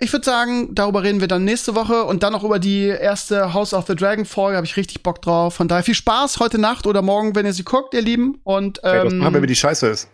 Ich 0.00 0.12
würde 0.12 0.24
sagen, 0.24 0.74
darüber 0.74 1.02
reden 1.02 1.20
wir 1.20 1.26
dann 1.28 1.44
nächste 1.44 1.74
Woche 1.74 2.04
und 2.04 2.22
dann 2.22 2.32
noch 2.32 2.44
über 2.44 2.58
die 2.60 2.84
erste 2.86 3.52
House 3.52 3.74
of 3.74 3.86
the 3.88 3.96
Dragon 3.96 4.24
Folge. 4.24 4.56
Habe 4.56 4.66
ich 4.66 4.76
richtig 4.76 5.02
Bock 5.02 5.20
drauf. 5.22 5.54
Von 5.56 5.66
daher 5.66 5.82
viel 5.82 5.94
Spaß 5.94 6.38
heute 6.38 6.58
Nacht 6.58 6.86
oder 6.86 7.02
morgen, 7.02 7.34
wenn 7.34 7.46
ihr 7.46 7.52
sie 7.52 7.64
guckt, 7.64 7.94
ihr 7.94 8.02
Lieben. 8.02 8.40
Und 8.44 8.82
Ey, 8.84 9.04
was 9.04 9.12
ähm, 9.12 9.18
machen 9.18 9.34
wir, 9.34 9.42
wenn 9.42 9.48
die 9.48 9.56
Scheiße 9.56 9.88
ist? 9.88 10.08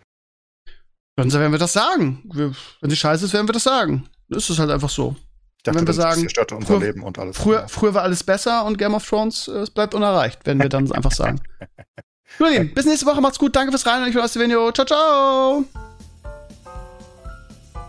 dann 1.17 1.31
werden 1.33 1.53
wir 1.53 1.59
das 1.59 1.73
sagen. 1.75 2.23
Wir, 2.33 2.53
wenn 2.81 2.91
sie 2.91 2.97
scheiße 2.97 3.27
ist, 3.27 3.33
werden 3.35 3.47
wir 3.47 3.53
das 3.53 3.63
sagen. 3.65 4.09
Das 4.29 4.49
ist 4.51 4.59
halt 4.59 4.71
einfach 4.71 4.89
so. 4.89 5.15
Ich 5.59 5.63
dachte, 5.63 5.79
wenn 5.79 5.87
wir 5.87 5.95
sagen, 5.95 6.29
früher- 6.63 6.81
Leben 6.81 7.03
und 7.03 7.19
alles. 7.19 7.37
Früher, 7.37 7.69
früher 7.69 7.95
war 7.95 8.03
alles 8.03 8.25
besser 8.25 8.65
und 8.65 8.79
Game 8.79 8.95
of 8.95 9.07
Thrones, 9.09 9.49
äh, 9.49 9.53
es 9.59 9.71
bleibt 9.71 9.95
unerreicht, 9.95 10.45
werden 10.45 10.61
wir 10.61 10.69
dann 10.69 10.91
einfach 10.93 11.13
sagen. 11.13 11.41
Gut, 12.39 12.51
Lieben, 12.51 12.75
bis 12.75 12.85
nächste 12.85 13.07
Woche. 13.07 13.21
Macht's 13.21 13.39
gut. 13.39 13.55
Danke 13.55 13.71
fürs 13.71 13.87
Rein 13.87 14.03
und 14.03 14.09
ich 14.09 14.15
bin 14.15 14.23
aus 14.25 14.33
der 14.33 14.43
Video. 14.43 14.73
Ciao, 14.73 14.85
ciao. 14.87 15.65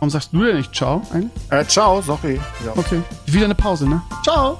Warum 0.05 0.11
sagst 0.11 0.33
du 0.33 0.43
denn 0.43 0.57
nicht 0.57 0.75
Ciao? 0.75 1.01
Äh, 1.49 1.65
ciao, 1.65 1.99
sorry. 1.99 2.39
Ja. 2.63 2.73
Okay. 2.75 3.01
Wieder 3.25 3.45
eine 3.45 3.55
Pause, 3.55 3.89
ne? 3.89 4.03
Ciao! 4.23 4.55